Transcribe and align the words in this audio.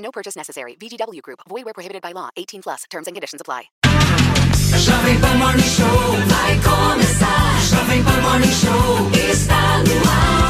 No 0.00 0.10
purchase 0.10 0.36
necessary. 0.36 0.76
VGW 0.80 1.22
Group. 1.22 1.40
Void 1.48 1.64
where 1.64 1.74
prohibited 1.74 2.02
by 2.02 2.12
law. 2.12 2.30
18 2.36 2.62
plus. 2.62 2.84
Terms 2.90 3.06
and 3.06 3.14
conditions 3.14 3.40
apply. 3.40 3.64
Jovem 3.84 5.20
Pan 5.20 5.38
Morning 5.38 5.64
Show 5.64 6.16
vai 6.26 6.58
começar. 6.60 7.60
Jovem 7.70 8.02
Pan 8.04 8.22
Morning 8.22 8.50
Show 8.50 9.10
está 9.30 9.78
no 9.84 9.96
ar. 10.08 10.40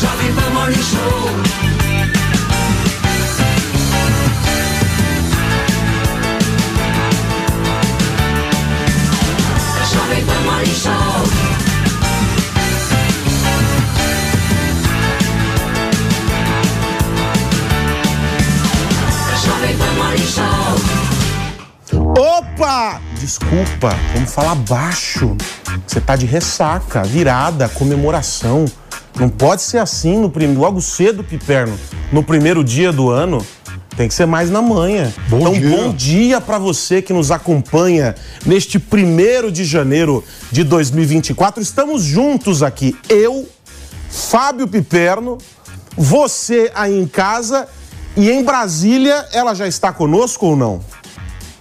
Jovem 0.00 0.34
Pan 0.34 0.52
Morning 0.54 0.82
Show. 0.82 1.02
Morning 1.02 1.64
Show. 10.16 10.22
Pan 10.26 10.44
Morning 10.44 10.74
Show. 10.74 11.61
Opa! 22.18 23.00
Desculpa, 23.20 23.96
vamos 24.14 24.32
falar 24.32 24.54
baixo. 24.54 25.36
Você 25.86 26.00
tá 26.00 26.16
de 26.16 26.26
ressaca, 26.26 27.02
virada, 27.04 27.68
comemoração. 27.68 28.64
Não 29.18 29.28
pode 29.28 29.62
ser 29.62 29.78
assim 29.78 30.18
no 30.18 30.30
prim... 30.30 30.54
logo 30.54 30.80
cedo, 30.80 31.22
Piperno. 31.22 31.78
No 32.10 32.22
primeiro 32.22 32.64
dia 32.64 32.92
do 32.92 33.10
ano. 33.10 33.44
Tem 33.96 34.08
que 34.08 34.14
ser 34.14 34.26
mais 34.26 34.50
na 34.50 34.62
manhã. 34.62 35.12
Bom 35.28 35.40
então, 35.40 35.52
dia. 35.52 35.70
bom 35.70 35.92
dia 35.92 36.40
para 36.40 36.58
você 36.58 37.02
que 37.02 37.12
nos 37.12 37.30
acompanha 37.30 38.14
neste 38.44 38.78
primeiro 38.78 39.52
de 39.52 39.64
janeiro 39.64 40.24
de 40.50 40.64
2024. 40.64 41.62
Estamos 41.62 42.02
juntos 42.02 42.62
aqui. 42.62 42.96
Eu, 43.08 43.46
Fábio 44.08 44.66
Piperno, 44.66 45.36
você 45.96 46.72
aí 46.74 46.98
em 46.98 47.06
casa 47.06 47.68
e 48.16 48.30
em 48.30 48.44
Brasília, 48.44 49.26
ela 49.32 49.54
já 49.54 49.66
está 49.66 49.92
conosco 49.92 50.46
ou 50.46 50.56
não? 50.56 50.80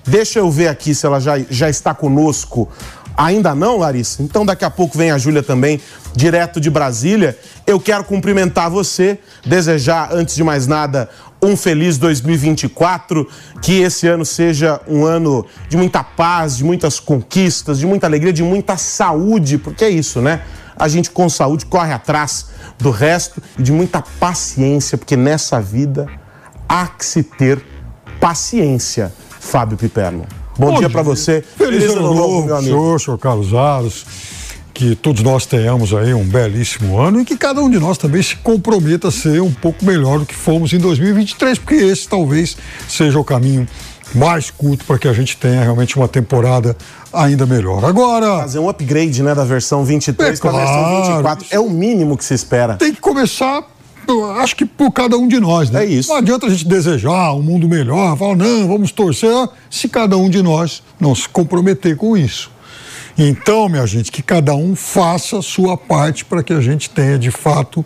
Deixa 0.05 0.39
eu 0.39 0.51
ver 0.51 0.67
aqui 0.67 0.93
se 0.93 1.05
ela 1.05 1.19
já, 1.19 1.39
já 1.49 1.69
está 1.69 1.93
conosco. 1.93 2.67
Ainda 3.15 3.53
não, 3.55 3.77
Larissa? 3.77 4.21
Então 4.21 4.45
daqui 4.45 4.65
a 4.65 4.69
pouco 4.69 4.97
vem 4.97 5.11
a 5.11 5.17
Júlia 5.17 5.43
também, 5.43 5.79
direto 6.13 6.59
de 6.59 6.69
Brasília. 6.69 7.37
Eu 7.65 7.79
quero 7.79 8.03
cumprimentar 8.03 8.69
você, 8.69 9.19
desejar, 9.45 10.09
antes 10.11 10.35
de 10.35 10.43
mais 10.43 10.67
nada, 10.67 11.09
um 11.41 11.55
feliz 11.55 11.97
2024, 11.97 13.27
que 13.61 13.79
esse 13.81 14.07
ano 14.07 14.25
seja 14.25 14.81
um 14.87 15.05
ano 15.05 15.45
de 15.69 15.77
muita 15.77 16.03
paz, 16.03 16.57
de 16.57 16.63
muitas 16.63 16.99
conquistas, 16.99 17.79
de 17.79 17.85
muita 17.85 18.07
alegria, 18.07 18.33
de 18.33 18.43
muita 18.43 18.75
saúde, 18.75 19.57
porque 19.57 19.85
é 19.85 19.89
isso, 19.89 20.19
né? 20.19 20.41
A 20.75 20.87
gente 20.87 21.11
com 21.11 21.29
saúde 21.29 21.65
corre 21.65 21.93
atrás 21.93 22.47
do 22.77 22.91
resto 22.91 23.41
e 23.57 23.63
de 23.63 23.71
muita 23.71 24.01
paciência, 24.19 24.97
porque 24.97 25.15
nessa 25.15 25.61
vida 25.61 26.07
há 26.71 26.87
que 26.87 27.05
se 27.05 27.21
ter 27.21 27.61
paciência, 28.19 29.11
Fábio 29.41 29.77
Piperno. 29.77 30.25
Bom, 30.57 30.77
dia 30.79 30.89
para 30.89 31.01
você. 31.01 31.43
Feliz, 31.57 31.83
ano 31.91 32.13
novo, 32.13 32.45
meu 32.45 32.55
amigo. 32.55 32.71
senhor, 32.75 33.01
senhor 33.01 33.17
Carlos 33.17 33.53
Aros. 33.53 34.05
Que 34.73 34.95
todos 34.95 35.21
nós 35.21 35.45
tenhamos 35.45 35.93
aí 35.93 36.13
um 36.13 36.23
belíssimo 36.23 36.97
ano 36.97 37.19
e 37.21 37.25
que 37.25 37.35
cada 37.37 37.61
um 37.61 37.69
de 37.69 37.77
nós 37.77 37.97
também 37.97 38.23
se 38.23 38.37
comprometa 38.37 39.09
a 39.09 39.11
ser 39.11 39.41
um 39.41 39.51
pouco 39.51 39.83
melhor 39.85 40.19
do 40.19 40.25
que 40.25 40.33
fomos 40.33 40.71
em 40.73 40.79
2023, 40.79 41.59
porque 41.59 41.75
esse 41.75 42.07
talvez 42.07 42.55
seja 42.87 43.19
o 43.19 43.23
caminho 43.23 43.67
mais 44.15 44.49
curto 44.49 44.83
para 44.85 44.97
que 44.97 45.07
a 45.07 45.13
gente 45.13 45.35
tenha 45.37 45.61
realmente 45.61 45.97
uma 45.97 46.07
temporada 46.07 46.75
ainda 47.13 47.45
melhor. 47.45 47.83
Agora, 47.85 48.39
Fazer 48.39 48.59
um 48.59 48.69
upgrade, 48.69 49.21
né, 49.21 49.35
da 49.35 49.43
versão 49.43 49.83
23 49.83 50.39
É 50.39 50.41
para 50.41 50.49
a 50.49 50.53
versão 50.53 50.73
claro, 50.83 51.05
24 51.07 51.45
isso- 51.45 51.55
é 51.55 51.59
o 51.59 51.69
mínimo 51.69 52.17
que 52.17 52.23
se 52.25 52.33
espera. 52.33 52.75
tem 52.77 52.93
que 52.93 53.01
começar, 53.01 53.63
acho 54.37 54.55
que 54.55 54.65
por 54.65 54.91
cada 54.91 55.17
um 55.17 55.27
de 55.27 55.39
nós, 55.39 55.69
né? 55.69 55.83
É 55.83 55.87
isso. 55.87 56.09
Não 56.09 56.17
adianta 56.17 56.45
a 56.47 56.49
gente 56.49 56.67
desejar 56.67 57.33
um 57.33 57.41
mundo 57.41 57.67
melhor, 57.67 58.17
falar, 58.17 58.35
não, 58.35 58.67
vamos 58.67 58.91
torcer, 58.91 59.31
se 59.69 59.87
cada 59.89 60.17
um 60.17 60.29
de 60.29 60.41
nós 60.41 60.83
não 60.99 61.13
se 61.15 61.27
comprometer 61.29 61.95
com 61.97 62.15
isso. 62.17 62.51
Então, 63.17 63.67
minha 63.69 63.85
gente, 63.85 64.11
que 64.11 64.21
cada 64.23 64.53
um 64.55 64.75
faça 64.75 65.39
a 65.39 65.41
sua 65.41 65.75
parte 65.77 66.23
para 66.25 66.41
que 66.41 66.53
a 66.53 66.61
gente 66.61 66.89
tenha, 66.89 67.19
de 67.19 67.29
fato, 67.29 67.83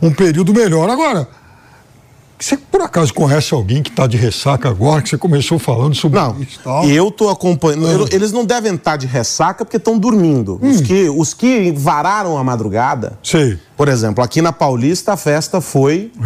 um 0.00 0.10
período 0.12 0.52
melhor. 0.54 0.88
Agora, 0.88 1.28
você 2.38 2.56
por 2.56 2.80
acaso 2.82 3.14
conhece 3.14 3.54
alguém 3.54 3.82
que 3.82 3.90
está 3.90 4.06
de 4.06 4.16
ressaca 4.16 4.68
agora, 4.68 5.00
que 5.00 5.08
você 5.08 5.16
começou 5.16 5.58
falando 5.58 5.94
sobre 5.94 6.18
Não, 6.18 6.40
isso 6.42 6.58
e 6.60 6.64
tal? 6.64 6.84
eu 6.84 7.10
tô 7.10 7.28
acompanhando. 7.28 7.86
eu- 7.86 8.08
Eles 8.10 8.32
não 8.32 8.44
devem 8.44 8.74
estar 8.74 8.96
de 8.96 9.06
ressaca 9.06 9.64
porque 9.64 9.76
estão 9.76 9.98
dormindo. 9.98 10.58
Os, 10.60 10.80
que, 10.80 11.08
os 11.08 11.32
que 11.32 11.70
vararam 11.72 12.36
a 12.36 12.42
madrugada, 12.44 13.18
Sei. 13.22 13.58
Por 13.76 13.88
exemplo, 13.88 14.22
aqui 14.22 14.40
na 14.40 14.52
Paulista 14.52 15.12
a 15.14 15.16
festa 15.16 15.60
foi 15.60 16.12
O 16.16 16.22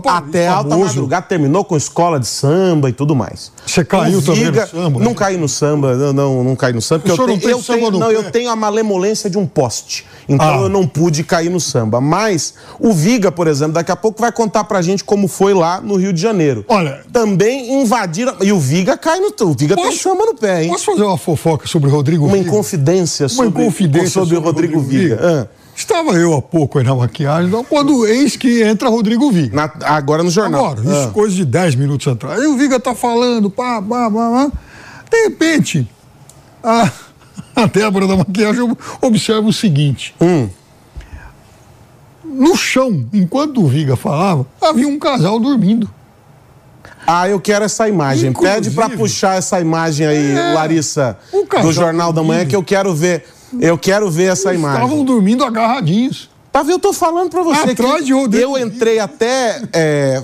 Paulista, 0.00 0.10
até 0.12 0.48
alta 0.48 0.70
famoso. 0.70 0.86
madrugada, 0.88 1.26
terminou 1.26 1.64
com 1.64 1.76
escola 1.76 2.20
de 2.20 2.26
samba 2.26 2.88
e 2.88 2.92
tudo 2.92 3.14
mais. 3.16 3.50
Você 3.66 3.84
caiu 3.84 4.18
O 4.18 4.22
também 4.22 4.44
no 4.44 4.52
Viga- 4.52 4.66
samba, 4.66 5.00
Não 5.00 5.10
né? 5.10 5.14
caí 5.14 5.36
no 5.36 5.48
samba, 5.48 5.94
não, 5.96 6.12
não, 6.12 6.44
não 6.44 6.56
caí 6.56 6.72
no 6.72 6.80
samba. 6.82 7.00
Porque 7.00 7.20
O 7.20 7.24
eu 7.24 7.38
tenho, 7.38 7.50
eu 7.50 7.62
samba 7.62 7.78
tenho, 7.78 7.90
não, 7.98 8.10
eu 8.12 8.30
tenho 8.30 8.50
a 8.50 8.56
malemolência 8.56 9.28
de 9.28 9.36
um 9.38 9.46
poste. 9.46 10.06
Então 10.28 10.46
Ah. 10.48 10.62
eu 10.62 10.68
não 10.68 10.86
pude 10.86 11.24
cair 11.24 11.50
no 11.50 11.58
samba. 11.60 12.00
Mas 12.00 12.54
o 12.78 12.92
Viga, 12.92 13.32
por 13.32 13.46
exemplo, 13.48 13.72
daqui 13.74 13.90
a 13.90 13.96
pouco 13.96 14.20
vai 14.20 14.30
contar 14.30 14.64
pra 14.64 14.80
gente 14.80 15.02
como 15.02 15.26
foi 15.26 15.52
lá 15.54 15.80
no 15.80 15.96
Rio 15.96 16.12
de 16.12 16.20
Janeiro. 16.20 16.64
Olha- 16.68 17.00
Também 17.12 17.82
invadiram. 17.82 18.34
E 18.40 18.52
o 18.52 18.60
Viga 18.60 18.96
cai 18.96 19.18
no. 19.18 19.32
O 19.42 19.54
Viga 19.58 19.74
tem 19.74 19.90
samba 19.96 20.24
no 20.24 20.34
pé, 20.34 20.62
hein? 20.64 20.70
Posso 20.70 20.84
fazer 20.86 21.02
uma 21.02 21.18
fofoca 21.18 21.66
sobre 21.66 21.90
Rodrigo 21.90 22.26
Uma 22.26 22.36
Viga? 22.36 22.48
inconfidência 22.48 23.24
Uma 23.26 23.28
sobre, 23.44 23.62
inconfidência 23.62 24.08
sobre, 24.10 24.36
Rodrigo, 24.36 24.80
Viga. 24.80 25.18
Ah, 25.20 25.61
Estava 25.82 26.12
eu 26.12 26.32
há 26.34 26.40
pouco 26.40 26.78
aí 26.78 26.84
na 26.84 26.94
maquiagem, 26.94 27.48
então, 27.48 27.64
quando 27.64 28.06
eis 28.06 28.36
que 28.36 28.62
entra 28.62 28.88
Rodrigo 28.88 29.32
Viga. 29.32 29.56
na- 29.56 29.86
agora 29.96 30.22
no 30.22 30.30
jornal. 30.30 30.66
Agora, 30.66 30.80
isso 30.80 31.08
Ah. 31.08 31.10
coisa 31.12 31.34
de 31.34 31.44
10 31.44 31.74
minutos 31.74 32.06
atrás. 32.06 32.40
Aí 32.40 32.46
o 32.46 32.56
Viga 32.56 32.78
tá 32.78 32.94
falando, 32.94 33.50
pá, 33.50 33.82
pá, 33.82 34.08
pá, 34.08 34.30
pá. 34.30 34.52
De 35.10 35.22
repente, 35.24 35.88
a, 36.62 36.88
a 37.56 37.66
Débora 37.66 38.06
da 38.06 38.16
maquiagem 38.16 38.76
observa 39.00 39.48
o 39.48 39.52
seguinte. 39.52 40.14
Hum. 40.20 40.48
No 42.24 42.56
chão, 42.56 43.04
enquanto 43.12 43.60
o 43.62 43.66
Viga 43.66 43.96
falava, 43.96 44.46
havia 44.62 44.86
um 44.86 44.98
casal 45.00 45.38
dormindo. 45.40 45.90
Ah, 47.04 47.28
eu 47.28 47.40
quero 47.40 47.64
essa 47.64 47.88
imagem. 47.88 48.30
Inclusive- 48.30 48.54
Pede 48.62 48.70
pra 48.70 48.88
puxar 48.88 49.36
essa 49.36 49.60
imagem 49.60 50.06
aí, 50.06 50.30
É, 50.30 50.54
Larissa, 50.54 51.18
do 51.60 51.72
Jornal 51.72 52.12
da 52.12 52.22
Manhã, 52.22 52.46
que 52.46 52.54
eu 52.54 52.62
quero 52.62 52.94
ver. 52.94 53.24
Eu 53.60 53.76
quero 53.78 54.10
ver 54.10 54.32
essa 54.32 54.52
imagem. 54.54 54.82
Estavam 54.82 55.04
dormindo 55.04 55.44
agarradinhos. 55.44 56.30
Tá 56.50 56.62
vendo? 56.62 56.72
Eu 56.72 56.78
tô 56.78 56.92
falando 56.92 57.30
pra 57.30 57.42
você 57.42 57.70
Atrás 57.70 58.04
que 58.04 58.28
de 58.28 58.38
eu 58.40 58.58
entrei 58.58 58.98
até 58.98 59.62
é, 59.72 60.22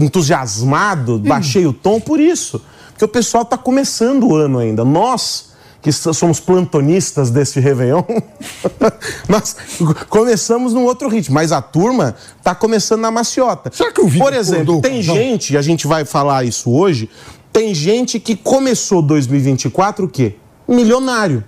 entusiasmado, 0.00 1.14
Hum. 1.14 1.18
baixei 1.22 1.66
o 1.66 1.72
tom 1.72 2.00
por 2.00 2.20
isso. 2.20 2.60
Porque 2.90 3.04
o 3.04 3.08
pessoal 3.08 3.44
tá 3.44 3.56
começando 3.58 4.26
o 4.28 4.34
ano 4.34 4.58
ainda. 4.58 4.84
Nós, 4.84 5.50
que 5.82 5.90
so- 5.92 6.12
somos 6.14 6.40
plantonistas 6.40 7.30
desse 7.30 7.60
Réveillon, 7.60 8.02
nós 9.28 9.56
começamos 10.08 10.72
num 10.72 10.84
outro 10.84 11.08
ritmo. 11.08 11.34
Mas 11.34 11.52
a 11.52 11.60
turma 11.62 12.14
tá 12.42 12.54
começando 12.54 13.00
na 13.00 13.10
maciota. 13.10 13.70
Será 13.72 13.92
que 13.92 14.00
o 14.00 14.06
Viga 14.08 14.24
Por 14.24 14.34
exemplo, 14.34 14.80
tem 14.80 14.96
casal? 15.00 15.16
gente, 15.16 15.54
e 15.54 15.56
a 15.56 15.62
gente 15.62 15.86
vai 15.86 16.04
falar 16.04 16.44
isso 16.44 16.70
hoje, 16.70 17.08
tem 17.52 17.74
gente 17.74 18.18
que 18.20 18.36
começou 18.36 19.00
2024 19.02 20.04
o 20.06 20.08
quê? 20.08 20.36
Milionário. 20.68 21.44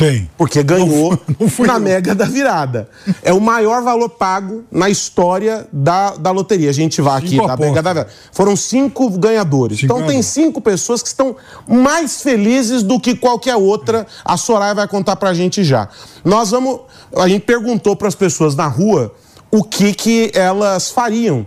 Tem. 0.00 0.30
Porque 0.38 0.62
ganhou 0.62 1.18
não 1.38 1.46
fui 1.46 1.66
na 1.66 1.74
eu. 1.74 1.80
Mega 1.80 2.14
da 2.14 2.24
Virada. 2.24 2.88
É 3.22 3.34
o 3.34 3.40
maior 3.40 3.82
valor 3.82 4.08
pago 4.08 4.64
na 4.72 4.88
história 4.88 5.68
da, 5.70 6.16
da 6.16 6.30
loteria. 6.30 6.70
A 6.70 6.72
gente 6.72 7.02
vai 7.02 7.18
aqui 7.18 7.28
Cinco 7.28 7.46
da 7.46 7.52
apostas. 7.52 7.68
Mega 7.68 7.82
da 7.82 7.92
Virada. 7.92 8.10
Foram 8.32 8.56
cinco 8.56 9.10
ganhadores. 9.10 9.80
Cinco 9.80 9.92
então 9.92 10.06
tem 10.06 10.22
cinco 10.22 10.58
pessoas 10.62 11.02
que 11.02 11.08
estão 11.08 11.36
mais 11.68 12.22
felizes 12.22 12.82
do 12.82 12.98
que 12.98 13.14
qualquer 13.14 13.56
outra. 13.56 14.06
A 14.24 14.38
Soraya 14.38 14.74
vai 14.74 14.88
contar 14.88 15.16
pra 15.16 15.34
gente 15.34 15.62
já. 15.62 15.86
Nós 16.24 16.50
vamos. 16.50 16.80
A 17.14 17.28
gente 17.28 17.42
perguntou 17.42 17.94
para 17.94 18.08
as 18.08 18.14
pessoas 18.14 18.56
na 18.56 18.68
rua 18.68 19.14
o 19.50 19.62
que, 19.62 19.92
que 19.92 20.30
elas 20.32 20.90
fariam 20.90 21.44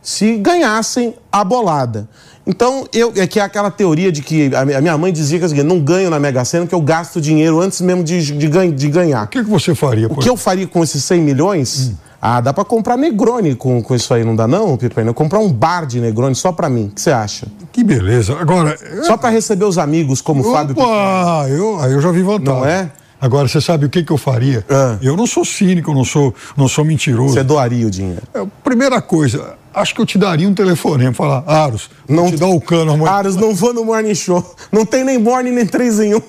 se 0.00 0.36
ganhassem 0.36 1.16
a 1.32 1.42
bolada. 1.42 2.08
Então, 2.46 2.86
eu, 2.92 3.12
é 3.16 3.26
que 3.26 3.40
é 3.40 3.42
aquela 3.42 3.70
teoria 3.70 4.12
de 4.12 4.22
que 4.22 4.54
a 4.54 4.64
mi- 4.64 4.74
a 4.74 4.80
minha 4.80 4.96
mãe 4.96 5.12
dizia 5.12 5.38
que 5.40 5.60
é 5.60 5.62
não 5.64 5.80
ganho 5.80 6.08
na 6.08 6.20
Mega 6.20 6.44
Sena, 6.44 6.66
que 6.66 6.74
eu 6.74 6.80
gasto 6.80 7.20
dinheiro 7.20 7.60
antes 7.60 7.80
mesmo 7.80 8.04
de, 8.04 8.20
de, 8.32 8.48
de 8.72 8.88
ganhar. 8.88 9.24
O 9.24 9.28
que, 9.28 9.42
que 9.42 9.50
você 9.50 9.74
faria? 9.74 10.06
O 10.06 10.16
que 10.16 10.28
eu 10.28 10.36
faria 10.36 10.66
com 10.66 10.82
esses 10.84 11.02
100 11.04 11.20
milhões? 11.22 11.92
Ah, 12.22 12.40
dá 12.40 12.52
pra 12.52 12.64
comprar 12.64 12.96
Negroni 12.96 13.54
com, 13.54 13.82
com 13.82 13.94
isso 13.94 14.12
aí, 14.14 14.24
não 14.24 14.34
dá 14.34 14.46
não, 14.48 14.76
Piperno? 14.76 15.12
Comprar 15.12 15.38
um 15.38 15.52
bar 15.52 15.86
de 15.86 16.00
Negroni 16.00 16.34
só 16.34 16.50
pra 16.52 16.68
mim. 16.70 16.86
O 16.86 16.90
que 16.90 17.00
você 17.00 17.10
acha? 17.10 17.46
Que 17.72 17.82
beleza. 17.84 18.36
Agora. 18.40 18.76
Só 19.04 19.16
pra 19.16 19.28
receber 19.28 19.64
os 19.64 19.76
amigos 19.76 20.20
como 20.20 20.40
o 20.48 20.52
Fábio. 20.52 20.74
Opa, 20.78 21.46
eu, 21.48 21.78
aí 21.80 21.92
eu 21.92 22.00
já 22.00 22.10
vi 22.10 22.22
vantagem. 22.22 22.60
Não 22.60 22.66
é? 22.66 22.90
Agora, 23.20 23.48
você 23.48 23.60
sabe 23.60 23.86
o 23.86 23.88
que, 23.90 24.02
que 24.04 24.12
eu 24.12 24.18
faria? 24.18 24.64
Ah. 24.68 24.96
Eu 25.02 25.16
não 25.16 25.26
sou 25.26 25.44
cínico, 25.44 25.92
não 25.94 26.04
sou, 26.04 26.34
não 26.56 26.68
sou 26.68 26.84
mentiroso. 26.84 27.34
Você 27.34 27.42
doaria 27.42 27.86
o 27.86 27.90
dinheiro. 27.90 28.22
É, 28.34 28.44
Primeira 28.62 29.00
coisa, 29.00 29.54
acho 29.76 29.94
que 29.94 30.00
eu 30.00 30.06
te 30.06 30.18
daria 30.18 30.48
um 30.48 30.54
telefonema, 30.54 31.12
falar, 31.12 31.44
Aros, 31.46 31.90
não 32.08 32.30
te 32.30 32.36
dá 32.36 32.46
o 32.46 32.60
cano 32.60 32.92
amanhã. 32.92 33.10
Aros, 33.12 33.36
não 33.36 33.54
vou 33.54 33.72
no 33.72 33.84
Morning 33.84 34.14
Show. 34.14 34.44
Não 34.72 34.84
tem 34.84 35.04
nem 35.04 35.18
Morning 35.18 35.52
nem 35.52 35.66
3 35.66 36.00
em 36.00 36.14
1. 36.14 36.22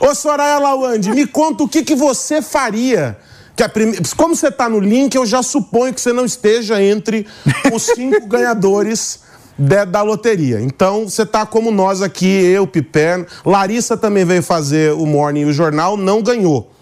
Ô 0.00 0.14
Soraya 0.14 0.58
Lawande, 0.58 1.10
me 1.10 1.26
conta 1.26 1.64
o 1.64 1.68
que, 1.68 1.82
que 1.82 1.94
você 1.94 2.42
faria. 2.42 3.16
Que 3.56 3.62
a 3.62 3.68
prime- 3.68 3.96
Como 4.16 4.34
você 4.34 4.48
está 4.48 4.68
no 4.68 4.80
link, 4.80 5.14
eu 5.14 5.24
já 5.24 5.42
suponho 5.42 5.94
que 5.94 6.00
você 6.00 6.12
não 6.12 6.24
esteja 6.24 6.82
entre 6.82 7.26
os 7.72 7.82
cinco 7.94 8.26
ganhadores 8.26 9.20
de- 9.56 9.84
da 9.86 10.02
loteria. 10.02 10.60
Então, 10.60 11.08
você 11.08 11.22
está 11.22 11.46
como 11.46 11.70
nós 11.70 12.02
aqui, 12.02 12.26
eu, 12.26 12.66
Piperno. 12.66 13.24
Larissa 13.44 13.96
também 13.96 14.24
veio 14.24 14.42
fazer 14.42 14.92
o 14.92 15.06
Morning 15.06 15.42
e 15.42 15.44
o 15.44 15.52
Jornal, 15.52 15.96
não 15.96 16.20
ganhou. 16.20 16.72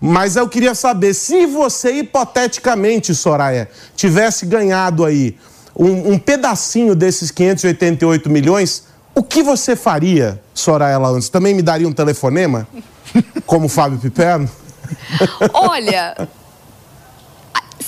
Mas 0.00 0.36
eu 0.36 0.48
queria 0.48 0.74
saber, 0.74 1.14
se 1.14 1.46
você, 1.46 1.92
hipoteticamente, 1.92 3.14
Soraya, 3.14 3.68
tivesse 3.96 4.46
ganhado 4.46 5.04
aí 5.04 5.36
um, 5.74 6.12
um 6.12 6.18
pedacinho 6.18 6.94
desses 6.94 7.30
588 7.30 8.30
milhões, 8.30 8.84
o 9.14 9.22
que 9.22 9.42
você 9.42 9.74
faria, 9.74 10.40
Soraya 10.54 10.98
Laantes? 10.98 11.28
Também 11.28 11.54
me 11.54 11.62
daria 11.62 11.88
um 11.88 11.92
telefonema? 11.92 12.66
Como 13.44 13.66
o 13.66 13.68
Fábio 13.68 13.98
Piperno? 13.98 14.48
Olha, 15.52 16.28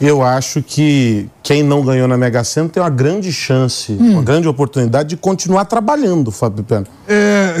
Eu 0.00 0.22
acho 0.22 0.62
que 0.62 1.28
quem 1.42 1.60
não 1.64 1.82
ganhou 1.82 2.06
na 2.06 2.16
Mega 2.16 2.44
Sena 2.44 2.68
tem 2.68 2.80
uma 2.80 2.88
grande 2.88 3.32
chance, 3.32 3.92
uma 3.92 4.22
grande 4.22 4.46
oportunidade 4.46 5.08
de 5.08 5.16
continuar 5.16 5.64
trabalhando, 5.64 6.30
Fábio 6.30 6.62
Piperno. 6.62 6.86
É, 7.08 7.54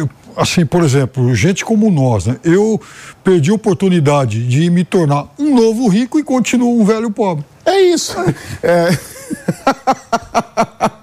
é, 0.00 0.08
assim, 0.34 0.64
por 0.64 0.82
exemplo, 0.82 1.34
gente 1.34 1.66
como 1.66 1.90
nós, 1.90 2.24
né? 2.24 2.36
Eu 2.42 2.80
perdi 3.22 3.50
a 3.50 3.54
oportunidade 3.54 4.48
de 4.48 4.70
me 4.70 4.82
tornar 4.82 5.26
um 5.38 5.54
novo 5.54 5.88
rico 5.88 6.18
e 6.18 6.22
continuo 6.22 6.80
um 6.80 6.86
velho 6.86 7.10
pobre. 7.10 7.44
É 7.66 7.78
isso. 7.82 8.16
É. 8.62 8.88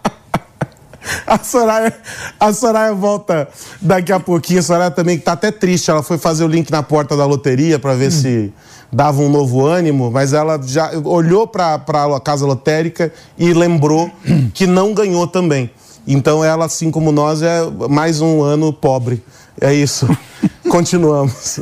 A 1.25 1.39
Soraya, 1.39 1.94
a 2.39 2.53
Soraya 2.53 2.94
volta 2.94 3.48
daqui 3.82 4.12
a 4.12 4.20
pouquinho. 4.20 4.60
A 4.60 4.63
Soraya 4.63 4.91
também 4.91 5.17
que 5.17 5.24
tá 5.24 5.34
até 5.34 5.51
triste. 5.51 5.89
Ela 5.89 6.03
foi 6.03 6.17
fazer 6.17 6.44
o 6.44 6.48
link 6.48 6.70
na 6.70 6.84
porta 6.84 7.17
da 7.17 7.25
loteria 7.25 7.79
para 7.79 7.94
ver 7.94 8.12
se 8.12 8.53
dava 8.91 9.22
um 9.22 9.29
novo 9.29 9.65
ânimo, 9.65 10.12
mas 10.12 10.34
ela 10.34 10.60
já 10.63 10.91
olhou 11.03 11.48
para 11.48 11.75
a 11.75 12.20
casa 12.20 12.46
lotérica 12.46 13.12
e 13.38 13.53
lembrou 13.53 14.10
que 14.53 14.67
não 14.67 14.94
ganhou 14.94 15.27
também. 15.27 15.70
Então 16.08 16.44
ela, 16.44 16.65
assim 16.65 16.91
como 16.91 17.12
nós, 17.12 17.41
é 17.41 17.62
mais 17.89 18.22
um 18.22 18.44
ano 18.44 18.72
pobre. 18.72 19.24
É 19.60 19.74
isso. 19.74 20.08
Continuamos. 20.70 21.60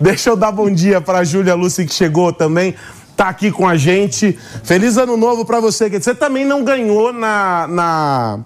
Deixa 0.00 0.30
eu 0.30 0.36
dar 0.36 0.52
bom 0.52 0.70
dia 0.70 1.00
para 1.00 1.18
a 1.18 1.24
Júlia 1.24 1.54
Lúcia 1.54 1.84
que 1.84 1.92
chegou 1.92 2.32
também 2.32 2.74
tá 3.18 3.28
aqui 3.28 3.50
com 3.50 3.66
a 3.66 3.76
gente. 3.76 4.38
Feliz 4.62 4.96
ano 4.96 5.16
novo 5.16 5.44
para 5.44 5.58
você. 5.58 5.90
Você 5.90 6.14
também 6.14 6.44
não 6.44 6.62
ganhou 6.62 7.12
na, 7.12 7.66
na, 7.66 8.38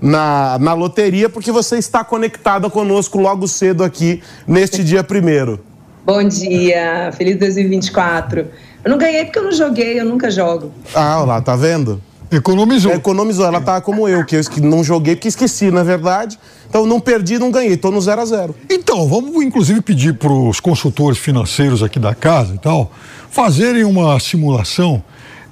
na, 0.00 0.58
na 0.58 0.74
loteria, 0.74 1.28
porque 1.28 1.50
você 1.50 1.78
está 1.78 2.04
conectada 2.04 2.68
conosco 2.70 3.18
logo 3.18 3.46
cedo 3.48 3.82
aqui 3.82 4.22
neste 4.46 4.82
dia 4.84 5.02
primeiro. 5.02 5.60
Bom 6.04 6.22
dia, 6.26 7.12
feliz 7.16 7.38
2024. 7.38 8.46
Eu 8.84 8.90
não 8.90 8.98
ganhei 8.98 9.24
porque 9.24 9.38
eu 9.38 9.44
não 9.44 9.52
joguei, 9.52 10.00
eu 10.00 10.04
nunca 10.04 10.30
jogo. 10.30 10.72
Ah, 10.94 11.18
olha 11.18 11.26
lá, 11.26 11.40
tá 11.40 11.54
vendo? 11.54 12.00
Economizou. 12.30 12.92
É, 12.92 12.96
economizou, 12.96 13.46
ela 13.46 13.60
tá 13.60 13.80
como 13.80 14.08
eu, 14.08 14.24
que 14.24 14.36
eu 14.36 14.42
não 14.60 14.84
joguei 14.84 15.16
porque 15.16 15.28
esqueci, 15.28 15.70
na 15.70 15.82
verdade. 15.82 16.38
Então 16.68 16.86
não 16.86 17.00
perdi, 17.00 17.38
não 17.38 17.50
ganhei, 17.50 17.76
tô 17.76 17.90
no 17.90 18.00
0 18.00 18.20
a 18.20 18.24
0 18.24 18.54
Então, 18.68 19.08
vamos 19.08 19.42
inclusive 19.42 19.80
pedir 19.80 20.14
para 20.14 20.30
os 20.30 20.60
consultores 20.60 21.18
financeiros 21.18 21.82
aqui 21.82 21.98
da 21.98 22.14
casa 22.14 22.54
e 22.54 22.58
tal 22.58 22.90
fazerem 23.30 23.84
uma 23.84 24.18
simulação 24.18 25.02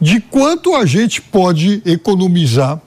de 0.01 0.21
quanto 0.21 0.75
a 0.75 0.85
gente 0.85 1.23
pode 1.23 1.83
economizar 1.85 2.81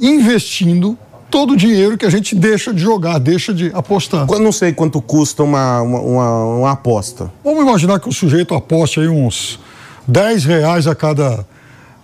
investindo 0.00 0.96
todo 1.30 1.52
o 1.54 1.56
dinheiro 1.56 1.98
que 1.98 2.06
a 2.06 2.10
gente 2.10 2.34
deixa 2.34 2.72
de 2.72 2.80
jogar, 2.80 3.18
deixa 3.18 3.52
de 3.52 3.70
apostar. 3.74 4.26
Eu 4.30 4.38
não 4.38 4.52
sei 4.52 4.72
quanto 4.72 5.00
custa 5.00 5.42
uma, 5.42 5.80
uma, 5.82 6.00
uma- 6.00 6.44
uma 6.58 6.70
aposta. 6.72 7.32
Vamos 7.44 7.62
imaginar 7.62 7.98
que 8.00 8.08
o 8.08 8.12
sujeito 8.12 8.54
aposte 8.54 9.00
aí 9.00 9.08
uns 9.08 9.58
10 10.06 10.44
reais 10.44 10.86
a 10.86 10.94
cada 10.94 11.44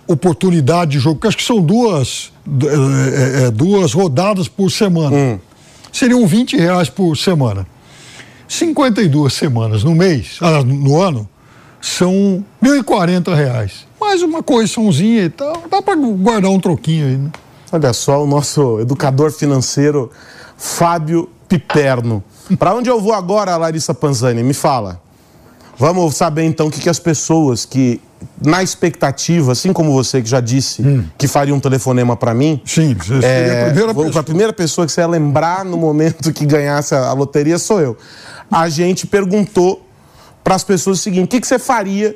oportunidade 0.07 0.91
de 0.91 0.99
jogo, 0.99 1.15
porque 1.15 1.27
acho 1.29 1.37
que 1.37 1.43
são 1.43 1.61
duas, 1.61 2.31
é, 2.61 3.43
é, 3.43 3.47
é, 3.47 3.51
duas 3.51 3.93
rodadas 3.93 4.47
por 4.49 4.69
semana. 4.69 5.39
Seriam 5.91 6.25
20 6.27 6.57
reais 6.57 6.89
por 6.89 7.15
semana. 7.15 7.65
52 8.47 9.33
semanas 9.33 9.83
no 9.83 9.95
mês, 9.95 10.37
ah, 10.41 10.61
no 10.63 10.99
ano, 11.01 11.27
são 11.81 12.43
1.040 12.61 13.33
reais. 13.33 13.85
Mais 13.99 14.21
uma 14.21 14.43
correçãozinha 14.43 15.23
e 15.23 15.29
tal, 15.29 15.63
dá 15.71 15.81
para 15.81 15.95
guardar 15.95 16.51
um 16.51 16.59
troquinho 16.59 17.05
aí, 17.07 17.17
né? 17.17 17.31
Olha 17.73 17.91
só, 17.91 18.23
o 18.23 18.27
nosso 18.27 18.79
educador 18.79 19.31
financeiro, 19.31 20.11
Fábio 20.55 21.27
Piperno. 21.49 22.23
Para 22.59 22.75
onde 22.75 22.87
eu 22.87 23.01
vou 23.01 23.13
agora, 23.13 23.57
Larissa 23.57 23.95
Panzani? 23.95 24.43
Me 24.43 24.53
fala. 24.53 25.01
Vamos 25.75 26.15
saber 26.15 26.43
então 26.43 26.67
o 26.67 26.71
que, 26.71 26.79
que 26.79 26.87
as 26.87 26.99
pessoas 26.99 27.65
que, 27.65 27.99
na 28.39 28.61
expectativa, 28.61 29.53
assim 29.53 29.73
como 29.73 29.91
você 29.91 30.21
que 30.21 30.29
já 30.29 30.39
disse 30.39 30.83
que 31.17 31.27
faria 31.27 31.55
um 31.55 31.59
telefonema 31.59 32.15
para 32.15 32.31
mim. 32.35 32.61
Sim, 32.63 32.95
seria 33.01 33.63
a 33.63 33.65
primeira 33.71 33.95
pessoa. 33.95 34.19
A 34.19 34.23
primeira 34.23 34.53
pessoa 34.53 34.85
que 34.85 34.93
você 34.93 35.01
ia 35.01 35.07
lembrar 35.07 35.65
no 35.65 35.75
momento 35.75 36.31
que 36.31 36.45
ganhasse 36.45 36.93
a, 36.93 37.07
a 37.07 37.13
loteria 37.13 37.57
sou 37.57 37.81
eu. 37.81 37.97
A 38.51 38.69
gente 38.69 39.07
perguntou 39.07 39.83
para 40.43 40.53
as 40.53 40.63
pessoas 40.63 40.99
o 40.99 41.01
seguinte: 41.01 41.25
o 41.25 41.27
que, 41.27 41.41
que 41.41 41.47
você 41.47 41.57
faria 41.57 42.15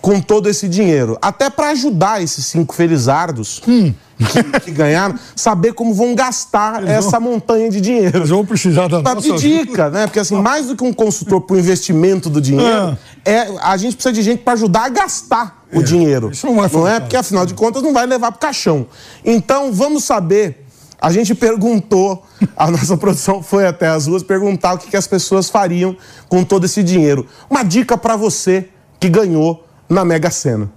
com 0.00 0.22
todo 0.22 0.48
esse 0.48 0.66
dinheiro? 0.66 1.18
Até 1.20 1.50
para 1.50 1.68
ajudar 1.72 2.22
esses 2.22 2.46
cinco 2.46 2.74
felizardos 2.74 3.60
Hum. 3.68 3.92
Que, 4.24 4.60
que 4.60 4.70
ganharam, 4.70 5.14
saber 5.34 5.74
como 5.74 5.92
vão 5.94 6.14
gastar 6.14 6.86
essa 6.86 7.20
montanha 7.20 7.68
de 7.68 7.80
dinheiro. 7.80 8.18
Eles 8.18 8.30
vão 8.30 8.44
precisar 8.44 8.88
da 8.88 9.02
Pra 9.02 9.14
nossa 9.14 9.34
dica, 9.34 9.90
né? 9.90 10.06
Porque 10.06 10.20
assim, 10.20 10.40
mais 10.40 10.66
do 10.66 10.76
que 10.76 10.82
um 10.82 10.92
consultor 10.92 11.42
para 11.42 11.56
o 11.56 11.58
investimento 11.58 12.30
do 12.30 12.40
dinheiro, 12.40 12.96
é. 13.24 13.48
a 13.60 13.76
gente 13.76 13.94
precisa 13.94 14.12
de 14.12 14.22
gente 14.22 14.42
para 14.42 14.54
ajudar 14.54 14.84
a 14.84 14.88
gastar 14.88 15.64
o 15.72 15.82
dinheiro. 15.82 16.30
isso 16.30 16.46
não 16.46 16.56
vai 16.56 16.70
Não 16.72 16.88
é? 16.88 17.00
Porque 17.00 17.16
afinal 17.16 17.44
de 17.44 17.54
contas 17.54 17.82
não 17.82 17.92
vai 17.92 18.06
levar 18.06 18.32
pro 18.32 18.40
caixão. 18.40 18.86
Então, 19.24 19.72
vamos 19.72 20.04
saber. 20.04 20.64
A 20.98 21.12
gente 21.12 21.34
perguntou, 21.34 22.24
a 22.56 22.70
nossa 22.70 22.96
produção 22.98 23.42
foi 23.42 23.66
até 23.66 23.88
as 23.88 24.06
ruas 24.06 24.22
perguntar 24.22 24.74
o 24.74 24.78
que, 24.78 24.88
que 24.88 24.96
as 24.96 25.06
pessoas 25.06 25.50
fariam 25.50 25.94
com 26.28 26.42
todo 26.42 26.64
esse 26.64 26.82
dinheiro. 26.82 27.26
Uma 27.50 27.62
dica 27.62 27.98
para 27.98 28.16
você 28.16 28.68
que 28.98 29.08
ganhou 29.08 29.66
na 29.88 30.04
Mega 30.04 30.30
Sena. 30.30 30.70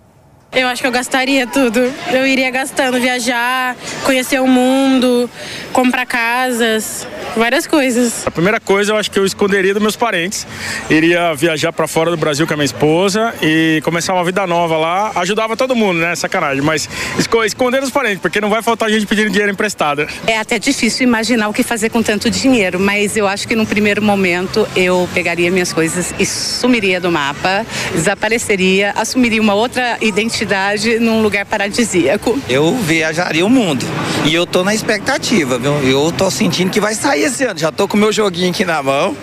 Eu 0.51 0.68
acho 0.68 0.82
que 0.82 0.88
eu 0.88 0.91
gastaria 0.91 1.46
tudo. 1.46 1.79
Eu 2.12 2.25
iria 2.25 2.50
gastando, 2.50 3.00
viajar, 3.00 3.75
conhecer 4.03 4.41
o 4.41 4.48
mundo, 4.48 5.29
comprar 5.72 6.08
casas, 6.08 7.08
várias 7.38 7.68
coisas. 7.68 8.25
A 8.25 8.32
primeira 8.32 8.60
coisa 8.60 8.94
eu 8.94 8.98
acho 8.98 9.12
que 9.12 9.20
eu 9.20 9.25
esconderia 9.27 9.74
dos 9.75 9.82
meus 9.82 9.96
parentes. 9.96 10.48
Iria 10.89 11.36
viajar 11.36 11.72
pra 11.72 11.88
fora 11.88 12.10
do 12.10 12.18
Brasil 12.18 12.48
com 12.48 12.53
a 12.53 12.58
minha 12.58 12.65
esposa 12.65 13.32
e 13.44 13.79
começar 13.84 14.12
uma 14.15 14.24
vida 14.24 14.48
nova 14.48 14.75
lá. 14.75 15.12
Ajudava 15.18 15.56
todo 15.56 15.75
mundo, 15.75 16.00
né? 16.00 16.15
Sacanagem. 16.15 16.63
Mas 16.63 16.89
esco- 17.20 17.44
esconder 17.46 17.84
os 17.84 17.91
parentes, 17.91 18.20
porque 18.20 18.41
não 18.41 18.50
vai 18.50 18.63
faltar 18.63 18.89
gente 18.89 19.06
pedindo 19.06 19.29
dinheiro 19.29 19.51
emprestado. 19.51 20.08
É 20.25 20.39
até 20.39 20.58
difícil 20.58 21.08
imaginar 21.08 21.48
o 21.50 21.53
que 21.53 21.62
fazer 21.62 21.89
com 21.91 22.01
tanto 22.01 22.27
dinheiro, 22.27 22.79
mas 22.79 23.15
eu 23.15 23.27
acho 23.27 23.48
que 23.48 23.56
num 23.56 23.65
primeiro 23.68 24.01
momento 24.01 24.68
eu 24.75 25.08
pegaria 25.13 25.51
minhas 25.51 25.72
coisas 25.72 26.12
e 26.18 26.25
sumiria 26.25 27.00
do 27.00 27.12
mapa, 27.12 27.63
desapareceria, 27.94 28.94
assumiria 28.96 29.39
uma 29.39 29.53
outra 29.53 29.96
identidade 30.01 30.38
num 31.00 31.22
lugar 31.22 31.46
paradisíaco. 31.46 32.39
Eu 32.50 32.75
viajaria 32.77 33.46
o 33.46 33.50
mundo. 33.50 33.86
E 34.25 34.34
eu 34.34 34.46
tô 34.46 34.63
na 34.63 34.74
expectativa, 34.74 35.58
viu? 35.58 35.74
Eu 35.84 36.12
tô 36.12 36.29
sentindo 36.29 36.69
que 36.69 36.79
vai 36.79 36.93
sair 36.93 37.24
esse 37.24 37.43
ano. 37.43 37.60
Já 37.60 37.72
tô 37.72 37.88
com 37.88 37.98
o 37.98 38.00
meu 38.00 38.12
joguinho 38.12 38.50
aqui 38.51 38.65
na 38.65 38.81
mão. 38.81 39.15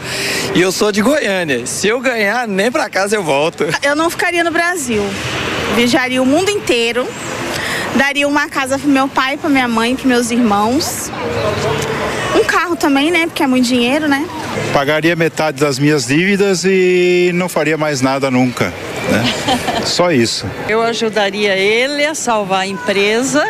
E 0.54 0.60
eu 0.60 0.72
sou 0.72 0.90
de 0.90 1.02
Goiânia. 1.02 1.66
Se 1.66 1.88
eu 1.88 2.00
ganhar, 2.00 2.46
nem 2.48 2.70
pra 2.70 2.88
casa 2.88 3.16
eu 3.16 3.22
volto. 3.22 3.64
Eu 3.82 3.94
não 3.94 4.10
ficaria 4.10 4.42
no 4.42 4.50
Brasil. 4.50 5.02
Viajaria 5.74 6.22
o 6.22 6.26
mundo 6.26 6.50
inteiro. 6.50 7.06
Daria 7.96 8.28
uma 8.28 8.48
casa 8.48 8.78
pro 8.78 8.88
meu 8.88 9.08
pai, 9.08 9.36
pra 9.38 9.48
minha 9.48 9.66
mãe, 9.66 9.94
pros 9.94 10.06
meus 10.06 10.30
irmãos. 10.30 11.10
Um 12.34 12.44
carro 12.44 12.76
também, 12.76 13.10
né? 13.10 13.26
Porque 13.26 13.42
é 13.42 13.46
muito 13.46 13.66
dinheiro, 13.66 14.06
né? 14.06 14.26
Pagaria 14.72 15.16
metade 15.16 15.58
das 15.58 15.78
minhas 15.78 16.06
dívidas 16.06 16.64
e 16.64 17.30
não 17.34 17.48
faria 17.48 17.78
mais 17.78 18.02
nada 18.02 18.30
nunca. 18.30 18.72
Né? 19.10 19.82
Só 19.84 20.10
isso. 20.10 20.46
Eu 20.68 20.82
ajudaria 20.82 21.56
ele 21.56 22.04
a 22.04 22.14
salvar 22.14 22.60
a 22.60 22.66
empresa 22.66 23.44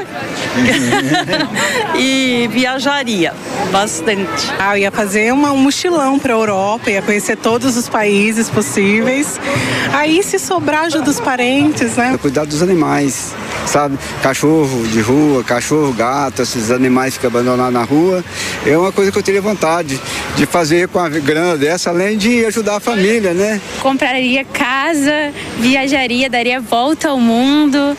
e 1.97 2.49
viajaria 2.53 3.33
bastante. 3.73 4.53
Ah, 4.59 4.77
eu 4.77 4.83
ia 4.83 4.91
fazer 4.91 5.33
uma, 5.33 5.53
um 5.53 5.57
mochilão 5.57 6.19
para 6.19 6.35
a 6.35 6.37
Europa, 6.37 6.91
ia 6.91 7.03
conhecer 7.03 7.37
todos 7.37 7.77
os 7.77 7.89
países 7.89 8.49
possíveis. 8.49 9.41
Aí, 9.93 10.23
se 10.23 10.39
sobrar, 10.39 10.85
ajuda 10.85 11.11
os 11.11 11.21
parentes, 11.21 11.97
né? 11.97 12.19
Cuidar 12.21 12.45
dos 12.45 12.63
animais, 12.63 13.35
sabe? 13.67 13.99
Cachorro 14.23 14.87
de 14.87 15.01
rua, 15.01 15.45
cachorro, 15.45 15.93
gato, 15.93 16.43
esses 16.43 16.71
animais 16.71 17.15
que 17.15 17.21
ficam 17.21 17.41
abandonados 17.41 17.73
na 17.73 17.83
rua. 17.83 18.25
É 18.65 18.77
uma 18.77 18.93
coisa 18.93 19.13
que 19.13 19.19
eu 19.19 19.23
teria 19.23 19.43
vontade 19.43 20.01
de 20.37 20.47
fazer 20.47 20.89
com 20.89 20.99
a 20.99 21.09
grana 21.09 21.57
dessa, 21.57 21.91
além 21.91 22.17
de 22.17 22.45
ajudar 22.47 22.77
a 22.77 22.81
família, 22.81 23.35
né? 23.35 23.61
Compraria 23.81 24.45
casa, 24.45 25.33
viajaria, 25.59 26.31
daria 26.31 26.61
volta 26.61 27.09
ao 27.09 27.21
mundo. 27.21 27.97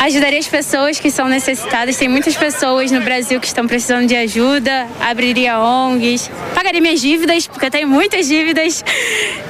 Ajudaria 0.00 0.38
as 0.38 0.48
pessoas 0.48 0.98
que 0.98 1.10
são 1.10 1.28
necessitadas. 1.28 1.94
Tem 1.94 2.08
muitas 2.08 2.34
pessoas 2.34 2.90
no 2.90 3.02
Brasil 3.02 3.38
que 3.38 3.46
estão 3.46 3.66
precisando 3.66 4.06
de 4.06 4.16
ajuda. 4.16 4.86
Abriria 4.98 5.60
ONGs. 5.60 6.30
Pagaria 6.54 6.80
minhas 6.80 7.02
dívidas, 7.02 7.46
porque 7.46 7.66
eu 7.66 7.70
tenho 7.70 7.86
muitas 7.86 8.26
dívidas. 8.26 8.82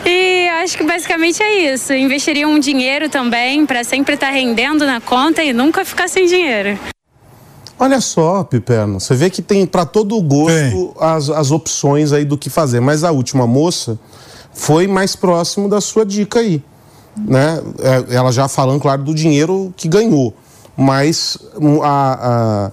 E 0.05 0.49
acho 0.61 0.77
que 0.77 0.83
basicamente 0.83 1.41
é 1.41 1.73
isso. 1.73 1.93
Investiria 1.93 2.49
um 2.49 2.59
dinheiro 2.59 3.09
também 3.09 3.65
para 3.65 3.85
sempre 3.85 4.15
estar 4.15 4.31
rendendo 4.31 4.85
na 4.85 5.01
conta 5.01 5.41
e 5.41 5.53
nunca 5.53 5.85
ficar 5.85 6.09
sem 6.09 6.27
dinheiro. 6.27 6.77
Olha 7.79 8.01
só, 8.01 8.43
Piperno, 8.43 8.99
você 8.99 9.15
vê 9.15 9.31
que 9.31 9.43
tem 9.43 9.65
para 9.65 9.87
todo 9.87 10.17
o 10.17 10.21
gosto 10.21 10.97
as, 10.99 11.31
as 11.31 11.53
opções 11.53 12.13
aí 12.13 12.25
do 12.25 12.37
que 12.37 12.51
fazer. 12.51 12.81
Mas 12.81 13.05
a 13.05 13.13
última 13.13 13.47
moça 13.47 13.97
foi 14.53 14.89
mais 14.89 15.15
próximo 15.15 15.69
da 15.69 15.81
sua 15.81 16.05
dica 16.05 16.41
aí. 16.41 16.61
Né? 17.17 17.63
É, 17.79 18.17
Ela 18.17 18.33
já 18.33 18.49
falando, 18.49 18.81
claro, 18.81 19.05
do 19.05 19.15
dinheiro 19.15 19.73
que 19.77 19.87
ganhou. 19.87 20.35
Mas 20.81 21.37
hum, 21.61 21.83
a- 21.83 22.71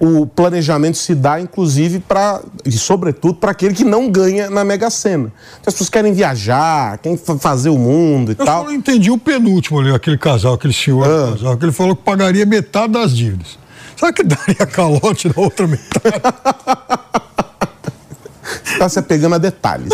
o 0.00 0.24
planejamento 0.24 0.96
se 0.96 1.12
dá, 1.16 1.40
inclusive, 1.40 1.98
para 1.98 2.40
e 2.64 2.70
sobretudo 2.70 3.34
para 3.34 3.50
aquele 3.50 3.74
que 3.74 3.84
não 3.84 4.08
ganha 4.08 4.48
na 4.48 4.62
Mega 4.64 4.88
Sena. 4.88 5.32
As 5.66 5.72
pessoas 5.74 5.90
querem 5.90 6.12
viajar, 6.12 6.96
querem 6.98 7.18
fa- 7.18 7.36
fazer 7.36 7.70
o 7.70 7.76
mundo 7.76 8.30
e 8.30 8.36
Eu 8.38 8.46
tal. 8.46 8.60
só 8.62 8.64
não 8.66 8.72
entendi 8.72 9.10
o 9.10 9.18
penúltimo 9.18 9.80
ali, 9.80 9.92
aquele 9.92 10.16
casal, 10.16 10.54
aquele 10.54 10.72
senhor 10.72 11.04
Ah. 11.04 11.32
casal, 11.32 11.56
que 11.56 11.64
ele 11.64 11.72
falou 11.72 11.96
que 11.96 12.02
pagaria 12.04 12.46
metade 12.46 12.92
das 12.92 13.16
dívidas. 13.16 13.58
Será 13.96 14.12
que 14.12 14.22
daria 14.22 14.64
calote 14.64 15.26
na 15.26 15.34
outra 15.42 15.66
metade? 15.66 16.22
Está 18.64 18.88
se 18.88 18.98
apegando 19.00 19.34
a 19.34 19.38
detalhes. 19.38 19.90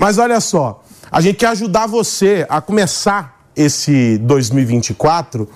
Mas 0.00 0.18
olha 0.18 0.40
só, 0.40 0.82
a 1.12 1.20
gente 1.20 1.36
quer 1.36 1.46
ajudar 1.50 1.86
você 1.86 2.44
a 2.48 2.60
começar 2.60 3.38
esse 3.54 4.18
2024 4.18 5.48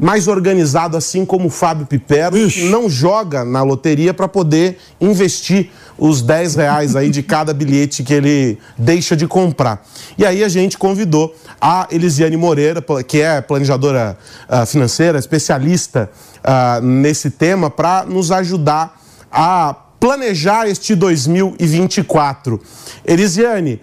mais 0.00 0.26
organizado, 0.26 0.96
assim 0.96 1.26
como 1.26 1.48
o 1.48 1.50
Fábio 1.50 1.84
Pipero, 1.84 2.48
que 2.48 2.64
não 2.64 2.88
joga 2.88 3.44
na 3.44 3.62
loteria 3.62 4.14
para 4.14 4.26
poder 4.26 4.78
investir 4.98 5.70
os 5.98 6.22
10 6.22 6.54
reais 6.54 6.96
aí 6.96 7.10
de 7.10 7.22
cada 7.22 7.52
bilhete 7.52 8.02
que 8.02 8.14
ele 8.14 8.58
deixa 8.78 9.14
de 9.14 9.26
comprar. 9.26 9.86
E 10.16 10.24
aí 10.24 10.42
a 10.42 10.48
gente 10.48 10.78
convidou 10.78 11.34
a 11.60 11.86
Elisiane 11.90 12.36
Moreira, 12.38 12.82
que 13.06 13.20
é 13.20 13.42
planejadora 13.42 14.16
ah, 14.48 14.64
financeira, 14.64 15.18
especialista 15.18 16.10
ah, 16.42 16.80
nesse 16.82 17.30
tema, 17.30 17.68
para 17.68 18.06
nos 18.06 18.32
ajudar 18.32 18.98
a 19.30 19.76
planejar 20.00 20.66
este 20.66 20.94
2024. 20.94 22.58
Elisiane, 23.04 23.80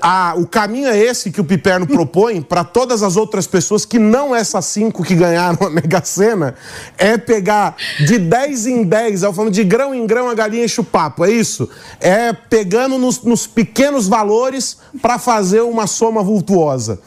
Ah, 0.00 0.32
o 0.36 0.46
caminho 0.46 0.88
é 0.88 0.98
esse 0.98 1.30
que 1.30 1.40
o 1.40 1.44
Piperno 1.44 1.86
propõe 1.86 2.40
para 2.40 2.64
todas 2.64 3.02
as 3.02 3.16
outras 3.16 3.46
pessoas 3.46 3.84
que 3.84 3.98
não 3.98 4.34
essas 4.34 4.64
cinco 4.64 5.04
que 5.04 5.14
ganharam 5.14 5.66
a 5.66 5.70
Mega 5.70 6.02
Sena, 6.02 6.54
é 6.96 7.18
pegar 7.18 7.76
de 7.98 8.18
10 8.18 8.66
em 8.66 8.84
10, 8.84 9.22
é 9.22 9.28
o 9.28 9.34
falando 9.34 9.52
de 9.52 9.62
grão 9.62 9.94
em 9.94 10.06
grão 10.06 10.30
a 10.30 10.34
galinha 10.34 10.64
enche 10.64 10.80
o 10.80 10.84
papo, 10.84 11.26
é 11.26 11.30
isso? 11.30 11.68
É 12.00 12.32
pegando 12.32 12.96
nos, 12.96 13.22
nos 13.22 13.46
pequenos 13.46 14.08
valores 14.08 14.78
para 15.02 15.18
fazer 15.18 15.60
uma 15.60 15.86
soma 15.86 16.22
vultuosa. 16.22 16.98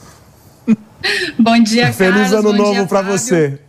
Bom 1.39 1.63
dia, 1.63 1.91
Feliz 1.91 2.29
Carlos. 2.29 2.45
ano 2.45 2.53
novo 2.53 2.87
para 2.87 3.01
você. 3.01 3.59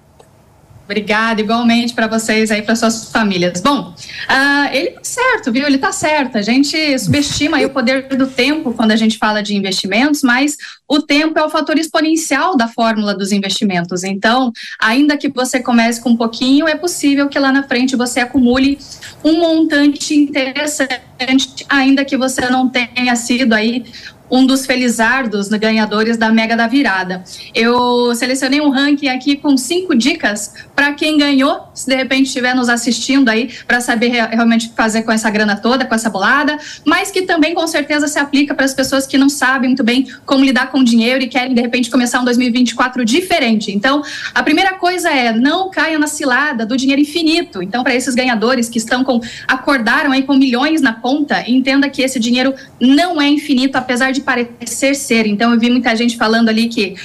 Obrigada, 0.91 1.41
igualmente 1.41 1.95
para 1.95 2.09
vocês 2.09 2.51
aí, 2.51 2.63
para 2.63 2.75
suas 2.75 3.13
famílias. 3.13 3.61
Bom, 3.61 3.95
ah, 4.27 4.69
ele 4.73 4.91
tá 4.91 5.05
certo, 5.05 5.53
viu? 5.53 5.65
Ele 5.65 5.79
tá 5.79 5.93
certo. 5.93 6.37
A 6.37 6.43
gente 6.43 6.99
subestima 6.99 7.65
o 7.65 7.71
poder 7.71 8.09
do 8.09 8.27
tempo 8.27 8.73
quando 8.73 8.91
a 8.91 8.97
gente 8.97 9.17
fala 9.17 9.41
de 9.41 9.55
investimentos, 9.55 10.21
mas 10.25 10.57
o 10.89 11.01
tempo 11.01 11.39
é 11.39 11.45
o 11.45 11.49
fator 11.49 11.79
exponencial 11.79 12.57
da 12.57 12.67
fórmula 12.67 13.15
dos 13.15 13.31
investimentos. 13.31 14.03
Então, 14.03 14.51
ainda 14.81 15.17
que 15.17 15.29
você 15.29 15.61
comece 15.61 16.01
com 16.01 16.11
um 16.11 16.17
pouquinho, 16.17 16.67
é 16.67 16.75
possível 16.75 17.29
que 17.29 17.39
lá 17.39 17.53
na 17.53 17.63
frente 17.63 17.95
você 17.95 18.19
acumule 18.19 18.77
um 19.23 19.39
montante 19.39 20.13
interessante, 20.13 21.65
ainda 21.69 22.05
que 22.05 22.17
você 22.17 22.51
não 22.51 22.69
tenha 22.69 23.15
sido 23.15 23.53
aí 23.53 23.85
um 24.31 24.47
dos 24.47 24.65
felizardos 24.67 25.49
ganhadores 25.49 26.17
da 26.17 26.31
Mega 26.31 26.57
da 26.57 26.67
Virada. 26.67 27.23
Eu 27.55 28.15
selecionei 28.15 28.61
um 28.61 28.71
ranking 28.71 29.09
aqui 29.09 29.37
com 29.37 29.57
cinco 29.57 29.95
dicas 29.95 30.55
para 30.75 30.93
quem 30.93 31.19
ganhou, 31.19 31.69
se 31.75 31.87
de 31.89 31.95
repente 31.97 32.27
estiver 32.27 32.55
nos 32.55 32.69
assistindo 32.69 33.29
aí, 33.29 33.51
para 33.67 33.81
saber 33.81 34.09
rea- 34.09 34.27
realmente 34.27 34.67
o 34.67 34.71
que 34.71 34.77
fazer 34.77 35.03
com 35.03 35.13
essa 35.13 35.29
grana 35.31 35.57
toda, 35.57 35.85
com 35.85 35.95
essa 35.95 36.09
bolada, 36.09 36.57
mas 36.87 37.11
que 37.11 37.23
também 37.23 37.55
com 37.55 37.67
certeza 37.67 38.07
se 38.09 38.19
aplica 38.19 38.55
para 38.55 38.65
as 38.65 38.73
pessoas 38.75 39.07
que 39.07 39.19
não 39.19 39.29
sabem 39.29 39.71
muito 39.71 39.85
bem 39.85 40.07
como 40.25 40.45
lidar 40.45 40.71
com 40.71 40.83
dinheiro 40.83 41.23
e 41.23 41.29
querem 41.29 41.55
de 41.55 41.61
repente 41.61 41.91
começar 41.91 42.21
um 42.21 42.25
2024 42.25 43.05
diferente. 43.05 43.71
Então, 43.73 44.03
a 44.35 44.43
primeira 44.43 44.75
coisa 44.75 45.11
é 45.11 45.33
não 45.33 45.71
caia 45.71 45.99
na 45.99 46.07
cilada 46.07 46.65
do 46.65 46.77
dinheiro 46.77 47.03
infinito. 47.03 47.63
Então, 47.63 47.83
para 47.83 47.95
esses 47.95 48.15
ganhadores 48.15 48.69
que 48.69 48.79
estão 48.79 49.05
com 49.05 49.21
acordaram 49.47 50.13
aí 50.13 50.23
com 50.23 50.35
milhões 50.35 50.81
na 50.81 50.93
conta, 50.93 51.45
entenda 51.49 51.89
que 51.89 52.03
esse 52.03 52.19
dinheiro 52.19 52.55
não 52.81 53.21
é 53.21 53.29
infinito, 53.29 53.77
apesar 53.77 54.13
de 54.13 54.20
parecer 54.21 54.95
ser. 54.95 55.27
Então, 55.27 55.53
eu 55.53 55.59
vi 55.59 55.71
muita 55.71 55.95
gente 55.97 56.17
falando 56.17 56.49
ali 56.49 56.69
que 56.69 56.97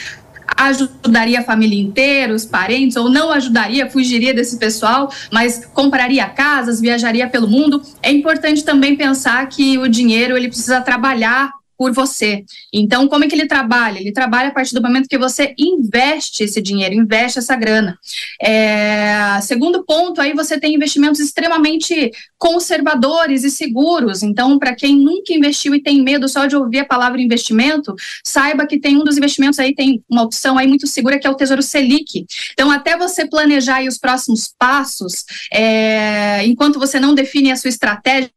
ajudaria 0.58 1.40
a 1.40 1.44
família 1.44 1.82
inteira, 1.82 2.34
os 2.34 2.46
parentes, 2.46 2.96
ou 2.96 3.10
não 3.10 3.32
ajudaria, 3.32 3.90
fugiria 3.90 4.34
desse 4.34 4.58
pessoal, 4.58 5.12
mas 5.32 5.66
compraria 5.74 6.26
casas, 6.28 6.80
viajaria 6.80 7.28
pelo 7.28 7.48
mundo. 7.48 7.82
É 8.02 8.12
importante 8.12 8.64
também 8.64 8.96
pensar 8.96 9.48
que 9.48 9.78
o 9.78 9.88
dinheiro 9.88 10.38
ele 10.38 10.48
precisa 10.48 10.82
trabalhar 10.82 11.52
por 11.78 11.92
você. 11.92 12.44
Então, 12.74 13.08
como 13.08 13.24
é 13.24 13.28
que 13.28 13.36
ele 13.36 13.48
trabalha? 13.48 14.00
Ele 14.00 14.12
trabalha 14.12 14.50
a 14.50 14.52
partir 14.52 14.74
do 14.74 14.82
momento 14.82 15.08
que 15.10 15.18
você 15.18 15.54
investe 15.58 16.44
esse 16.44 16.62
dinheiro, 16.62 16.96
investe 16.96 17.40
essa 17.40 17.56
grana. 17.56 17.98
É, 18.42 19.40
segundo 19.42 19.84
ponto, 19.84 20.22
aí 20.22 20.34
você 20.34 20.60
tem 20.60 20.76
investimentos 20.76 21.20
extremamente 21.20 22.12
conservadores 22.38 23.44
e 23.44 23.50
seguros. 23.50 24.24
Então, 24.24 24.58
para 24.60 24.76
quem 24.76 24.98
nunca 24.98 25.34
investiu 25.34 25.76
e 25.76 25.82
tem 25.82 26.02
medo 26.02 26.28
só 26.28 26.46
de 26.46 26.56
ouvir 26.56 26.80
a 26.80 26.86
palavra 26.86 27.22
investimento, 27.22 27.96
saiba 28.24 28.68
que 28.68 28.80
tem 28.80 28.98
um 28.98 29.04
dos 29.04 29.18
investimentos 29.18 29.60
aí, 29.60 29.74
tem 29.74 30.04
uma 30.10 30.24
opção 30.24 30.58
aí 30.58 30.68
muito 30.68 30.88
segura 30.88 31.20
que 31.20 31.28
é 31.28 31.30
o 31.30 31.36
Tesouro 31.36 31.62
Selic. 31.62 32.26
Então, 32.54 32.72
até 32.72 32.98
você 32.98 33.28
planejar 33.28 33.84
os 33.84 33.98
próximos 33.98 34.54
passos, 34.58 35.26
é, 35.52 36.46
enquanto 36.46 36.80
você 36.80 37.00
não 37.00 37.14
define 37.14 37.52
a 37.52 37.56
sua 37.56 37.70
estratégia, 37.70 38.30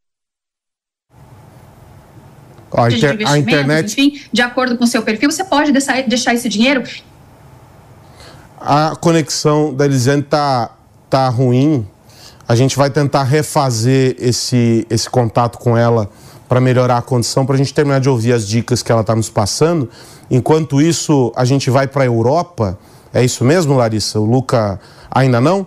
A, 2.72 2.88
de 2.88 3.06
a 3.24 3.38
internet, 3.38 3.92
enfim, 3.92 4.20
de 4.32 4.42
acordo 4.42 4.76
com 4.76 4.84
o 4.84 4.86
seu 4.86 5.02
perfil, 5.02 5.30
você 5.30 5.42
pode 5.42 5.72
deixar, 5.72 6.02
deixar 6.02 6.34
esse 6.34 6.48
dinheiro 6.48 6.82
a 8.60 8.96
conexão 8.96 9.72
da 9.72 9.84
Elisiane 9.84 10.22
tá, 10.22 10.70
tá 11.08 11.28
ruim. 11.28 11.86
A 12.46 12.54
gente 12.56 12.76
vai 12.76 12.90
tentar 12.90 13.22
refazer 13.22 14.16
esse, 14.18 14.86
esse 14.90 15.08
contato 15.08 15.58
com 15.58 15.76
ela 15.76 16.08
para 16.48 16.60
melhorar 16.60 16.96
a 16.96 17.02
condição, 17.02 17.44
para 17.44 17.54
a 17.54 17.58
gente 17.58 17.74
terminar 17.74 18.00
de 18.00 18.08
ouvir 18.08 18.32
as 18.32 18.46
dicas 18.48 18.82
que 18.82 18.90
ela 18.90 19.02
está 19.02 19.14
nos 19.14 19.28
passando. 19.28 19.88
Enquanto 20.30 20.80
isso, 20.80 21.32
a 21.36 21.44
gente 21.44 21.70
vai 21.70 21.86
para 21.86 22.02
a 22.02 22.06
Europa. 22.06 22.78
É 23.12 23.22
isso 23.22 23.44
mesmo, 23.44 23.76
Larissa? 23.76 24.18
O 24.18 24.24
Luca 24.24 24.80
ainda 25.10 25.40
não? 25.40 25.66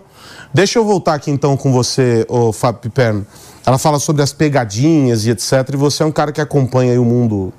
Deixa 0.54 0.80
eu 0.80 0.86
voltar 0.86 1.14
aqui 1.14 1.32
então 1.32 1.56
com 1.56 1.72
você, 1.72 2.26
ô 2.28 2.52
Fábio 2.52 2.82
Piperno. 2.82 3.26
Ela 3.66 3.78
fala 3.78 4.00
sobre 4.00 4.22
as 4.22 4.34
pegadinhas 4.34 5.26
e 5.26 5.32
etc. 5.32 5.70
E 5.74 5.78
você 5.78 6.04
é 6.04 6.06
um 6.06 6.12
cara 6.12 6.32
que 6.32 6.42
acompanha 6.42 6.92
aí 6.92 6.98
o 6.98 7.06
mundo 7.06 7.54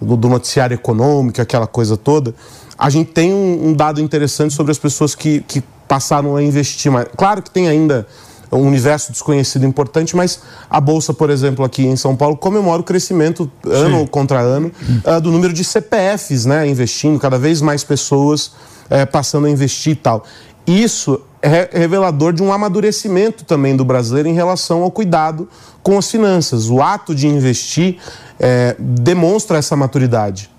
do, 0.00 0.16
do 0.16 0.28
noticiário 0.28 0.74
econômico, 0.74 1.40
aquela 1.40 1.66
coisa 1.66 1.96
toda. 1.96 2.34
A 2.78 2.90
gente 2.90 3.12
tem 3.12 3.32
um, 3.32 3.68
um 3.68 3.72
dado 3.72 4.00
interessante 4.00 4.52
sobre 4.52 4.72
as 4.72 4.78
pessoas 4.78 5.14
que, 5.14 5.40
que 5.42 5.62
passaram 5.86 6.36
a 6.36 6.42
investir 6.42 6.90
mais. 6.90 7.06
Claro 7.16 7.42
que 7.42 7.50
tem 7.50 7.68
ainda 7.68 8.06
um 8.50 8.66
universo 8.66 9.10
desconhecido 9.10 9.66
importante, 9.66 10.14
mas 10.14 10.40
a 10.70 10.80
Bolsa, 10.80 11.12
por 11.12 11.30
exemplo, 11.30 11.64
aqui 11.64 11.84
em 11.84 11.96
São 11.96 12.14
Paulo, 12.16 12.36
comemora 12.36 12.80
o 12.80 12.84
crescimento 12.84 13.50
ano 13.64 14.06
contra 14.08 14.40
ano 14.40 14.70
ah, 15.04 15.18
do 15.18 15.30
número 15.30 15.52
de 15.52 15.64
CPFs 15.64 16.44
né, 16.46 16.66
investindo, 16.66 17.18
cada 17.18 17.38
vez 17.38 17.60
mais 17.60 17.82
pessoas 17.82 18.52
eh, 18.90 19.06
passando 19.06 19.46
a 19.46 19.50
investir 19.50 19.92
e 19.92 19.96
tal. 19.96 20.24
Isso 20.66 21.20
é 21.44 21.68
revelador 21.78 22.32
de 22.32 22.42
um 22.42 22.50
amadurecimento 22.50 23.44
também 23.44 23.76
do 23.76 23.84
brasileiro 23.84 24.28
em 24.28 24.32
relação 24.32 24.82
ao 24.82 24.90
cuidado 24.90 25.46
com 25.82 25.98
as 25.98 26.10
finanças. 26.10 26.70
O 26.70 26.80
ato 26.80 27.14
de 27.14 27.26
investir 27.26 27.98
eh, 28.40 28.74
demonstra 28.78 29.58
essa 29.58 29.76
maturidade. 29.76 30.50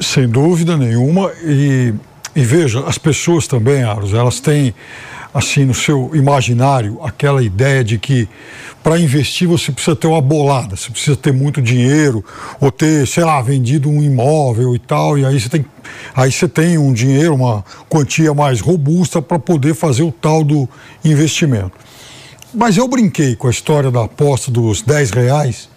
Sem 0.00 0.28
dúvida 0.28 0.76
nenhuma. 0.76 1.30
E, 1.44 1.94
e 2.34 2.44
veja, 2.44 2.80
as 2.88 2.98
pessoas 2.98 3.46
também, 3.46 3.84
Aros, 3.84 4.12
elas 4.12 4.40
têm, 4.40 4.74
assim, 5.32 5.64
no 5.64 5.74
seu 5.74 6.10
imaginário, 6.14 6.98
aquela 7.02 7.42
ideia 7.42 7.84
de 7.84 7.98
que 7.98 8.28
para 8.82 8.98
investir 8.98 9.46
você 9.46 9.70
precisa 9.70 9.94
ter 9.94 10.06
uma 10.06 10.20
bolada, 10.20 10.76
você 10.76 10.90
precisa 10.90 11.16
ter 11.16 11.32
muito 11.32 11.60
dinheiro, 11.60 12.24
ou 12.60 12.70
ter, 12.70 13.06
sei 13.06 13.24
lá, 13.24 13.40
vendido 13.42 13.88
um 13.90 14.02
imóvel 14.02 14.74
e 14.74 14.78
tal, 14.78 15.18
e 15.18 15.26
aí 15.26 15.38
você 15.38 15.48
tem, 15.48 15.64
aí 16.14 16.32
você 16.32 16.48
tem 16.48 16.78
um 16.78 16.92
dinheiro, 16.92 17.34
uma 17.34 17.64
quantia 17.88 18.32
mais 18.32 18.60
robusta 18.60 19.20
para 19.20 19.38
poder 19.38 19.74
fazer 19.74 20.02
o 20.02 20.12
tal 20.12 20.42
do 20.42 20.68
investimento. 21.04 21.72
Mas 22.54 22.78
eu 22.78 22.88
brinquei 22.88 23.36
com 23.36 23.46
a 23.46 23.50
história 23.50 23.90
da 23.90 24.04
aposta 24.04 24.50
dos 24.50 24.80
10 24.80 25.10
reais, 25.10 25.68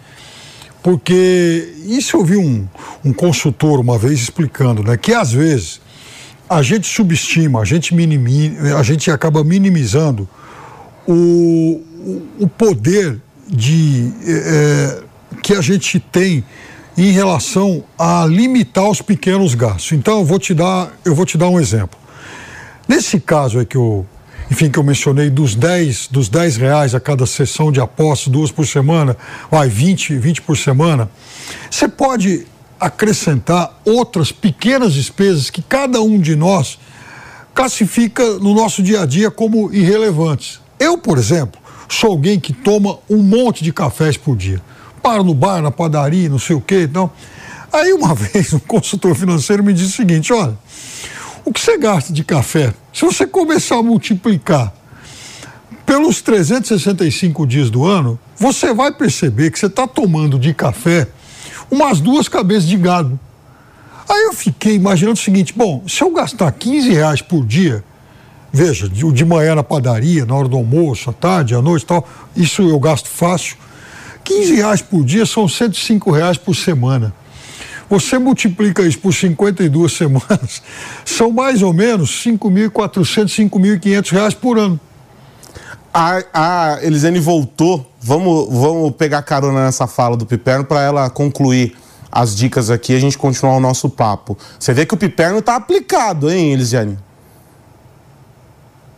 porque 0.82 1.74
isso 1.86 2.16
eu 2.16 2.24
vi 2.24 2.36
um, 2.38 2.66
um 3.04 3.12
consultor 3.12 3.78
uma 3.78 3.98
vez 3.98 4.20
explicando, 4.20 4.82
né? 4.82 4.96
Que 4.96 5.12
às 5.12 5.30
vezes 5.32 5.81
a 6.48 6.62
gente 6.62 6.86
subestima, 6.86 7.60
a 7.60 7.64
gente, 7.64 7.94
minimi, 7.94 8.56
a 8.78 8.82
gente 8.82 9.10
acaba 9.10 9.42
minimizando 9.42 10.28
o, 11.06 11.80
o- 12.38 12.48
poder 12.48 13.20
de, 13.48 14.12
eh, 14.24 15.00
eh, 15.00 15.02
que 15.42 15.54
a 15.54 15.60
gente 15.60 15.98
tem 15.98 16.44
em 16.96 17.10
relação 17.10 17.84
a 17.98 18.26
limitar 18.26 18.88
os 18.88 19.00
pequenos 19.00 19.54
gastos. 19.54 19.92
Então 19.92 20.18
eu 20.18 20.24
vou 20.24 20.38
te 20.38 20.52
dar, 20.54 20.92
eu 21.04 21.14
vou 21.14 21.24
te 21.24 21.36
dar 21.38 21.48
um 21.48 21.58
exemplo. 21.58 21.98
Nesse 22.86 23.18
caso 23.18 23.60
é 23.60 23.64
que 23.64 23.76
eu, 23.76 24.06
enfim, 24.50 24.70
que 24.70 24.78
eu 24.78 24.82
mencionei 24.82 25.30
dos 25.30 25.54
10, 25.54 26.08
dos 26.08 26.28
10 26.28 26.56
reais 26.58 26.94
a 26.94 27.00
cada 27.00 27.24
sessão 27.26 27.72
de 27.72 27.80
apostas, 27.80 28.28
duas 28.30 28.50
por 28.50 28.66
semana, 28.66 29.16
vai 29.50 29.68
20, 29.68 30.16
20 30.18 30.42
por 30.42 30.56
semana, 30.56 31.10
você 31.70 31.88
pode 31.88 32.46
acrescentar 32.82 33.80
outras 33.84 34.32
pequenas 34.32 34.92
despesas 34.92 35.50
que 35.50 35.62
cada 35.62 36.02
um 36.02 36.18
de 36.18 36.34
nós 36.34 36.80
classifica 37.54 38.38
no 38.40 38.52
nosso 38.52 38.82
dia 38.82 39.02
a 39.02 39.06
dia 39.06 39.30
como 39.30 39.72
irrelevantes. 39.72 40.60
Eu, 40.80 40.98
por 40.98 41.16
exemplo, 41.16 41.60
sou 41.88 42.10
alguém 42.10 42.40
que 42.40 42.52
toma 42.52 42.98
um 43.08 43.22
monte 43.22 43.62
de 43.62 43.72
cafés 43.72 44.16
por 44.16 44.36
dia. 44.36 44.60
Paro 45.00 45.22
no 45.22 45.32
bar, 45.32 45.62
na 45.62 45.70
padaria, 45.70 46.28
não 46.28 46.40
sei 46.40 46.56
o 46.56 46.60
quê, 46.60 46.82
então. 46.82 47.08
Aí 47.72 47.92
uma 47.92 48.14
vez 48.16 48.52
um 48.52 48.58
consultor 48.58 49.14
financeiro 49.14 49.62
me 49.62 49.72
disse 49.72 49.92
o 49.92 49.96
seguinte, 49.96 50.32
olha, 50.32 50.58
o 51.44 51.52
que 51.52 51.60
você 51.60 51.78
gasta 51.78 52.12
de 52.12 52.24
café, 52.24 52.74
se 52.92 53.04
você 53.04 53.28
começar 53.28 53.76
a 53.76 53.82
multiplicar 53.82 54.74
pelos 55.86 56.20
365 56.20 57.46
dias 57.46 57.70
do 57.70 57.86
ano, 57.86 58.18
você 58.36 58.74
vai 58.74 58.90
perceber 58.90 59.52
que 59.52 59.58
você 59.60 59.66
está 59.66 59.86
tomando 59.86 60.36
de 60.36 60.52
café 60.52 61.06
umas 61.72 62.00
duas 62.00 62.28
cabeças 62.28 62.68
de 62.68 62.76
gado. 62.76 63.18
Aí 64.06 64.24
eu 64.24 64.34
fiquei 64.34 64.74
imaginando 64.74 65.14
o 65.14 65.22
seguinte: 65.22 65.54
bom, 65.56 65.82
se 65.88 66.02
eu 66.02 66.12
gastar 66.12 66.52
15 66.52 66.90
reais 66.90 67.22
por 67.22 67.46
dia, 67.46 67.82
veja, 68.52 68.86
de, 68.88 69.10
de 69.10 69.24
manhã 69.24 69.54
na 69.54 69.62
padaria, 69.62 70.26
na 70.26 70.34
hora 70.34 70.48
do 70.48 70.56
almoço, 70.56 71.08
à 71.08 71.12
tarde, 71.14 71.54
à 71.54 71.62
noite 71.62 71.84
e 71.84 71.86
tal, 71.86 72.06
isso 72.36 72.60
eu 72.60 72.78
gasto 72.78 73.08
fácil. 73.08 73.56
15 74.22 74.54
reais 74.54 74.82
por 74.82 75.02
dia 75.02 75.24
são 75.24 75.48
105 75.48 76.10
reais 76.10 76.36
por 76.36 76.54
semana. 76.54 77.14
Você 77.88 78.18
multiplica 78.18 78.82
isso 78.82 78.98
por 78.98 79.12
52 79.12 79.92
semanas, 79.96 80.62
são 81.04 81.32
mais 81.32 81.62
ou 81.62 81.72
menos 81.72 82.22
5.400, 82.24 83.50
5.500 83.50 84.10
reais 84.12 84.34
por 84.34 84.58
ano. 84.58 84.78
A, 85.92 86.22
a 86.32 86.78
Elisane 86.82 87.18
voltou. 87.18 87.86
Vamos, 88.00 88.48
vamos 88.50 88.92
pegar 88.92 89.22
carona 89.22 89.64
nessa 89.64 89.86
fala 89.86 90.16
do 90.16 90.26
Piperno 90.26 90.64
para 90.64 90.80
ela 90.80 91.10
concluir 91.10 91.76
as 92.12 92.36
dicas 92.36 92.68
aqui 92.70 92.92
e 92.92 92.96
a 92.96 93.00
gente 93.00 93.16
continuar 93.16 93.56
o 93.56 93.60
nosso 93.60 93.88
papo. 93.88 94.36
Você 94.58 94.74
vê 94.74 94.84
que 94.84 94.92
o 94.92 94.98
piperno 94.98 95.40
tá 95.40 95.56
aplicado, 95.56 96.30
hein, 96.30 96.52
Elisiane? 96.52 96.98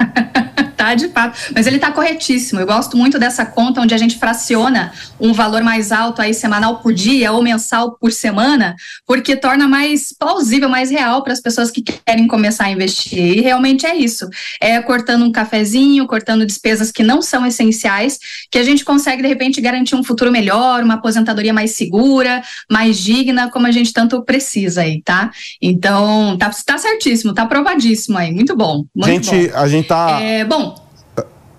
tá 0.84 0.94
de 0.94 1.08
fato. 1.08 1.38
Mas 1.54 1.66
ele 1.66 1.78
tá 1.78 1.90
corretíssimo. 1.90 2.60
Eu 2.60 2.66
gosto 2.66 2.96
muito 2.96 3.18
dessa 3.18 3.46
conta 3.46 3.80
onde 3.80 3.94
a 3.94 3.98
gente 3.98 4.18
fraciona 4.18 4.92
um 5.18 5.32
valor 5.32 5.62
mais 5.62 5.90
alto 5.92 6.20
aí 6.20 6.34
semanal 6.34 6.78
por 6.78 6.92
dia 6.92 7.32
ou 7.32 7.42
mensal 7.42 7.96
por 7.98 8.12
semana, 8.12 8.74
porque 9.06 9.36
torna 9.36 9.66
mais 9.66 10.14
plausível, 10.18 10.68
mais 10.68 10.90
real 10.90 11.22
para 11.22 11.32
as 11.32 11.40
pessoas 11.40 11.70
que 11.70 11.82
querem 11.82 12.26
começar 12.26 12.64
a 12.64 12.70
investir. 12.70 13.38
E 13.38 13.40
realmente 13.40 13.86
é 13.86 13.96
isso. 13.96 14.28
É 14.60 14.80
cortando 14.80 15.24
um 15.24 15.32
cafezinho, 15.32 16.06
cortando 16.06 16.44
despesas 16.46 16.90
que 16.90 17.02
não 17.02 17.22
são 17.22 17.46
essenciais, 17.46 18.18
que 18.50 18.58
a 18.58 18.62
gente 18.62 18.84
consegue 18.84 19.22
de 19.22 19.28
repente 19.28 19.60
garantir 19.60 19.94
um 19.94 20.04
futuro 20.04 20.30
melhor, 20.30 20.82
uma 20.82 20.94
aposentadoria 20.94 21.52
mais 21.52 21.72
segura, 21.76 22.42
mais 22.70 22.98
digna, 22.98 23.50
como 23.50 23.66
a 23.66 23.70
gente 23.70 23.92
tanto 23.92 24.22
precisa 24.22 24.82
aí, 24.82 25.00
tá? 25.02 25.30
Então, 25.60 26.36
tá, 26.38 26.50
tá 26.64 26.78
certíssimo, 26.78 27.32
tá 27.32 27.42
aprovadíssimo 27.42 28.18
aí. 28.18 28.32
Muito 28.32 28.56
bom. 28.56 28.84
Muito 28.94 29.26
gente, 29.26 29.48
bom. 29.48 29.58
a 29.58 29.68
gente 29.68 29.88
tá 29.88 30.20
É, 30.20 30.44
bom, 30.44 30.73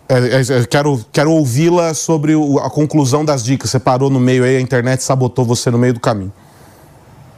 É, 0.08 0.14
é, 0.18 0.60
é, 0.62 0.66
quero 0.66 1.04
quero 1.12 1.32
ouvi-la 1.32 1.94
sobre 1.94 2.36
o- 2.36 2.60
a 2.60 2.70
conclusão 2.70 3.26
das 3.26 3.44
dicas. 3.44 3.72
Você 3.72 3.80
parou 3.80 4.10
no 4.10 4.20
meio 4.20 4.44
aí, 4.44 4.58
a 4.58 4.62
internet 4.62 5.04
sabotou 5.04 5.44
você 5.44 5.72
no 5.72 5.78
meio 5.78 5.94
do 5.94 6.00
caminho. 6.00 6.32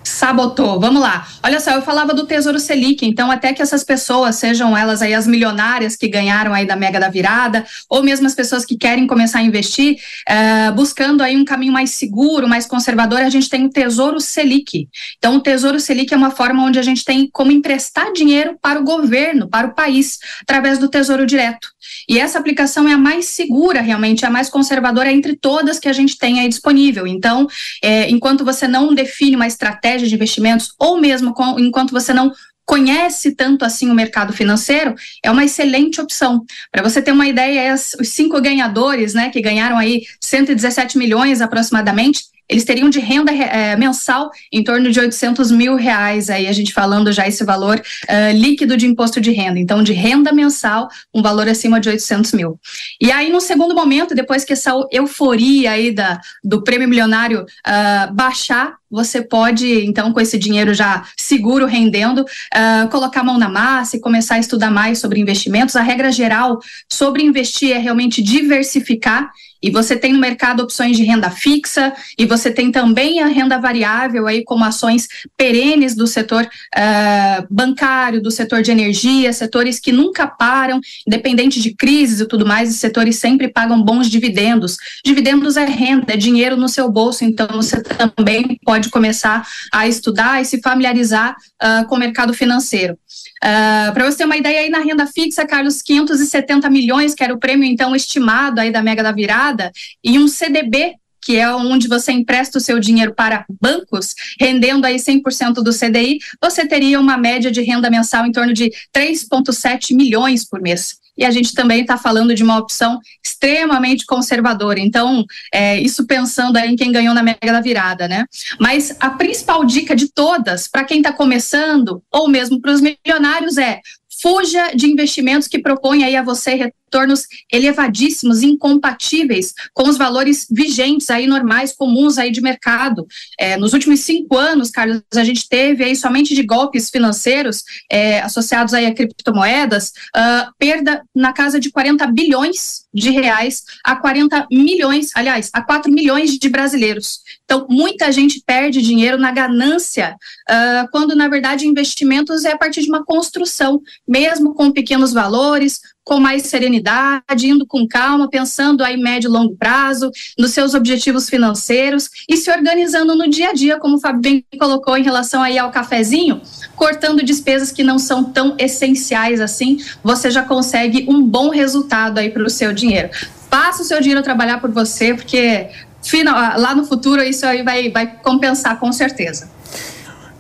Sabotou. 0.04 0.80
Vamos 0.80 1.02
lá. 1.02 1.28
Olha 1.44 1.60
só, 1.60 1.72
eu 1.72 1.82
falava 1.82 2.14
do 2.14 2.26
Tesouro 2.26 2.60
Selic, 2.60 3.06
então 3.06 3.30
até 3.30 3.52
que 3.52 3.62
essas 3.62 3.84
pessoas, 3.84 4.38
sejam 4.38 4.76
elas 4.76 5.02
aí 5.02 5.14
as 5.14 5.28
milionárias 5.28 5.98
que 5.98 6.08
ganharam 6.08 6.54
aí 6.54 6.66
da 6.66 6.78
Mega 6.78 6.98
da 7.00 7.10
Virada, 7.10 7.66
ou 7.90 8.02
mesmo 8.02 8.26
as 8.26 8.34
pessoas 8.34 8.66
que 8.66 8.78
querem 8.78 9.06
começar 9.06 9.40
a 9.40 9.44
investir, 9.44 9.98
eh, 10.28 10.72
buscando 10.72 11.22
aí 11.22 11.36
um 11.36 11.44
caminho 11.44 11.74
mais 11.74 11.92
seguro, 11.92 12.48
mais 12.48 12.66
conservador, 12.66 13.20
a 13.20 13.30
gente 13.30 13.50
tem 13.50 13.66
o 13.66 13.70
Tesouro 13.70 14.20
Selic. 14.22 14.88
Então, 15.18 15.36
o 15.36 15.40
Tesouro 15.42 15.80
Selic 15.80 16.14
é 16.14 16.18
uma 16.18 16.32
forma 16.32 16.64
onde 16.64 16.80
a 16.80 16.84
gente 16.84 17.04
tem 17.04 17.30
como 17.32 17.52
emprestar 17.52 18.12
dinheiro 18.14 18.58
para 18.62 18.80
o 18.80 18.84
governo, 18.86 19.50
para 19.50 19.68
o 19.68 19.76
país, 19.76 20.20
através 20.42 20.80
do 20.80 20.88
Tesouro 20.88 21.26
Direto. 21.26 21.68
E 22.08 22.20
essa 22.20 22.40
aplicação 22.40 22.88
é 22.88 22.94
a 22.94 22.98
mais 22.98 23.26
segura, 23.26 23.82
realmente, 23.82 24.24
é 24.24 24.28
a 24.28 24.32
mais 24.32 24.50
conservadora 24.50 25.12
entre 25.12 25.36
todas 25.36 25.80
que 25.80 25.90
a 25.90 25.94
gente 25.94 26.18
tem 26.18 26.40
aí 26.40 26.48
disponível. 26.50 27.06
Então, 27.08 27.48
é, 27.84 28.10
enquanto 28.10 28.44
você 28.46 28.68
não 28.68 28.94
define 28.94 29.36
uma 29.36 29.48
estratégia 29.48 30.08
de 30.08 30.16
investimentos, 30.16 30.74
ou 30.80 31.00
mesmo 31.00 31.34
com- 31.34 31.60
enquanto 31.60 31.92
você 31.92 32.14
não 32.14 32.32
conhece 32.66 33.34
tanto 33.34 33.64
assim 33.64 33.90
o 33.90 33.96
mercado 33.96 34.34
financeiro, 34.34 34.94
é 35.24 35.32
uma 35.32 35.46
excelente 35.46 36.02
opção. 36.02 36.44
Para 36.70 36.84
você 36.84 37.02
ter 37.02 37.14
uma 37.14 37.26
ideia, 37.26 37.74
os 37.74 38.10
cinco 38.10 38.42
ganhadores, 38.42 39.14
né, 39.14 39.30
que 39.30 39.42
ganharam 39.42 39.78
aí 39.78 40.04
117 40.20 40.98
milhões 40.98 41.40
aproximadamente, 41.40 42.24
eles 42.50 42.64
teriam 42.64 42.90
de 42.90 43.00
renda 43.00 43.32
eh, 43.32 43.76
mensal 43.76 44.32
em 44.52 44.64
torno 44.64 44.90
de 44.92 45.00
800 45.00 45.52
mil 45.52 45.76
reais, 45.76 46.30
aí 46.30 46.48
a 46.48 46.52
gente 46.52 46.74
falando 46.74 47.12
já 47.12 47.28
esse 47.28 47.44
valor 47.44 47.82
eh, 48.08 48.34
líquido 48.34 48.78
de 48.78 48.86
imposto 48.86 49.20
de 49.20 49.32
renda. 49.32 49.60
Então, 49.60 49.84
de 49.84 49.94
renda 49.94 50.32
mensal, 50.32 50.88
um 51.14 51.22
valor 51.22 51.48
acima 51.48 51.80
de 51.80 51.90
800 51.90 52.34
mil. 52.34 52.60
E 53.02 53.12
aí, 53.12 53.30
no 53.30 53.42
segundo 53.42 53.76
momento, 53.76 54.16
depois 54.16 54.46
que 54.46 54.54
essa 54.54 54.72
euforia 54.92 55.72
aí 55.72 55.92
da, 55.92 56.20
do 56.44 56.64
prêmio 56.64 56.88
milionário 56.88 57.46
ah, 57.66 58.10
baixar, 58.14 58.77
você 58.90 59.22
pode, 59.22 59.86
então, 59.86 60.14
com 60.14 60.22
esse 60.22 60.38
dinheiro 60.38 60.74
já 60.74 61.04
seguro, 61.18 61.66
rendendo, 61.66 62.26
ah, 62.54 62.88
colocar 62.90 63.22
a 63.22 63.24
mão 63.24 63.38
na 63.38 63.50
massa 63.50 63.98
e 63.98 64.02
começar 64.02 64.36
a 64.36 64.40
estudar 64.40 64.72
mais 64.72 65.00
sobre 65.00 65.20
investimentos. 65.20 65.76
A 65.76 65.82
regra 65.82 66.12
geral 66.12 66.60
sobre 66.92 67.24
investir 67.24 67.72
é 67.72 67.78
realmente 67.78 68.22
diversificar. 68.22 69.32
E 69.62 69.72
você 69.72 69.96
tem 69.96 70.14
no 70.14 70.20
mercado 70.20 70.62
opções 70.62 70.96
de 70.96 71.04
renda 71.04 71.32
fixa, 71.32 71.92
e 72.18 72.26
você 72.26 72.52
tem 72.52 72.72
também 72.72 73.22
a 73.22 73.28
renda 73.28 73.58
variável, 73.58 74.28
aí 74.28 74.44
como 74.44 74.64
ações 74.64 75.08
perenes 75.36 75.96
do 75.96 76.06
setor 76.06 76.48
ah, 76.76 77.44
bancário, 77.50 78.22
do 78.22 78.30
setor 78.30 78.62
de 78.62 78.72
energia, 78.72 79.34
setores 79.34 79.80
que 79.80 79.92
nunca 79.92 80.28
param, 80.28 80.80
independente 81.08 81.60
de 81.60 81.74
crises 81.74 82.20
e 82.20 82.28
tudo 82.28 82.46
mais, 82.46 82.70
esses 82.70 82.82
setores 82.82 83.18
sempre 83.18 83.48
pagam 83.48 83.82
bons 83.82 84.10
dividendos. 84.10 84.78
Dividendos 85.04 85.58
é 85.58 85.66
renda, 85.66 86.14
é 86.14 86.18
dinheiro 86.18 86.56
no 86.56 86.70
seu 86.70 86.90
bolso, 86.90 87.24
então 87.24 87.48
você 87.52 87.82
também 87.82 88.60
pode 88.64 88.77
começar 88.90 89.48
a 89.72 89.88
estudar 89.88 90.42
e 90.42 90.46
se 90.46 90.62
familiarizar 90.62 91.36
ah, 91.60 91.86
com 91.86 91.96
o 91.96 92.00
mercado 92.00 92.34
financeiro. 92.34 92.98
Para 93.40 94.06
você 94.06 94.18
ter 94.18 94.26
uma 94.26 94.38
ideia 94.38 94.62
aí 94.62 94.70
na 94.70 94.80
renda 94.80 95.06
fixa, 95.06 95.46
Carlos, 95.46 95.82
570 95.82 96.70
milhões, 96.70 97.14
que 97.14 97.24
era 97.24 97.34
o 97.34 97.40
prêmio 97.40 97.66
então 97.66 97.96
estimado 97.96 98.60
aí 98.60 98.72
da 98.72 98.82
Mega 98.82 99.04
da 99.04 99.12
Virada, 99.12 99.72
e 100.04 100.18
um 100.18 100.28
CDB 100.28 100.96
que 101.28 101.36
é 101.36 101.54
onde 101.54 101.90
você 101.90 102.14
empresta 102.14 102.58
o 102.58 102.62
seu 102.62 102.80
dinheiro 102.80 103.14
para 103.14 103.46
bancos, 103.62 104.16
rendendo 104.40 104.86
aí 104.86 104.96
100% 104.96 105.56
do 105.56 105.78
CDI, 105.78 106.20
você 106.42 106.66
teria 106.66 106.98
uma 107.02 107.18
média 107.18 107.52
de 107.52 107.62
renda 107.62 107.90
mensal 107.90 108.26
em 108.26 108.32
torno 108.32 108.54
de 108.54 108.72
3,7 108.96 109.94
milhões 109.94 110.48
por 110.48 110.62
mês. 110.62 110.96
E 111.18 111.26
a 111.26 111.32
gente 111.32 111.54
também 111.54 111.82
está 111.82 111.98
falando 111.98 112.36
de 112.36 112.44
uma 112.44 112.58
opção 112.58 113.00
extremamente 113.26 114.06
conservadora. 114.06 114.80
Então, 114.80 115.26
é, 115.54 115.80
isso 115.80 116.06
pensando 116.06 116.58
em 116.58 116.76
quem 116.76 116.92
ganhou 116.92 117.14
na 117.14 117.24
Mega 117.24 117.52
da 117.52 117.62
Virada, 117.62 118.08
né? 118.08 118.26
Mas 118.60 118.96
a 119.00 119.10
principal 119.10 119.66
dica 119.66 119.96
de 119.96 120.12
todas, 120.12 120.68
para 120.68 120.84
quem 120.84 120.98
está 120.98 121.12
começando, 121.12 122.02
ou 122.12 122.28
mesmo 122.28 122.62
para 122.62 122.72
os 122.72 122.82
milionários, 122.82 123.58
é 123.58 123.80
fuja 124.22 124.72
de 124.76 124.88
investimentos 124.88 125.48
que 125.48 125.60
propõem 125.60 126.04
aí 126.04 126.16
a 126.16 126.24
você 126.24 126.72
retornos 126.98 127.28
elevadíssimos, 127.52 128.42
incompatíveis 128.42 129.54
com 129.74 129.88
os 129.88 129.98
valores 129.98 130.48
vigentes 130.50 131.10
aí 131.10 131.28
normais, 131.28 131.76
comuns 131.76 132.18
aí 132.18 132.32
de 132.32 132.42
mercado. 132.42 133.06
É, 133.40 133.56
nos 133.56 133.74
últimos 133.74 134.00
cinco 134.00 134.36
anos, 134.38 134.72
Carlos, 134.72 135.04
a 135.16 135.24
gente 135.24 135.48
teve 135.48 135.84
aí 135.84 135.96
somente 135.96 136.34
de 136.34 136.44
golpes 136.44 136.90
financeiros 136.90 137.64
é, 137.92 138.22
associados 138.22 138.74
aí 138.74 138.86
a 138.86 138.94
criptomoedas, 138.94 139.92
ah, 140.16 140.50
perda 140.58 141.04
na 141.16 141.32
casa 141.32 141.60
de 141.60 141.70
40 141.70 142.08
bilhões 142.08 142.88
de 142.94 143.12
reais 143.12 143.64
a 143.84 143.96
40 143.96 144.48
milhões, 144.52 145.10
aliás, 145.14 145.52
a 145.54 145.62
4 145.62 145.92
milhões 145.92 146.32
de 146.32 146.50
brasileiros. 146.50 147.20
Então, 147.44 147.68
muita 147.70 148.12
gente 148.12 148.42
perde 148.46 148.82
dinheiro 148.82 149.18
na 149.18 149.32
ganância, 149.32 150.16
ah, 150.50 150.88
quando 150.92 151.16
na 151.16 151.28
verdade 151.28 151.68
investimentos 151.68 152.44
é 152.44 152.54
a 152.54 152.58
partir 152.58 152.82
de 152.82 152.90
uma 152.90 153.06
construção, 153.06 153.82
mesmo 154.08 154.56
com 154.56 154.72
pequenos 154.72 155.14
valores, 155.14 155.80
com 156.08 156.22
mais 156.22 156.44
serenidade, 156.44 157.50
indo 157.50 157.68
com 157.68 157.86
calma, 157.86 158.30
pensando 158.30 158.82
aí 158.82 158.96
médio 158.96 159.28
e 159.28 159.32
longo 159.32 159.58
prazo, 159.58 160.10
nos 160.40 160.52
seus 160.52 160.74
objetivos 160.74 161.30
financeiros 161.30 162.10
e 162.30 162.38
se 162.38 162.50
organizando 162.50 163.14
no 163.14 163.30
dia 163.30 163.50
a 163.50 163.54
dia, 163.54 163.78
como 163.78 163.98
o 163.98 164.00
Fábio 164.00 164.22
bem 164.22 164.46
colocou 164.58 164.96
em 164.96 165.04
relação 165.04 165.44
aí 165.44 165.58
ao 165.58 165.70
cafezinho, 165.70 166.42
cortando 166.78 167.22
despesas 167.22 167.74
que 167.74 167.84
não 167.84 168.00
são 168.00 168.24
tão 168.24 168.56
essenciais 168.58 169.42
assim, 169.42 169.80
você 170.02 170.32
já 170.32 170.44
consegue 170.44 171.06
um 171.10 171.22
bom 171.22 171.50
resultado 171.50 172.20
aí 172.20 172.30
para 172.30 172.44
o 172.44 172.50
seu 172.50 172.72
dinheiro. 172.72 173.10
Faça 173.52 173.82
o 173.82 173.86
seu 173.86 174.00
dinheiro 174.00 174.24
trabalhar 174.24 174.62
por 174.62 174.72
você, 174.72 175.14
porque 175.14 175.68
final, 176.02 176.58
lá 176.58 176.74
no 176.74 176.86
futuro 176.86 177.22
isso 177.22 177.46
aí 177.46 177.64
vai, 177.64 177.90
vai 177.90 178.08
compensar 178.08 178.80
com 178.80 178.94
certeza. 178.94 179.50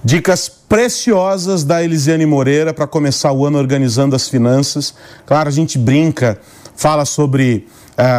Dicas 0.01 0.56
preciosas 0.67 1.63
da 1.63 1.83
Elisiane 1.83 2.25
Moreira 2.25 2.73
para 2.73 2.85
começar 2.87 3.31
o 3.31 3.45
ano 3.45 3.57
organizando 3.57 4.15
as 4.15 4.27
finanças. 4.27 4.93
Claro, 5.25 5.47
a 5.49 5.51
gente 5.51 5.77
brinca, 5.77 6.39
fala 6.75 7.05
sobre 7.05 7.67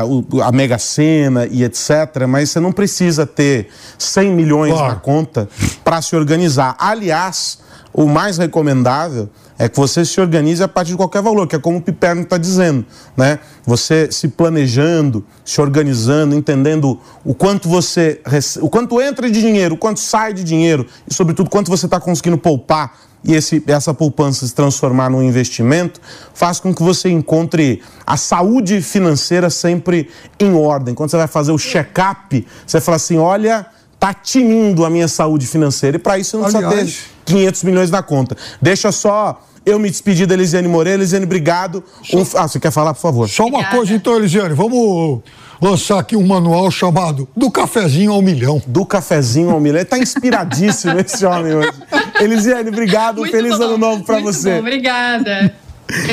o- 0.08 0.42
a 0.42 0.50
Mega 0.50 0.76
Sena 0.78 1.46
e 1.46 1.62
etc., 1.62 2.26
mas 2.28 2.50
você 2.50 2.58
não 2.58 2.72
precisa 2.72 3.24
ter 3.24 3.68
100 3.96 4.32
milhões 4.32 4.72
na 4.88 4.96
conta 4.96 5.48
para 5.84 6.02
se 6.02 6.16
organizar. 6.16 6.74
Aliás, 6.80 7.58
o 7.92 8.07
mais 8.07 8.38
recomendável 8.38 9.29
é 9.59 9.68
que 9.68 9.77
você 9.77 10.05
se 10.05 10.20
organize 10.20 10.62
a 10.62 10.68
partir 10.68 10.92
de 10.92 10.96
qualquer 10.96 11.20
valor, 11.20 11.46
que 11.48 11.57
é 11.57 11.59
como 11.59 11.79
o 11.79 11.83
Piperno 11.83 12.22
está 12.22 12.38
dizendo, 12.38 12.87
né? 13.16 13.40
Você 13.66 14.09
se 14.12 14.29
planejando, 14.29 15.24
se 15.44 15.61
organizando, 15.61 16.35
entendendo 16.35 16.98
o 17.24 17.35
quanto 17.35 17.68
você, 17.68 18.20
o 18.61 18.68
quanto 18.70 19.01
entra 19.01 19.29
de 19.31 19.40
dinheiro, 19.40 19.74
o 19.74 19.79
quanto 19.79 19.98
sai 20.01 20.33
de 20.33 20.44
dinheiro 20.44 20.87
e, 21.11 21.12
sobretudo, 21.14 21.51
quanto 21.51 21.70
você 21.70 21.87
está 21.87 21.98
conseguindo 21.98 22.38
poupar 22.38 22.96
e 23.24 23.35
esse, 23.35 23.61
essa 23.66 23.92
poupança 23.92 24.46
se 24.46 24.55
transformar 24.55 25.11
num 25.11 25.20
investimento, 25.22 26.01
faz 26.33 26.61
com 26.61 26.72
que 26.72 26.83
você 26.83 27.09
encontre 27.09 27.83
a 28.07 28.16
saúde 28.16 28.81
financeira 28.81 29.51
sempre 29.51 30.09
em 30.38 30.55
ordem. 30.55 30.94
Quando 30.94 31.11
você 31.11 31.16
vai 31.16 31.27
fazer 31.27 31.51
o 31.51 31.59
check-up, 31.59 32.46
você 32.64 32.81
fala 32.81 32.94
assim, 32.94 33.16
olha, 33.18 33.66
tá 33.98 34.14
tinindo 34.14 34.85
a 34.85 34.90
minha 34.90 35.09
saúde 35.09 35.48
financeira. 35.48 35.96
E 35.96 35.98
para 35.98 36.16
isso 36.16 36.31
você 36.31 36.37
não 36.37 36.44
precisa 36.44 36.68
Aliás- 36.68 36.94
ter 36.94 37.17
500 37.28 37.62
milhões 37.64 37.90
na 37.90 38.02
conta. 38.02 38.36
Deixa 38.60 38.90
só 38.92 39.40
eu 39.66 39.78
me 39.78 39.90
despedir 39.90 40.26
da 40.26 40.34
Elisiane 40.34 40.66
Moreira. 40.68 40.98
Elisiane, 40.98 41.24
obrigado. 41.26 41.84
Um- 42.12 42.24
Ah, 42.36 42.48
você 42.48 42.58
quer 42.58 42.70
falar, 42.70 42.94
por 42.94 43.00
favor? 43.00 43.28
Só 43.28 43.46
uma 43.46 43.64
coisa 43.64 43.92
então, 43.94 44.16
Elisiane, 44.16 44.54
vamos 44.54 45.20
lançar 45.60 45.98
aqui 45.98 46.16
um 46.16 46.26
manual 46.26 46.70
chamado 46.70 47.28
Do 47.36 47.50
Cafezinho 47.50 48.12
ao 48.12 48.22
Milhão. 48.22 48.62
Do 48.66 48.86
Cafezinho 48.86 49.50
ao 49.50 49.60
Milhão. 49.60 49.76
Ele 49.78 49.84
tá 49.84 49.98
inspiradíssimo 49.98 50.98
esse 51.00 51.24
homem 51.26 51.54
hoje. 51.54 51.72
Elisiane, 52.20 52.70
obrigado. 52.70 53.18
Muito 53.18 53.30
Feliz 53.32 53.56
bom, 53.58 53.64
ano 53.64 53.78
novo 53.78 54.04
para 54.04 54.20
você. 54.20 54.52
bom, 54.54 54.58
obrigada. 54.60 55.52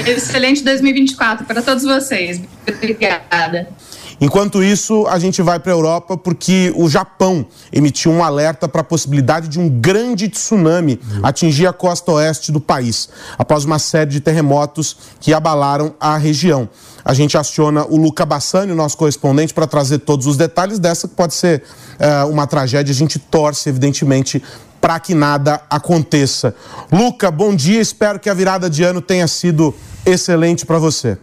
Excelente 0.08 0.64
2024 0.64 1.46
para 1.46 1.62
todos 1.62 1.84
vocês. 1.84 2.42
Obrigada. 2.68 3.68
Enquanto 4.20 4.64
isso, 4.64 5.06
a 5.08 5.20
gente 5.20 5.42
vai 5.42 5.60
para 5.60 5.72
a 5.72 5.76
Europa 5.76 6.18
porque 6.18 6.74
o 6.76 6.90
Japão 6.90 7.46
emitiu 7.72 8.12
um 8.12 8.24
alerta 8.24 8.68
para 8.68 8.82
a 8.82 8.84
possibilidade 8.84 9.48
de 9.48 9.60
um 9.60 9.70
grande 9.70 10.30
tsunami 10.30 11.00
atingir 11.22 11.68
a 11.68 11.74
costa 11.74 12.14
oeste 12.14 12.52
do 12.52 12.62
país, 12.62 13.10
após 13.38 13.66
uma 13.66 13.80
série 13.80 14.12
de 14.12 14.20
terremotos 14.20 14.96
que 15.20 15.34
abalaram 15.34 15.94
a 16.00 16.18
região. 16.18 16.70
A 17.04 17.14
gente 17.14 17.38
aciona 17.38 17.86
o 17.86 17.98
Luca 17.98 18.26
Bassani, 18.26 18.72
o 18.72 18.76
nosso 18.76 18.98
correspondente, 18.98 19.54
para 19.54 19.68
trazer 19.68 20.00
todos 20.00 20.26
os 20.26 20.38
detalhes 20.38 20.80
dessa 20.80 21.08
que 21.08 21.14
pode 21.14 21.34
ser 21.34 21.62
eh, 22.00 22.24
uma 22.24 22.48
tragédia. 22.48 22.92
A 22.92 22.96
gente 22.96 23.20
torce, 23.20 23.70
evidentemente, 23.70 24.42
para 24.82 25.00
que 25.00 25.14
nada 25.14 25.62
aconteça. 25.70 26.56
Luca, 26.92 27.30
bom 27.30 27.56
dia. 27.56 27.82
Espero 27.82 28.20
que 28.20 28.30
a 28.30 28.34
virada 28.34 28.70
de 28.70 28.84
ano 28.84 29.02
tenha 29.02 29.28
sido 29.28 29.74
excelente 30.06 30.66
para 30.66 30.80
você. 30.80 31.18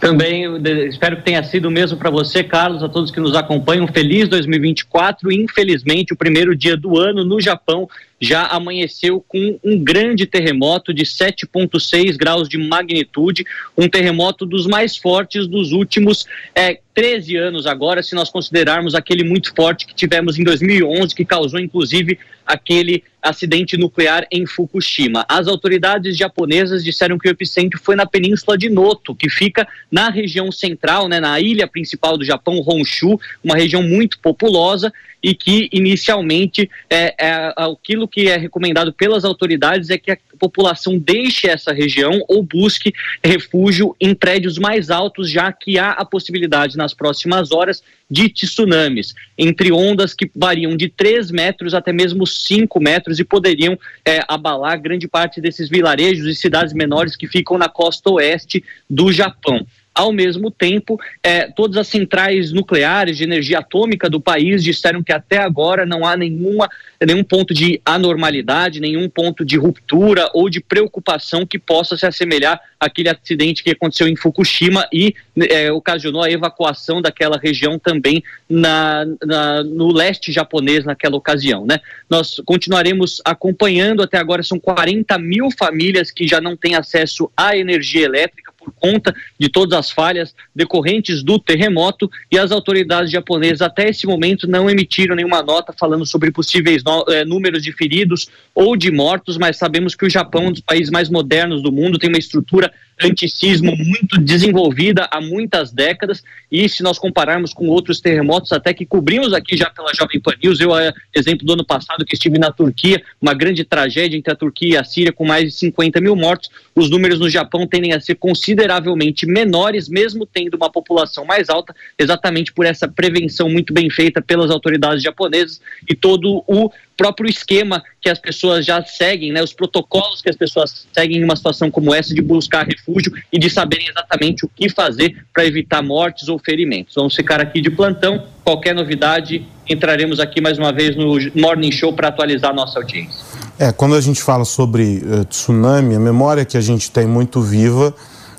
Também 0.00 0.44
espero 0.88 1.16
que 1.16 1.22
tenha 1.22 1.42
sido 1.42 1.66
o 1.66 1.70
mesmo 1.70 1.96
para 1.96 2.10
você, 2.10 2.44
Carlos, 2.44 2.82
a 2.82 2.88
todos 2.88 3.10
que 3.10 3.20
nos 3.20 3.34
acompanham. 3.34 3.86
Feliz 3.86 4.28
2024. 4.28 5.32
Infelizmente, 5.32 6.12
o 6.12 6.16
primeiro 6.16 6.54
dia 6.54 6.76
do 6.76 6.98
ano 6.98 7.24
no 7.24 7.40
Japão 7.40 7.88
já 8.20 8.46
amanheceu 8.46 9.24
com 9.26 9.58
um 9.62 9.82
grande 9.82 10.26
terremoto 10.26 10.94
de 10.94 11.04
7,6 11.04 12.16
graus 12.16 12.48
de 12.48 12.56
magnitude, 12.56 13.44
um 13.76 13.88
terremoto 13.88 14.46
dos 14.46 14.66
mais 14.66 14.96
fortes 14.96 15.46
dos 15.46 15.72
últimos 15.72 16.26
eh, 16.54 16.78
13 16.94 17.36
anos 17.36 17.66
agora, 17.66 18.02
se 18.02 18.14
nós 18.14 18.30
considerarmos 18.30 18.94
aquele 18.94 19.24
muito 19.24 19.52
forte 19.54 19.84
que 19.84 19.94
tivemos 19.94 20.38
em 20.38 20.44
2011, 20.44 21.14
que 21.14 21.24
causou 21.24 21.58
inclusive 21.58 22.18
aquele 22.46 23.02
acidente 23.20 23.76
nuclear 23.76 24.26
em 24.30 24.46
Fukushima. 24.46 25.24
As 25.28 25.48
autoridades 25.48 26.16
japonesas 26.16 26.84
disseram 26.84 27.18
que 27.18 27.26
o 27.26 27.30
epicentro 27.30 27.80
foi 27.82 27.96
na 27.96 28.06
península 28.06 28.56
de 28.56 28.68
Noto, 28.68 29.14
que 29.14 29.30
fica 29.30 29.66
na 29.90 30.10
região 30.10 30.52
central, 30.52 31.08
né, 31.08 31.18
na 31.18 31.40
ilha 31.40 31.66
principal 31.66 32.18
do 32.18 32.24
Japão, 32.24 32.62
Honshu, 32.64 33.18
uma 33.42 33.56
região 33.56 33.82
muito 33.82 34.18
populosa 34.18 34.92
e 35.24 35.34
que 35.34 35.70
inicialmente 35.72 36.70
é, 36.90 37.14
é, 37.18 37.54
aquilo 37.56 38.06
que 38.06 38.28
é 38.28 38.36
recomendado 38.36 38.92
pelas 38.92 39.24
autoridades 39.24 39.88
é 39.88 39.96
que 39.96 40.10
a 40.10 40.18
população 40.38 40.98
deixe 40.98 41.48
essa 41.48 41.72
região 41.72 42.20
ou 42.28 42.42
busque 42.42 42.92
refúgio 43.24 43.96
em 43.98 44.14
prédios 44.14 44.58
mais 44.58 44.90
altos, 44.90 45.30
já 45.30 45.50
que 45.50 45.78
há 45.78 45.92
a 45.92 46.04
possibilidade 46.04 46.76
nas 46.76 46.92
próximas 46.92 47.52
horas 47.52 47.82
de 48.10 48.28
tsunamis, 48.28 49.14
entre 49.38 49.72
ondas 49.72 50.12
que 50.12 50.30
variam 50.36 50.76
de 50.76 50.90
3 50.90 51.30
metros 51.30 51.72
até 51.72 51.90
mesmo 51.90 52.26
5 52.26 52.78
metros 52.78 53.18
e 53.18 53.24
poderiam 53.24 53.78
é, 54.04 54.20
abalar 54.28 54.78
grande 54.78 55.08
parte 55.08 55.40
desses 55.40 55.70
vilarejos 55.70 56.26
e 56.26 56.34
cidades 56.34 56.74
menores 56.74 57.16
que 57.16 57.26
ficam 57.26 57.56
na 57.56 57.70
costa 57.70 58.10
oeste 58.10 58.62
do 58.90 59.10
Japão. 59.10 59.66
Ao 59.94 60.12
mesmo 60.12 60.50
tempo, 60.50 60.98
eh, 61.22 61.48
todas 61.54 61.76
as 61.76 61.86
centrais 61.86 62.52
nucleares 62.52 63.16
de 63.16 63.22
energia 63.22 63.60
atômica 63.60 64.10
do 64.10 64.20
país 64.20 64.62
disseram 64.64 65.02
que 65.04 65.12
até 65.12 65.36
agora 65.38 65.86
não 65.86 66.04
há 66.04 66.16
nenhuma, 66.16 66.68
nenhum 67.06 67.22
ponto 67.22 67.54
de 67.54 67.80
anormalidade, 67.84 68.80
nenhum 68.80 69.08
ponto 69.08 69.44
de 69.44 69.56
ruptura 69.56 70.28
ou 70.34 70.50
de 70.50 70.60
preocupação 70.60 71.46
que 71.46 71.60
possa 71.60 71.96
se 71.96 72.04
assemelhar 72.04 72.60
àquele 72.80 73.08
acidente 73.08 73.62
que 73.62 73.70
aconteceu 73.70 74.08
em 74.08 74.16
Fukushima 74.16 74.86
e 74.92 75.14
eh, 75.38 75.70
ocasionou 75.70 76.22
a 76.22 76.30
evacuação 76.30 77.00
daquela 77.00 77.38
região 77.38 77.78
também 77.78 78.22
na, 78.48 79.06
na- 79.24 79.62
no 79.62 79.92
leste 79.92 80.32
japonês 80.32 80.84
naquela 80.84 81.16
ocasião. 81.16 81.64
Né? 81.64 81.78
Nós 82.10 82.42
continuaremos 82.44 83.22
acompanhando, 83.24 84.02
até 84.02 84.18
agora 84.18 84.42
são 84.42 84.58
40 84.58 85.16
mil 85.18 85.48
famílias 85.56 86.10
que 86.10 86.26
já 86.26 86.40
não 86.40 86.56
têm 86.56 86.74
acesso 86.74 87.30
à 87.36 87.56
energia 87.56 88.04
elétrica 88.04 88.43
por 88.64 88.72
conta 88.72 89.14
de 89.38 89.48
todas 89.48 89.78
as 89.78 89.90
falhas 89.90 90.34
decorrentes 90.54 91.22
do 91.22 91.38
terremoto 91.38 92.10
e 92.32 92.38
as 92.38 92.50
autoridades 92.50 93.10
japonesas 93.10 93.60
até 93.60 93.90
esse 93.90 94.06
momento 94.06 94.48
não 94.48 94.70
emitiram 94.70 95.14
nenhuma 95.14 95.42
nota 95.42 95.74
falando 95.78 96.06
sobre 96.06 96.30
possíveis 96.30 96.82
eh, 97.08 97.24
números 97.24 97.62
de 97.62 97.72
feridos 97.72 98.28
ou 98.54 98.76
de 98.76 98.90
mortos, 98.90 99.36
mas 99.36 99.56
sabemos 99.56 99.94
que 99.94 100.06
o 100.06 100.10
Japão 100.10 100.44
é 100.44 100.48
um 100.48 100.52
dos 100.52 100.60
países 100.60 100.90
mais 100.90 101.10
modernos 101.10 101.62
do 101.62 101.70
mundo, 101.70 101.98
tem 101.98 102.08
uma 102.08 102.18
estrutura 102.18 102.72
anti-sismo 103.02 103.76
muito 103.76 104.18
desenvolvida 104.20 105.08
há 105.10 105.20
muitas 105.20 105.72
décadas. 105.72 106.22
E 106.50 106.68
se 106.68 106.82
nós 106.82 106.98
compararmos 106.98 107.52
com 107.52 107.68
outros 107.68 108.00
terremotos 108.00 108.52
até 108.52 108.72
que 108.72 108.86
cobrimos 108.86 109.32
aqui 109.32 109.56
já 109.56 109.70
pela 109.70 109.92
Jovem 109.94 110.20
Pan 110.20 110.34
News, 110.42 110.60
eu, 110.60 110.76
eh, 110.76 110.92
exemplo 111.14 111.46
do 111.46 111.52
ano 111.54 111.64
passado 111.64 112.04
que 112.04 112.14
estive 112.14 112.38
na 112.38 112.52
Turquia, 112.52 113.02
uma 113.20 113.34
grande 113.34 113.64
tragédia 113.64 114.16
entre 114.16 114.32
a 114.32 114.36
Turquia 114.36 114.74
e 114.74 114.76
a 114.76 114.84
Síria 114.84 115.12
com 115.12 115.26
mais 115.26 115.44
de 115.44 115.50
50 115.52 116.00
mil 116.00 116.14
mortos, 116.14 116.50
os 116.74 116.90
números 116.90 117.18
no 117.18 117.28
Japão 117.28 117.66
tendem 117.66 117.92
a 117.92 118.00
ser 118.00 118.16
consideravelmente 118.16 119.26
menores, 119.26 119.88
mesmo 119.88 120.26
tendo 120.26 120.56
uma 120.56 120.70
população 120.70 121.24
mais 121.24 121.48
alta, 121.48 121.74
exatamente 121.98 122.52
por 122.52 122.66
essa 122.66 122.88
prevenção 122.88 123.48
muito 123.48 123.72
bem 123.72 123.90
feita 123.90 124.22
pelas 124.22 124.50
autoridades 124.50 125.02
japonesas 125.02 125.60
e 125.88 125.94
todo 125.94 126.42
o 126.46 126.70
próprio 126.96 127.28
esquema 127.28 127.82
que 128.00 128.08
as 128.08 128.18
pessoas 128.18 128.64
já 128.64 128.82
seguem, 128.84 129.32
né, 129.32 129.42
os 129.42 129.52
protocolos 129.52 130.20
que 130.20 130.30
as 130.30 130.36
pessoas 130.36 130.86
seguem 130.92 131.18
em 131.18 131.24
uma 131.24 131.36
situação 131.36 131.70
como 131.70 131.94
essa 131.94 132.14
de 132.14 132.22
buscar 132.22 132.66
refúgio 132.66 133.12
e 133.32 133.38
de 133.38 133.50
saberem 133.50 133.88
exatamente 133.88 134.44
o 134.44 134.48
que 134.48 134.68
fazer 134.68 135.24
para 135.32 135.44
evitar 135.44 135.82
mortes 135.82 136.28
ou 136.28 136.38
ferimentos. 136.38 136.94
Vamos 136.94 137.14
ficar 137.14 137.40
aqui 137.40 137.60
de 137.60 137.70
plantão. 137.70 138.26
Qualquer 138.44 138.74
novidade, 138.74 139.46
entraremos 139.68 140.20
aqui 140.20 140.40
mais 140.40 140.58
uma 140.58 140.72
vez 140.72 140.96
no 140.96 141.16
Morning 141.34 141.72
Show 141.72 141.92
para 141.92 142.08
atualizar 142.08 142.50
a 142.50 142.54
nossa 142.54 142.78
audiência. 142.78 143.24
É, 143.58 143.72
quando 143.72 143.94
a 143.94 144.00
gente 144.00 144.22
fala 144.22 144.44
sobre 144.44 144.98
eh, 144.98 145.24
tsunami, 145.24 145.94
a 145.94 146.00
memória 146.00 146.44
que 146.44 146.56
a 146.56 146.60
gente 146.60 146.90
tem 146.90 147.06
muito 147.06 147.40
viva 147.40 147.94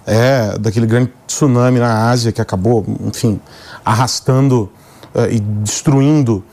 é 0.06 0.58
daquele 0.60 0.86
grande 0.86 1.12
tsunami 1.26 1.80
na 1.80 2.10
Ásia 2.10 2.32
que 2.32 2.42
acabou, 2.42 2.86
enfim, 3.02 3.40
arrastando 3.84 4.70
eh, 5.16 5.36
e 5.36 5.40
destruindo 5.40 6.44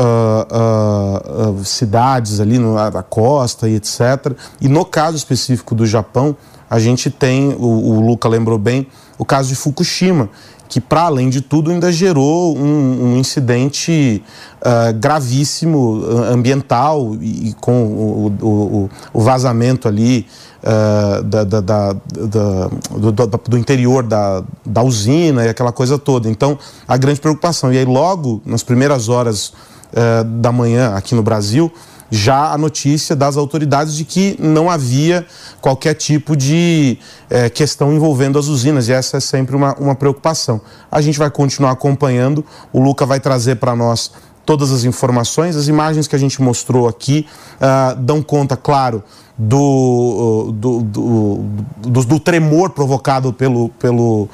ah, 0.00 1.52
cidades 1.64 2.40
ali 2.40 2.58
na 2.58 3.02
costa 3.02 3.68
e 3.68 3.74
etc. 3.76 4.32
E 4.60 4.68
no 4.68 4.84
caso 4.84 5.16
específico 5.16 5.74
do 5.74 5.86
Japão, 5.86 6.36
a 6.70 6.78
gente 6.78 7.10
tem, 7.10 7.54
o, 7.58 7.66
o 7.66 8.00
Luca 8.06 8.28
lembrou 8.28 8.58
bem, 8.58 8.86
o 9.18 9.24
caso 9.24 9.48
de 9.48 9.54
Fukushima, 9.54 10.28
que 10.68 10.82
para 10.82 11.04
além 11.04 11.30
de 11.30 11.40
tudo 11.40 11.70
ainda 11.70 11.90
gerou 11.90 12.54
um, 12.56 13.14
um 13.14 13.16
incidente 13.16 14.22
ah, 14.62 14.92
gravíssimo 14.92 16.04
ambiental 16.30 17.16
e, 17.20 17.48
e 17.48 17.52
com 17.54 17.84
o, 17.86 18.26
o- 18.42 18.90
o- 19.14 19.20
vazamento 19.20 19.88
ali 19.88 20.26
ah, 20.62 21.22
da- 21.24 21.44
da- 21.44 21.60
da- 21.62 21.92
do- 21.92 23.40
do 23.48 23.56
interior 23.56 24.02
da, 24.02 24.42
da 24.66 24.82
usina 24.82 25.46
e 25.46 25.48
aquela 25.48 25.72
coisa 25.72 25.98
toda. 25.98 26.28
Então, 26.28 26.58
a 26.86 26.98
grande 26.98 27.18
preocupação. 27.20 27.72
E 27.72 27.78
aí, 27.78 27.84
logo 27.86 28.42
nas 28.44 28.62
primeiras 28.62 29.08
horas 29.08 29.54
eh, 29.92 30.24
da 30.24 30.50
manhã 30.52 30.94
aqui 30.94 31.14
no 31.14 31.22
Brasil, 31.22 31.72
já 32.10 32.52
a 32.52 32.58
notícia 32.58 33.14
das 33.14 33.36
autoridades 33.36 33.94
de 33.94 34.04
que 34.04 34.34
não 34.40 34.70
havia 34.70 35.26
qualquer 35.60 35.94
tipo 35.94 36.34
de 36.36 36.98
eh, 37.28 37.50
questão 37.50 37.92
envolvendo 37.92 38.38
as 38.38 38.46
usinas, 38.46 38.88
e 38.88 38.92
essa 38.92 39.18
é 39.18 39.20
sempre 39.20 39.54
uma, 39.54 39.74
uma 39.74 39.94
preocupação. 39.94 40.60
A 40.90 41.00
gente 41.02 41.18
vai 41.18 41.30
continuar 41.30 41.72
acompanhando, 41.72 42.44
o 42.72 42.80
Luca 42.80 43.04
vai 43.04 43.20
trazer 43.20 43.56
para 43.56 43.76
nós 43.76 44.10
todas 44.46 44.72
as 44.72 44.84
informações, 44.84 45.54
as 45.56 45.68
imagens 45.68 46.06
que 46.08 46.16
a 46.16 46.18
gente 46.18 46.40
mostrou 46.40 46.88
aqui 46.88 47.26
ah, 47.60 47.94
dão 47.98 48.22
conta, 48.22 48.56
claro, 48.56 49.02
do, 49.36 50.50
do, 50.54 50.80
do, 50.80 51.44
do- 51.86 52.04
do 52.04 52.18
tremor 52.18 52.70
provocado 52.70 53.32
pelo, 53.32 53.68
pelo, 53.78 54.26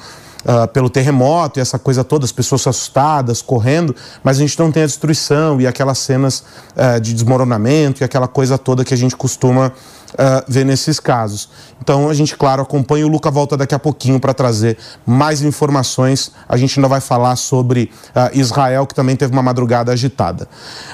ah, 0.45 0.67
pelo 0.67 0.91
terremoto 0.91 1.59
e 1.59 1.63
essa 1.63 1.79
coisa 1.79 2.05
toda, 2.05 2.25
as 2.25 2.33
pessoas 2.33 2.67
assustadas, 2.67 3.41
correndo, 3.41 3.95
mas 4.23 4.37
a 4.37 4.41
gente 4.41 4.59
não 4.59 4.71
tem 4.71 4.83
a 4.83 4.87
destruição 4.87 5.61
e 5.61 5.67
aquelas 5.67 5.99
cenas 5.99 6.45
ah, 6.77 6.99
de 6.99 7.13
desmoronamento 7.15 8.03
e 8.03 8.05
aquela 8.05 8.29
coisa 8.29 8.59
toda 8.59 8.85
que 8.85 8.95
a 8.95 8.97
gente 8.97 9.17
costuma 9.17 9.73
ah, 10.17 10.45
ver 10.47 10.65
nesses 10.65 11.01
casos. 11.01 11.49
Então 11.81 12.09
a 12.09 12.15
gente, 12.15 12.37
claro, 12.37 12.63
acompanha. 12.63 13.05
O 13.05 13.09
Luca 13.09 13.31
volta 13.33 13.57
daqui 13.57 13.75
a 13.75 13.79
pouquinho 13.79 14.21
para 14.21 14.33
trazer 14.33 14.79
mais 15.05 15.43
informações. 15.43 16.31
A 16.49 16.57
gente 16.57 16.79
ainda 16.79 16.89
vai 16.89 17.01
falar 17.01 17.35
sobre 17.35 17.91
ah, 18.15 18.31
Israel, 18.33 18.87
que 18.87 18.95
também 18.95 19.17
teve 19.17 19.33
uma 19.33 19.43
madrugada 19.43 19.91
agitada. 19.91 20.49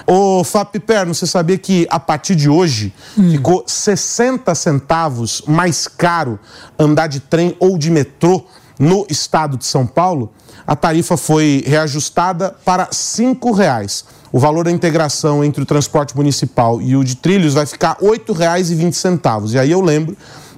Ô, 0.06 0.42
Fábio 0.42 0.72
Piperno, 0.72 1.14
você 1.14 1.26
sabia 1.26 1.58
que 1.58 1.86
a 1.90 2.00
partir 2.00 2.34
de 2.34 2.48
hoje 2.48 2.94
ficou 3.14 3.62
60 3.66 4.54
centavos 4.54 5.42
mais 5.46 5.86
caro 5.86 6.38
andar 6.78 7.06
de 7.06 7.20
trem 7.20 7.54
ou 7.60 7.76
de 7.76 7.90
metrô 7.90 8.46
no 8.80 9.06
estado 9.08 9.56
de 9.56 9.64
São 9.64 9.86
Paulo? 9.86 10.32
A 10.66 10.74
tarifa 10.74 11.16
foi 11.16 11.62
reajustada 11.66 12.56
para 12.64 12.88
5 12.90 13.52
reais. 13.52 14.04
O 14.32 14.38
valor 14.38 14.64
da 14.64 14.70
integração 14.70 15.44
entre 15.44 15.62
o 15.62 15.66
transporte 15.66 16.16
municipal 16.16 16.80
e 16.80 16.96
o 16.96 17.04
de 17.04 17.16
trilhos 17.16 17.54
vai 17.54 17.66
ficar 17.66 17.96
R$ 18.00 18.08
8,20. 18.08 19.52
E 19.52 19.58
aí 19.58 19.70
eu 19.70 19.80
lembro 19.80 20.16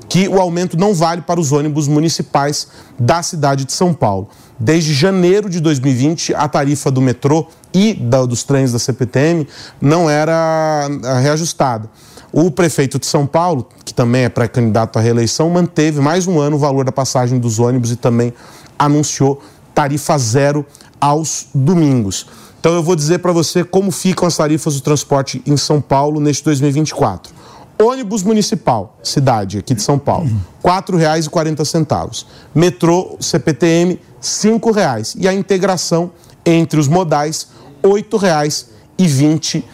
que 0.08 0.28
o 0.28 0.38
aumento 0.40 0.76
não 0.76 0.92
vale 0.94 1.22
para 1.22 1.40
os 1.40 1.52
ônibus 1.52 1.88
municipais 1.88 2.68
da 2.98 3.22
cidade 3.22 3.64
de 3.64 3.72
São 3.72 3.94
Paulo. 3.94 4.28
Desde 4.58 4.92
janeiro 4.92 5.48
de 5.48 5.58
2020, 5.58 6.34
a 6.34 6.46
tarifa 6.48 6.90
do 6.90 7.00
metrô 7.00 7.46
e 7.72 7.94
da- 7.94 8.26
dos 8.26 8.42
trens 8.42 8.72
da 8.72 8.78
CPTM 8.78 9.48
não 9.80 10.10
era 10.10 10.86
ah, 11.04 11.18
reajustada. 11.18 11.88
O 12.32 12.50
prefeito 12.50 12.98
de 12.98 13.04
São 13.04 13.26
Paulo, 13.26 13.68
que 13.84 13.92
também 13.92 14.24
é 14.24 14.28
pré-candidato 14.30 14.98
à 14.98 15.02
reeleição, 15.02 15.50
manteve 15.50 16.00
mais 16.00 16.26
um 16.26 16.40
ano 16.40 16.56
o 16.56 16.58
valor 16.58 16.82
da 16.82 16.90
passagem 16.90 17.38
dos 17.38 17.58
ônibus 17.58 17.90
e 17.90 17.96
também 17.96 18.32
anunciou 18.78 19.42
tarifa 19.74 20.16
zero 20.16 20.64
aos 20.98 21.48
domingos. 21.54 22.26
Então 22.58 22.72
eu 22.72 22.82
vou 22.82 22.96
dizer 22.96 23.18
para 23.18 23.32
você 23.32 23.62
como 23.62 23.90
ficam 23.90 24.26
as 24.26 24.36
tarifas 24.36 24.76
do 24.76 24.80
transporte 24.80 25.42
em 25.44 25.58
São 25.58 25.78
Paulo 25.78 26.20
neste 26.20 26.42
2024. 26.44 27.34
Ônibus 27.78 28.22
municipal, 28.22 28.96
cidade 29.02 29.58
aqui 29.58 29.74
de 29.74 29.82
São 29.82 29.98
Paulo, 29.98 30.30
R$ 30.64 30.70
4,40. 30.70 32.24
Metrô 32.54 33.16
CPTM, 33.20 33.94
R$ 33.94 34.00
5,00. 34.22 35.16
E 35.18 35.28
a 35.28 35.34
integração 35.34 36.12
entre 36.46 36.80
os 36.80 36.88
modais, 36.88 37.48
R$ 37.82 37.90
8,20. 37.90 39.64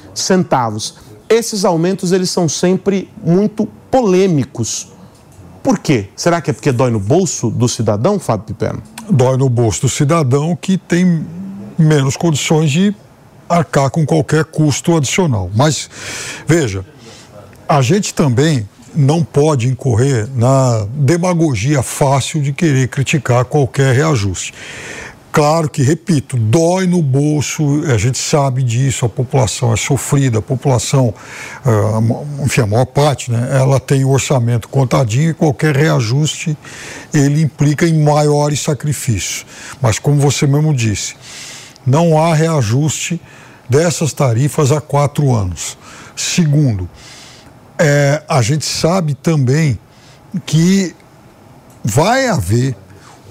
Esses 1.29 1.65
aumentos 1.65 2.13
eles 2.13 2.31
são 2.31 2.49
sempre 2.49 3.11
muito 3.23 3.67
polêmicos. 3.91 4.89
Por 5.63 5.79
quê? 5.79 6.09
Será 6.17 6.41
que 6.41 6.51
é 6.51 6.53
porque 6.53 6.73
dói 6.73 6.91
no 6.91 7.01
bolso 7.01 7.51
do 7.51 7.69
cidadão, 7.69 8.19
Fábio 8.19 8.47
Piperno? 8.47 8.83
Dói 9.11 9.37
no 9.37 9.49
bolso 9.49 9.83
do 9.83 9.89
cidadão 9.89 10.57
que 10.57 10.79
tem 10.79 11.27
menos 11.79 12.17
condições 12.17 12.71
de 12.71 12.95
arcar 13.49 13.91
com 13.91 14.05
qualquer 14.05 14.45
custo 14.45 14.97
adicional. 14.97 15.51
Mas, 15.55 15.91
veja, 16.47 16.85
a 17.69 17.83
gente 17.83 18.15
também 18.15 18.69
não 18.95 19.23
pode 19.23 19.69
incorrer 19.69 20.29
na 20.35 20.87
demagogia 20.93 21.83
fácil 21.83 22.43
de 22.43 22.53
querer 22.53 22.89
criticar 22.89 23.45
qualquer 23.45 23.95
reajuste. 23.95 24.53
Claro 25.39 25.71
que, 25.71 25.85
repito, 25.85 26.37
dói 26.37 26.85
no 26.89 27.01
bolso, 27.01 27.85
a 27.95 27.97
gente 27.97 28.19
sabe 28.19 28.61
disso, 28.61 29.07
a 29.07 29.09
população 29.09 29.73
é 29.73 29.77
sofrida, 29.77 30.41
a 30.41 30.43
população, 30.43 31.15
uh, 31.65 32.45
enfim, 32.45 32.63
a 32.63 32.67
maior 32.67 32.87
parte, 32.87 33.31
né, 33.31 33.49
ela 33.53 33.79
tem 33.79 34.05
o 34.05 34.11
orçamento 34.11 34.69
contadinho 34.69 35.31
e 35.31 35.35
qualquer 35.35 35.77
reajuste 35.77 36.59
ele 37.15 37.41
implica 37.41 37.87
em 37.87 38.03
maiores 38.03 38.63
sacrifícios. 38.63 39.47
Mas, 39.81 40.01
como 40.01 40.21
você 40.21 40.45
mesmo 40.45 40.75
disse, 40.75 41.15
não 41.87 42.21
há 42.21 42.35
reajuste 42.35 43.21
dessas 43.71 44.13
tarifas 44.13 44.73
há 44.73 44.81
quatro 44.81 45.33
anos. 45.33 45.79
Segundo, 46.17 46.91
é, 47.79 48.25
a 48.29 48.43
gente 48.43 48.65
sabe 48.65 49.15
também 49.15 49.79
que 50.45 50.97
vai 51.85 52.27
haver 52.27 52.75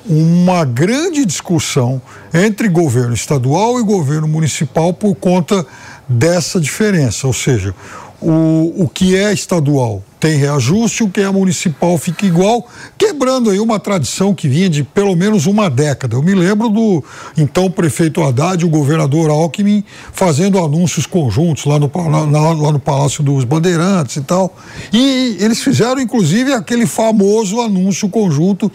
uma 0.10 0.64
grande 0.64 1.26
discussão 1.26 2.02
entre 2.34 2.70
governo 2.70 3.14
estadual 3.14 3.80
e 3.80 3.84
governo 3.84 4.28
municipal 4.28 4.94
por 4.94 5.16
conta 5.16 5.66
dessa 6.08 6.60
diferença, 6.60 7.28
ou 7.28 7.34
seja, 7.34 7.76
o, 8.22 8.74
o 8.84 8.90
que 8.90 9.16
é 9.16 9.32
estadual 9.32 10.02
tem 10.20 10.38
reajuste, 10.38 11.04
o 11.04 11.10
que 11.10 11.22
é 11.22 11.30
municipal 11.30 11.96
fica 12.00 12.26
igual, 12.26 12.68
quebrando 12.98 13.52
aí 13.52 13.60
uma 13.60 13.80
tradição 13.80 14.34
que 14.34 14.48
vinha 14.48 14.68
de 14.68 14.84
pelo 14.84 15.16
menos 15.16 15.46
uma 15.46 15.70
década. 15.70 16.16
Eu 16.16 16.24
me 16.24 16.34
lembro 16.34 16.70
do 16.70 17.04
então 17.38 17.70
prefeito 17.70 18.24
Haddad, 18.24 18.66
o 18.66 18.70
governador 18.70 19.30
Alckmin, 19.30 19.84
fazendo 20.12 20.58
anúncios 20.58 21.06
conjuntos 21.06 21.66
lá 21.66 21.78
no, 21.78 21.92
lá, 21.94 22.54
lá 22.54 22.72
no 22.72 22.80
Palácio 22.80 23.24
dos 23.24 23.44
Bandeirantes 23.44 24.16
e 24.16 24.22
tal. 24.22 24.56
E 24.92 25.38
eles 25.40 25.62
fizeram, 25.62 26.02
inclusive, 26.02 26.54
aquele 26.54 26.88
famoso 26.88 27.62
anúncio 27.62 28.10
conjunto 28.10 28.72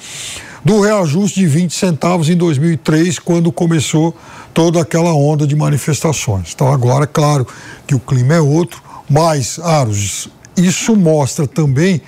do 0.65 0.81
reajuste 0.81 1.41
de 1.41 1.47
20 1.47 1.75
centavos 1.75 2.29
em 2.29 2.37
2003, 2.37 3.19
quando 3.19 3.51
começou 3.51 4.17
toda 4.55 4.81
aquela 4.81 5.13
onda 5.13 5.47
de 5.47 5.57
manifestações. 5.57 6.53
Então, 6.55 6.73
agora, 6.73 7.07
claro 7.07 7.47
que 7.87 7.95
o 7.95 8.01
clima 8.01 8.35
é 8.35 8.41
outro, 8.41 8.83
mas, 9.09 9.59
Aros, 9.59 10.29
isso 10.57 10.95
mostra 10.95 11.47
também 11.47 12.01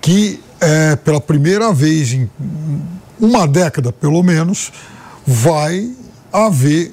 que, 0.00 0.40
é, 0.60 0.96
pela 0.96 1.20
primeira 1.20 1.72
vez 1.72 2.12
em 2.12 2.30
uma 3.18 3.46
década, 3.46 3.92
pelo 3.92 4.22
menos, 4.22 4.72
vai 5.26 5.90
haver 6.32 6.92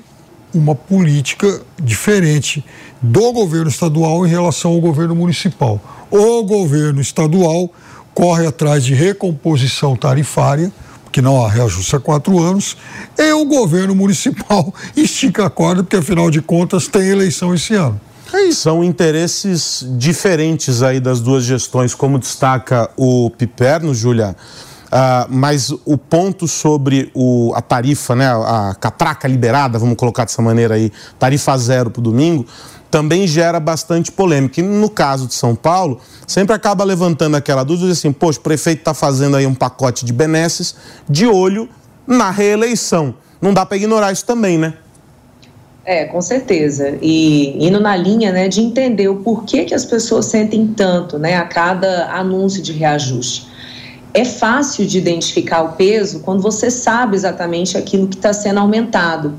uma 0.54 0.76
política 0.76 1.62
diferente 1.82 2.64
do 3.02 3.32
governo 3.34 3.70
estadual 3.70 4.26
em 4.26 4.30
relação 4.30 4.72
ao 4.72 4.80
governo 4.80 5.16
municipal. 5.16 5.82
O 6.10 6.44
governo 6.44 7.02
estadual 7.02 7.70
corre 8.14 8.46
atrás 8.46 8.86
de 8.86 8.94
recomposição 8.94 9.96
tarifária 9.96 10.72
que 11.14 11.22
não 11.22 11.46
há 11.46 11.48
reajuste 11.48 11.96
há 11.96 12.00
quatro 12.00 12.42
anos, 12.42 12.76
e 13.18 13.32
o 13.32 13.46
governo 13.46 13.94
municipal 13.94 14.74
estica 14.98 15.46
a 15.46 15.50
corda, 15.50 15.84
porque 15.84 15.96
afinal 15.96 16.32
de 16.32 16.42
contas 16.42 16.88
tem 16.88 17.08
eleição 17.08 17.54
esse 17.54 17.76
ano. 17.76 18.02
É 18.34 18.52
São 18.52 18.84
interesses 18.84 19.86
diferentes 19.96 20.82
aí 20.82 21.00
das 21.00 21.22
duas 21.22 21.44
gestões, 21.44 21.94
como 21.94 22.18
destaca 22.18 22.90
o 22.98 23.30
Piperno, 23.30 23.94
Júlia. 23.94 24.36
Uh, 24.94 25.26
mas 25.28 25.72
o 25.72 25.98
ponto 25.98 26.48
sobre 26.48 27.10
o, 27.16 27.52
a 27.56 27.62
tarifa, 27.64 28.16
né, 28.16 28.28
a 28.28 28.76
catraca 28.80 29.28
liberada, 29.28 29.80
vamos 29.80 29.96
colocar 29.98 30.24
dessa 30.24 30.40
maneira 30.40 30.76
aí, 30.76 30.92
tarifa 31.18 31.58
zero 31.58 31.90
para 31.90 32.00
o 32.00 32.04
domingo, 32.04 32.46
também 32.92 33.26
gera 33.26 33.60
bastante 33.60 34.12
polêmica. 34.12 34.60
E 34.60 34.64
no 34.64 34.88
caso 34.88 35.26
de 35.26 35.34
São 35.34 35.56
Paulo, 35.56 36.00
sempre 36.28 36.56
acaba 36.56 36.84
levantando 36.84 37.36
aquela 37.36 37.64
dúvida 37.64 37.92
assim, 37.92 38.12
poxa, 38.12 38.38
o 38.38 38.44
prefeito 38.44 38.80
está 38.82 38.94
fazendo 38.94 39.36
aí 39.36 39.48
um 39.48 39.56
pacote 39.56 40.06
de 40.06 40.14
benesses 40.14 40.76
de 41.10 41.26
olho 41.26 41.68
na 42.06 42.30
reeleição. 42.30 43.16
Não 43.42 43.52
dá 43.52 43.66
para 43.66 43.78
ignorar 43.78 44.12
isso 44.12 44.26
também, 44.26 44.60
né? 44.60 44.76
É, 45.84 46.06
com 46.06 46.22
certeza. 46.22 47.00
E 47.02 47.66
indo 47.66 47.80
na 47.80 47.96
linha 47.96 48.32
né, 48.32 48.48
de 48.48 48.62
entender 48.62 49.08
o 49.08 49.16
porquê 49.16 49.66
que 49.66 49.74
as 49.74 49.86
pessoas 49.86 50.28
sentem 50.28 50.68
tanto 50.68 51.18
né, 51.18 51.36
a 51.36 51.46
cada 51.46 52.12
anúncio 52.12 52.62
de 52.62 52.72
reajuste. 52.72 53.52
É 54.14 54.24
fácil 54.24 54.86
de 54.86 54.98
identificar 54.98 55.64
o 55.64 55.74
peso 55.74 56.20
quando 56.20 56.42
você 56.42 56.70
sabe 56.70 57.16
exatamente 57.16 57.78
aquilo 57.78 58.08
que 58.08 58.16
está 58.16 58.32
sendo 58.32 58.60
aumentado. 58.60 59.34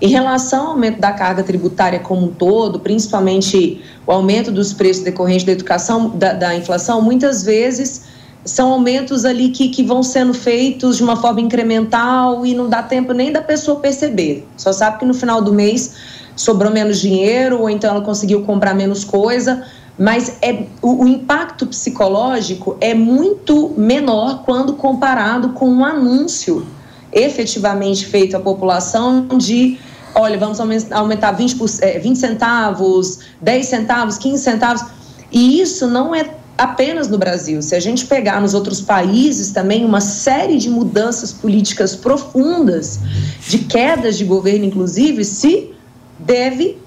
Em 0.00 0.08
relação 0.08 0.66
ao 0.66 0.72
aumento 0.72 0.98
da 0.98 1.12
carga 1.12 1.42
tributária 1.42 1.98
como 1.98 2.26
um 2.26 2.28
todo, 2.28 2.80
principalmente 2.80 3.82
o 4.06 4.12
aumento 4.12 4.50
dos 4.50 4.72
preços 4.72 5.04
decorrentes 5.04 5.44
da 5.44 5.52
educação, 5.52 6.10
da, 6.10 6.32
da 6.32 6.54
inflação, 6.54 7.00
muitas 7.00 7.42
vezes 7.42 8.02
são 8.44 8.72
aumentos 8.72 9.24
ali 9.24 9.48
que, 9.50 9.68
que 9.68 9.82
vão 9.82 10.02
sendo 10.02 10.34
feitos 10.34 10.98
de 10.98 11.02
uma 11.02 11.16
forma 11.16 11.40
incremental 11.40 12.44
e 12.44 12.54
não 12.54 12.68
dá 12.68 12.82
tempo 12.82 13.12
nem 13.12 13.32
da 13.32 13.40
pessoa 13.40 13.80
perceber. 13.80 14.46
Só 14.56 14.72
sabe 14.72 14.98
que 14.98 15.04
no 15.04 15.14
final 15.14 15.40
do 15.40 15.52
mês 15.52 15.94
sobrou 16.36 16.70
menos 16.70 17.00
dinheiro 17.00 17.60
ou 17.60 17.70
então 17.70 17.90
ela 17.90 18.02
conseguiu 18.02 18.42
comprar 18.42 18.74
menos 18.74 19.04
coisa, 19.04 19.64
mas 19.98 20.38
é, 20.42 20.64
o, 20.82 21.04
o 21.04 21.08
impacto 21.08 21.66
psicológico 21.66 22.76
é 22.80 22.94
muito 22.94 23.72
menor 23.76 24.42
quando 24.44 24.74
comparado 24.74 25.50
com 25.50 25.68
um 25.68 25.84
anúncio 25.84 26.66
efetivamente 27.12 28.06
feito 28.06 28.36
à 28.36 28.40
população 28.40 29.26
de 29.38 29.78
olha, 30.14 30.38
vamos 30.38 30.60
aumentar 30.92 31.32
20, 31.32 31.56
20 31.56 31.80
é, 31.82 32.14
centavos, 32.14 33.20
10 33.40 33.66
centavos, 33.66 34.16
15 34.18 34.42
centavos. 34.42 34.84
E 35.30 35.60
isso 35.60 35.88
não 35.88 36.14
é 36.14 36.30
apenas 36.56 37.08
no 37.08 37.18
Brasil. 37.18 37.60
Se 37.60 37.74
a 37.74 37.80
gente 37.80 38.06
pegar 38.06 38.40
nos 38.40 38.54
outros 38.54 38.80
países 38.80 39.50
também, 39.50 39.84
uma 39.84 40.00
série 40.00 40.56
de 40.56 40.70
mudanças 40.70 41.32
políticas 41.32 41.96
profundas, 41.96 43.00
de 43.48 43.58
quedas 43.58 44.16
de 44.16 44.24
governo, 44.24 44.64
inclusive, 44.64 45.24
se 45.24 45.72
deve 46.18 46.78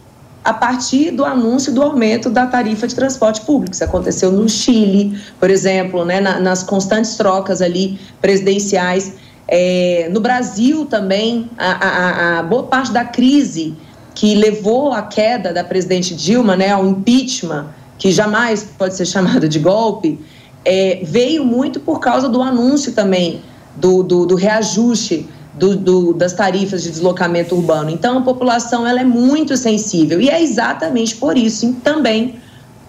a 0.48 0.54
partir 0.54 1.12
do 1.12 1.26
anúncio 1.26 1.74
do 1.74 1.84
aumento 1.84 2.30
da 2.30 2.48
tarifa 2.48 2.88
de 2.88 2.96
transporte 2.96 3.42
público. 3.42 3.74
Isso 3.74 3.84
aconteceu 3.84 4.32
no 4.32 4.48
Chile, 4.48 5.20
por 5.42 5.50
exemplo, 5.50 6.06
né, 6.06 6.22
na, 6.22 6.40
nas 6.40 6.64
constantes 6.64 7.18
trocas 7.18 7.62
ali 7.62 8.00
presidenciais. 8.22 9.16
É, 9.46 10.08
no 10.10 10.22
Brasil 10.22 10.86
também, 10.86 11.50
a, 11.58 11.72
a, 11.72 12.40
a, 12.40 12.44
boa 12.44 12.64
parte 12.64 12.94
da 12.94 13.04
crise 13.04 13.76
que 14.16 14.36
levou 14.36 14.94
à 14.94 15.02
queda 15.02 15.52
da 15.52 15.66
presidente 15.66 16.16
Dilma, 16.16 16.56
né, 16.56 16.70
ao 16.70 16.88
impeachment, 16.88 17.68
que 17.98 18.10
jamais 18.10 18.64
pode 18.78 18.96
ser 18.96 19.06
chamado 19.06 19.50
de 19.50 19.60
golpe, 19.60 20.18
é, 20.64 21.02
veio 21.04 21.44
muito 21.44 21.82
por 21.82 22.00
causa 22.00 22.30
do 22.30 22.42
anúncio 22.42 22.94
também 22.94 23.42
do, 23.76 24.02
do, 24.02 24.26
do 24.26 24.36
reajuste 24.36 25.28
do, 25.58 25.76
do, 25.76 26.14
das 26.14 26.34
tarifas 26.34 26.84
de 26.84 26.92
deslocamento 26.92 27.56
urbano. 27.56 27.90
Então, 27.90 28.20
a 28.20 28.22
população 28.22 28.88
ela 28.88 29.02
é 29.02 29.04
muito 29.04 29.58
sensível 29.58 30.22
e 30.22 30.30
é 30.30 30.42
exatamente 30.42 31.16
por 31.16 31.38
isso 31.38 31.76
também 31.84 32.36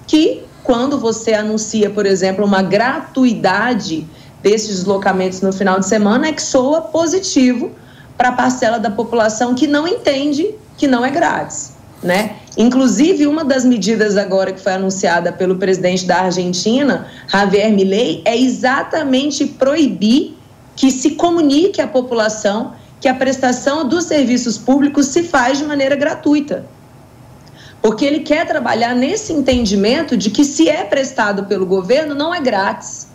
que 0.06 0.42
quando 0.62 0.98
você 0.98 1.32
anuncia, 1.32 1.88
por 1.88 2.04
exemplo, 2.04 2.44
uma 2.44 2.62
gratuidade 2.62 4.06
desses 4.42 4.76
deslocamentos 4.76 5.40
no 5.40 5.52
final 5.52 5.80
de 5.80 5.86
semana 5.86 6.28
é 6.28 6.32
que 6.32 6.42
soa 6.42 6.82
positivo 6.82 7.72
para 8.16 8.28
a 8.28 8.32
parcela 8.32 8.78
da 8.78 8.90
população 8.90 9.54
que 9.54 9.66
não 9.66 9.86
entende 9.86 10.54
que 10.76 10.86
não 10.86 11.04
é 11.04 11.10
grátis, 11.10 11.72
né? 12.02 12.36
Inclusive, 12.56 13.26
uma 13.26 13.44
das 13.44 13.64
medidas 13.64 14.16
agora 14.16 14.52
que 14.52 14.60
foi 14.60 14.72
anunciada 14.72 15.32
pelo 15.32 15.56
presidente 15.56 16.04
da 16.04 16.22
Argentina, 16.22 17.06
Javier 17.28 17.72
Milei, 17.72 18.22
é 18.24 18.36
exatamente 18.36 19.46
proibir 19.46 20.37
que 20.78 20.90
se 20.90 21.10
comunique 21.10 21.80
à 21.80 21.86
população 21.86 22.72
que 23.00 23.08
a 23.08 23.14
prestação 23.14 23.86
dos 23.86 24.04
serviços 24.04 24.56
públicos 24.56 25.06
se 25.06 25.22
faz 25.22 25.58
de 25.58 25.64
maneira 25.64 25.94
gratuita. 25.94 26.64
Porque 27.82 28.04
ele 28.04 28.20
quer 28.20 28.46
trabalhar 28.46 28.94
nesse 28.94 29.32
entendimento 29.32 30.16
de 30.16 30.30
que 30.30 30.44
se 30.44 30.68
é 30.68 30.82
prestado 30.84 31.44
pelo 31.44 31.66
governo, 31.66 32.14
não 32.14 32.34
é 32.34 32.40
grátis 32.40 33.08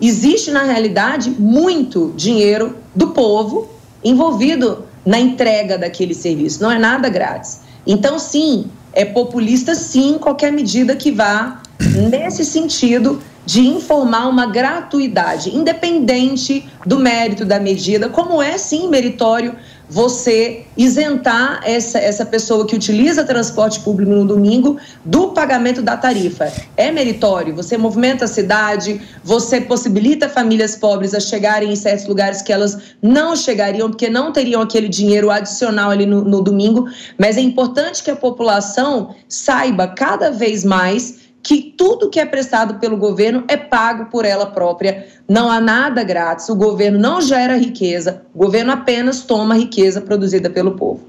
existe 0.00 0.50
na 0.50 0.62
realidade 0.62 1.30
muito 1.30 2.12
dinheiro 2.16 2.76
do 2.94 3.08
povo 3.08 3.68
envolvido 4.04 4.84
na 5.04 5.18
entrega 5.18 5.78
daquele 5.78 6.14
serviço, 6.14 6.62
não 6.62 6.70
é 6.70 6.78
nada 6.78 7.08
grátis. 7.08 7.60
Então, 7.86 8.18
sim, 8.18 8.66
é 8.92 9.04
populista, 9.04 9.74
sim, 9.74 10.18
qualquer 10.18 10.52
medida 10.52 10.96
que 10.96 11.12
vá 11.12 11.62
nesse 12.10 12.44
sentido 12.44 13.22
de 13.46 13.60
informar 13.60 14.28
uma 14.28 14.46
gratuidade, 14.46 15.56
independente 15.56 16.68
do 16.84 16.98
mérito 16.98 17.44
da 17.44 17.60
medida, 17.60 18.08
como 18.08 18.42
é 18.42 18.58
sim 18.58 18.88
meritório 18.88 19.54
você 19.88 20.64
isentar 20.76 21.60
essa, 21.64 21.98
essa 21.98 22.26
pessoa 22.26 22.66
que 22.66 22.74
utiliza 22.74 23.22
transporte 23.22 23.78
público 23.80 24.10
no 24.10 24.24
domingo 24.24 24.76
do 25.04 25.28
pagamento 25.28 25.80
da 25.80 25.96
tarifa. 25.96 26.52
É 26.76 26.90
meritório, 26.90 27.54
você 27.54 27.78
movimenta 27.78 28.24
a 28.24 28.28
cidade, 28.28 29.00
você 29.22 29.60
possibilita 29.60 30.28
famílias 30.28 30.74
pobres 30.74 31.14
a 31.14 31.20
chegarem 31.20 31.72
em 31.72 31.76
certos 31.76 32.06
lugares 32.06 32.42
que 32.42 32.52
elas 32.52 32.96
não 33.00 33.36
chegariam, 33.36 33.88
porque 33.88 34.10
não 34.10 34.32
teriam 34.32 34.60
aquele 34.60 34.88
dinheiro 34.88 35.30
adicional 35.30 35.90
ali 35.90 36.04
no, 36.04 36.24
no 36.24 36.42
domingo, 36.42 36.88
mas 37.16 37.36
é 37.36 37.40
importante 37.40 38.02
que 38.02 38.10
a 38.10 38.16
população 38.16 39.14
saiba 39.28 39.86
cada 39.86 40.32
vez 40.32 40.64
mais 40.64 41.25
que 41.46 41.62
tudo 41.78 42.10
que 42.10 42.18
é 42.18 42.26
prestado 42.26 42.80
pelo 42.80 42.96
governo 42.96 43.44
é 43.46 43.56
pago 43.56 44.06
por 44.06 44.24
ela 44.24 44.46
própria. 44.46 45.06
Não 45.28 45.48
há 45.48 45.60
nada 45.60 46.02
grátis. 46.02 46.48
O 46.48 46.56
governo 46.56 46.98
não 46.98 47.20
gera 47.20 47.56
riqueza, 47.56 48.22
o 48.34 48.38
governo 48.38 48.72
apenas 48.72 49.20
toma 49.20 49.54
riqueza 49.54 50.00
produzida 50.00 50.50
pelo 50.50 50.72
povo. 50.72 51.02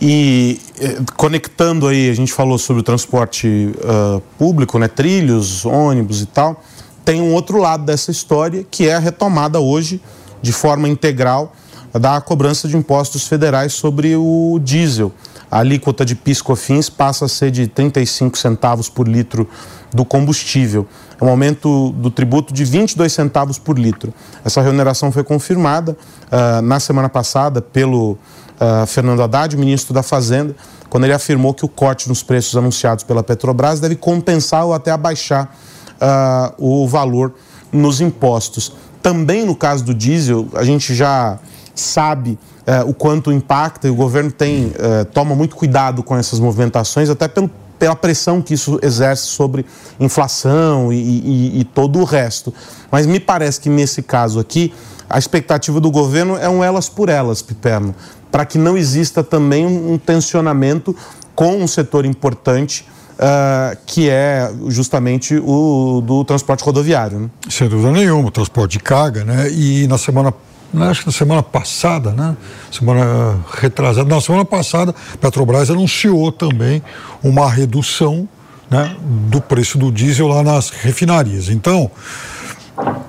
E 0.00 0.58
eh, 0.80 0.96
conectando 1.14 1.88
aí, 1.88 2.08
a 2.08 2.14
gente 2.14 2.32
falou 2.32 2.56
sobre 2.56 2.80
o 2.80 2.82
transporte 2.82 3.74
uh, 3.84 4.22
público, 4.38 4.78
né, 4.78 4.88
trilhos, 4.88 5.66
ônibus 5.66 6.22
e 6.22 6.26
tal. 6.26 6.62
Tem 7.04 7.20
um 7.20 7.34
outro 7.34 7.58
lado 7.58 7.84
dessa 7.84 8.10
história 8.10 8.64
que 8.70 8.88
é 8.88 8.94
a 8.94 8.98
retomada 8.98 9.60
hoje, 9.60 10.00
de 10.40 10.52
forma 10.52 10.88
integral, 10.88 11.52
da 11.92 12.18
cobrança 12.18 12.66
de 12.66 12.78
impostos 12.78 13.28
federais 13.28 13.74
sobre 13.74 14.16
o 14.16 14.58
diesel 14.58 15.12
a 15.52 15.58
alíquota 15.58 16.02
de 16.02 16.14
PIS/COFINS 16.14 16.88
passa 16.88 17.26
a 17.26 17.28
ser 17.28 17.50
de 17.50 17.66
35 17.66 18.38
centavos 18.38 18.88
por 18.88 19.06
litro 19.06 19.46
do 19.92 20.02
combustível. 20.02 20.88
É 21.20 21.24
um 21.24 21.28
aumento 21.28 21.92
do 21.92 22.10
tributo 22.10 22.54
de 22.54 22.64
22 22.64 23.12
centavos 23.12 23.58
por 23.58 23.78
litro. 23.78 24.14
Essa 24.42 24.62
remuneração 24.62 25.12
foi 25.12 25.22
confirmada 25.22 25.92
uh, 25.92 26.62
na 26.62 26.80
semana 26.80 27.10
passada 27.10 27.60
pelo 27.60 28.12
uh, 28.12 28.86
Fernando 28.86 29.22
Haddad, 29.22 29.54
ministro 29.54 29.92
da 29.92 30.02
Fazenda, 30.02 30.56
quando 30.88 31.04
ele 31.04 31.12
afirmou 31.12 31.52
que 31.52 31.66
o 31.66 31.68
corte 31.68 32.08
nos 32.08 32.22
preços 32.22 32.56
anunciados 32.56 33.04
pela 33.04 33.22
Petrobras 33.22 33.78
deve 33.78 33.96
compensar 33.96 34.64
ou 34.64 34.72
até 34.72 34.90
abaixar 34.90 35.54
uh, 36.00 36.54
o 36.56 36.88
valor 36.88 37.34
nos 37.70 38.00
impostos. 38.00 38.72
Também 39.02 39.44
no 39.44 39.54
caso 39.54 39.84
do 39.84 39.92
diesel, 39.92 40.48
a 40.54 40.64
gente 40.64 40.94
já 40.94 41.38
sabe 41.74 42.38
é, 42.66 42.80
o 42.82 42.94
quanto 42.94 43.32
impacta 43.32 43.88
e 43.88 43.90
o 43.90 43.94
governo 43.94 44.30
tem, 44.30 44.72
é, 44.78 45.04
toma 45.04 45.34
muito 45.34 45.56
cuidado 45.56 46.02
com 46.02 46.16
essas 46.16 46.38
movimentações, 46.38 47.08
até 47.10 47.26
pelo, 47.28 47.50
pela 47.78 47.96
pressão 47.96 48.40
que 48.40 48.54
isso 48.54 48.78
exerce 48.82 49.26
sobre 49.26 49.66
inflação 49.98 50.92
e, 50.92 50.96
e, 50.96 51.60
e 51.60 51.64
todo 51.64 51.98
o 51.98 52.04
resto. 52.04 52.52
Mas 52.90 53.06
me 53.06 53.18
parece 53.18 53.60
que 53.60 53.68
nesse 53.68 54.02
caso 54.02 54.38
aqui, 54.38 54.72
a 55.08 55.18
expectativa 55.18 55.80
do 55.80 55.90
governo 55.90 56.36
é 56.36 56.48
um 56.48 56.62
elas 56.62 56.88
por 56.88 57.08
elas, 57.08 57.42
Piperno, 57.42 57.94
para 58.30 58.46
que 58.46 58.56
não 58.56 58.78
exista 58.78 59.22
também 59.22 59.66
um 59.66 59.98
tensionamento 59.98 60.96
com 61.34 61.56
um 61.56 61.66
setor 61.66 62.04
importante 62.04 62.86
Uh, 63.12 63.76
que 63.86 64.08
é 64.08 64.50
justamente 64.68 65.36
o 65.36 66.00
do 66.00 66.24
transporte 66.24 66.64
rodoviário. 66.64 67.20
Né? 67.20 67.30
Sem 67.48 67.68
dúvida 67.68 67.92
nenhuma, 67.92 68.28
o 68.28 68.30
transporte 68.32 68.72
de 68.72 68.80
carga, 68.80 69.22
né? 69.22 69.48
E 69.52 69.86
na 69.86 69.96
semana 69.96 70.34
acho 70.74 71.00
que 71.00 71.06
na 71.06 71.12
semana 71.12 71.42
passada, 71.42 72.12
né? 72.12 72.36
Semana 72.70 73.38
retrasada, 73.54 74.08
na 74.08 74.20
semana 74.20 74.44
passada, 74.44 74.94
Petrobras 75.20 75.70
anunciou 75.70 76.32
também 76.32 76.82
uma 77.22 77.50
redução 77.50 78.28
né, 78.70 78.96
do 79.30 79.40
preço 79.40 79.76
do 79.76 79.92
diesel 79.92 80.26
lá 80.26 80.42
nas 80.42 80.70
refinarias. 80.70 81.50
Então, 81.50 81.90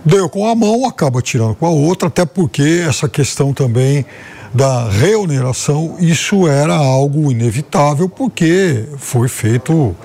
deu 0.03 0.27
com 0.27 0.45
a 0.47 0.53
mão, 0.53 0.85
acaba 0.85 1.21
tirando 1.21 1.55
com 1.55 1.65
a 1.65 1.69
outra, 1.69 2.09
até 2.09 2.25
porque 2.25 2.83
essa 2.85 3.07
questão 3.07 3.53
também 3.53 4.05
da 4.53 4.87
reoneração, 4.87 5.95
isso 5.99 6.47
era 6.47 6.75
algo 6.75 7.31
inevitável, 7.31 8.07
porque 8.07 8.85
foi 8.97 9.27
feito, 9.27 9.95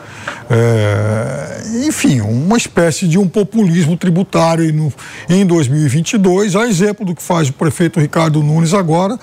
é, 0.49 1.63
enfim, 1.87 2.23
uma 2.23 2.57
espécie 2.57 3.07
de 3.07 3.19
um 3.19 3.29
populismo 3.29 3.95
tributário 3.97 4.93
em 5.29 5.45
2022, 5.45 6.57
a 6.57 6.67
exemplo 6.67 7.05
do 7.05 7.15
que 7.15 7.23
faz 7.23 7.51
o 7.51 7.53
prefeito 7.53 8.01
Ricardo 8.01 8.43
Nunes 8.43 8.73
agora, 8.73 9.19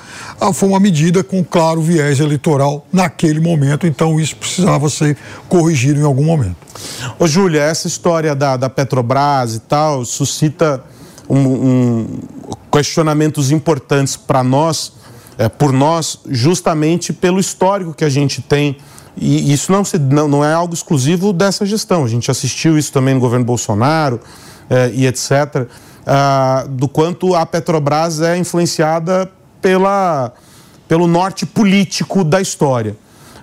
foi 0.53 0.69
uma 0.69 0.79
medida 0.79 1.23
com 1.23 1.43
claro 1.43 1.81
viés 1.81 2.19
eleitoral 2.19 2.85
naquele 2.93 3.39
momento, 3.39 3.87
então 3.87 4.19
isso 4.19 4.35
precisava 4.35 4.89
ser 4.89 5.17
corrigido 5.49 5.99
em 5.99 6.03
algum 6.03 6.23
momento. 6.23 6.57
Ô 7.17 7.25
Júlia, 7.25 7.61
essa 7.61 7.87
história 7.87 8.35
da, 8.35 8.57
da 8.57 8.69
Petrobras 8.69 9.55
e 9.55 9.59
tal 9.61 10.05
suscita 10.05 10.83
um, 11.27 11.39
um 11.39 12.07
questionamentos 12.71 13.51
importantes 13.51 14.17
para 14.17 14.43
nós, 14.43 14.91
é, 15.37 15.49
por 15.49 15.71
nós, 15.71 16.19
justamente 16.29 17.11
pelo 17.11 17.39
histórico 17.39 17.93
que 17.93 18.05
a 18.05 18.09
gente 18.09 18.41
tem. 18.41 18.77
E 19.17 19.53
isso 19.53 19.71
não, 19.71 19.83
se, 19.85 19.97
não, 19.97 20.27
não 20.27 20.43
é 20.43 20.53
algo 20.53 20.73
exclusivo 20.73 21.31
dessa 21.31 21.65
gestão. 21.65 22.03
A 22.03 22.07
gente 22.07 22.29
assistiu 22.29 22.77
isso 22.77 22.91
também 22.91 23.13
no 23.13 23.19
governo 23.19 23.45
Bolsonaro 23.45 24.19
é, 24.69 24.91
e 24.93 25.05
etc. 25.05 25.67
Ah, 26.05 26.65
do 26.69 26.87
quanto 26.87 27.33
a 27.33 27.45
Petrobras 27.45 28.21
é 28.21 28.37
influenciada 28.37 29.29
pela, 29.61 30.33
pelo 30.87 31.07
norte 31.07 31.45
político 31.45 32.23
da 32.23 32.41
história. 32.41 32.95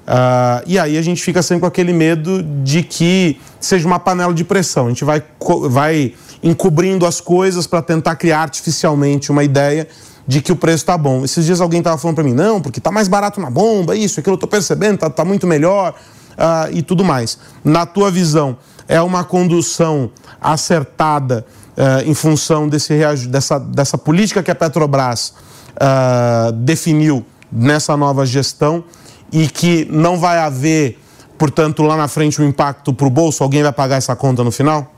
Ah, 0.06 0.62
e 0.66 0.78
aí 0.78 0.98
a 0.98 1.02
gente 1.02 1.22
fica 1.22 1.42
sempre 1.42 1.60
com 1.60 1.66
aquele 1.66 1.92
medo 1.92 2.42
de 2.62 2.82
que 2.82 3.40
seja 3.58 3.86
uma 3.86 3.98
panela 3.98 4.34
de 4.34 4.44
pressão. 4.44 4.86
A 4.86 4.88
gente 4.90 5.04
vai, 5.04 5.22
vai 5.68 6.14
encobrindo 6.42 7.06
as 7.06 7.20
coisas 7.20 7.66
para 7.66 7.80
tentar 7.80 8.16
criar 8.16 8.40
artificialmente 8.42 9.30
uma 9.30 9.44
ideia 9.44 9.88
de 10.26 10.40
que 10.40 10.52
o 10.52 10.56
preço 10.56 10.82
está 10.84 10.96
bom. 10.96 11.24
Esses 11.24 11.44
dias 11.44 11.60
alguém 11.60 11.78
estava 11.78 11.98
falando 11.98 12.16
para 12.16 12.24
mim, 12.24 12.34
não, 12.34 12.60
porque 12.60 12.78
está 12.78 12.90
mais 12.90 13.08
barato 13.08 13.40
na 13.40 13.50
bomba, 13.50 13.96
isso, 13.96 14.20
aquilo, 14.20 14.34
eu 14.34 14.36
estou 14.36 14.48
percebendo, 14.48 14.94
está 14.94 15.10
tá 15.10 15.24
muito 15.24 15.46
melhor 15.46 15.94
uh, 16.32 16.72
e 16.72 16.82
tudo 16.82 17.04
mais. 17.04 17.38
Na 17.64 17.86
tua 17.86 18.10
visão, 18.10 18.56
é 18.88 19.00
uma 19.00 19.24
condução 19.24 20.10
acertada 20.40 21.44
uh, 21.76 22.08
em 22.08 22.14
função 22.14 22.68
desse, 22.68 22.94
dessa, 23.28 23.58
dessa 23.58 23.98
política 23.98 24.42
que 24.42 24.50
a 24.50 24.54
Petrobras 24.54 25.34
uh, 25.76 26.52
definiu 26.52 27.24
nessa 27.50 27.96
nova 27.96 28.24
gestão 28.24 28.84
e 29.30 29.48
que 29.48 29.86
não 29.90 30.18
vai 30.18 30.38
haver, 30.38 30.98
portanto, 31.38 31.82
lá 31.82 31.96
na 31.96 32.08
frente 32.08 32.40
um 32.40 32.46
impacto 32.46 32.92
para 32.92 33.06
o 33.06 33.10
bolso? 33.10 33.42
Alguém 33.42 33.62
vai 33.62 33.72
pagar 33.72 33.96
essa 33.96 34.14
conta 34.14 34.44
no 34.44 34.52
final? 34.52 34.92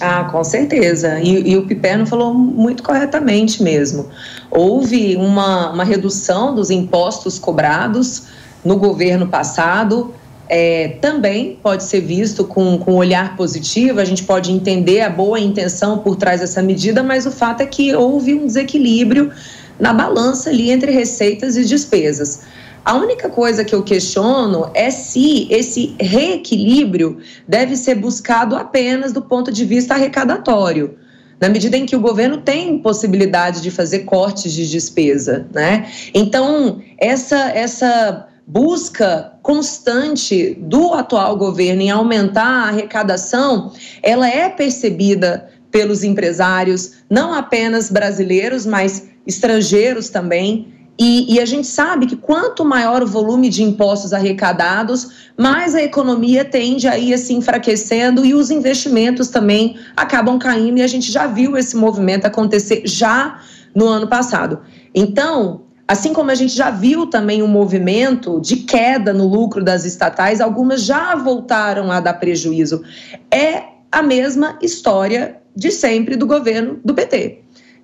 Ah, 0.00 0.24
com 0.24 0.42
certeza. 0.42 1.20
E, 1.20 1.50
e, 1.50 1.56
o 1.58 1.66
Piperno 1.66 2.06
falou 2.06 2.32
muito 2.32 2.82
corretamente 2.82 3.62
mesmo. 3.62 4.08
Houve 4.50 5.14
uma, 5.16 5.72
uma 5.72 5.84
redução 5.84 6.54
dos 6.54 6.70
impostos 6.70 7.38
cobrados 7.38 8.24
no 8.64 8.76
governo 8.76 9.28
passado. 9.28 10.14
É, 10.48 10.96
também 11.00 11.58
pode 11.62 11.84
ser 11.84 12.00
visto 12.00 12.44
com, 12.44 12.78
com 12.78 12.94
um 12.94 12.96
olhar 12.96 13.36
positivo, 13.36 14.00
a 14.00 14.04
gente 14.04 14.24
pode 14.24 14.50
entender 14.50 15.00
a 15.00 15.08
boa 15.08 15.38
intenção 15.38 15.98
por 15.98 16.16
trás 16.16 16.40
dessa 16.40 16.60
medida, 16.60 17.04
mas 17.04 17.24
o 17.24 17.30
fato 17.30 17.60
é 17.60 17.66
que 17.66 17.94
houve 17.94 18.34
um 18.34 18.46
desequilíbrio 18.46 19.30
na 19.78 19.92
balança 19.92 20.50
ali 20.50 20.72
entre 20.72 20.90
receitas 20.90 21.56
e 21.56 21.64
despesas. 21.64 22.40
A 22.84 22.96
única 22.96 23.28
coisa 23.28 23.64
que 23.64 23.74
eu 23.74 23.82
questiono 23.82 24.70
é 24.74 24.90
se 24.90 25.46
esse 25.50 25.94
reequilíbrio 26.00 27.18
deve 27.46 27.76
ser 27.76 27.96
buscado 27.96 28.56
apenas 28.56 29.12
do 29.12 29.22
ponto 29.22 29.52
de 29.52 29.64
vista 29.64 29.94
arrecadatório. 29.94 30.96
Na 31.38 31.48
medida 31.48 31.76
em 31.76 31.86
que 31.86 31.96
o 31.96 32.00
governo 32.00 32.38
tem 32.38 32.78
possibilidade 32.78 33.62
de 33.62 33.70
fazer 33.70 34.00
cortes 34.00 34.52
de 34.52 34.68
despesa, 34.68 35.46
né? 35.54 35.90
Então, 36.12 36.82
essa, 36.98 37.50
essa 37.50 38.28
busca 38.46 39.32
constante 39.42 40.54
do 40.60 40.92
atual 40.92 41.36
governo 41.36 41.82
em 41.82 41.90
aumentar 41.90 42.44
a 42.44 42.68
arrecadação, 42.68 43.72
ela 44.02 44.28
é 44.28 44.48
percebida 44.48 45.48
pelos 45.70 46.02
empresários, 46.02 46.92
não 47.08 47.32
apenas 47.32 47.90
brasileiros, 47.90 48.66
mas 48.66 49.08
estrangeiros 49.26 50.08
também. 50.08 50.79
E, 51.02 51.32
e, 51.32 51.40
a 51.40 51.46
gente 51.46 51.66
sabe 51.66 52.04
que 52.04 52.14
quanto 52.14 52.62
maior 52.62 53.02
o 53.02 53.06
volume 53.06 53.48
de 53.48 53.62
impostos 53.62 54.12
arrecadados, 54.12 55.30
mais 55.34 55.74
a 55.74 55.82
economia 55.82 56.44
tende 56.44 56.86
a 56.86 56.98
ir 56.98 57.16
se 57.16 57.32
enfraquecendo 57.32 58.22
e 58.22 58.34
os 58.34 58.50
investimentos 58.50 59.28
também 59.28 59.78
acabam 59.96 60.38
caindo. 60.38 60.76
E 60.76 60.82
a 60.82 60.86
gente 60.86 61.10
já 61.10 61.26
viu 61.26 61.56
esse 61.56 61.74
movimento 61.74 62.26
acontecer 62.26 62.82
já 62.84 63.40
no 63.74 63.86
ano 63.86 64.08
passado. 64.08 64.60
Então, 64.94 65.62
assim 65.88 66.12
como 66.12 66.30
a 66.30 66.34
gente 66.34 66.54
já 66.54 66.70
viu 66.70 67.06
também 67.06 67.42
um 67.42 67.48
movimento 67.48 68.38
de 68.38 68.56
queda 68.56 69.14
no 69.14 69.26
lucro 69.26 69.64
das 69.64 69.86
estatais, 69.86 70.38
algumas 70.38 70.82
já 70.82 71.14
voltaram 71.14 71.90
a 71.90 71.98
dar 71.98 72.14
prejuízo. 72.14 72.82
É 73.30 73.62
a 73.90 74.02
mesma 74.02 74.58
história 74.60 75.40
de 75.56 75.70
sempre 75.70 76.14
do 76.14 76.26
governo 76.26 76.78
do 76.84 76.92
PT 76.92 77.40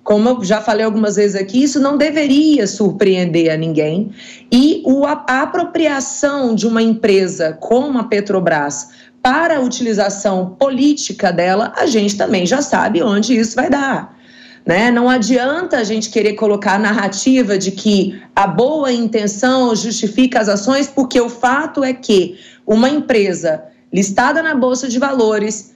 como 0.07 0.29
eu 0.29 0.41
já 0.41 0.61
falei 0.61 0.85
algumas 0.85 1.17
vezes 1.17 1.35
aqui, 1.35 1.61
isso 1.61 1.81
não 1.81 1.97
deveria 1.97 2.65
surpreender 2.65 3.51
a 3.51 3.57
ninguém. 3.57 4.09
E 4.49 4.81
a 5.05 5.41
apropriação 5.41 6.55
de 6.55 6.65
uma 6.65 6.81
empresa 6.81 7.57
como 7.59 7.99
a 7.99 8.05
Petrobras 8.05 8.87
para 9.21 9.57
a 9.57 9.59
utilização 9.59 10.55
política 10.57 11.29
dela, 11.33 11.73
a 11.75 11.85
gente 11.87 12.15
também 12.15 12.45
já 12.45 12.61
sabe 12.61 13.03
onde 13.03 13.37
isso 13.37 13.53
vai 13.53 13.69
dar. 13.69 14.17
Né? 14.65 14.91
Não 14.91 15.09
adianta 15.09 15.75
a 15.75 15.83
gente 15.83 16.09
querer 16.09 16.35
colocar 16.35 16.75
a 16.75 16.79
narrativa 16.79 17.57
de 17.57 17.71
que 17.71 18.17
a 18.33 18.47
boa 18.47 18.89
intenção 18.93 19.75
justifica 19.75 20.39
as 20.39 20.47
ações, 20.47 20.87
porque 20.87 21.19
o 21.19 21.27
fato 21.27 21.83
é 21.83 21.91
que 21.91 22.39
uma 22.65 22.87
empresa 22.87 23.61
listada 23.91 24.41
na 24.41 24.55
Bolsa 24.55 24.87
de 24.87 24.99
Valores 24.99 25.75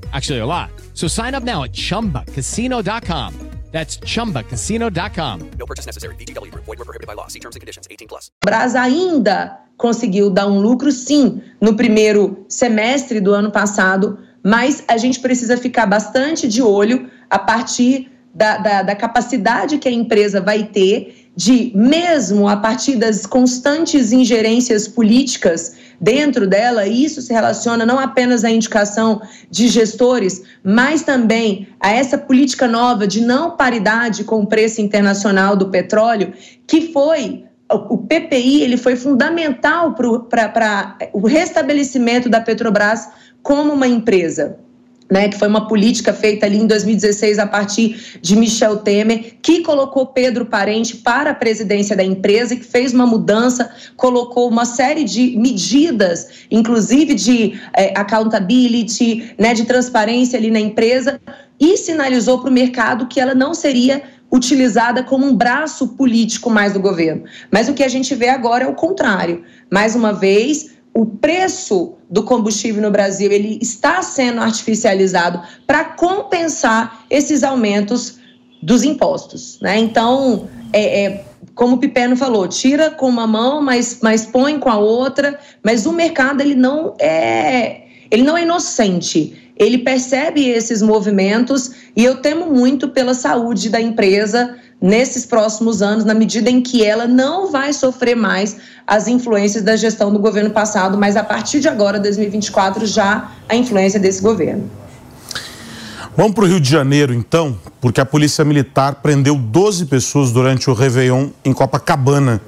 Actually, 0.11 0.39
a 0.39 0.45
lot. 0.45 0.69
So 0.93 1.07
sign 1.07 1.35
up 1.35 1.43
now 1.43 1.63
at 1.63 1.71
chumbacasino.com. 1.71 3.51
That's 3.71 3.99
chumbacasino.com. 3.99 5.51
No 5.57 5.65
purchase 5.65 5.85
necessary. 5.85 6.15
VGW 6.15 6.51
Group. 6.51 6.65
Void 6.65 6.79
were 6.79 6.85
prohibited 6.85 7.07
by 7.07 7.13
law. 7.13 7.27
See 7.27 7.39
terms 7.39 7.55
and 7.55 7.61
conditions. 7.61 7.87
18 7.89 8.07
plus. 8.07 8.29
Brás 8.43 8.75
ainda 8.75 9.57
conseguiu 9.77 10.29
dar 10.29 10.47
um 10.47 10.59
lucro, 10.59 10.91
sim, 10.91 11.41
no 11.59 11.75
primeiro 11.75 12.45
semestre 12.49 13.19
do 13.19 13.33
ano 13.33 13.49
passado, 13.49 14.19
mas 14.43 14.83
a 14.87 14.97
gente 14.97 15.19
precisa 15.19 15.57
ficar 15.57 15.85
bastante 15.87 16.47
de 16.47 16.61
olho 16.61 17.09
a 17.29 17.39
partir 17.39 18.11
da, 18.33 18.57
da, 18.57 18.83
da 18.83 18.95
capacidade 18.95 19.77
que 19.77 19.87
a 19.87 19.91
empresa 19.91 20.39
vai 20.41 20.65
ter 20.65 21.20
de, 21.35 21.71
mesmo 21.73 22.47
a 22.47 22.57
partir 22.57 22.95
das 22.95 23.25
constantes 23.25 24.11
ingerências 24.11 24.87
políticas 24.87 25.75
dentro 25.99 26.47
dela, 26.47 26.87
isso 26.87 27.21
se 27.21 27.31
relaciona 27.31 27.85
não 27.85 27.99
apenas 27.99 28.43
à 28.43 28.49
indicação 28.49 29.21
de 29.49 29.67
gestores, 29.67 30.41
mas 30.63 31.03
também 31.03 31.69
a 31.79 31.91
essa 31.91 32.17
política 32.17 32.67
nova 32.67 33.07
de 33.07 33.21
não 33.21 33.55
paridade 33.55 34.23
com 34.23 34.41
o 34.41 34.47
preço 34.47 34.81
internacional 34.81 35.55
do 35.55 35.69
petróleo, 35.69 36.33
que 36.67 36.91
foi 36.91 37.45
o 37.73 37.97
PPI 37.97 38.63
ele 38.63 38.75
foi 38.75 38.97
fundamental 38.97 39.95
para 39.95 40.97
o 41.13 41.25
restabelecimento 41.25 42.27
da 42.27 42.41
Petrobras 42.41 43.07
como 43.41 43.71
uma 43.71 43.87
empresa 43.87 44.59
né, 45.11 45.27
que 45.27 45.37
foi 45.37 45.49
uma 45.49 45.67
política 45.67 46.13
feita 46.13 46.45
ali 46.45 46.57
em 46.57 46.65
2016 46.65 47.37
a 47.37 47.45
partir 47.45 48.17
de 48.21 48.33
Michel 48.37 48.77
Temer, 48.77 49.35
que 49.41 49.61
colocou 49.61 50.07
Pedro 50.07 50.45
Parente 50.45 50.95
para 50.95 51.31
a 51.31 51.35
presidência 51.35 51.97
da 51.97 52.03
empresa, 52.03 52.55
que 52.55 52.63
fez 52.63 52.93
uma 52.93 53.05
mudança, 53.05 53.69
colocou 53.97 54.47
uma 54.47 54.63
série 54.63 55.03
de 55.03 55.35
medidas, 55.37 56.45
inclusive 56.49 57.13
de 57.13 57.59
é, 57.75 57.93
accountability, 57.99 59.35
né, 59.37 59.53
de 59.53 59.65
transparência 59.65 60.39
ali 60.39 60.49
na 60.49 60.61
empresa, 60.61 61.19
e 61.59 61.75
sinalizou 61.75 62.39
para 62.39 62.49
o 62.49 62.53
mercado 62.53 63.07
que 63.07 63.19
ela 63.19 63.35
não 63.35 63.53
seria 63.53 64.01
utilizada 64.31 65.03
como 65.03 65.25
um 65.25 65.35
braço 65.35 65.89
político 65.89 66.49
mais 66.49 66.71
do 66.71 66.79
governo. 66.79 67.25
Mas 67.51 67.67
o 67.67 67.73
que 67.73 67.83
a 67.83 67.89
gente 67.89 68.15
vê 68.15 68.29
agora 68.29 68.63
é 68.63 68.67
o 68.67 68.73
contrário. 68.73 69.43
Mais 69.69 69.93
uma 69.93 70.13
vez, 70.13 70.71
o 70.93 71.05
preço 71.05 71.97
do 72.11 72.23
combustível 72.23 72.81
no 72.81 72.91
Brasil 72.91 73.31
ele 73.31 73.57
está 73.61 74.01
sendo 74.01 74.41
artificializado 74.41 75.41
para 75.65 75.85
compensar 75.85 77.05
esses 77.09 77.41
aumentos 77.41 78.19
dos 78.61 78.83
impostos, 78.83 79.57
né? 79.61 79.79
Então, 79.79 80.47
é, 80.73 81.05
é, 81.05 81.25
como 81.55 81.75
o 81.75 81.79
Pipeno 81.79 82.15
falou, 82.15 82.47
tira 82.47 82.91
com 82.91 83.07
uma 83.07 83.25
mão, 83.25 83.61
mas, 83.61 83.99
mas 84.01 84.25
põe 84.25 84.59
com 84.59 84.69
a 84.69 84.77
outra. 84.77 85.39
Mas 85.63 85.85
o 85.85 85.93
mercado 85.93 86.41
ele 86.41 86.53
não 86.53 86.95
é 86.99 87.81
ele 88.11 88.23
não 88.23 88.37
é 88.37 88.43
inocente. 88.43 89.51
Ele 89.55 89.77
percebe 89.79 90.49
esses 90.49 90.81
movimentos 90.81 91.71
e 91.95 92.03
eu 92.03 92.17
temo 92.17 92.47
muito 92.47 92.89
pela 92.89 93.13
saúde 93.13 93.69
da 93.69 93.79
empresa 93.79 94.57
nesses 94.81 95.25
próximos 95.25 95.81
anos, 95.81 96.03
na 96.03 96.13
medida 96.13 96.49
em 96.49 96.59
que 96.59 96.83
ela 96.83 97.07
não 97.07 97.51
vai 97.51 97.71
sofrer 97.71 98.15
mais 98.15 98.57
as 98.87 99.07
influências 99.07 99.63
da 99.63 99.75
gestão 99.75 100.11
do 100.11 100.17
governo 100.17 100.49
passado, 100.49 100.97
mas 100.97 101.15
a 101.15 101.23
partir 101.23 101.59
de 101.59 101.67
agora, 101.67 101.99
2024, 101.99 102.85
já 102.87 103.31
a 103.47 103.55
influência 103.55 103.99
desse 103.99 104.21
governo. 104.21 104.69
Vamos 106.17 106.33
para 106.33 106.43
o 106.43 106.47
Rio 106.47 106.59
de 106.59 106.69
Janeiro, 106.69 107.13
então, 107.13 107.57
porque 107.79 108.01
a 108.01 108.05
Polícia 108.05 108.43
Militar 108.43 108.95
prendeu 108.95 109.35
12 109.35 109.85
pessoas 109.85 110.31
durante 110.31 110.69
o 110.69 110.73
Réveillon 110.73 111.29
em 111.45 111.53
Copacabana. 111.53 112.41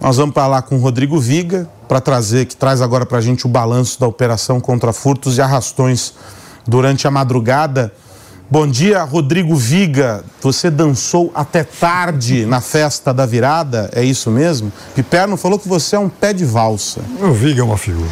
Nós 0.00 0.16
vamos 0.16 0.32
para 0.32 0.46
lá 0.46 0.62
com 0.62 0.76
o 0.76 0.78
Rodrigo 0.78 1.18
Viga 1.18 1.68
para 1.86 2.00
trazer, 2.00 2.46
que 2.46 2.56
traz 2.56 2.80
agora 2.80 3.04
para 3.04 3.18
a 3.18 3.20
gente 3.20 3.44
o 3.44 3.48
balanço 3.48 4.00
da 4.00 4.06
operação 4.06 4.58
contra 4.58 4.92
furtos 4.92 5.36
e 5.36 5.42
arrastões 5.42 6.14
durante 6.66 7.06
a 7.06 7.10
madrugada. 7.10 7.92
Bom 8.52 8.66
dia, 8.66 9.04
Rodrigo 9.04 9.54
Viga. 9.54 10.24
Você 10.40 10.72
dançou 10.72 11.30
até 11.32 11.62
tarde 11.62 12.44
na 12.44 12.60
festa 12.60 13.14
da 13.14 13.24
virada, 13.24 13.88
é 13.94 14.02
isso 14.02 14.28
mesmo? 14.28 14.72
Piperno 14.92 15.36
falou 15.36 15.56
que 15.56 15.68
você 15.68 15.94
é 15.94 15.98
um 16.00 16.08
pé 16.08 16.32
de 16.32 16.44
valsa. 16.44 17.00
O 17.20 17.32
Viga 17.32 17.60
é 17.60 17.64
uma 17.64 17.78
figura. 17.78 18.10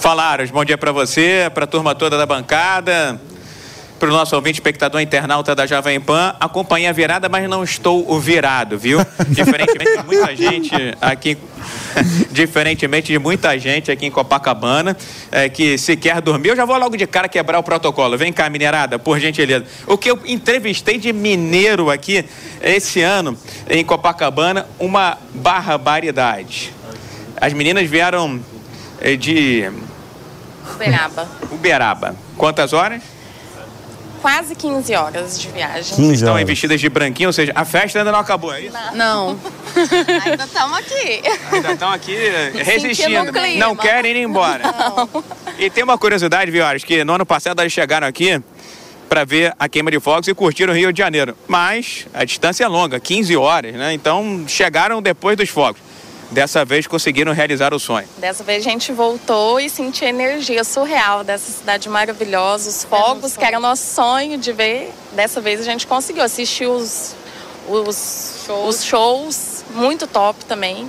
Falaram, 0.00 0.46
bom 0.46 0.64
dia 0.64 0.78
para 0.78 0.92
você, 0.92 1.50
para 1.52 1.64
a 1.64 1.66
turma 1.66 1.94
toda 1.94 2.16
da 2.16 2.24
bancada 2.24 3.20
para 4.00 4.08
o 4.08 4.12
nosso 4.12 4.34
ouvinte, 4.34 4.54
espectador 4.54 4.98
internauta 5.02 5.54
da 5.54 5.66
Jovem 5.66 6.00
Pan, 6.00 6.34
acompanhei 6.40 6.88
a 6.88 6.92
virada, 6.92 7.28
mas 7.28 7.46
não 7.50 7.62
estou 7.62 8.10
o 8.10 8.18
virado, 8.18 8.78
viu? 8.78 8.98
Diferentemente 9.28 9.98
de 9.98 10.06
muita 10.06 10.34
gente 10.34 10.74
aqui, 11.02 11.36
diferentemente 12.32 13.12
de 13.12 13.18
muita 13.18 13.58
gente 13.58 13.92
aqui 13.92 14.06
em 14.06 14.10
Copacabana, 14.10 14.96
é, 15.30 15.50
que 15.50 15.76
se 15.76 15.98
quer 15.98 16.22
dormir, 16.22 16.48
eu 16.48 16.56
já 16.56 16.64
vou 16.64 16.78
logo 16.78 16.96
de 16.96 17.06
cara 17.06 17.28
quebrar 17.28 17.58
o 17.58 17.62
protocolo. 17.62 18.16
Vem 18.16 18.32
cá, 18.32 18.48
minerada, 18.48 18.98
por 18.98 19.20
gentileza. 19.20 19.66
O 19.86 19.98
que 19.98 20.10
eu 20.10 20.18
entrevistei 20.24 20.96
de 20.96 21.12
mineiro 21.12 21.90
aqui 21.90 22.24
esse 22.62 23.02
ano 23.02 23.36
em 23.68 23.84
Copacabana, 23.84 24.66
uma 24.78 25.18
barbaridade. 25.34 26.72
As 27.38 27.52
meninas 27.52 27.86
vieram 27.86 28.40
eh, 28.98 29.14
de 29.16 29.70
Uberaba. 30.74 31.28
Uberaba. 31.50 32.16
Quantas 32.38 32.72
horas? 32.72 33.02
Quase 34.20 34.54
15 34.54 34.94
horas 34.94 35.40
de 35.40 35.48
viagem. 35.48 35.96
15 35.96 36.12
Estão 36.12 36.28
horas. 36.30 36.38
aí 36.40 36.44
vestidas 36.44 36.80
de 36.80 36.88
branquinho, 36.88 37.28
ou 37.28 37.32
seja, 37.32 37.52
a 37.54 37.64
festa 37.64 37.98
ainda 37.98 38.12
não 38.12 38.18
acabou, 38.18 38.52
é 38.52 38.60
isso? 38.62 38.76
Não. 38.94 39.38
Ainda 40.26 40.44
estamos 40.44 40.78
aqui. 40.78 41.22
Ainda 41.52 41.72
estão 41.72 41.90
aqui 41.90 42.14
resistindo. 42.62 43.32
Clima. 43.32 43.58
Não 43.66 43.74
querem 43.76 44.12
ir 44.12 44.22
embora. 44.22 44.62
E 45.58 45.70
tem 45.70 45.82
uma 45.84 45.96
curiosidade, 45.96 46.50
Vioras, 46.50 46.84
que 46.84 47.02
no 47.04 47.14
ano 47.14 47.24
passado 47.24 47.60
eles 47.62 47.72
chegaram 47.72 48.06
aqui 48.06 48.42
para 49.08 49.24
ver 49.24 49.54
a 49.58 49.68
queima 49.68 49.90
de 49.90 49.98
fogos 50.00 50.28
e 50.28 50.34
curtiram 50.34 50.72
o 50.72 50.76
Rio 50.76 50.92
de 50.92 50.98
Janeiro. 50.98 51.36
Mas 51.48 52.06
a 52.12 52.24
distância 52.24 52.64
é 52.64 52.68
longa, 52.68 53.00
15 53.00 53.36
horas, 53.36 53.74
né? 53.74 53.92
Então 53.94 54.44
chegaram 54.46 55.00
depois 55.00 55.36
dos 55.36 55.48
fogos. 55.48 55.80
Dessa 56.30 56.64
vez 56.64 56.86
conseguiram 56.86 57.32
realizar 57.32 57.74
o 57.74 57.78
sonho. 57.80 58.06
Dessa 58.18 58.44
vez 58.44 58.64
a 58.64 58.70
gente 58.70 58.92
voltou 58.92 59.58
e 59.58 59.68
sentiu 59.68 60.06
a 60.06 60.10
energia 60.10 60.62
surreal 60.62 61.24
dessa 61.24 61.50
cidade 61.50 61.88
maravilhosa, 61.88 62.70
os 62.70 62.84
fogos, 62.84 63.36
que 63.36 63.44
era 63.44 63.58
o 63.58 63.60
nosso 63.60 63.94
sonho 63.94 64.38
de 64.38 64.52
ver. 64.52 64.92
Dessa 65.12 65.40
vez 65.40 65.60
a 65.60 65.64
gente 65.64 65.86
conseguiu 65.86 66.22
assistir 66.22 66.66
os, 66.66 67.14
os, 67.68 68.44
shows. 68.46 68.76
os 68.76 68.84
shows, 68.84 69.64
muito 69.74 70.06
top 70.06 70.44
também. 70.44 70.88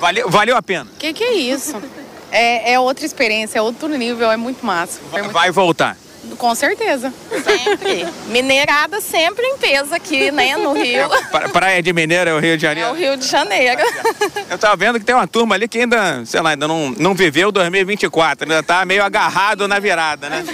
Valeu, 0.00 0.28
valeu 0.28 0.56
a 0.56 0.62
pena. 0.62 0.88
Que 0.98 1.12
que 1.12 1.22
é 1.24 1.32
isso? 1.34 1.80
É, 2.34 2.72
é 2.72 2.80
outra 2.80 3.04
experiência, 3.04 3.58
é 3.58 3.62
outro 3.62 3.88
nível, 3.90 4.30
é 4.30 4.38
muito 4.38 4.64
massa. 4.64 4.98
Foi 5.10 5.20
muito- 5.20 5.34
Vai 5.34 5.50
voltar. 5.50 5.98
Com 6.38 6.54
certeza. 6.54 7.12
Sempre. 7.44 8.06
Mineirada 8.28 9.00
sempre 9.00 9.44
em 9.44 9.56
peso 9.58 9.94
aqui, 9.94 10.30
né, 10.30 10.56
no 10.56 10.72
Rio. 10.80 11.08
Pra- 11.30 11.48
Praia 11.48 11.82
de 11.82 11.92
Mineiro 11.92 12.30
é 12.30 12.34
o 12.34 12.38
Rio 12.38 12.56
de 12.56 12.64
É 12.64 12.68
Janeiro. 12.68 12.90
o 12.90 12.94
Rio 12.94 13.16
de 13.16 13.26
Janeiro. 13.26 13.80
Eu 14.50 14.58
tava 14.58 14.76
vendo 14.76 14.98
que 14.98 15.04
tem 15.04 15.14
uma 15.14 15.26
turma 15.26 15.54
ali 15.54 15.66
que 15.68 15.80
ainda, 15.80 16.24
sei 16.24 16.40
lá, 16.40 16.50
ainda 16.50 16.66
não, 16.68 16.90
não 16.98 17.14
viveu 17.14 17.50
2024, 17.52 18.44
ainda 18.50 18.62
tá 18.62 18.84
meio 18.84 19.02
agarrado 19.04 19.66
na 19.68 19.78
virada, 19.78 20.28
né? 20.28 20.44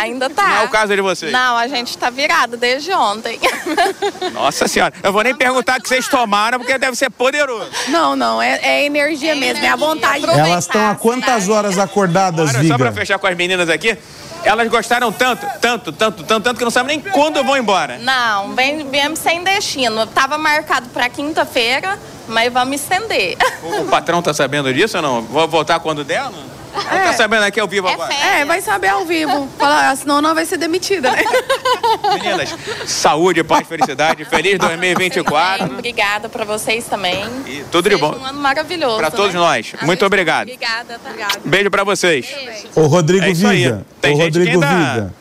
Ainda 0.00 0.28
tá. 0.30 0.46
Não 0.48 0.56
é 0.56 0.62
o 0.64 0.68
caso 0.68 0.94
de 0.94 1.00
vocês. 1.00 1.32
Não, 1.32 1.56
a 1.56 1.66
gente 1.68 1.96
tá 1.96 2.10
virado 2.10 2.56
desde 2.56 2.92
ontem. 2.92 3.38
Nossa 4.32 4.68
senhora, 4.68 4.92
eu 5.02 5.12
vou 5.12 5.22
nem 5.22 5.34
perguntar 5.34 5.78
o 5.78 5.82
que 5.82 5.88
vocês 5.88 6.06
tomaram, 6.08 6.58
porque 6.58 6.76
deve 6.78 6.96
ser 6.96 7.10
poderoso. 7.10 7.70
Não, 7.88 8.14
não, 8.16 8.40
é, 8.42 8.58
é 8.62 8.84
energia 8.84 9.34
mesmo, 9.34 9.64
é 9.64 9.68
a 9.68 9.76
vontade. 9.76 10.24
Elas 10.24 10.64
estão 10.64 10.90
há 10.90 10.94
quantas 10.94 11.48
horas 11.48 11.78
acordadas, 11.78 12.54
Olha, 12.54 12.68
só 12.68 12.76
pra 12.76 12.92
fechar 12.92 13.18
com 13.18 13.26
as 13.26 13.36
meninas 13.36 13.68
aqui, 13.68 13.96
Elas 14.44 14.68
gostaram 14.68 15.10
tanto, 15.10 15.46
tanto, 15.60 15.92
tanto, 15.92 16.22
tanto, 16.22 16.42
tanto 16.44 16.58
que 16.58 16.64
não 16.64 16.70
sabem 16.70 16.98
nem 16.98 17.12
quando 17.12 17.42
vão 17.42 17.56
embora. 17.56 17.98
Não, 17.98 18.54
vem, 18.54 18.88
viemos 18.90 19.18
sem 19.18 19.42
destino. 19.42 20.06
Tava 20.06 20.36
marcado 20.36 20.88
para 20.90 21.08
quinta-feira, 21.08 21.98
mas 22.28 22.52
vamos 22.52 22.80
estender. 22.80 23.36
O 23.62 23.84
patrão 23.86 24.22
tá 24.22 24.32
sabendo 24.34 24.72
disso 24.72 24.96
ou 24.96 25.02
não? 25.02 25.22
Vou 25.22 25.46
voltar 25.48 25.80
quando 25.80 26.04
der? 26.04 26.22
Não? 26.24 26.54
Tá 26.74 27.12
sabendo 27.12 27.44
aqui 27.44 27.60
ao 27.60 27.68
vivo 27.68 27.86
agora? 27.86 28.12
É, 28.12 28.44
vai 28.44 28.60
saber 28.60 28.88
ao 28.88 29.04
vivo. 29.04 29.48
Falar, 29.56 29.90
ah, 29.90 29.96
senão 29.96 30.20
não 30.20 30.34
vai 30.34 30.44
ser 30.44 30.56
demitida, 30.56 31.08
né? 31.12 31.22
Meninas, 32.14 32.54
saúde, 32.86 33.44
paz, 33.44 33.66
felicidade. 33.68 34.24
Feliz 34.24 34.58
2024. 34.58 35.66
Obrigada 35.66 36.28
para 36.28 36.44
vocês 36.44 36.84
também. 36.86 37.24
E 37.46 37.64
tudo 37.70 37.88
de 37.88 37.96
bom. 37.96 38.16
Um 38.18 38.24
ano 38.24 38.40
maravilhoso. 38.40 38.96
Pra 38.96 39.10
todos 39.10 39.34
né? 39.34 39.40
nós. 39.40 39.72
Muito 39.82 40.04
obrigado. 40.04 40.48
Obrigada, 40.48 40.98
tá? 40.98 41.28
Beijo 41.44 41.70
pra 41.70 41.84
vocês. 41.84 42.26
Ô, 42.74 42.86
Rodrigo 42.86 43.24
É. 43.24 43.32
Viga. 43.32 43.86
Tem 44.00 44.14
Ô, 44.14 44.16
gente 44.16 44.24
Rodrigo 44.38 44.58
que 44.60 44.64
ainda- 44.66 44.92
Viga. 44.94 45.14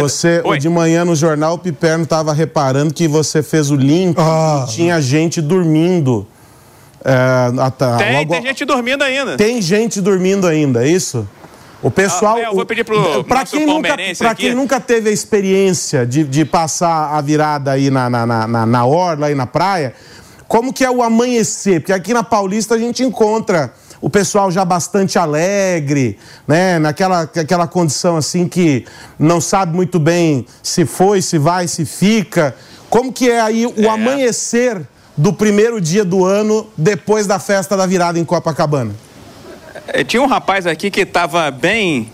Você, 0.00 0.40
de 0.60 0.68
manhã 0.68 1.04
no 1.04 1.16
jornal, 1.16 1.54
o 1.54 1.58
Piperno 1.58 2.04
estava 2.04 2.32
reparando 2.32 2.94
que 2.94 3.08
você 3.08 3.42
fez 3.42 3.70
o 3.70 3.74
link 3.76 4.16
Ah. 4.18 4.64
e 4.68 4.72
tinha 4.72 5.00
gente 5.00 5.40
dormindo. 5.40 6.28
É, 7.04 7.70
tá, 7.70 7.96
Tem, 7.96 8.12
logo- 8.18 8.34
tem 8.34 8.42
gente 8.42 8.64
dormindo 8.64 9.02
ainda. 9.02 9.36
Tem 9.36 9.62
gente 9.62 10.00
dormindo 10.00 10.46
ainda, 10.46 10.84
é 10.84 10.88
isso? 10.88 11.26
O 11.82 11.90
pessoal. 11.90 12.36
Ah, 12.36 12.42
eu 12.42 12.54
vou 12.54 12.66
pedir 12.66 12.84
pro 12.84 13.00
nosso 13.00 13.56
quem 13.56 13.64
nunca, 13.64 13.94
aqui. 13.94 14.42
quem 14.42 14.54
nunca 14.54 14.78
teve 14.78 15.08
a 15.08 15.12
experiência 15.12 16.06
de, 16.06 16.24
de 16.24 16.44
passar 16.44 17.16
a 17.16 17.20
virada 17.22 17.72
aí 17.72 17.90
na, 17.90 18.10
na, 18.10 18.26
na, 18.26 18.66
na, 18.66 18.84
orla, 18.84 19.28
aí 19.28 19.34
na 19.34 19.46
praia, 19.46 19.94
como 20.46 20.74
que 20.74 20.84
é 20.84 20.90
o 20.90 21.02
amanhecer? 21.02 21.80
Porque 21.80 21.92
aqui 21.92 22.12
na 22.12 22.22
Paulista 22.22 22.74
a 22.74 22.78
gente 22.78 23.02
encontra 23.02 23.72
o 23.98 24.10
pessoal 24.10 24.50
já 24.50 24.62
bastante 24.62 25.18
alegre, 25.18 26.18
né? 26.46 26.78
Naquela 26.78 27.22
aquela 27.22 27.66
condição 27.66 28.16
assim 28.16 28.46
que 28.46 28.84
não 29.18 29.40
sabe 29.40 29.74
muito 29.74 29.98
bem 29.98 30.46
se 30.62 30.84
foi, 30.84 31.22
se 31.22 31.38
vai, 31.38 31.66
se 31.66 31.86
fica. 31.86 32.54
Como 32.90 33.10
que 33.10 33.30
é 33.30 33.40
aí 33.40 33.64
o 33.66 33.88
amanhecer 33.88 34.82
do 35.20 35.34
primeiro 35.34 35.82
dia 35.82 36.02
do 36.02 36.24
ano 36.24 36.66
depois 36.74 37.26
da 37.26 37.38
festa 37.38 37.76
da 37.76 37.84
virada 37.84 38.18
em 38.18 38.24
Copacabana? 38.24 38.94
É, 39.88 40.02
Tinha 40.02 40.22
um 40.22 40.26
rapaz 40.26 40.66
aqui 40.66 40.90
que 40.90 41.02
estava 41.02 41.50
bem 41.50 42.10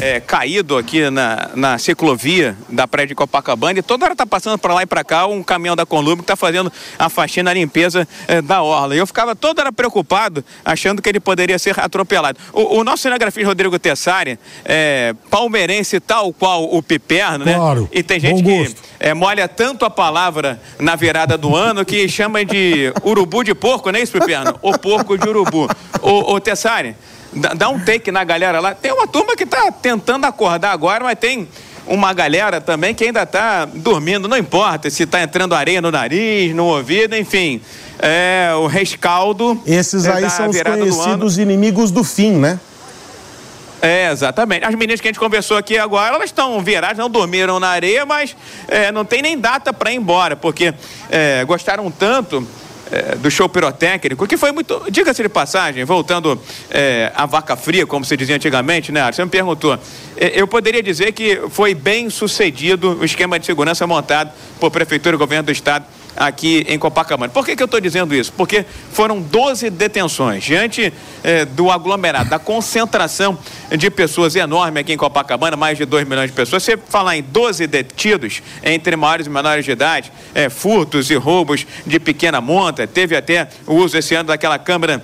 é, 0.00 0.20
caído 0.20 0.76
aqui 0.76 1.10
na, 1.10 1.50
na 1.54 1.78
ciclovia 1.78 2.56
da 2.68 2.86
praia 2.86 3.06
de 3.06 3.14
Copacabana 3.14 3.78
e 3.78 3.82
toda 3.82 4.04
hora 4.04 4.16
tá 4.16 4.26
passando 4.26 4.58
para 4.58 4.74
lá 4.74 4.82
e 4.82 4.86
para 4.86 5.04
cá 5.04 5.26
um 5.26 5.42
caminhão 5.42 5.76
da 5.76 5.84
Conlume 5.84 6.16
que 6.16 6.22
está 6.22 6.36
fazendo 6.36 6.72
a 6.98 7.08
faxina, 7.08 7.50
a 7.50 7.54
limpeza 7.54 8.06
é, 8.26 8.40
da 8.40 8.62
orla. 8.62 8.94
E 8.94 8.98
eu 8.98 9.06
ficava 9.06 9.34
toda 9.34 9.62
hora 9.62 9.72
preocupado, 9.72 10.44
achando 10.64 11.02
que 11.02 11.08
ele 11.08 11.20
poderia 11.20 11.58
ser 11.58 11.78
atropelado. 11.78 12.38
O, 12.52 12.78
o 12.78 12.84
nosso 12.84 13.02
cinegrafista 13.02 13.48
Rodrigo 13.48 13.78
Tessari, 13.78 14.38
é, 14.64 15.14
palmeirense 15.30 16.00
tal 16.00 16.32
qual 16.32 16.64
o 16.64 16.82
Piperno, 16.82 17.44
né? 17.44 17.54
Claro, 17.54 17.88
E 17.92 18.02
tem 18.02 18.18
gente 18.18 18.42
que 18.42 18.74
é, 18.98 19.12
molha 19.14 19.48
tanto 19.48 19.84
a 19.84 19.90
palavra 19.90 20.60
na 20.78 20.96
virada 20.96 21.36
do 21.36 21.54
ano 21.54 21.84
que 21.84 22.08
chama 22.08 22.44
de 22.44 22.92
urubu 23.04 23.42
de 23.42 23.54
porco, 23.54 23.90
não 23.90 23.98
é 23.98 24.02
isso, 24.02 24.12
Piperno? 24.12 24.58
O 24.62 24.78
porco 24.78 25.18
de 25.18 25.28
urubu. 25.28 25.68
Ô, 26.00 26.34
ô 26.34 26.40
Tessari, 26.40 26.96
dá, 27.32 27.68
um 27.68 27.78
take 27.78 28.10
na 28.10 28.24
galera 28.24 28.60
lá. 28.60 28.74
Tem 28.74 28.92
uma 28.92 29.06
turma 29.06 29.36
que 29.36 29.46
tá 29.46 29.70
tentando 29.70 30.24
acordar 30.24 30.72
agora, 30.72 31.04
mas 31.04 31.18
tem 31.18 31.48
uma 31.86 32.12
galera 32.12 32.60
também 32.60 32.94
que 32.94 33.04
ainda 33.04 33.26
tá 33.26 33.64
dormindo, 33.64 34.28
não 34.28 34.36
importa 34.36 34.88
se 34.88 35.04
tá 35.06 35.22
entrando 35.22 35.54
areia 35.54 35.80
no 35.80 35.90
nariz, 35.90 36.54
no 36.54 36.66
ouvido, 36.66 37.16
enfim. 37.16 37.60
É 37.98 38.50
o 38.54 38.66
rescaldo. 38.66 39.60
Esses 39.66 40.06
é, 40.06 40.12
aí 40.12 40.30
são 40.30 40.48
os 40.48 40.56
virada 40.56 40.84
do 40.84 40.88
conhecidos 40.88 41.38
inimigos 41.38 41.90
do 41.90 42.04
fim, 42.04 42.32
né? 42.32 42.58
É, 43.80 44.12
exatamente. 44.12 44.64
As 44.64 44.74
meninas 44.76 45.00
que 45.00 45.08
a 45.08 45.10
gente 45.10 45.18
conversou 45.18 45.56
aqui 45.56 45.76
agora, 45.76 46.14
elas 46.14 46.26
estão 46.26 46.60
viradas, 46.62 46.98
não 46.98 47.10
dormiram 47.10 47.58
na 47.58 47.68
areia, 47.68 48.06
mas 48.06 48.36
é, 48.68 48.92
não 48.92 49.04
tem 49.04 49.20
nem 49.20 49.36
data 49.36 49.72
para 49.72 49.90
ir 49.90 49.96
embora, 49.96 50.36
porque 50.36 50.72
é, 51.10 51.44
gostaram 51.44 51.90
tanto 51.90 52.46
é, 52.92 53.16
do 53.16 53.30
show 53.30 53.48
pirotécnico, 53.48 54.26
que 54.26 54.36
foi 54.36 54.52
muito. 54.52 54.84
Diga-se 54.90 55.22
de 55.22 55.28
passagem, 55.28 55.82
voltando 55.84 56.38
é, 56.70 57.10
à 57.14 57.24
vaca 57.24 57.56
fria, 57.56 57.86
como 57.86 58.04
se 58.04 58.14
dizia 58.16 58.36
antigamente, 58.36 58.92
né? 58.92 59.10
Você 59.10 59.24
me 59.24 59.30
perguntou. 59.30 59.78
É, 60.16 60.38
eu 60.38 60.46
poderia 60.46 60.82
dizer 60.82 61.12
que 61.12 61.40
foi 61.48 61.74
bem 61.74 62.10
sucedido 62.10 62.98
o 63.00 63.04
esquema 63.04 63.38
de 63.38 63.46
segurança 63.46 63.86
montado 63.86 64.30
por 64.60 64.70
Prefeitura 64.70 65.16
e 65.16 65.18
Governo 65.18 65.44
do 65.44 65.52
Estado 65.52 65.86
aqui 66.16 66.64
em 66.68 66.78
Copacabana. 66.78 67.32
Por 67.32 67.44
que, 67.44 67.56
que 67.56 67.62
eu 67.62 67.66
estou 67.66 67.80
dizendo 67.80 68.14
isso? 68.14 68.32
Porque 68.32 68.64
foram 68.92 69.20
12 69.20 69.70
detenções 69.70 70.44
diante 70.44 70.92
eh, 71.24 71.44
do 71.44 71.70
aglomerado, 71.70 72.30
da 72.30 72.38
concentração 72.38 73.38
de 73.76 73.90
pessoas 73.90 74.36
enorme 74.36 74.80
aqui 74.80 74.92
em 74.92 74.96
Copacabana, 74.96 75.56
mais 75.56 75.78
de 75.78 75.84
2 75.84 76.06
milhões 76.06 76.30
de 76.30 76.36
pessoas. 76.36 76.62
Você 76.62 76.76
falar 76.76 77.16
em 77.16 77.22
12 77.22 77.66
detidos 77.66 78.42
entre 78.62 78.96
maiores 78.96 79.26
e 79.26 79.30
menores 79.30 79.64
de 79.64 79.70
idade, 79.70 80.12
eh, 80.34 80.48
furtos 80.48 81.10
e 81.10 81.14
roubos 81.14 81.66
de 81.86 81.98
pequena 81.98 82.40
monta, 82.40 82.86
teve 82.86 83.16
até 83.16 83.48
o 83.66 83.74
uso 83.74 83.96
esse 83.96 84.14
ano 84.14 84.28
daquela 84.28 84.58
câmera 84.58 85.02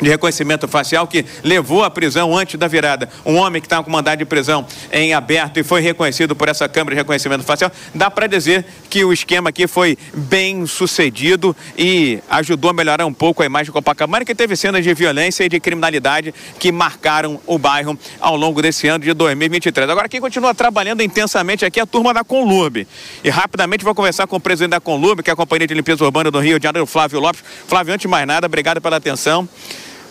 de 0.00 0.08
reconhecimento 0.08 0.66
facial 0.66 1.06
que 1.06 1.24
levou 1.42 1.84
à 1.84 1.90
prisão 1.90 2.36
antes 2.36 2.58
da 2.58 2.66
virada. 2.66 3.08
Um 3.24 3.36
homem 3.36 3.60
que 3.60 3.66
estava 3.66 3.82
com 3.84 3.90
mandado 3.90 4.18
de 4.18 4.24
prisão 4.24 4.66
em 4.92 5.14
aberto 5.14 5.58
e 5.58 5.62
foi 5.62 5.80
reconhecido 5.80 6.34
por 6.34 6.48
essa 6.48 6.68
câmera 6.68 6.96
de 6.96 7.00
reconhecimento 7.00 7.44
facial. 7.44 7.70
Dá 7.94 8.10
para 8.10 8.26
dizer 8.26 8.64
que 8.90 9.04
o 9.04 9.12
esquema 9.12 9.50
aqui 9.50 9.66
foi 9.66 9.96
bem 10.12 10.66
sucedido 10.66 11.54
e 11.76 12.20
ajudou 12.28 12.70
a 12.70 12.74
melhorar 12.74 13.06
um 13.06 13.12
pouco 13.12 13.42
a 13.42 13.46
imagem 13.46 13.66
de 13.66 13.72
Copacabana, 13.72 14.24
que 14.24 14.34
teve 14.34 14.56
cenas 14.56 14.84
de 14.84 14.94
violência 14.94 15.44
e 15.44 15.48
de 15.48 15.60
criminalidade 15.60 16.34
que 16.58 16.70
marcaram 16.72 17.40
o 17.46 17.58
bairro 17.58 17.98
ao 18.20 18.36
longo 18.36 18.60
desse 18.60 18.88
ano 18.88 19.04
de 19.04 19.12
2023. 19.12 19.88
Agora, 19.88 20.08
quem 20.08 20.20
continua 20.20 20.54
trabalhando 20.54 21.02
intensamente 21.02 21.64
aqui 21.64 21.80
é 21.80 21.82
a 21.82 21.86
turma 21.86 22.12
da 22.12 22.24
Conlurb. 22.24 22.86
E 23.22 23.30
rapidamente 23.30 23.84
vou 23.84 23.94
conversar 23.94 24.26
com 24.26 24.36
o 24.36 24.40
presidente 24.40 24.70
da 24.70 24.80
Conlurb, 24.80 25.22
que 25.22 25.30
é 25.30 25.32
a 25.32 25.36
Companhia 25.36 25.66
de 25.66 25.74
Limpeza 25.74 26.04
Urbana 26.04 26.30
do 26.30 26.38
Rio 26.38 26.58
de 26.58 26.64
Janeiro, 26.64 26.86
Flávio 26.86 27.20
Lopes. 27.20 27.42
Flávio, 27.66 27.92
antes 27.92 28.02
de 28.02 28.08
mais 28.08 28.26
nada, 28.26 28.46
obrigado 28.46 28.80
pela 28.80 28.96
atenção. 28.96 29.48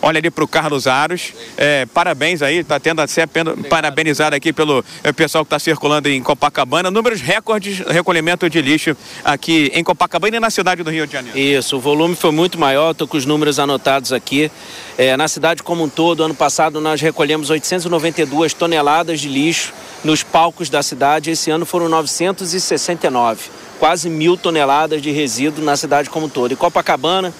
Olha 0.06 0.18
ali 0.18 0.30
para 0.30 0.44
o 0.44 0.46
Carlos 0.46 0.86
Aros. 0.86 1.32
É, 1.56 1.86
parabéns 1.86 2.42
aí, 2.42 2.58
está 2.58 2.78
tendo 2.78 3.00
a 3.00 3.06
ser 3.06 3.26
parabenizado 3.70 4.36
aqui 4.36 4.52
pelo 4.52 4.84
é, 5.02 5.10
pessoal 5.12 5.46
que 5.46 5.46
está 5.46 5.58
circulando 5.58 6.10
em 6.10 6.22
Copacabana. 6.22 6.90
Números 6.90 7.22
recordes 7.22 7.78
de 7.78 7.82
recolhimento 7.84 8.50
de 8.50 8.60
lixo 8.60 8.94
aqui 9.24 9.72
em 9.72 9.82
Copacabana 9.82 10.36
e 10.36 10.40
na 10.40 10.50
cidade 10.50 10.82
do 10.82 10.90
Rio 10.90 11.06
de 11.06 11.14
Janeiro. 11.14 11.38
Isso, 11.38 11.78
o 11.78 11.80
volume 11.80 12.14
foi 12.14 12.32
muito 12.32 12.58
maior, 12.58 12.90
estou 12.90 13.08
com 13.08 13.16
os 13.16 13.24
números 13.24 13.58
anotados 13.58 14.12
aqui. 14.12 14.50
É, 14.98 15.16
na 15.16 15.26
cidade 15.26 15.62
como 15.62 15.84
um 15.84 15.88
todo, 15.88 16.22
ano 16.22 16.34
passado 16.34 16.82
nós 16.82 17.00
recolhemos 17.00 17.48
892 17.48 18.52
toneladas 18.52 19.22
de 19.22 19.28
lixo 19.30 19.72
nos 20.04 20.22
palcos 20.22 20.68
da 20.68 20.82
cidade. 20.82 21.30
Esse 21.30 21.50
ano 21.50 21.64
foram 21.64 21.88
969, 21.88 23.48
quase 23.78 24.10
mil 24.10 24.36
toneladas 24.36 25.00
de 25.00 25.10
resíduo 25.10 25.64
na 25.64 25.78
cidade 25.78 26.10
como 26.10 26.26
um 26.26 26.28
todo. 26.28 26.52
E 26.52 26.56
Copacabana, 26.56 27.32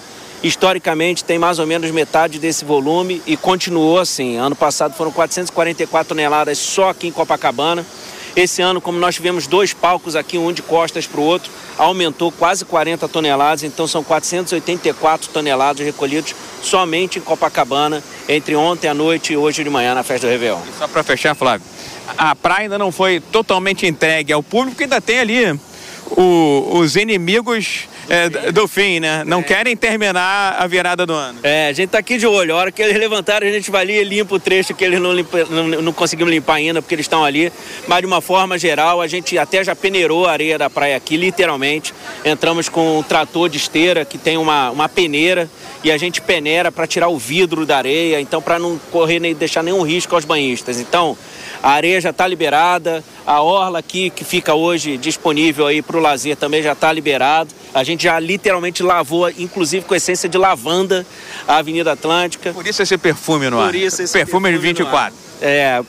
historicamente, 0.43 1.23
tem 1.23 1.39
mais 1.39 1.59
ou 1.59 1.65
menos 1.67 1.89
metade 1.91 2.39
desse 2.39 2.63
volume 2.65 3.21
e 3.25 3.35
continuou 3.35 3.99
assim. 3.99 4.37
Ano 4.37 4.55
passado 4.55 4.95
foram 4.95 5.11
444 5.11 6.09
toneladas 6.09 6.57
só 6.57 6.89
aqui 6.89 7.07
em 7.07 7.11
Copacabana. 7.11 7.85
Esse 8.35 8.61
ano, 8.61 8.81
como 8.81 8.99
nós 8.99 9.15
tivemos 9.15 9.47
dois 9.47 9.73
palcos 9.73 10.13
aqui, 10.13 10.37
um 10.37 10.51
de 10.51 10.61
costas 10.61 11.07
para 11.07 11.21
o 11.21 11.23
outro, 11.23 11.49
aumentou 11.77 12.31
quase 12.33 12.65
40 12.65 13.07
toneladas, 13.07 13.63
então 13.63 13.87
são 13.87 14.03
484 14.03 15.29
toneladas 15.29 15.85
recolhidos 15.85 16.35
somente 16.61 17.17
em 17.17 17.21
Copacabana 17.21 18.03
entre 18.27 18.53
ontem 18.55 18.89
à 18.89 18.93
noite 18.93 19.31
e 19.33 19.37
hoje 19.37 19.63
de 19.63 19.69
manhã 19.69 19.95
na 19.95 20.03
festa 20.03 20.27
do 20.27 20.31
Réveillon. 20.31 20.59
Só 20.77 20.85
para 20.85 21.01
fechar, 21.01 21.33
Flávio, 21.33 21.65
a 22.17 22.35
praia 22.35 22.63
ainda 22.63 22.77
não 22.77 22.91
foi 22.91 23.21
totalmente 23.21 23.85
entregue 23.85 24.33
ao 24.33 24.43
público, 24.43 24.83
ainda 24.83 24.99
tem 24.99 25.19
ali 25.19 25.57
o- 26.11 26.71
os 26.79 26.97
inimigos 26.97 27.87
é, 28.09 28.29
d- 28.29 28.51
do 28.51 28.67
fim, 28.67 28.99
né? 28.99 29.23
Não 29.25 29.41
querem 29.41 29.75
terminar 29.75 30.55
a 30.59 30.67
virada 30.67 31.05
do 31.05 31.13
ano. 31.13 31.39
É, 31.43 31.67
a 31.69 31.73
gente 31.73 31.89
tá 31.89 31.97
aqui 31.99 32.17
de 32.17 32.27
olho. 32.27 32.55
A 32.55 32.57
hora 32.59 32.71
que 32.71 32.81
eles 32.81 32.97
levantarem, 32.97 33.49
a 33.49 33.51
gente 33.51 33.71
vai 33.71 33.81
ali 33.81 33.93
e 33.97 34.03
limpa 34.03 34.35
o 34.35 34.39
trecho 34.39 34.73
que 34.73 34.83
eles 34.83 34.99
não, 34.99 35.13
limpa- 35.13 35.45
não, 35.49 35.67
não 35.81 35.93
conseguimos 35.93 36.31
limpar 36.33 36.55
ainda, 36.55 36.81
porque 36.81 36.93
eles 36.95 37.05
estão 37.05 37.23
ali. 37.23 37.51
Mas 37.87 37.99
de 38.01 38.05
uma 38.05 38.21
forma 38.21 38.57
geral, 38.57 39.01
a 39.01 39.07
gente 39.07 39.37
até 39.37 39.63
já 39.63 39.75
peneirou 39.75 40.25
a 40.25 40.31
areia 40.31 40.57
da 40.57 40.69
praia 40.69 40.95
aqui, 40.95 41.17
literalmente. 41.17 41.93
Entramos 42.23 42.69
com 42.69 42.99
um 42.99 43.03
trator 43.03 43.49
de 43.49 43.57
esteira 43.57 44.05
que 44.05 44.17
tem 44.17 44.37
uma, 44.37 44.69
uma 44.71 44.87
peneira 44.89 45.49
e 45.83 45.91
a 45.91 45.97
gente 45.97 46.21
peneira 46.21 46.71
para 46.71 46.87
tirar 46.87 47.07
o 47.09 47.17
vidro 47.17 47.65
da 47.65 47.77
areia, 47.77 48.19
então 48.19 48.41
para 48.41 48.57
não 48.57 48.79
correr 48.91 49.19
nem 49.19 49.33
deixar 49.35 49.63
nenhum 49.63 49.81
risco 49.81 50.15
aos 50.15 50.25
banhistas. 50.25 50.79
Então, 50.79 51.17
a 51.61 51.71
areia 51.71 51.99
já 51.99 52.09
está 52.09 52.27
liberada, 52.27 53.03
a 53.25 53.41
orla 53.41 53.79
aqui 53.79 54.09
que 54.09 54.23
fica 54.23 54.53
hoje 54.53 54.97
disponível 54.97 55.67
aí 55.67 55.81
para 55.81 55.97
o 55.97 55.99
lazer 55.99 56.35
também 56.35 56.61
já 56.61 56.73
está 56.73 56.91
liberado. 56.91 57.49
A 57.73 57.83
gente 57.83 58.03
já 58.03 58.19
literalmente 58.19 58.83
lavou, 58.83 59.29
inclusive 59.29 59.85
com 59.85 59.95
essência 59.95 60.29
de 60.29 60.37
lavanda, 60.37 61.05
a 61.47 61.57
Avenida 61.57 61.91
Atlântica. 61.91 62.53
Por 62.53 62.65
isso 62.65 62.81
esse 62.81 62.97
perfume 62.97 63.49
no 63.49 63.59
ar. 63.59 63.67
Por 63.67 63.75
isso 63.75 64.01
esse 64.01 64.13
perfume 64.13 64.51
de 64.51 64.59
perfume 64.59 64.79
no 64.79 64.95
ar. 64.95 65.11
24. 65.11 65.24
É, 65.41 65.81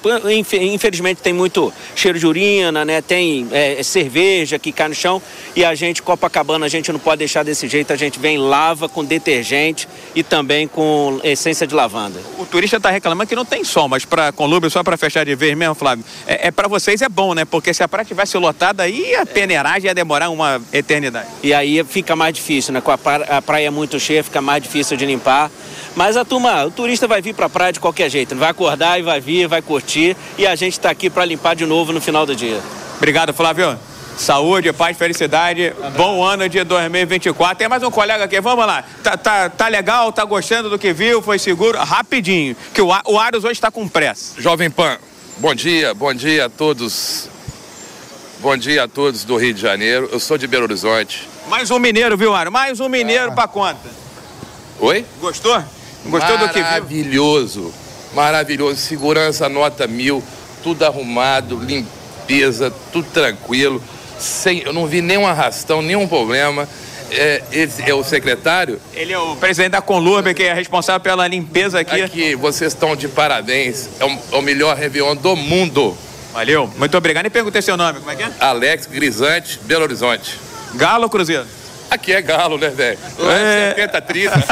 infelizmente 0.61 1.23
tem 1.23 1.33
muito 1.33 1.73
cheiro 1.95 2.19
de 2.19 2.27
urina, 2.27 2.85
né? 2.85 3.01
Tem 3.01 3.47
é, 3.53 3.83
cerveja 3.83 4.59
que 4.59 4.73
cai 4.73 4.89
no 4.89 4.95
chão 4.95 5.23
e 5.55 5.65
a 5.65 5.75
gente, 5.75 6.03
Copacabana, 6.03 6.67
a 6.67 6.69
gente 6.69 6.93
não 6.93 6.99
pode 6.99 7.21
deixar 7.21 7.43
desse 7.43 7.69
jeito. 7.69 7.93
A 7.93 7.97
gente 7.97 8.19
vem 8.19 8.39
lava 8.39 8.89
com 8.89 9.05
detergente 9.05 9.89
e 10.15 10.23
também 10.23 10.67
com 10.67 11.21
essência 11.23 11.67
de 11.67 11.75
lavanda. 11.75 12.21
O 12.39 12.47
turista 12.47 12.77
está 12.77 12.91
reclamando 12.91 13.29
que 13.29 13.37
não 13.37 13.45
tem 13.45 13.65
sol, 13.65 13.89
mas 13.89 14.05
para 14.05 14.33
Colômbia, 14.33 14.69
só 14.71 14.83
para 14.83 14.97
fechar 14.97 15.25
de 15.25 15.35
vez 15.35 15.57
mesmo, 15.57 15.75
Flávio, 15.75 16.05
é, 16.27 16.49
é 16.49 16.51
para 16.51 16.69
vocês 16.69 17.03
é 17.03 17.09
bom, 17.09 17.35
né? 17.35 17.45
Porque 17.45 17.73
se 17.73 17.83
a 17.83 17.89
praia 17.89 18.05
tivesse 18.05 18.37
lotada, 18.37 18.83
aí 18.83 19.15
a 19.15 19.25
peneiragem 19.25 19.87
ia 19.87 19.95
demorar 19.95 20.31
uma 20.31 20.61
eternidade. 20.73 21.29
E 21.43 21.55
aí 21.55 21.83
fica 21.85 22.17
mais 22.17 22.35
difícil, 22.35 22.73
né? 22.73 22.81
Com 22.81 22.91
a 22.91 22.99
praia, 22.99 23.25
a 23.25 23.43
praia 23.43 23.71
muito 23.71 23.99
cheia, 24.01 24.25
fica 24.25 24.41
mais 24.41 24.63
difícil 24.63 24.97
de 24.97 25.07
limpar. 25.07 25.51
Mas 25.95 26.17
a 26.17 26.25
turma, 26.25 26.65
o 26.65 26.71
turista 26.71 27.09
vai 27.09 27.23
vir 27.23 27.35
para 27.35 27.47
a 27.47 27.49
praia 27.49 27.73
de 27.73 27.81
qualquer 27.81 28.11
jeito, 28.11 28.37
vai 28.37 28.51
acordar 28.51 28.99
e 28.99 29.03
vai 29.03 29.21
vir, 29.21 29.36
vai 29.45 29.61
curtir 29.61 30.17
e 30.39 30.47
a 30.47 30.55
gente 30.55 30.75
está 30.75 30.89
aqui 30.91 31.11
para 31.11 31.25
limpar 31.25 31.57
de 31.57 31.67
novo 31.67 31.93
no 31.93 32.01
final 32.01 32.25
do 32.25 32.37
dia. 32.37 32.61
Obrigado, 32.97 33.35
Flávio. 33.35 33.77
Saúde, 34.17 34.73
paz, 34.73 34.97
felicidade. 34.97 35.75
Bom 35.95 36.25
ano 36.25 36.49
de 36.49 36.65
2024. 36.65 37.59
Tem 37.59 37.69
mais 37.69 37.83
um 37.83 37.91
colega 37.91 38.25
aqui, 38.25 38.41
vamos 38.41 38.67
lá. 38.67 38.83
Tá, 39.03 39.17
tá, 39.17 39.51
tá 39.51 39.69
legal? 39.69 40.11
Tá 40.11 40.25
gostando 40.25 40.71
do 40.71 40.79
que 40.79 40.93
viu? 40.93 41.21
Foi 41.21 41.39
seguro? 41.39 41.79
Rapidinho, 41.79 42.57
que 42.73 42.81
o, 42.81 42.89
o 42.89 43.19
Aros 43.19 43.45
hoje 43.45 43.53
está 43.53 43.71
com 43.71 43.87
pressa. 43.87 44.41
Jovem 44.41 44.71
Pan, 44.71 44.97
bom 45.37 45.55
dia, 45.55 45.93
bom 45.93 46.15
dia 46.15 46.47
a 46.47 46.49
todos. 46.49 47.29
Bom 48.41 48.57
dia 48.57 48.85
a 48.85 48.89
todos 48.89 49.25
do 49.25 49.37
Rio 49.37 49.53
de 49.53 49.61
Janeiro. 49.61 50.09
Eu 50.11 50.19
sou 50.19 50.39
de 50.39 50.47
Belo 50.47 50.65
Horizonte. 50.65 51.29
Mais 51.49 51.71
um 51.71 51.79
mineiro, 51.79 52.17
viu, 52.17 52.35
Aros? 52.35 52.53
Mais 52.53 52.81
um 52.81 52.89
mineiro 52.89 53.33
ah. 53.33 53.35
para 53.35 53.49
conta. 53.49 53.91
Oi? 54.81 55.05
Gostou? 55.21 55.63
Gostou 56.07 56.39
do 56.39 56.49
que 56.49 56.55
viu? 56.55 56.63
Maravilhoso, 56.63 57.75
maravilhoso. 58.17 58.81
Segurança 58.81 59.49
nota 59.49 59.87
mil, 59.87 60.25
tudo 60.63 60.85
arrumado, 60.85 61.59
limpeza, 61.59 62.73
tudo 62.91 63.07
tranquilo. 63.13 63.81
Sem, 64.19 64.63
eu 64.63 64.73
não 64.73 64.87
vi 64.87 65.03
nenhum 65.03 65.27
arrastão, 65.27 65.83
nenhum 65.83 66.09
problema. 66.09 66.67
É, 67.11 67.43
esse 67.53 67.89
é 67.89 67.95
o 67.95 68.03
secretário? 68.03 68.81
Ele 68.93 69.13
é 69.13 69.19
o 69.19 69.37
presidente 69.37 69.73
da 69.73 69.83
Conlurb, 69.83 70.35
que 70.35 70.43
é 70.43 70.53
responsável 70.53 71.01
pela 71.01 71.29
limpeza 71.29 71.79
aqui. 71.79 72.03
Aqui, 72.03 72.35
vocês 72.35 72.73
estão 72.73 72.97
de 72.97 73.07
parabéns. 73.07 73.89
É 74.01 74.05
o, 74.05 74.19
é 74.33 74.37
o 74.39 74.43
melhor 74.43 74.75
Réveillon 74.77 75.15
do 75.15 75.37
mundo. 75.37 75.97
Valeu, 76.33 76.69
muito 76.77 76.97
obrigado. 76.97 77.27
E 77.27 77.31
perguntei 77.31 77.63
seu 77.63 77.77
nome, 77.77 78.01
como 78.01 78.11
é 78.11 78.17
que 78.17 78.23
é? 78.23 78.31
Alex 78.41 78.87
Grisante, 78.87 79.61
Belo 79.63 79.85
Horizonte. 79.85 80.39
Galo 80.75 81.09
Cruzeiro? 81.09 81.47
Aqui 81.91 82.13
é 82.13 82.21
galo, 82.21 82.59
né, 82.59 82.69
velho? 82.69 82.99
Lá 83.19 83.35
é 83.35 83.75
70, 83.77 84.03
30. 84.03 84.45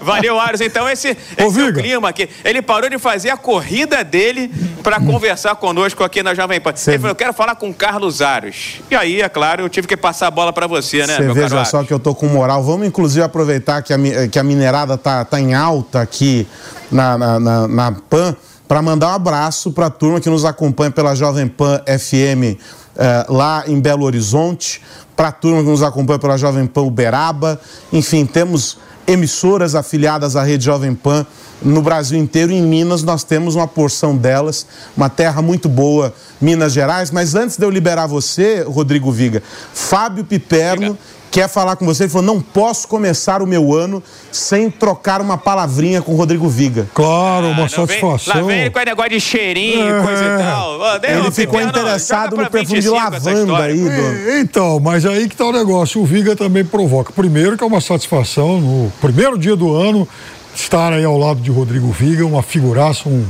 Valeu, 0.02 0.38
Aros. 0.38 0.60
Então, 0.60 0.88
esse, 0.88 1.16
esse 1.36 1.60
é 1.60 1.64
o 1.64 1.72
clima 1.72 2.08
aqui. 2.08 2.28
Ele 2.44 2.60
parou 2.60 2.90
de 2.90 2.98
fazer 2.98 3.30
a 3.30 3.36
corrida 3.36 4.02
dele 4.02 4.50
para 4.82 5.00
conversar 5.00 5.54
conosco 5.56 6.02
aqui 6.02 6.22
na 6.22 6.34
Jovem 6.34 6.60
Pan. 6.60 6.72
Cê... 6.74 6.92
Ele 6.92 6.98
falou: 6.98 7.10
eu 7.12 7.16
quero 7.16 7.32
falar 7.32 7.54
com 7.54 7.70
o 7.70 7.74
Carlos 7.74 8.20
Aros. 8.20 8.80
E 8.90 8.96
aí, 8.96 9.20
é 9.20 9.28
claro, 9.28 9.62
eu 9.62 9.68
tive 9.68 9.86
que 9.86 9.96
passar 9.96 10.26
a 10.26 10.30
bola 10.30 10.52
para 10.52 10.66
você, 10.66 11.06
né, 11.06 11.16
Você 11.16 11.32
veja 11.32 11.64
só 11.64 11.84
que 11.84 11.92
eu 11.92 11.98
tô 11.98 12.14
com 12.14 12.26
moral. 12.26 12.62
Vamos, 12.62 12.86
inclusive, 12.86 13.24
aproveitar 13.24 13.82
que 13.82 13.92
a, 13.92 13.98
que 14.30 14.38
a 14.38 14.42
minerada 14.42 14.98
tá, 14.98 15.24
tá 15.24 15.40
em 15.40 15.54
alta 15.54 16.00
aqui 16.00 16.46
na, 16.90 17.16
na, 17.16 17.40
na, 17.40 17.68
na 17.68 17.92
Pan 17.92 18.36
para 18.66 18.82
mandar 18.82 19.08
um 19.08 19.14
abraço 19.14 19.70
para 19.70 19.86
a 19.86 19.90
turma 19.90 20.20
que 20.20 20.28
nos 20.28 20.44
acompanha 20.44 20.90
pela 20.90 21.14
Jovem 21.14 21.46
Pan 21.46 21.80
FM 21.86 22.58
eh, 22.98 23.26
lá 23.28 23.64
em 23.66 23.80
Belo 23.80 24.04
Horizonte 24.04 24.82
para 25.16 25.28
a 25.28 25.32
turma 25.32 25.62
que 25.62 25.68
nos 25.68 25.82
acompanha 25.82 26.18
pela 26.18 26.36
Jovem 26.36 26.66
Pan 26.66 26.82
Uberaba. 26.82 27.58
Enfim, 27.92 28.26
temos 28.26 28.78
emissoras 29.06 29.74
afiliadas 29.74 30.36
à 30.36 30.42
rede 30.42 30.64
Jovem 30.64 30.94
Pan 30.94 31.26
no 31.62 31.80
Brasil 31.80 32.18
inteiro. 32.18 32.52
Em 32.52 32.62
Minas, 32.62 33.02
nós 33.02 33.24
temos 33.24 33.54
uma 33.54 33.66
porção 33.66 34.16
delas, 34.16 34.66
uma 34.96 35.08
terra 35.08 35.40
muito 35.40 35.68
boa, 35.68 36.12
Minas 36.40 36.72
Gerais. 36.72 37.10
Mas 37.10 37.34
antes 37.34 37.56
de 37.56 37.64
eu 37.64 37.70
liberar 37.70 38.06
você, 38.06 38.62
Rodrigo 38.62 39.10
Viga, 39.10 39.42
Fábio 39.72 40.24
Piperno 40.24 40.98
quer 41.30 41.48
falar 41.48 41.76
com 41.76 41.84
você. 41.84 42.04
Ele 42.04 42.10
falou: 42.10 42.26
não 42.26 42.40
posso 42.40 42.88
começar 42.88 43.42
o 43.42 43.46
meu 43.46 43.74
ano 43.74 44.02
sem 44.30 44.70
trocar 44.70 45.20
uma 45.20 45.36
palavrinha 45.36 46.02
com 46.02 46.12
o 46.12 46.16
Rodrigo 46.16 46.48
Viga. 46.48 46.86
Claro, 46.94 47.48
uma 47.48 47.64
ah, 47.64 47.68
satisfação. 47.68 48.34
Vem, 48.34 48.42
lá 48.42 48.62
vem 48.62 48.70
com 48.70 48.78
o 48.78 48.84
negócio 48.84 49.10
de 49.10 49.20
cheirinho, 49.20 49.96
é. 49.96 50.02
coisa 50.02 50.24
e 50.24 50.38
tal. 50.38 50.96
Ele 51.02 51.30
ficou 51.30 51.60
interessado 51.60 52.36
no 52.36 52.50
perfume 52.50 52.80
de 52.80 52.88
lavanda 52.88 53.58
aí. 53.58 53.80
Do... 53.80 53.90
É, 53.90 54.40
então, 54.40 54.80
mas 54.80 55.04
aí 55.04 55.28
que 55.28 55.36
tá 55.36 55.46
o 55.46 55.52
negócio. 55.52 56.00
O 56.00 56.04
Viga 56.04 56.34
também 56.36 56.64
provoca. 56.64 57.12
Primeiro, 57.12 57.56
que 57.56 57.64
é 57.64 57.66
uma 57.66 57.80
satisfação 57.80 58.60
no 58.60 58.92
primeiro 59.00 59.38
dia 59.38 59.56
do 59.56 59.74
ano 59.74 60.08
estar 60.54 60.92
aí 60.92 61.04
ao 61.04 61.18
lado 61.18 61.40
de 61.40 61.50
Rodrigo 61.50 61.90
Viga, 61.92 62.24
uma 62.24 62.42
figuraça, 62.42 63.08
um 63.08 63.26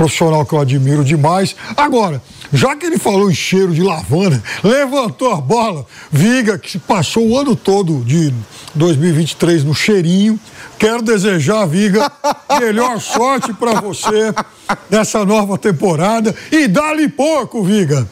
profissional 0.00 0.46
que 0.46 0.54
eu 0.54 0.60
admiro 0.60 1.04
demais. 1.04 1.54
Agora, 1.76 2.22
já 2.50 2.74
que 2.74 2.86
ele 2.86 2.98
falou 2.98 3.30
em 3.30 3.34
cheiro 3.34 3.74
de 3.74 3.82
lavanda, 3.82 4.42
levantou 4.64 5.30
a 5.30 5.36
bola, 5.36 5.84
Viga, 6.10 6.58
que 6.58 6.78
passou 6.78 7.28
o 7.28 7.38
ano 7.38 7.54
todo 7.54 8.02
de 8.02 8.32
2023 8.74 9.62
no 9.62 9.74
cheirinho. 9.74 10.40
Quero 10.78 11.02
desejar, 11.02 11.66
Viga, 11.66 12.10
melhor 12.58 12.98
sorte 12.98 13.52
para 13.52 13.78
você 13.82 14.32
nessa 14.88 15.22
nova 15.26 15.58
temporada. 15.58 16.34
E 16.50 16.66
dá-lhe 16.66 17.06
pouco, 17.06 17.62
Viga. 17.62 18.08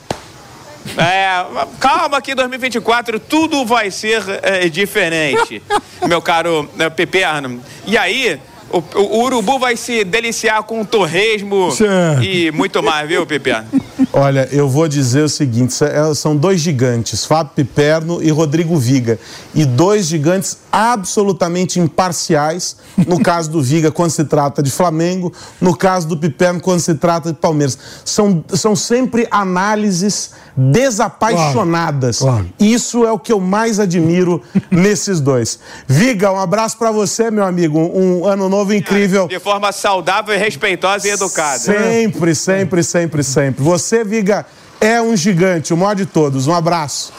É, 0.95 1.43
calma 1.81 2.21
que 2.21 2.35
2024 2.35 3.19
tudo 3.19 3.65
vai 3.65 3.91
ser 3.91 4.23
é, 4.43 4.69
diferente, 4.69 5.63
meu 6.07 6.21
caro 6.21 6.69
é, 6.79 6.91
Pepe 6.91 7.25
Arno. 7.25 7.63
E 7.87 7.97
aí, 7.97 8.39
o, 8.71 8.83
o, 8.99 9.25
urubu 9.25 9.59
vai 9.59 9.77
se 9.77 10.05
deliciar 10.05 10.63
com 10.63 10.85
torresmo 10.85 11.71
certo. 11.71 12.23
e 12.23 12.51
muito 12.51 12.83
mais, 12.83 13.09
viu, 13.09 13.27
Piperno? 13.27 13.69
Olha, 14.13 14.49
eu 14.53 14.69
vou 14.69 14.89
dizer 14.89 15.23
o 15.23 15.29
seguinte: 15.29 15.75
é, 15.85 16.15
são 16.15 16.37
dois 16.37 16.61
gigantes, 16.61 17.25
Fábio 17.25 17.53
Piperno 17.55 18.23
e 18.23 18.31
Rodrigo 18.31 18.77
Viga. 18.77 19.19
E 19.55 19.65
dois 19.65 20.07
gigantes 20.07 20.59
absolutamente 20.71 21.81
imparciais. 21.81 22.77
No 22.97 23.19
caso 23.23 23.51
do 23.51 23.63
Viga, 23.63 23.91
quando 23.91 24.11
se 24.11 24.25
trata 24.25 24.63
de 24.63 24.71
Flamengo, 24.71 25.33
no 25.61 25.77
caso 25.77 26.07
do 26.09 26.17
Piperno, 26.17 26.61
quando 26.61 26.81
se 26.81 26.95
trata 26.95 27.33
de 27.33 27.39
Palmeiras. 27.39 27.79
São, 28.05 28.45
são 28.55 28.77
sempre 28.77 29.27
análises 29.31 30.33
desapaixonadas. 30.57 32.19
Claro, 32.19 32.37
claro. 32.39 32.55
Isso 32.59 33.07
é 33.07 33.13
o 33.13 33.19
que 33.19 33.33
eu 33.33 33.41
mais 33.41 33.79
admiro 33.79 34.43
nesses 34.71 35.21
dois. 35.21 35.59
Viga, 35.87 36.33
um 36.33 36.39
abraço 36.39 36.77
para 36.77 36.91
você, 36.91 37.31
meu 37.31 37.45
amigo. 37.45 37.79
Um 37.79 38.27
ano 38.27 38.49
novo 38.49 38.75
incrível. 38.75 39.29
De 39.29 39.39
forma 39.39 39.71
saudável, 39.71 40.37
respeitosa 40.37 41.07
e 41.07 41.11
educada. 41.11 41.59
Sempre, 41.59 42.35
sempre, 42.35 42.83
sempre, 42.83 43.23
sempre. 43.23 43.63
Você, 43.63 43.88
Viga, 44.05 44.47
é 44.81 45.01
um 45.01 45.17
gigante, 45.17 45.75
o 45.75 45.77
maior 45.77 45.95
de 45.95 46.07
todos. 46.07 46.47
Um 46.47 46.55
abraço. 46.55 47.13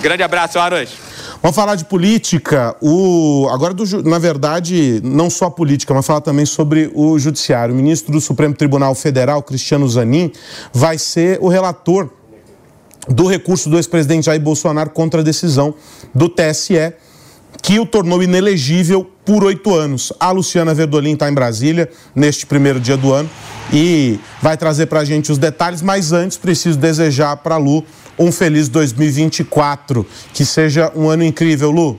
Grande 0.00 0.22
abraço, 0.22 0.58
Aros. 0.58 0.90
Vamos 1.40 1.56
falar 1.56 1.74
de 1.74 1.84
política. 1.84 2.76
O, 2.80 3.48
agora, 3.50 3.74
do, 3.74 4.02
na 4.02 4.18
verdade, 4.18 5.00
não 5.04 5.28
só 5.28 5.50
política, 5.50 5.92
mas 5.92 6.06
falar 6.06 6.20
também 6.20 6.46
sobre 6.46 6.90
o 6.94 7.18
judiciário. 7.18 7.74
O 7.74 7.76
ministro 7.76 8.12
do 8.12 8.20
Supremo 8.20 8.54
Tribunal 8.54 8.94
Federal, 8.94 9.42
Cristiano 9.42 9.88
Zanin, 9.88 10.32
vai 10.72 10.98
ser 10.98 11.38
o 11.40 11.48
relator 11.48 12.10
do 13.08 13.26
recurso 13.26 13.68
do 13.68 13.76
ex-presidente 13.76 14.26
Jair 14.26 14.40
Bolsonaro 14.40 14.90
contra 14.90 15.20
a 15.20 15.24
decisão 15.24 15.74
do 16.14 16.28
TSE, 16.28 16.92
que 17.60 17.78
o 17.78 17.86
tornou 17.86 18.22
inelegível 18.22 19.08
por 19.24 19.44
oito 19.44 19.74
anos. 19.74 20.12
A 20.18 20.30
Luciana 20.30 20.74
Verdolim 20.74 21.14
está 21.14 21.28
em 21.28 21.34
Brasília 21.34 21.88
neste 22.14 22.46
primeiro 22.46 22.78
dia 22.80 22.96
do 22.96 23.12
ano 23.12 23.28
e 23.72 24.18
vai 24.40 24.56
trazer 24.56 24.86
para 24.86 25.00
a 25.00 25.04
gente 25.04 25.32
os 25.32 25.38
detalhes, 25.38 25.80
mas 25.80 26.12
antes 26.12 26.36
preciso 26.36 26.78
desejar 26.78 27.36
para 27.38 27.56
Lu 27.56 27.84
um 28.18 28.30
feliz 28.30 28.68
2024. 28.68 30.06
Que 30.32 30.44
seja 30.44 30.92
um 30.94 31.08
ano 31.08 31.24
incrível, 31.24 31.70
Lu 31.70 31.98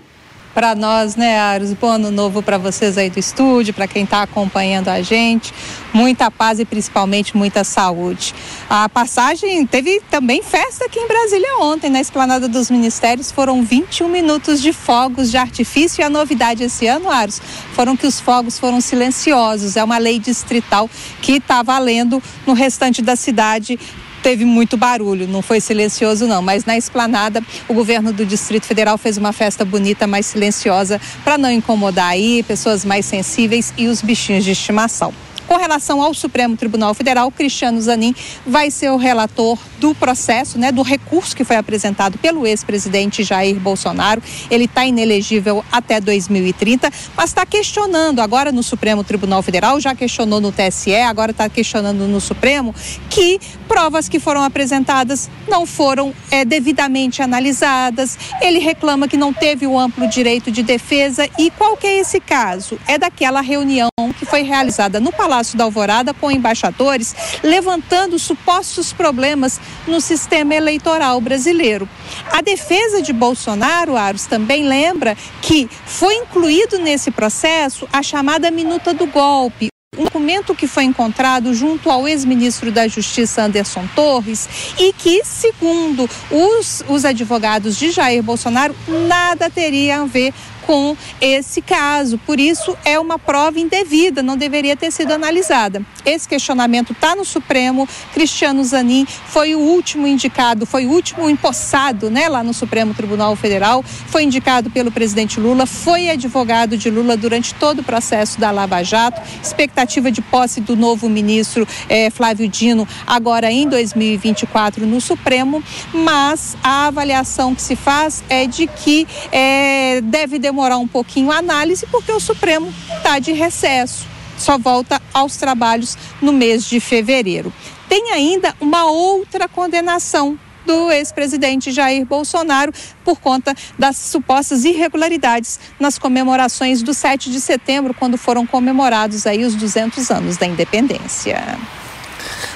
para 0.54 0.76
nós, 0.76 1.16
né, 1.16 1.40
Aros? 1.40 1.74
Bom 1.74 1.88
ano 1.88 2.12
novo 2.12 2.44
para 2.44 2.58
vocês 2.58 2.98
aí 2.98 3.10
do 3.10 3.20
estúdio, 3.20 3.74
para 3.74 3.88
quem 3.88 4.04
está 4.04 4.22
acompanhando 4.22 4.90
a 4.90 5.02
gente. 5.02 5.54
Muita 5.92 6.30
paz 6.30 6.60
e 6.60 6.66
principalmente 6.66 7.36
muita 7.36 7.64
saúde. 7.64 8.34
A 8.70 8.88
passagem 8.88 9.66
teve 9.66 10.02
também 10.12 10.44
festa 10.44 10.86
aqui 10.86 11.00
em 11.00 11.08
Brasília 11.08 11.58
ontem, 11.60 11.90
na 11.90 12.00
Esplanada 12.00 12.48
dos 12.48 12.70
Ministérios. 12.70 13.32
Foram 13.32 13.64
21 13.64 14.08
minutos 14.08 14.62
de 14.62 14.72
fogos 14.72 15.32
de 15.32 15.38
artifício 15.38 16.02
e 16.02 16.04
a 16.04 16.10
novidade 16.10 16.64
esse 16.64 16.86
ano, 16.88 17.10
Aros, 17.10 17.42
foram 17.74 17.98
que 17.98 18.06
os 18.06 18.20
fogos 18.20 18.60
foram 18.60 18.80
silenciosos. 18.80 19.76
É 19.76 19.84
uma 19.84 19.98
lei 19.98 20.20
distrital 20.20 20.90
que 21.22 21.34
está 21.34 21.64
valendo 21.64 22.22
no 22.46 22.54
restante 22.54 23.02
da 23.02 23.16
cidade 23.16 23.80
teve 24.24 24.46
muito 24.46 24.78
barulho, 24.78 25.28
não 25.28 25.42
foi 25.42 25.60
silencioso 25.60 26.26
não, 26.26 26.42
mas 26.42 26.64
na 26.64 26.78
esplanada 26.78 27.44
o 27.68 27.74
governo 27.74 28.14
do 28.14 28.26
Distrito 28.26 28.66
Federal 28.66 28.98
fez 28.98 29.18
uma 29.18 29.34
festa 29.34 29.66
bonita, 29.66 30.08
mais 30.08 30.26
silenciosa, 30.26 31.00
para 31.26 31.38
não 31.38 31.52
incomodar 31.52 32.12
aí 32.12 32.42
pessoas 32.42 32.86
mais 32.86 33.06
sensíveis 33.06 33.74
e 33.78 33.88
os 33.88 34.02
bichinhos 34.02 34.46
de 34.46 34.52
estimação. 34.52 35.14
Com 35.48 35.58
relação 35.58 36.02
ao 36.02 36.14
Supremo 36.14 36.56
Tribunal 36.56 36.94
Federal, 36.94 37.30
Cristiano 37.32 37.80
Zanin 37.82 38.16
vai 38.46 38.72
ser 38.72 38.90
o 38.90 38.98
relator 38.98 39.58
do 39.80 39.94
processo, 39.94 40.58
né, 40.58 40.72
do 40.72 40.82
recurso 40.82 41.36
que 41.36 41.44
foi 41.44 41.58
apresentado 41.58 42.18
pelo 42.18 42.48
ex-presidente 42.48 43.24
Jair 43.24 43.60
Bolsonaro. 43.60 44.22
Ele 44.50 44.66
está 44.66 44.86
inelegível 44.86 45.64
até 45.72 46.00
2030, 46.00 46.90
mas 47.16 47.30
está 47.30 47.46
questionando 47.46 48.22
agora 48.22 48.52
no 48.52 48.64
Supremo 48.64 49.04
Tribunal 49.04 49.42
Federal, 49.42 49.80
já 49.80 49.94
questionou 49.94 50.40
no 50.40 50.52
TSE, 50.52 50.96
agora 50.96 51.32
está 51.32 51.50
questionando 51.50 52.08
no 52.08 52.22
Supremo, 52.22 52.74
que 53.10 53.40
provas 53.68 54.08
que 54.08 54.20
foram 54.20 54.44
apresentadas 54.44 55.30
não 55.48 55.66
foram 55.66 56.14
é, 56.32 56.46
devidamente 56.46 57.22
analisadas. 57.22 58.18
Ele 58.42 58.60
reclama 58.60 59.08
que 59.08 59.18
não 59.18 59.34
teve 59.34 59.68
o 59.68 59.78
amplo 59.78 60.08
direito 60.08 60.52
de 60.52 60.64
defesa. 60.64 61.28
E 61.38 61.52
qual 61.52 61.76
que 61.76 61.88
é 61.88 62.00
esse 62.00 62.20
caso? 62.20 62.80
É 62.88 62.98
daquela 62.98 63.42
reunião 63.42 63.90
que 64.18 64.26
foi 64.26 64.44
realizada 64.44 65.00
no 65.00 65.12
Palácio 65.12 65.33
da 65.58 65.64
Alvorada 65.64 66.14
com 66.14 66.30
embaixadores, 66.30 67.16
levantando 67.44 68.20
supostos 68.20 68.94
problemas 68.94 69.60
no 69.88 70.00
sistema 70.00 70.54
eleitoral 70.54 71.20
brasileiro. 71.20 71.90
A 72.32 72.42
defesa 72.42 73.02
de 73.02 73.12
Bolsonaro, 73.12 73.98
Aros, 73.98 74.26
também 74.26 74.64
lembra 74.64 75.18
que 75.42 75.68
foi 75.86 76.16
incluído 76.16 76.78
nesse 76.78 77.10
processo 77.10 77.88
a 77.92 78.04
chamada 78.04 78.52
minuta 78.52 78.94
do 78.94 79.08
golpe, 79.08 79.70
um 79.98 80.06
documento 80.06 80.56
que 80.56 80.68
foi 80.68 80.84
encontrado 80.84 81.54
junto 81.54 81.90
ao 81.90 82.08
ex-ministro 82.08 82.72
da 82.72 82.88
Justiça 82.88 83.44
Anderson 83.44 83.88
Torres 83.96 84.50
e 84.80 84.92
que, 84.92 85.24
segundo 85.24 86.10
os, 86.32 86.84
os 86.88 87.06
advogados 87.06 87.78
de 87.78 87.92
Jair 87.92 88.24
Bolsonaro, 88.24 88.76
nada 89.08 89.50
teria 89.50 90.02
a 90.02 90.06
ver 90.06 90.34
com 90.66 90.96
esse 91.22 91.62
caso. 91.62 92.18
Por 92.20 92.40
isso, 92.40 92.76
é 92.84 93.00
uma 93.00 93.20
prova 93.20 93.60
indevida, 93.60 94.24
não 94.24 94.38
deveria 94.38 94.76
ter 94.76 94.92
sido 94.92 95.12
analisada. 95.12 95.82
Esse 96.06 96.28
questionamento 96.28 96.94
está 96.94 97.16
no 97.16 97.26
Supremo. 97.26 97.88
Cristiano 98.14 98.64
Zanin 98.64 99.06
foi 99.06 99.56
o 99.56 99.60
último 99.60 100.08
indicado, 100.08 100.66
foi 100.66 100.86
o 100.86 100.92
último 100.92 101.30
empossado 101.30 102.10
né, 102.10 102.28
lá 102.28 102.44
no 102.44 102.54
Supremo 102.54 102.94
Tribunal 102.94 103.36
Federal. 103.36 103.84
Foi 103.84 104.24
indicado 104.24 104.70
pelo 104.70 104.92
presidente 104.92 105.40
Lula, 105.40 105.66
foi 105.66 106.10
advogado 106.10 106.78
de 106.78 106.90
Lula 106.90 107.16
durante 107.16 107.54
todo 107.56 107.80
o 107.80 107.84
processo 107.84 108.40
da 108.40 108.52
Lava 108.52 108.84
Jato. 108.84 109.22
Expectativa 109.42 110.12
de 110.12 110.22
posse 110.22 110.62
do 110.62 110.76
novo 110.76 111.10
ministro 111.10 111.68
eh, 111.90 112.10
Flávio 112.10 112.48
Dino 112.48 112.88
agora 113.06 113.52
em 113.52 113.68
2024 113.68 114.86
no 114.86 115.00
Supremo, 115.00 115.64
mas 115.94 116.56
a 116.64 116.88
avaliação 116.88 117.54
que 117.54 117.62
se 117.62 117.76
faz 117.76 118.24
é 118.30 118.46
de 118.46 118.68
que 118.68 119.08
eh, 119.32 120.02
deve 120.04 120.40
demorar 120.40 120.53
um 120.78 120.88
pouquinho 120.88 121.32
a 121.32 121.38
análise, 121.38 121.86
porque 121.88 122.12
o 122.12 122.20
Supremo 122.20 122.74
está 122.98 123.20
de 123.20 123.32
recesso 123.32 124.14
só 124.38 124.58
volta 124.58 125.02
aos 125.14 125.38
trabalhos 125.38 125.98
no 126.22 126.34
mês 126.34 126.66
de 126.66 126.80
fevereiro. 126.80 127.54
Tem 127.88 128.12
ainda 128.12 128.54
uma 128.60 128.86
outra 128.86 129.48
condenação 129.48 130.38
do 130.66 130.92
ex-presidente 130.92 131.72
Jair 131.72 132.06
Bolsonaro 132.06 132.72
por 133.04 133.20
conta 133.20 133.54
das 133.78 133.98
supostas 133.98 134.64
irregularidades 134.64 135.60
nas 135.80 135.98
comemorações 135.98 136.82
do 136.82 136.94
7 136.94 137.30
de 137.32 137.42
setembro, 137.42 137.94
quando 137.94 138.18
foram 138.18 138.46
comemorados 138.48 139.28
aí 139.28 139.44
os 139.44 139.56
200 139.56 140.10
anos 140.10 140.38
da 140.38 140.46
independência. 140.46 141.58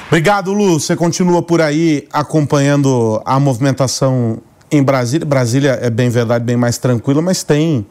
Obrigado, 0.08 0.54
Lu. 0.54 0.80
Você 0.80 0.96
continua 0.96 1.42
por 1.42 1.62
aí 1.62 2.08
acompanhando 2.14 3.22
a 3.26 3.38
movimentação 3.42 4.42
em 4.72 4.84
Brasília. 4.84 5.26
Brasília 5.26 5.80
é 5.82 5.90
bem 5.90 6.10
verdade, 6.10 6.44
bem 6.44 6.58
mais 6.58 6.78
tranquila, 6.78 7.22
mas 7.22 7.44
tem 7.44 7.86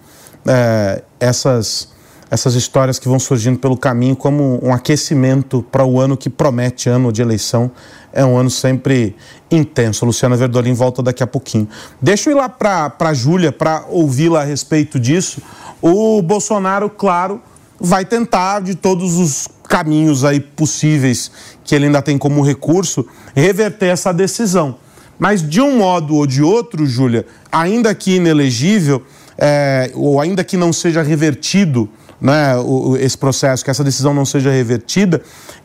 é, 0.46 1.02
essas 1.18 1.94
essas 2.30 2.54
histórias 2.54 2.98
que 2.98 3.08
vão 3.08 3.18
surgindo 3.18 3.58
pelo 3.58 3.76
caminho 3.76 4.16
como 4.16 4.58
um 4.62 4.72
aquecimento 4.72 5.62
para 5.70 5.84
o 5.84 6.00
ano 6.00 6.16
que 6.16 6.28
promete, 6.28 6.88
ano 6.88 7.12
de 7.12 7.22
eleição. 7.22 7.70
É 8.12 8.24
um 8.24 8.36
ano 8.36 8.50
sempre 8.50 9.14
intenso. 9.50 10.04
Luciana 10.04 10.36
Verdolim 10.36 10.74
volta 10.74 11.02
daqui 11.02 11.22
a 11.22 11.26
pouquinho. 11.26 11.68
Deixa 12.02 12.28
eu 12.28 12.36
ir 12.36 12.40
lá 12.40 12.48
para 12.48 12.92
a 12.98 13.14
Júlia 13.14 13.52
para 13.52 13.84
ouvi-la 13.88 14.40
a 14.40 14.44
respeito 14.44 14.98
disso. 14.98 15.40
O 15.80 16.20
Bolsonaro, 16.20 16.90
claro, 16.90 17.40
vai 17.78 18.04
tentar 18.04 18.60
de 18.60 18.74
todos 18.74 19.16
os 19.18 19.46
caminhos 19.68 20.24
aí 20.24 20.40
possíveis 20.40 21.30
que 21.62 21.74
ele 21.74 21.86
ainda 21.86 22.02
tem 22.02 22.18
como 22.18 22.42
recurso 22.42 23.06
reverter 23.34 23.86
essa 23.86 24.12
decisão. 24.12 24.78
Mas 25.18 25.46
de 25.46 25.60
um 25.60 25.78
modo 25.78 26.14
ou 26.14 26.26
de 26.26 26.42
outro, 26.42 26.86
Júlia, 26.86 27.26
ainda 27.50 27.94
que 27.94 28.16
inelegível, 28.16 29.02
é, 29.38 29.90
ou 29.94 30.20
ainda 30.20 30.44
que 30.44 30.56
não 30.56 30.72
seja 30.72 31.02
revertido 31.02 31.88
né, 32.20 32.56
o, 32.56 32.96
esse 32.96 33.16
processo, 33.16 33.64
que 33.64 33.70
essa 33.70 33.84
decisão 33.84 34.14
não 34.14 34.24
seja 34.24 34.50
revertida, 34.50 35.22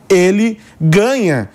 ele 0.08 0.58
ganha 0.80 1.48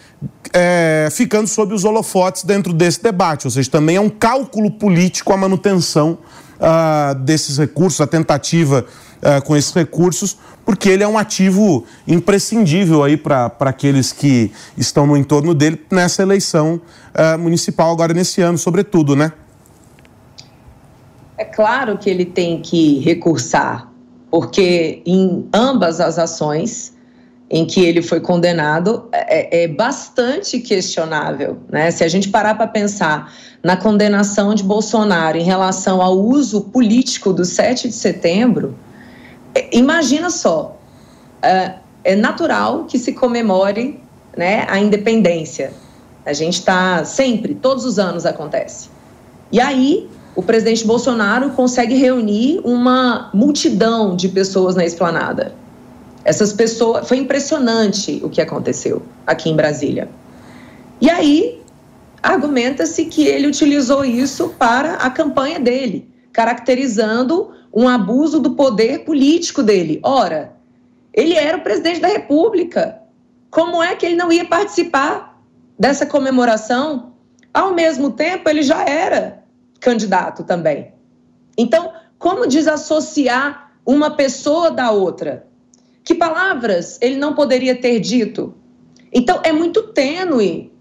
é, 0.54 1.08
ficando 1.12 1.48
sob 1.48 1.74
os 1.74 1.84
holofotes 1.84 2.44
dentro 2.44 2.74
desse 2.74 3.02
debate. 3.02 3.46
Ou 3.46 3.52
seja, 3.52 3.70
também 3.70 3.96
é 3.96 4.02
um 4.02 4.10
cálculo 4.10 4.72
político 4.72 5.34
a 5.34 5.38
manutenção 5.38 6.18
uh, 6.58 7.16
desses 7.16 7.58
recursos, 7.58 8.02
a 8.02 8.08
tentativa 8.08 8.86
uh, 9.22 9.42
com 9.44 9.56
esses 9.56 9.74
recursos, 9.74 10.38
porque 10.66 10.90
ele 10.90 11.04
é 11.04 11.08
um 11.08 11.18
ativo 11.18 11.86
imprescindível 12.08 13.04
aí 13.04 13.18
para 13.18 13.52
aqueles 13.62 14.12
que 14.12 14.52
estão 14.78 15.08
no 15.08 15.16
entorno 15.16 15.54
dele 15.54 15.80
nessa 15.92 16.22
eleição 16.22 16.82
uh, 17.14 17.38
municipal 17.38 17.92
agora 17.92 18.14
nesse 18.14 18.42
ano, 18.42 18.58
sobretudo, 18.58 19.16
né? 19.16 19.32
É 21.38 21.46
claro 21.46 21.98
que 21.98 22.10
ele 22.10 22.26
tem 22.26 22.62
que 22.62 23.00
recursar 23.00 23.88
porque 24.30 25.02
em 25.06 25.48
ambas 25.54 26.00
as 26.00 26.20
ações 26.20 26.94
em 27.50 27.66
que 27.66 27.80
ele 27.80 28.02
foi 28.02 28.20
condenado 28.20 29.08
é, 29.12 29.64
é 29.64 29.68
bastante 29.68 30.60
questionável, 30.60 31.58
né? 31.72 31.90
Se 31.92 32.04
a 32.04 32.08
gente 32.10 32.28
parar 32.28 32.56
para 32.56 32.68
pensar 32.68 33.34
na 33.64 33.78
condenação 33.78 34.54
de 34.54 34.64
Bolsonaro 34.64 35.38
em 35.38 35.44
relação 35.44 36.02
ao 36.02 36.20
uso 36.20 36.62
político 36.62 37.32
do 37.32 37.46
7 37.46 37.88
de 37.88 37.94
setembro, 37.94 38.76
é, 38.76 38.87
imagina 39.72 40.30
só, 40.30 40.78
é, 41.42 41.76
é 42.04 42.16
natural 42.16 42.86
que 42.86 42.98
se 42.98 43.14
comemore 43.14 44.00
né, 44.36 44.66
a 44.70 44.80
independência. 44.80 45.74
A 46.26 46.34
gente 46.34 46.60
está 46.60 47.04
sempre, 47.06 47.56
todos 47.56 47.86
os 47.86 47.98
anos 47.98 48.26
acontece. 48.26 48.90
E 49.52 49.60
aí 49.60 50.10
o 50.38 50.44
presidente 50.44 50.86
Bolsonaro 50.86 51.50
consegue 51.50 51.96
reunir 51.96 52.62
uma 52.64 53.32
multidão 53.34 54.16
de 54.16 54.30
pessoas 54.30 54.76
na 54.76 54.86
esplanada. 54.86 55.56
Essas 56.24 56.54
pessoas. 56.54 57.08
Foi 57.08 57.18
impressionante 57.18 58.22
o 58.24 58.30
que 58.30 58.40
aconteceu 58.40 59.02
aqui 59.26 59.50
em 59.50 59.56
Brasília. 59.56 60.08
E 61.02 61.10
aí, 61.10 61.60
argumenta-se 62.22 63.06
que 63.06 63.26
ele 63.26 63.48
utilizou 63.48 64.06
isso 64.06 64.50
para 64.60 64.96
a 64.96 65.10
campanha 65.10 65.60
dele, 65.60 66.08
caracterizando 66.32 67.52
um 67.78 67.88
abuso 67.88 68.40
do 68.40 68.56
poder 68.56 69.06
político 69.06 69.62
dele. 69.62 70.00
Ora, 70.02 70.52
ele 71.14 71.36
era 71.36 71.60
o 71.60 71.62
presidente 71.62 72.00
da 72.00 72.08
República. 72.08 73.04
Como 73.52 73.84
é 73.84 73.96
que 73.96 74.04
ele 74.04 74.16
não 74.16 74.32
ia 74.32 74.46
participar 74.46 75.40
dessa 75.78 76.04
comemoração? 76.04 77.14
Ao 77.54 77.76
mesmo 77.76 78.10
tempo, 78.10 78.50
ele 78.50 78.64
já 78.64 78.84
era 78.84 79.44
candidato 79.80 80.44
também. 80.44 80.92
Então, 81.56 81.94
como 82.18 82.48
desassociar 82.48 83.72
uma 83.86 84.10
pessoa 84.10 84.72
da 84.72 84.90
outra? 84.90 85.46
Que 86.04 86.16
palavras 86.16 86.98
ele 87.00 87.18
não 87.18 87.36
poderia 87.36 87.76
ter 87.76 88.00
dito? 88.00 88.56
Então, 89.14 89.40
é 89.44 89.52
muito 89.52 89.94
tênue, 89.94 90.74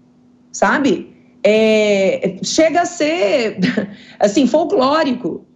sabe? 0.51 1.15
É, 1.43 2.37
chega 2.43 2.81
a 2.81 2.85
ser, 2.85 3.59
assim, 4.19 4.47
folclórico 4.47 5.46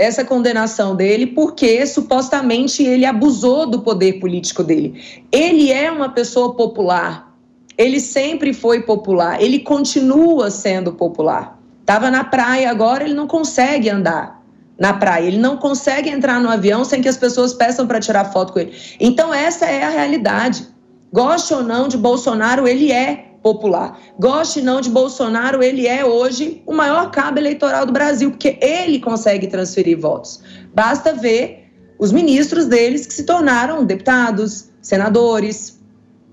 essa 0.00 0.24
condenação 0.24 0.96
dele, 0.96 1.26
porque 1.26 1.86
supostamente 1.86 2.82
ele 2.82 3.04
abusou 3.04 3.66
do 3.66 3.80
poder 3.80 4.14
político 4.14 4.64
dele. 4.64 4.98
Ele 5.30 5.70
é 5.70 5.92
uma 5.92 6.08
pessoa 6.08 6.54
popular, 6.54 7.36
ele 7.76 8.00
sempre 8.00 8.54
foi 8.54 8.80
popular, 8.80 9.42
ele 9.42 9.58
continua 9.58 10.50
sendo 10.50 10.94
popular. 10.94 11.60
Estava 11.80 12.10
na 12.10 12.24
praia 12.24 12.70
agora, 12.70 13.04
ele 13.04 13.12
não 13.12 13.26
consegue 13.26 13.90
andar 13.90 14.42
na 14.78 14.94
praia, 14.94 15.26
ele 15.26 15.38
não 15.38 15.58
consegue 15.58 16.08
entrar 16.08 16.40
no 16.40 16.48
avião 16.48 16.82
sem 16.82 17.02
que 17.02 17.08
as 17.08 17.18
pessoas 17.18 17.52
peçam 17.52 17.86
para 17.86 18.00
tirar 18.00 18.32
foto 18.32 18.54
com 18.54 18.60
ele. 18.60 18.72
Então, 18.98 19.34
essa 19.34 19.66
é 19.66 19.84
a 19.84 19.90
realidade. 19.90 20.66
Goste 21.12 21.52
ou 21.52 21.62
não 21.62 21.88
de 21.88 21.98
Bolsonaro, 21.98 22.66
ele 22.66 22.90
é 22.90 23.29
popular. 23.42 23.98
Goste 24.18 24.60
não 24.60 24.80
de 24.80 24.90
Bolsonaro, 24.90 25.62
ele 25.62 25.86
é 25.86 26.04
hoje 26.04 26.62
o 26.66 26.74
maior 26.74 27.10
cabo 27.10 27.38
eleitoral 27.38 27.86
do 27.86 27.92
Brasil, 27.92 28.30
porque 28.30 28.58
ele 28.60 29.00
consegue 29.00 29.46
transferir 29.46 29.98
votos. 29.98 30.42
Basta 30.74 31.12
ver 31.12 31.70
os 31.98 32.12
ministros 32.12 32.66
deles 32.66 33.06
que 33.06 33.14
se 33.14 33.24
tornaram 33.24 33.84
deputados, 33.84 34.70
senadores. 34.80 35.80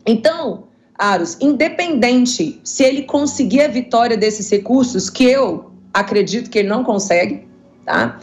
Então, 0.06 0.68
Aros, 0.98 1.38
independente 1.40 2.60
se 2.64 2.84
ele 2.84 3.04
conseguir 3.04 3.62
a 3.62 3.68
vitória 3.68 4.18
desses 4.18 4.50
recursos, 4.50 5.10
que 5.10 5.26
eu 5.26 5.72
acredito 5.94 6.50
que 6.50 6.60
ele 6.60 6.68
não 6.68 6.84
consegue, 6.84 7.48
tá? 7.86 8.20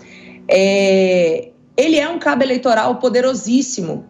É, 0.48 1.50
ele 1.76 1.98
é 1.98 2.08
um 2.08 2.18
cabo 2.18 2.42
eleitoral 2.42 2.96
poderosíssimo. 2.96 4.04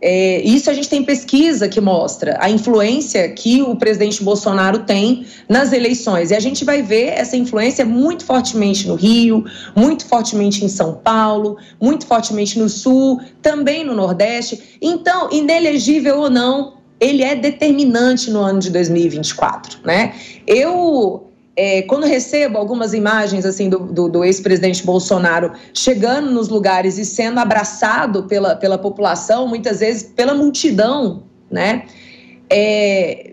É, 0.00 0.40
isso 0.42 0.70
a 0.70 0.74
gente 0.74 0.88
tem 0.88 1.02
pesquisa 1.02 1.68
que 1.68 1.80
mostra 1.80 2.36
a 2.40 2.48
influência 2.48 3.28
que 3.30 3.62
o 3.62 3.74
presidente 3.74 4.22
Bolsonaro 4.22 4.80
tem 4.80 5.26
nas 5.48 5.72
eleições. 5.72 6.30
E 6.30 6.34
a 6.34 6.40
gente 6.40 6.64
vai 6.64 6.82
ver 6.82 7.08
essa 7.08 7.36
influência 7.36 7.84
muito 7.84 8.24
fortemente 8.24 8.86
no 8.86 8.94
Rio, 8.94 9.44
muito 9.74 10.06
fortemente 10.06 10.64
em 10.64 10.68
São 10.68 10.94
Paulo, 10.94 11.56
muito 11.80 12.06
fortemente 12.06 12.58
no 12.58 12.68
Sul, 12.68 13.20
também 13.42 13.84
no 13.84 13.94
Nordeste. 13.94 14.78
Então, 14.80 15.28
inelegível 15.32 16.20
ou 16.20 16.30
não, 16.30 16.78
ele 17.00 17.22
é 17.22 17.34
determinante 17.34 18.30
no 18.30 18.40
ano 18.40 18.60
de 18.60 18.70
2024, 18.70 19.80
né? 19.84 20.14
Eu 20.46 21.27
é, 21.60 21.82
quando 21.82 22.06
recebo 22.06 22.56
algumas 22.56 22.94
imagens 22.94 23.44
assim 23.44 23.68
do, 23.68 23.80
do, 23.80 24.08
do 24.08 24.24
ex-presidente 24.24 24.86
Bolsonaro 24.86 25.50
chegando 25.74 26.30
nos 26.30 26.48
lugares 26.48 26.98
e 26.98 27.04
sendo 27.04 27.40
abraçado 27.40 28.22
pela, 28.22 28.54
pela 28.54 28.78
população, 28.78 29.48
muitas 29.48 29.80
vezes 29.80 30.04
pela 30.04 30.34
multidão, 30.34 31.24
né? 31.50 31.82
É, 32.48 33.32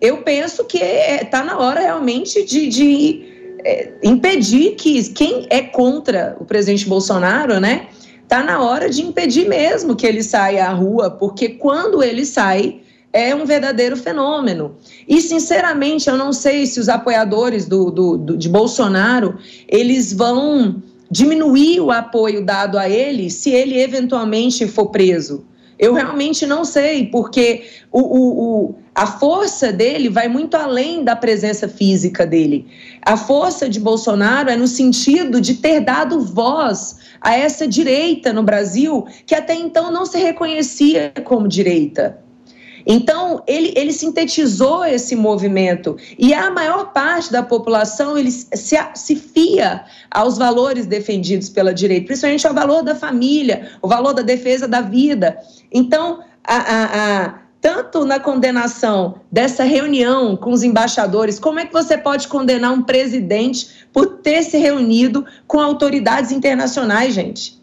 eu 0.00 0.18
penso 0.18 0.64
que 0.64 0.78
está 0.78 0.86
é, 0.86 1.24
tá 1.24 1.42
na 1.42 1.58
hora 1.58 1.80
realmente 1.80 2.44
de, 2.44 2.68
de 2.68 3.56
é, 3.64 3.94
impedir 4.00 4.76
que 4.76 5.02
quem 5.12 5.48
é 5.50 5.60
contra 5.60 6.36
o 6.38 6.44
presidente 6.44 6.88
Bolsonaro, 6.88 7.58
né? 7.58 7.88
Está 8.22 8.44
na 8.44 8.62
hora 8.62 8.88
de 8.88 9.02
impedir 9.02 9.48
mesmo 9.48 9.96
que 9.96 10.06
ele 10.06 10.22
saia 10.22 10.66
à 10.66 10.72
rua, 10.72 11.10
porque 11.10 11.48
quando 11.48 12.00
ele 12.00 12.24
sai, 12.24 12.80
é 13.12 13.34
um 13.34 13.44
verdadeiro 13.46 13.96
fenômeno. 13.96 14.76
E, 15.08 15.20
sinceramente, 15.20 16.08
eu 16.08 16.16
não 16.16 16.32
sei 16.32 16.66
se 16.66 16.78
os 16.78 16.88
apoiadores 16.88 17.66
do, 17.66 17.90
do, 17.90 18.16
do, 18.16 18.36
de 18.36 18.48
Bolsonaro, 18.48 19.38
eles 19.68 20.12
vão 20.12 20.82
diminuir 21.10 21.80
o 21.80 21.90
apoio 21.90 22.44
dado 22.44 22.78
a 22.78 22.88
ele 22.88 23.30
se 23.30 23.50
ele 23.50 23.80
eventualmente 23.80 24.66
for 24.66 24.86
preso. 24.86 25.44
Eu 25.78 25.92
realmente 25.92 26.46
não 26.46 26.64
sei, 26.64 27.06
porque 27.06 27.64
o, 27.92 28.00
o, 28.00 28.64
o, 28.64 28.74
a 28.94 29.06
força 29.06 29.70
dele 29.70 30.08
vai 30.08 30.26
muito 30.26 30.56
além 30.56 31.04
da 31.04 31.14
presença 31.14 31.68
física 31.68 32.26
dele. 32.26 32.66
A 33.02 33.14
força 33.14 33.68
de 33.68 33.78
Bolsonaro 33.78 34.48
é 34.48 34.56
no 34.56 34.66
sentido 34.66 35.38
de 35.38 35.54
ter 35.54 35.80
dado 35.80 36.20
voz 36.20 36.96
a 37.20 37.36
essa 37.36 37.68
direita 37.68 38.32
no 38.32 38.42
Brasil, 38.42 39.06
que 39.26 39.34
até 39.34 39.54
então 39.54 39.92
não 39.92 40.06
se 40.06 40.16
reconhecia 40.16 41.12
como 41.24 41.46
direita. 41.46 42.25
Então, 42.86 43.42
ele, 43.48 43.72
ele 43.74 43.92
sintetizou 43.92 44.84
esse 44.84 45.16
movimento 45.16 45.96
e 46.16 46.32
a 46.32 46.50
maior 46.50 46.92
parte 46.92 47.32
da 47.32 47.42
população 47.42 48.16
ele 48.16 48.30
se, 48.30 48.76
se 48.94 49.16
fia 49.16 49.84
aos 50.10 50.38
valores 50.38 50.86
defendidos 50.86 51.48
pela 51.48 51.74
direita, 51.74 52.06
principalmente 52.06 52.46
ao 52.46 52.54
valor 52.54 52.82
da 52.82 52.94
família, 52.94 53.72
o 53.82 53.88
valor 53.88 54.12
da 54.12 54.22
defesa 54.22 54.68
da 54.68 54.80
vida. 54.80 55.36
Então, 55.72 56.20
a, 56.44 56.56
a, 56.56 57.24
a 57.24 57.34
tanto 57.60 58.04
na 58.04 58.20
condenação 58.20 59.16
dessa 59.32 59.64
reunião 59.64 60.36
com 60.36 60.52
os 60.52 60.62
embaixadores, 60.62 61.40
como 61.40 61.58
é 61.58 61.66
que 61.66 61.72
você 61.72 61.98
pode 61.98 62.28
condenar 62.28 62.72
um 62.72 62.82
presidente 62.82 63.88
por 63.92 64.18
ter 64.18 64.44
se 64.44 64.56
reunido 64.58 65.26
com 65.48 65.58
autoridades 65.58 66.30
internacionais, 66.30 67.12
gente? 67.12 67.60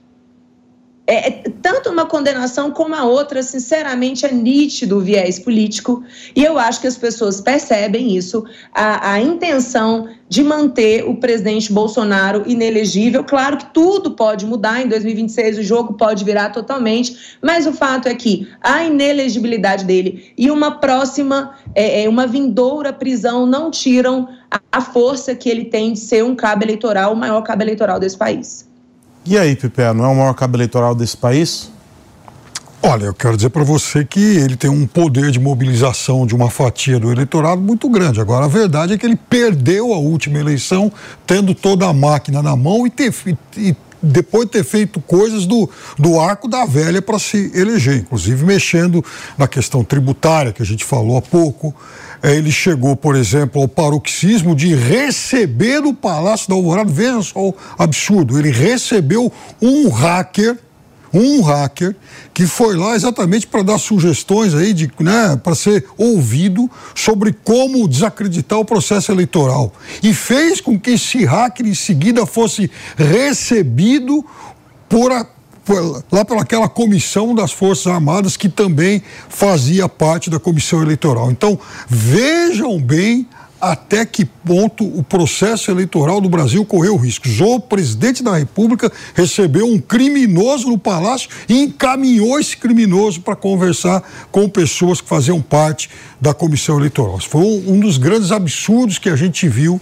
É, 1.05 1.27
é, 1.27 1.31
tanto 1.61 1.89
uma 1.89 2.05
condenação 2.05 2.71
como 2.71 2.95
a 2.95 3.03
outra, 3.03 3.43
sinceramente, 3.43 4.25
é 4.25 4.31
nítido 4.31 4.97
o 4.97 5.01
viés 5.01 5.37
político, 5.37 6.01
e 6.33 6.41
eu 6.41 6.57
acho 6.57 6.79
que 6.79 6.87
as 6.87 6.97
pessoas 6.97 7.41
percebem 7.41 8.15
isso, 8.15 8.45
a, 8.73 9.11
a 9.11 9.21
intenção 9.21 10.07
de 10.29 10.41
manter 10.41 11.03
o 11.03 11.17
presidente 11.17 11.73
Bolsonaro 11.73 12.43
inelegível. 12.47 13.21
Claro 13.23 13.57
que 13.57 13.65
tudo 13.73 14.11
pode 14.11 14.45
mudar, 14.45 14.81
em 14.81 14.87
2026 14.87 15.57
o 15.57 15.63
jogo 15.63 15.93
pode 15.95 16.23
virar 16.23 16.51
totalmente, 16.51 17.37
mas 17.41 17.67
o 17.67 17.73
fato 17.73 18.07
é 18.07 18.15
que 18.15 18.47
a 18.61 18.85
inelegibilidade 18.85 19.83
dele 19.83 20.31
e 20.37 20.49
uma 20.49 20.79
próxima, 20.79 21.53
é, 21.75 22.03
é 22.03 22.09
uma 22.09 22.25
vindoura 22.25 22.93
prisão 22.93 23.45
não 23.45 23.69
tiram 23.69 24.29
a, 24.49 24.61
a 24.71 24.81
força 24.81 25.35
que 25.35 25.49
ele 25.49 25.65
tem 25.65 25.91
de 25.91 25.99
ser 25.99 26.23
um 26.23 26.33
cabo 26.33 26.63
eleitoral, 26.63 27.11
o 27.11 27.15
maior 27.15 27.41
cabo 27.41 27.61
eleitoral 27.61 27.99
desse 27.99 28.17
país. 28.17 28.71
E 29.25 29.37
aí, 29.37 29.55
Pipe, 29.55 29.81
não 29.95 30.03
é 30.03 30.07
o 30.09 30.15
maior 30.15 30.33
cabo 30.33 30.57
eleitoral 30.57 30.93
desse 30.93 31.15
país? 31.15 31.71
Olha, 32.81 33.05
eu 33.05 33.13
quero 33.13 33.37
dizer 33.37 33.49
para 33.49 33.63
você 33.63 34.03
que 34.03 34.19
ele 34.19 34.57
tem 34.57 34.69
um 34.69 34.85
poder 34.85 35.31
de 35.31 35.39
mobilização 35.39 36.27
de 36.27 36.35
uma 36.35 36.49
fatia 36.49 36.99
do 36.99 37.09
eleitorado 37.09 37.61
muito 37.61 37.87
grande. 37.87 38.19
Agora, 38.19 38.43
a 38.43 38.49
verdade 38.49 38.91
é 38.91 38.97
que 38.97 39.05
ele 39.05 39.15
perdeu 39.15 39.93
a 39.93 39.97
última 39.97 40.37
eleição, 40.37 40.91
tendo 41.25 41.55
toda 41.55 41.87
a 41.87 41.93
máquina 41.93 42.43
na 42.43 42.53
mão 42.57 42.85
e, 42.85 42.89
ter, 42.89 43.13
e 43.55 43.73
depois 44.01 44.43
de 44.47 44.51
ter 44.51 44.65
feito 44.65 44.99
coisas 44.99 45.45
do, 45.45 45.69
do 45.97 46.19
arco 46.19 46.49
da 46.49 46.65
velha 46.65 47.01
para 47.01 47.17
se 47.17 47.49
eleger, 47.55 47.99
inclusive 47.99 48.43
mexendo 48.45 49.03
na 49.37 49.47
questão 49.47 49.81
tributária, 49.85 50.51
que 50.51 50.61
a 50.61 50.65
gente 50.65 50.83
falou 50.83 51.15
há 51.15 51.21
pouco. 51.21 51.73
É, 52.23 52.33
ele 52.33 52.51
chegou, 52.53 52.95
por 52.95 53.17
exemplo, 53.17 53.61
ao 53.61 53.67
paroxismo 53.67 54.55
de 54.55 54.73
receber 54.73 55.81
do 55.81 55.93
Palácio 55.93 56.47
da 56.47 56.55
Alvorada, 56.55 56.89
veja 56.89 57.21
só 57.21 57.49
o 57.49 57.55
absurdo, 57.77 58.39
ele 58.39 58.49
recebeu 58.49 59.29
um 59.61 59.89
hacker, 59.89 60.57
um 61.13 61.41
hacker, 61.41 61.93
que 62.33 62.47
foi 62.47 62.77
lá 62.77 62.95
exatamente 62.95 63.45
para 63.45 63.61
dar 63.61 63.77
sugestões 63.77 64.55
aí, 64.55 64.73
de, 64.73 64.89
né, 65.01 65.37
para 65.43 65.53
ser 65.53 65.85
ouvido 65.97 66.71
sobre 66.95 67.33
como 67.33 67.89
desacreditar 67.89 68.57
o 68.57 68.63
processo 68.63 69.11
eleitoral. 69.11 69.73
E 70.01 70.13
fez 70.13 70.61
com 70.61 70.79
que 70.79 70.91
esse 70.91 71.25
hacker 71.25 71.67
em 71.67 71.75
seguida 71.75 72.25
fosse 72.25 72.71
recebido 72.97 74.25
por 74.87 75.11
a, 75.11 75.27
lá 76.11 76.25
pelaquela 76.25 76.67
comissão 76.67 77.33
das 77.33 77.51
Forças 77.51 77.87
Armadas 77.87 78.35
que 78.35 78.49
também 78.49 79.01
fazia 79.29 79.87
parte 79.87 80.29
da 80.29 80.39
comissão 80.39 80.81
eleitoral. 80.81 81.31
Então, 81.31 81.57
vejam 81.87 82.79
bem 82.79 83.27
até 83.63 84.05
que 84.05 84.25
ponto 84.25 84.83
o 84.83 85.01
processo 85.01 85.71
eleitoral 85.71 86.19
do 86.19 86.27
Brasil 86.27 86.65
correu 86.65 86.97
riscos. 86.97 87.39
O 87.39 87.61
presidente 87.61 88.21
da 88.21 88.35
República 88.35 88.91
recebeu 89.13 89.65
um 89.65 89.79
criminoso 89.79 90.67
no 90.67 90.77
palácio 90.77 91.29
e 91.47 91.61
encaminhou 91.61 92.37
esse 92.37 92.57
criminoso 92.57 93.21
para 93.21 93.37
conversar 93.37 94.03
com 94.29 94.49
pessoas 94.49 94.99
que 94.99 95.07
faziam 95.07 95.41
parte 95.41 95.89
da 96.19 96.33
comissão 96.33 96.77
eleitoral. 96.77 97.17
Foi 97.21 97.63
um 97.65 97.79
dos 97.79 97.97
grandes 97.97 98.33
absurdos 98.33 98.97
que 98.97 99.07
a 99.07 99.15
gente 99.15 99.47
viu 99.47 99.79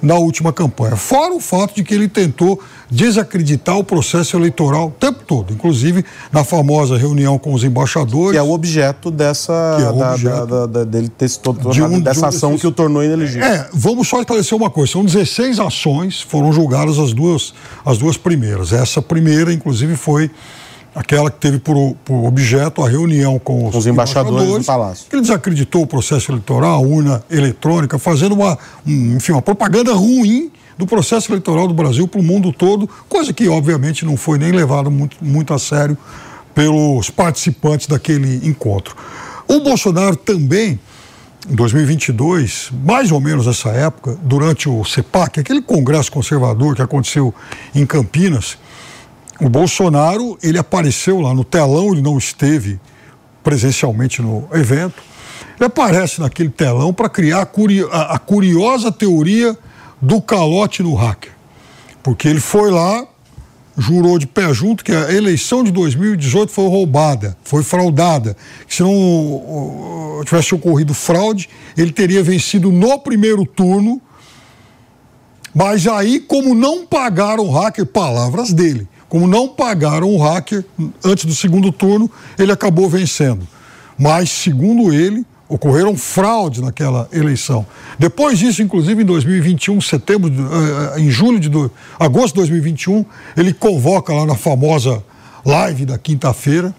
na 0.00 0.14
última 0.14 0.52
campanha. 0.52 0.96
Fora 0.96 1.34
o 1.34 1.40
fato 1.40 1.74
de 1.74 1.84
que 1.84 1.94
ele 1.94 2.08
tentou 2.08 2.60
desacreditar 2.90 3.76
o 3.78 3.84
processo 3.84 4.36
eleitoral 4.36 4.86
o 4.86 4.90
tempo 4.90 5.20
todo, 5.26 5.52
inclusive 5.52 6.04
na 6.32 6.42
famosa 6.42 6.96
reunião 6.96 7.38
com 7.38 7.52
os 7.52 7.64
embaixadores. 7.64 8.32
Que 8.32 8.38
é 8.38 8.42
o 8.42 8.50
objeto 8.50 9.10
dessa. 9.10 9.52
É 9.80 9.90
o 9.90 9.92
da, 9.92 10.12
objeto 10.12 10.46
da, 10.46 10.66
da, 10.66 10.84
dele 10.84 11.08
ter 11.08 11.28
se 11.28 11.38
tornado 11.38 11.70
de 11.70 11.82
um, 11.82 12.00
dessa 12.00 12.20
de 12.20 12.24
um 12.24 12.28
ação 12.28 12.50
desses... 12.50 12.62
que 12.62 12.66
o 12.66 12.72
tornou 12.72 13.04
inelegível. 13.04 13.44
É, 13.44 13.68
vamos 13.72 14.08
só 14.08 14.20
esclarecer 14.20 14.56
uma 14.56 14.70
coisa: 14.70 14.92
são 14.92 15.04
16 15.04 15.60
ações, 15.60 16.20
foram 16.20 16.52
julgadas 16.52 16.98
as 16.98 17.12
duas, 17.12 17.52
as 17.84 17.98
duas 17.98 18.16
primeiras. 18.16 18.72
Essa 18.72 19.02
primeira, 19.02 19.52
inclusive, 19.52 19.96
foi 19.96 20.30
aquela 20.98 21.30
que 21.30 21.38
teve 21.38 21.60
por, 21.60 21.94
por, 22.04 22.26
objeto 22.26 22.82
a 22.82 22.88
reunião 22.88 23.38
com 23.38 23.68
os, 23.68 23.74
os 23.74 23.86
embaixadores, 23.86 24.32
embaixadores, 24.32 24.64
do 24.64 24.66
Palácio. 24.66 25.06
Que 25.08 25.14
ele 25.14 25.22
desacreditou 25.22 25.82
o 25.82 25.86
processo 25.86 26.32
eleitoral, 26.32 26.74
a 26.74 26.86
urna 26.86 27.22
eletrônica, 27.30 27.96
fazendo 27.98 28.34
uma, 28.34 28.58
um, 28.84 29.16
enfim, 29.16 29.30
uma 29.30 29.42
propaganda 29.42 29.92
ruim 29.92 30.50
do 30.76 30.86
processo 30.86 31.30
eleitoral 31.30 31.68
do 31.68 31.74
Brasil 31.74 32.08
para 32.08 32.20
o 32.20 32.22
mundo 32.22 32.52
todo, 32.52 32.88
coisa 33.08 33.32
que 33.32 33.48
obviamente 33.48 34.04
não 34.04 34.16
foi 34.16 34.38
nem 34.38 34.50
levada 34.50 34.90
muito, 34.90 35.16
muito 35.20 35.54
a 35.54 35.58
sério 35.58 35.96
pelos 36.52 37.10
participantes 37.10 37.86
daquele 37.86 38.44
encontro. 38.44 38.96
O 39.46 39.60
Bolsonaro 39.60 40.16
também, 40.16 40.80
em 41.48 41.54
2022, 41.54 42.70
mais 42.84 43.12
ou 43.12 43.20
menos 43.20 43.46
nessa 43.46 43.68
época, 43.70 44.18
durante 44.20 44.68
o 44.68 44.84
CEPAC, 44.84 45.38
aquele 45.38 45.62
congresso 45.62 46.10
conservador 46.10 46.74
que 46.74 46.82
aconteceu 46.82 47.32
em 47.72 47.86
Campinas, 47.86 48.58
o 49.40 49.48
Bolsonaro 49.48 50.36
ele 50.42 50.58
apareceu 50.58 51.20
lá 51.20 51.32
no 51.32 51.44
telão, 51.44 51.92
ele 51.92 52.02
não 52.02 52.18
esteve 52.18 52.80
presencialmente 53.42 54.20
no 54.20 54.48
evento. 54.52 55.02
Ele 55.56 55.66
aparece 55.66 56.20
naquele 56.20 56.50
telão 56.50 56.92
para 56.92 57.08
criar 57.08 57.42
a, 57.42 57.46
curio, 57.46 57.88
a, 57.92 58.14
a 58.14 58.18
curiosa 58.18 58.90
teoria 58.90 59.56
do 60.00 60.20
calote 60.20 60.82
no 60.82 60.94
hacker. 60.94 61.32
Porque 62.02 62.28
ele 62.28 62.40
foi 62.40 62.70
lá, 62.70 63.06
jurou 63.76 64.18
de 64.18 64.26
pé 64.26 64.52
junto 64.52 64.84
que 64.84 64.92
a 64.92 65.12
eleição 65.12 65.62
de 65.62 65.70
2018 65.70 66.52
foi 66.52 66.68
roubada, 66.68 67.36
foi 67.44 67.62
fraudada. 67.62 68.36
Se 68.68 68.82
não 68.82 70.20
tivesse 70.24 70.54
ocorrido 70.54 70.92
fraude, 70.94 71.48
ele 71.76 71.92
teria 71.92 72.22
vencido 72.22 72.72
no 72.72 72.98
primeiro 72.98 73.46
turno. 73.46 74.00
Mas 75.54 75.86
aí, 75.86 76.20
como 76.20 76.54
não 76.54 76.84
pagaram 76.86 77.44
o 77.44 77.50
hacker, 77.50 77.86
palavras 77.86 78.52
dele, 78.52 78.86
como 79.08 79.26
não 79.26 79.48
pagaram 79.48 80.10
o 80.10 80.18
hacker 80.18 80.64
antes 81.04 81.24
do 81.24 81.34
segundo 81.34 81.72
turno, 81.72 82.10
ele 82.38 82.52
acabou 82.52 82.88
vencendo. 82.88 83.46
Mas, 83.98 84.30
segundo 84.30 84.92
ele, 84.92 85.24
ocorreram 85.48 85.96
fraudes 85.96 86.60
naquela 86.60 87.08
eleição. 87.10 87.66
Depois 87.98 88.38
disso, 88.38 88.62
inclusive 88.62 89.02
em 89.02 89.06
2021, 89.06 89.80
setembro, 89.80 90.30
uh, 90.30 90.98
em 90.98 91.10
julho 91.10 91.40
de 91.40 91.50
agosto 91.98 92.34
de 92.34 92.40
2021, 92.40 93.04
ele 93.36 93.54
convoca 93.54 94.12
lá 94.12 94.26
na 94.26 94.34
famosa 94.34 95.02
live 95.44 95.86
da 95.86 95.96
quinta-feira, 95.96 96.74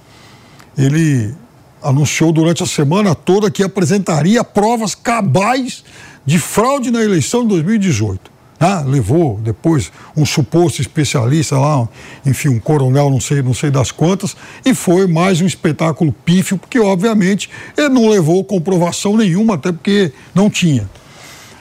ele 0.78 1.34
anunciou 1.82 2.32
durante 2.32 2.62
a 2.62 2.66
semana 2.66 3.16
toda 3.16 3.50
que 3.50 3.64
apresentaria 3.64 4.44
provas 4.44 4.94
cabais 4.94 5.84
de 6.26 6.38
fraude 6.38 6.92
na 6.92 7.02
eleição 7.02 7.42
de 7.42 7.50
2018. 7.50 8.39
Ah, 8.60 8.84
levou 8.86 9.40
depois 9.42 9.90
um 10.18 10.26
suposto 10.26 10.82
especialista 10.82 11.58
lá, 11.58 11.88
enfim, 12.26 12.50
um 12.50 12.60
coronel, 12.60 13.10
não 13.10 13.22
sei, 13.22 13.42
não 13.42 13.54
sei 13.54 13.72
das 13.72 13.90
quantas, 13.90 14.36
e 14.66 14.74
foi 14.74 15.08
mais 15.08 15.40
um 15.40 15.46
espetáculo 15.46 16.12
pífio, 16.26 16.58
porque 16.58 16.78
obviamente 16.78 17.50
ele 17.78 17.88
não 17.90 18.10
levou 18.10 18.44
comprovação 18.44 19.16
nenhuma, 19.16 19.56
até 19.56 19.72
porque 19.72 20.12
não 20.36 20.50
tinha. 20.50 20.90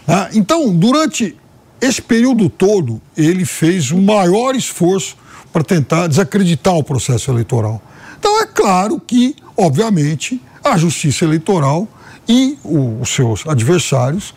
Ah, 0.09 0.29
então, 0.33 0.75
durante 0.75 1.37
esse 1.81 2.03
período 2.03 2.49
todo, 2.49 3.01
ele 3.17 3.45
fez 3.45 3.93
um 3.93 4.03
maior 4.03 4.57
esforço 4.57 5.17
para 5.53 5.63
tentar 5.63 6.09
desacreditar 6.09 6.75
o 6.75 6.83
processo 6.83 7.31
eleitoral. 7.31 7.81
Então, 8.19 8.41
é 8.41 8.47
claro 8.47 9.01
que, 9.01 9.37
obviamente, 9.57 10.41
a 10.65 10.77
justiça 10.77 11.25
eleitoral 11.25 11.87
e 12.29 12.59
o, 12.65 13.01
os 13.01 13.11
seus 13.11 13.47
adversários 13.47 14.35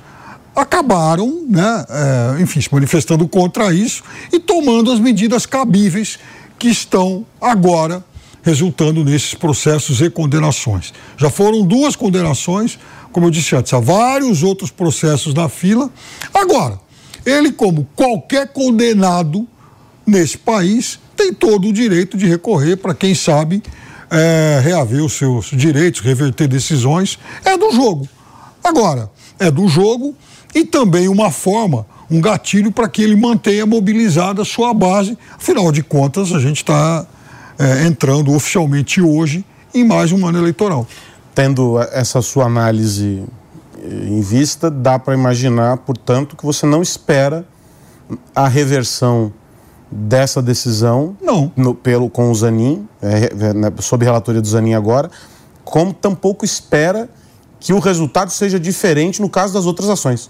acabaram, 0.55 1.45
né, 1.47 1.85
é, 1.89 2.41
enfim, 2.41 2.59
se 2.59 2.71
manifestando 2.71 3.27
contra 3.27 3.73
isso 3.73 4.03
e 4.31 4.39
tomando 4.39 4.91
as 4.91 4.99
medidas 4.99 5.45
cabíveis 5.45 6.19
que 6.59 6.67
estão 6.67 7.25
agora 7.39 8.03
resultando 8.43 9.03
nesses 9.03 9.33
processos 9.33 10.01
e 10.01 10.09
condenações. 10.09 10.93
Já 11.17 11.29
foram 11.29 11.65
duas 11.65 11.95
condenações, 11.95 12.77
como 13.11 13.27
eu 13.27 13.31
disse 13.31 13.55
antes, 13.55 13.73
há 13.73 13.79
vários 13.79 14.43
outros 14.43 14.71
processos 14.71 15.33
na 15.33 15.47
fila. 15.47 15.89
Agora, 16.33 16.79
ele, 17.25 17.51
como 17.51 17.87
qualquer 17.95 18.47
condenado 18.47 19.47
nesse 20.05 20.37
país, 20.37 20.99
tem 21.15 21.33
todo 21.33 21.67
o 21.67 21.73
direito 21.73 22.17
de 22.17 22.25
recorrer 22.25 22.77
para 22.77 22.95
quem 22.95 23.13
sabe 23.13 23.61
é, 24.09 24.59
reaver 24.63 25.03
os 25.05 25.13
seus 25.13 25.51
direitos, 25.51 26.01
reverter 26.01 26.47
decisões. 26.47 27.17
É 27.45 27.57
do 27.57 27.71
jogo. 27.71 28.07
Agora, 28.63 29.09
é 29.39 29.49
do 29.49 29.67
jogo 29.67 30.15
e 30.53 30.65
também 30.65 31.07
uma 31.07 31.31
forma, 31.31 31.85
um 32.09 32.19
gatilho 32.19 32.71
para 32.71 32.87
que 32.89 33.01
ele 33.01 33.15
mantenha 33.15 33.65
mobilizada 33.65 34.41
a 34.41 34.45
sua 34.45 34.73
base. 34.73 35.17
Afinal 35.35 35.71
de 35.71 35.81
contas, 35.81 36.33
a 36.33 36.39
gente 36.39 36.57
está 36.57 37.05
é, 37.57 37.85
entrando 37.85 38.33
oficialmente 38.33 39.01
hoje 39.01 39.45
em 39.73 39.83
mais 39.83 40.11
um 40.11 40.25
ano 40.27 40.37
eleitoral. 40.37 40.85
Tendo 41.33 41.79
essa 41.79 42.21
sua 42.21 42.45
análise 42.45 43.23
eh, 43.77 44.07
em 44.07 44.19
vista, 44.19 44.69
dá 44.69 44.99
para 44.99 45.13
imaginar, 45.13 45.77
portanto, 45.77 46.35
que 46.35 46.45
você 46.45 46.65
não 46.65 46.81
espera 46.81 47.45
a 48.35 48.47
reversão 48.47 49.31
dessa 49.89 50.41
decisão 50.41 51.15
não. 51.21 51.51
No, 51.55 51.73
pelo, 51.73 52.09
com 52.09 52.31
o 52.31 52.35
Zanin, 52.35 52.87
é, 53.01 53.25
é, 53.25 53.81
sob 53.81 54.05
relatoria 54.05 54.41
do 54.41 54.47
Zanin 54.47 54.73
agora, 54.73 55.09
como 55.63 55.93
tampouco 55.93 56.45
espera 56.45 57.09
que 57.59 57.73
o 57.73 57.79
resultado 57.79 58.31
seja 58.31 58.59
diferente 58.59 59.21
no 59.21 59.29
caso 59.29 59.53
das 59.53 59.65
outras 59.65 59.89
ações. 59.89 60.29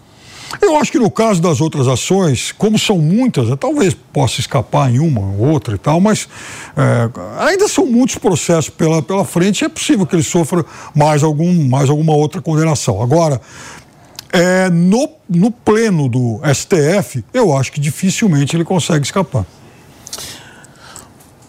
Eu 0.59 0.75
acho 0.77 0.91
que 0.91 0.99
no 0.99 1.09
caso 1.09 1.41
das 1.41 1.61
outras 1.61 1.87
ações, 1.87 2.51
como 2.51 2.77
são 2.77 2.97
muitas, 2.97 3.47
né, 3.47 3.55
talvez 3.55 3.93
possa 3.93 4.39
escapar 4.39 4.93
em 4.93 4.99
uma 4.99 5.21
ou 5.21 5.49
outra 5.49 5.75
e 5.75 5.77
tal, 5.77 6.01
mas 6.01 6.27
é, 6.75 7.09
ainda 7.39 7.67
são 7.67 7.85
muitos 7.85 8.17
processos 8.17 8.69
pela, 8.69 9.01
pela 9.01 9.23
frente 9.23 9.61
e 9.61 9.65
é 9.65 9.69
possível 9.69 10.05
que 10.05 10.15
ele 10.15 10.23
sofra 10.23 10.65
mais, 10.95 11.23
algum, 11.23 11.67
mais 11.69 11.89
alguma 11.89 12.13
outra 12.13 12.41
condenação. 12.41 13.01
Agora, 13.01 13.39
é, 14.31 14.69
no, 14.69 15.09
no 15.29 15.51
pleno 15.51 16.09
do 16.09 16.39
STF, 16.53 17.23
eu 17.33 17.55
acho 17.55 17.71
que 17.71 17.79
dificilmente 17.79 18.55
ele 18.55 18.65
consegue 18.65 19.05
escapar. 19.05 19.45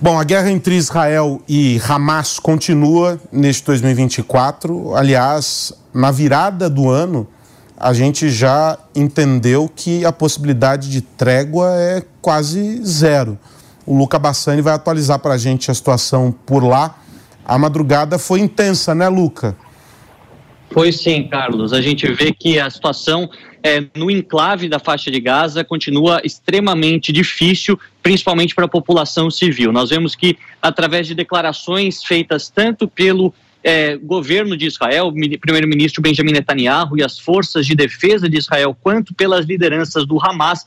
Bom, 0.01 0.19
a 0.19 0.25
guerra 0.25 0.51
entre 0.51 0.75
Israel 0.75 1.41
e 1.49 1.81
Hamas 1.89 2.41
continua 2.41 3.21
neste 3.31 3.65
2024. 3.67 4.97
Aliás, 4.97 5.73
na 5.95 6.11
virada 6.11 6.69
do 6.69 6.91
ano, 6.91 7.25
a 7.83 7.93
gente 7.93 8.31
já 8.31 8.79
entendeu 8.95 9.69
que 9.69 10.05
a 10.05 10.13
possibilidade 10.13 10.89
de 10.89 11.01
trégua 11.01 11.69
é 11.75 12.05
quase 12.21 12.81
zero. 12.85 13.37
O 13.85 13.99
Luca 13.99 14.21
Bassani 14.21 14.63
vai 14.63 14.73
atualizar 14.73 15.19
para 15.19 15.35
a 15.35 15.37
gente 15.37 15.69
a 15.69 15.75
situação 15.75 16.31
por 16.47 16.63
lá. 16.63 16.97
A 17.45 17.59
madrugada 17.59 18.21
foi 18.21 18.39
intensa, 18.39 18.95
né, 18.95 19.09
Luca? 19.09 19.57
Foi 20.71 20.93
sim, 20.93 21.27
Carlos. 21.27 21.73
A 21.73 21.83
gente 21.83 22.07
vê 22.13 22.33
que 22.33 22.61
a 22.61 22.71
situação 22.71 23.29
é, 23.65 23.85
no 23.97 24.09
enclave 24.09 24.69
da 24.69 24.79
faixa 24.79 25.11
de 25.11 25.19
Gaza 25.19 25.65
continua 25.65 26.21
extremamente 26.23 27.13
difícil, 27.13 27.77
principalmente 28.01 28.55
para 28.55 28.67
a 28.67 28.69
população 28.69 29.29
civil. 29.29 29.73
Nós 29.73 29.91
vemos 29.91 30.15
que, 30.15 30.39
através 30.63 31.09
de 31.09 31.17
declarações 31.17 32.05
feitas 32.05 32.49
tanto 32.49 32.87
pelo 32.87 33.35
é, 33.63 33.97
governo 33.97 34.57
de 34.57 34.67
Israel, 34.67 35.13
primeiro-ministro 35.41 36.03
Benjamin 36.03 36.33
Netanyahu 36.33 36.99
e 36.99 37.03
as 37.03 37.19
forças 37.19 37.67
de 37.67 37.75
defesa 37.75 38.29
de 38.29 38.37
Israel, 38.37 38.77
quanto 38.81 39.15
pelas 39.15 39.47
lideranças 39.47 40.07
do 40.07 40.19
Hamas, 40.21 40.67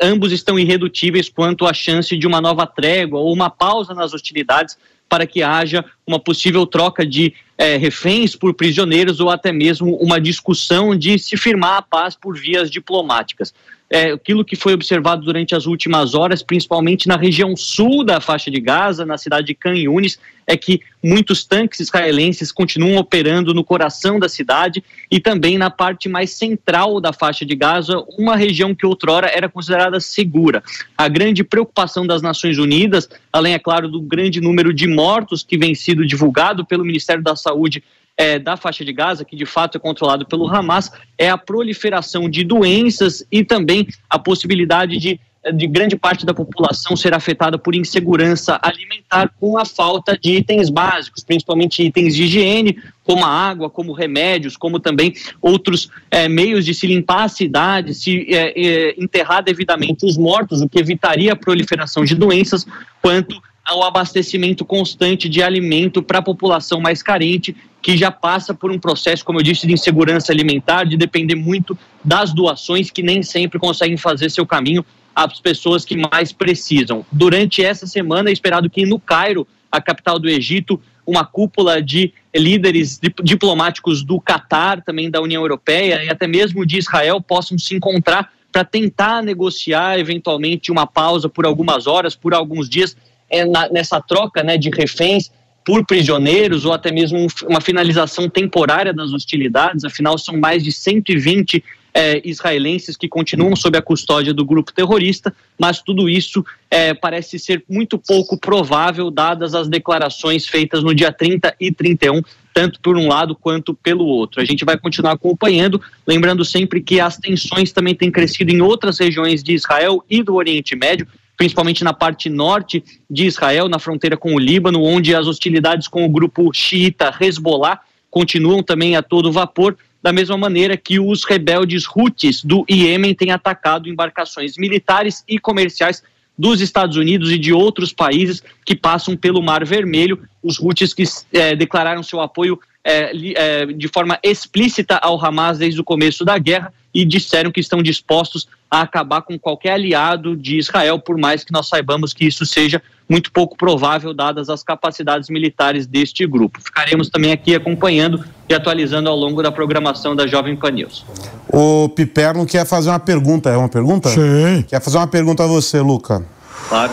ambos 0.00 0.32
estão 0.32 0.58
irredutíveis 0.58 1.28
quanto 1.28 1.66
à 1.66 1.72
chance 1.72 2.16
de 2.16 2.26
uma 2.26 2.40
nova 2.40 2.66
trégua 2.66 3.20
ou 3.20 3.32
uma 3.32 3.50
pausa 3.50 3.94
nas 3.94 4.12
hostilidades 4.12 4.76
para 5.08 5.26
que 5.26 5.42
haja 5.42 5.84
uma 6.06 6.18
possível 6.18 6.66
troca 6.66 7.06
de 7.06 7.32
é, 7.56 7.76
reféns 7.76 8.34
por 8.34 8.52
prisioneiros 8.54 9.20
ou 9.20 9.30
até 9.30 9.52
mesmo 9.52 9.94
uma 9.96 10.20
discussão 10.20 10.96
de 10.96 11.18
se 11.18 11.36
firmar 11.36 11.76
a 11.76 11.82
paz 11.82 12.16
por 12.16 12.36
vias 12.36 12.70
diplomáticas. 12.70 13.54
É, 13.94 14.10
aquilo 14.10 14.44
que 14.44 14.56
foi 14.56 14.74
observado 14.74 15.22
durante 15.22 15.54
as 15.54 15.66
últimas 15.66 16.14
horas, 16.16 16.42
principalmente 16.42 17.06
na 17.06 17.16
região 17.16 17.56
sul 17.56 18.02
da 18.02 18.20
faixa 18.20 18.50
de 18.50 18.60
Gaza, 18.60 19.06
na 19.06 19.16
cidade 19.16 19.46
de 19.46 19.54
Khan 19.54 19.76
Yunis, 19.76 20.18
é 20.48 20.56
que 20.56 20.80
muitos 21.00 21.44
tanques 21.44 21.78
israelenses 21.78 22.50
continuam 22.50 22.96
operando 22.96 23.54
no 23.54 23.62
coração 23.62 24.18
da 24.18 24.28
cidade 24.28 24.82
e 25.08 25.20
também 25.20 25.56
na 25.56 25.70
parte 25.70 26.08
mais 26.08 26.30
central 26.30 27.00
da 27.00 27.12
faixa 27.12 27.46
de 27.46 27.54
Gaza, 27.54 28.04
uma 28.18 28.34
região 28.34 28.74
que 28.74 28.84
outrora 28.84 29.28
era 29.28 29.48
considerada 29.48 30.00
segura. 30.00 30.60
A 30.98 31.06
grande 31.06 31.44
preocupação 31.44 32.04
das 32.04 32.20
Nações 32.20 32.58
Unidas, 32.58 33.08
além, 33.32 33.54
é 33.54 33.60
claro, 33.60 33.88
do 33.88 34.00
grande 34.00 34.40
número 34.40 34.74
de 34.74 34.88
mortos 34.88 35.44
que 35.44 35.56
vem 35.56 35.72
sido 35.72 36.04
divulgado 36.04 36.64
pelo 36.64 36.84
Ministério 36.84 37.22
da 37.22 37.36
Saúde 37.36 37.80
é, 38.16 38.38
da 38.38 38.56
faixa 38.56 38.84
de 38.84 38.92
Gaza, 38.92 39.24
que 39.24 39.36
de 39.36 39.46
fato 39.46 39.76
é 39.76 39.80
controlado 39.80 40.26
pelo 40.26 40.48
Hamas, 40.48 40.90
é 41.18 41.28
a 41.28 41.38
proliferação 41.38 42.28
de 42.28 42.44
doenças 42.44 43.26
e 43.30 43.44
também 43.44 43.88
a 44.08 44.18
possibilidade 44.18 44.98
de 44.98 45.20
de 45.52 45.66
grande 45.66 45.96
parte 45.96 46.24
da 46.24 46.32
população 46.32 46.96
ser 46.96 47.14
afetada 47.14 47.58
por 47.58 47.74
insegurança 47.74 48.58
alimentar 48.62 49.30
com 49.38 49.58
a 49.58 49.64
falta 49.64 50.16
de 50.16 50.36
itens 50.36 50.70
básicos, 50.70 51.22
principalmente 51.22 51.82
itens 51.82 52.14
de 52.14 52.24
higiene, 52.24 52.78
como 53.02 53.24
a 53.24 53.28
água, 53.28 53.68
como 53.68 53.92
remédios, 53.92 54.56
como 54.56 54.80
também 54.80 55.12
outros 55.42 55.90
é, 56.10 56.28
meios 56.28 56.64
de 56.64 56.74
se 56.74 56.86
limpar 56.86 57.24
a 57.24 57.28
cidade, 57.28 57.94
se 57.94 58.26
é, 58.34 58.58
é, 58.58 58.94
enterrar 58.98 59.42
devidamente 59.42 60.06
os 60.06 60.16
mortos, 60.16 60.62
o 60.62 60.68
que 60.68 60.78
evitaria 60.78 61.32
a 61.32 61.36
proliferação 61.36 62.04
de 62.04 62.14
doenças, 62.14 62.66
quanto 63.02 63.40
ao 63.64 63.82
abastecimento 63.82 64.64
constante 64.64 65.28
de 65.28 65.42
alimento 65.42 66.02
para 66.02 66.18
a 66.18 66.22
população 66.22 66.80
mais 66.80 67.02
carente, 67.02 67.56
que 67.80 67.96
já 67.96 68.10
passa 68.10 68.52
por 68.52 68.70
um 68.70 68.78
processo, 68.78 69.24
como 69.24 69.38
eu 69.38 69.42
disse, 69.42 69.66
de 69.66 69.72
insegurança 69.72 70.32
alimentar, 70.32 70.84
de 70.84 70.96
depender 70.96 71.34
muito 71.34 71.76
das 72.04 72.32
doações, 72.32 72.90
que 72.90 73.02
nem 73.02 73.22
sempre 73.22 73.58
conseguem 73.58 73.96
fazer 73.96 74.30
seu 74.30 74.46
caminho 74.46 74.84
às 75.14 75.40
pessoas 75.40 75.84
que 75.84 75.96
mais 75.96 76.32
precisam. 76.32 77.04
Durante 77.10 77.64
essa 77.64 77.86
semana 77.86 78.28
é 78.28 78.32
esperado 78.32 78.68
que 78.68 78.84
no 78.84 78.98
Cairo, 78.98 79.46
a 79.70 79.80
capital 79.80 80.18
do 80.18 80.28
Egito, 80.28 80.80
uma 81.06 81.24
cúpula 81.24 81.82
de 81.82 82.12
líderes 82.34 82.98
diplomáticos 83.22 84.02
do 84.02 84.20
Catar, 84.20 84.82
também 84.82 85.10
da 85.10 85.20
União 85.20 85.42
Europeia 85.42 86.02
e 86.02 86.08
até 86.08 86.26
mesmo 86.26 86.66
de 86.66 86.78
Israel 86.78 87.20
possam 87.20 87.58
se 87.58 87.74
encontrar 87.74 88.32
para 88.50 88.64
tentar 88.64 89.22
negociar 89.22 89.98
eventualmente 89.98 90.70
uma 90.70 90.86
pausa 90.86 91.28
por 91.28 91.44
algumas 91.44 91.86
horas, 91.86 92.14
por 92.14 92.32
alguns 92.32 92.68
dias, 92.68 92.96
é, 93.30 93.44
na, 93.44 93.68
nessa 93.68 94.00
troca 94.00 94.42
né, 94.42 94.56
de 94.56 94.70
reféns 94.70 95.30
por 95.64 95.84
prisioneiros 95.86 96.64
ou 96.64 96.72
até 96.72 96.92
mesmo 96.92 97.26
uma 97.48 97.60
finalização 97.60 98.28
temporária 98.28 98.92
das 98.92 99.12
hostilidades. 99.12 99.84
Afinal, 99.84 100.18
são 100.18 100.36
mais 100.36 100.62
de 100.62 100.70
120 100.70 101.64
é, 101.94 102.20
israelenses 102.28 102.96
que 102.96 103.08
continuam 103.08 103.54
sob 103.54 103.78
a 103.78 103.82
custódia 103.82 104.34
do 104.34 104.44
grupo 104.44 104.72
terrorista, 104.72 105.32
mas 105.58 105.80
tudo 105.80 106.08
isso 106.08 106.44
é, 106.68 106.92
parece 106.92 107.38
ser 107.38 107.64
muito 107.70 107.96
pouco 107.96 108.36
provável, 108.36 109.10
dadas 109.12 109.54
as 109.54 109.68
declarações 109.68 110.46
feitas 110.46 110.82
no 110.82 110.92
dia 110.92 111.12
30 111.12 111.54
e 111.58 111.70
31, 111.70 112.20
tanto 112.52 112.80
por 112.80 112.98
um 112.98 113.06
lado 113.06 113.36
quanto 113.36 113.72
pelo 113.74 114.04
outro. 114.04 114.42
A 114.42 114.44
gente 114.44 114.64
vai 114.64 114.76
continuar 114.76 115.12
acompanhando, 115.12 115.80
lembrando 116.04 116.44
sempre 116.44 116.80
que 116.80 116.98
as 116.98 117.16
tensões 117.16 117.72
também 117.72 117.94
têm 117.94 118.10
crescido 118.10 118.50
em 118.50 118.60
outras 118.60 118.98
regiões 118.98 119.42
de 119.42 119.54
Israel 119.54 120.04
e 120.10 120.22
do 120.22 120.34
Oriente 120.34 120.74
Médio 120.74 121.06
principalmente 121.36 121.84
na 121.84 121.92
parte 121.92 122.28
norte 122.28 122.82
de 123.10 123.26
Israel, 123.26 123.68
na 123.68 123.78
fronteira 123.78 124.16
com 124.16 124.34
o 124.34 124.38
Líbano, 124.38 124.82
onde 124.82 125.14
as 125.14 125.26
hostilidades 125.26 125.88
com 125.88 126.04
o 126.04 126.08
grupo 126.08 126.52
xiita 126.52 127.14
Hezbollah 127.20 127.80
continuam 128.10 128.62
também 128.62 128.96
a 128.96 129.02
todo 129.02 129.32
vapor, 129.32 129.76
da 130.00 130.12
mesma 130.12 130.36
maneira 130.36 130.76
que 130.76 131.00
os 131.00 131.24
rebeldes 131.24 131.84
Houthis 131.92 132.44
do 132.44 132.64
Iêmen 132.70 133.14
têm 133.14 133.32
atacado 133.32 133.88
embarcações 133.88 134.56
militares 134.56 135.24
e 135.26 135.38
comerciais 135.38 136.02
dos 136.38 136.60
Estados 136.60 136.96
Unidos 136.96 137.30
e 137.30 137.38
de 137.38 137.52
outros 137.52 137.92
países 137.92 138.42
que 138.64 138.76
passam 138.76 139.16
pelo 139.16 139.42
Mar 139.42 139.64
Vermelho. 139.64 140.22
Os 140.42 140.60
Houthis 140.60 140.92
que 140.92 141.04
é, 141.32 141.56
declararam 141.56 142.02
seu 142.02 142.20
apoio 142.20 142.60
é, 142.84 143.10
é, 143.34 143.66
de 143.66 143.88
forma 143.88 144.18
explícita 144.22 144.96
ao 144.96 145.22
Hamas 145.24 145.58
desde 145.58 145.80
o 145.80 145.84
começo 145.84 146.24
da 146.24 146.36
guerra 146.38 146.72
e 146.94 147.04
disseram 147.04 147.50
que 147.50 147.60
estão 147.60 147.82
dispostos 147.82 148.46
a 148.70 148.82
acabar 148.82 149.22
com 149.22 149.38
qualquer 149.38 149.72
aliado 149.72 150.36
de 150.36 150.58
Israel, 150.58 150.98
por 150.98 151.18
mais 151.18 151.42
que 151.44 151.52
nós 151.52 151.68
saibamos 151.68 152.12
que 152.12 152.24
isso 152.24 152.46
seja 152.46 152.80
muito 153.08 153.30
pouco 153.32 153.56
provável, 153.56 154.14
dadas 154.14 154.48
as 154.48 154.62
capacidades 154.62 155.28
militares 155.28 155.86
deste 155.86 156.26
grupo. 156.26 156.60
Ficaremos 156.62 157.08
também 157.10 157.32
aqui 157.32 157.54
acompanhando 157.54 158.24
e 158.48 158.54
atualizando 158.54 159.08
ao 159.08 159.16
longo 159.16 159.42
da 159.42 159.52
programação 159.52 160.16
da 160.16 160.26
Jovem 160.26 160.56
Pan 160.56 160.70
News. 160.70 161.04
O 161.48 161.88
Piperno 161.90 162.46
quer 162.46 162.64
fazer 162.66 162.90
uma 162.90 163.00
pergunta, 163.00 163.50
é 163.50 163.56
uma 163.56 163.68
pergunta? 163.68 164.08
Sim. 164.08 164.64
Quer 164.66 164.80
fazer 164.80 164.96
uma 164.96 165.06
pergunta 165.06 165.44
a 165.44 165.46
você, 165.46 165.80
Luca. 165.80 166.24
Claro. 166.68 166.92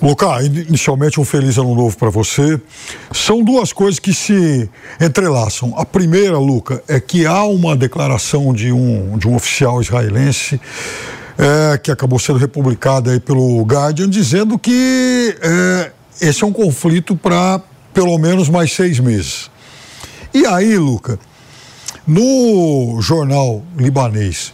Luca, 0.00 0.42
inicialmente 0.42 1.18
um 1.18 1.24
feliz 1.24 1.56
ano 1.56 1.74
novo 1.74 1.96
para 1.96 2.10
você. 2.10 2.60
São 3.12 3.42
duas 3.42 3.72
coisas 3.72 3.98
que 3.98 4.12
se 4.12 4.68
entrelaçam. 5.00 5.72
A 5.76 5.86
primeira, 5.86 6.38
Luca, 6.38 6.82
é 6.86 7.00
que 7.00 7.24
há 7.24 7.44
uma 7.44 7.74
declaração 7.74 8.52
de 8.52 8.70
um, 8.70 9.16
de 9.16 9.26
um 9.26 9.34
oficial 9.34 9.80
israelense 9.80 10.60
é, 11.38 11.78
que 11.78 11.90
acabou 11.90 12.18
sendo 12.18 12.38
republicada 12.38 13.10
aí 13.10 13.20
pelo 13.20 13.62
Guardian, 13.62 14.08
dizendo 14.08 14.58
que 14.58 15.34
é, 15.40 15.92
esse 16.20 16.44
é 16.44 16.46
um 16.46 16.52
conflito 16.52 17.16
para 17.16 17.60
pelo 17.94 18.18
menos 18.18 18.50
mais 18.50 18.72
seis 18.72 19.00
meses. 19.00 19.50
E 20.34 20.44
aí, 20.44 20.76
Luca, 20.76 21.18
no 22.06 23.00
jornal 23.00 23.62
libanês 23.76 24.52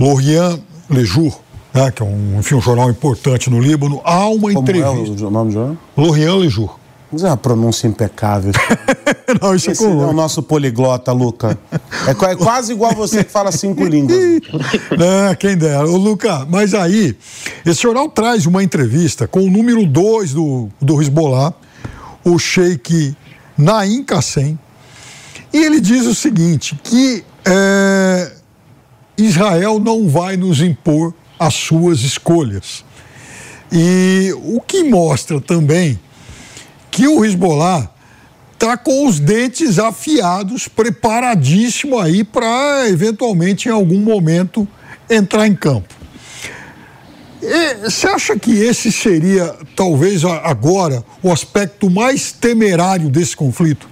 Lorient 0.00 0.60
Le 0.90 1.04
Jour, 1.04 1.40
né, 1.72 1.90
que 1.90 2.02
é 2.02 2.04
um, 2.06 2.38
enfim, 2.38 2.54
um 2.54 2.60
jornal 2.60 2.90
importante 2.90 3.48
no 3.50 3.60
Líbano, 3.60 4.00
há 4.04 4.28
uma 4.28 4.52
Como 4.52 4.60
entrevista. 4.60 5.24
é 5.24 5.26
o 5.26 5.30
nome 5.30 5.52
do 5.52 5.54
jornal? 5.54 5.76
Lorient 5.96 6.40
Le 6.40 6.48
Jour. 6.48 6.80
Mas 7.12 7.24
é 7.24 7.26
uma 7.26 7.36
pronúncia 7.36 7.88
impecável. 7.88 8.52
Não, 9.40 9.54
isso 9.54 9.70
Esse 9.70 9.84
é 9.84 9.86
é 9.86 9.90
o 9.90 10.12
nosso 10.12 10.42
poliglota, 10.42 11.10
Luca. 11.12 11.58
É, 12.06 12.10
é 12.10 12.36
quase 12.36 12.72
igual 12.72 12.94
você 12.94 13.24
que 13.24 13.30
fala 13.30 13.50
cinco 13.50 13.82
línguas. 13.86 14.18
É, 14.20 15.34
quem 15.34 15.56
dera. 15.56 15.88
Ô, 15.88 15.96
Luca, 15.96 16.46
mas 16.48 16.72
aí, 16.72 17.16
esse 17.66 17.82
jornal 17.82 18.08
traz 18.08 18.46
uma 18.46 18.62
entrevista 18.62 19.26
com 19.26 19.40
o 19.40 19.50
número 19.50 19.84
2 19.86 20.34
do, 20.34 20.68
do 20.80 21.00
Hezbollah, 21.02 21.52
o 22.24 22.38
Sheikh 22.38 23.16
Naim 23.58 24.04
Kassem, 24.04 24.58
e 25.52 25.58
ele 25.64 25.80
diz 25.80 26.06
o 26.06 26.14
seguinte, 26.14 26.78
que 26.82 27.24
é, 27.44 28.32
Israel 29.18 29.80
não 29.80 30.08
vai 30.08 30.36
nos 30.36 30.60
impor 30.60 31.12
as 31.40 31.54
suas 31.54 32.00
escolhas. 32.00 32.84
E 33.72 34.30
o 34.44 34.60
que 34.60 34.84
mostra 34.84 35.40
também 35.40 35.98
que 36.90 37.08
o 37.08 37.24
Hezbollah 37.24 37.88
está 38.52 38.76
com 38.76 39.06
os 39.06 39.18
dentes 39.18 39.78
afiados, 39.78 40.68
preparadíssimo 40.68 41.98
aí 41.98 42.22
para 42.22 42.86
eventualmente 42.88 43.68
em 43.68 43.72
algum 43.72 44.00
momento 44.00 44.68
entrar 45.08 45.46
em 45.46 45.54
campo. 45.54 45.94
Você 47.82 48.06
acha 48.06 48.38
que 48.38 48.50
esse 48.50 48.92
seria, 48.92 49.56
talvez 49.74 50.22
agora, 50.24 51.02
o 51.22 51.32
aspecto 51.32 51.88
mais 51.88 52.32
temerário 52.32 53.08
desse 53.08 53.34
conflito? 53.34 53.88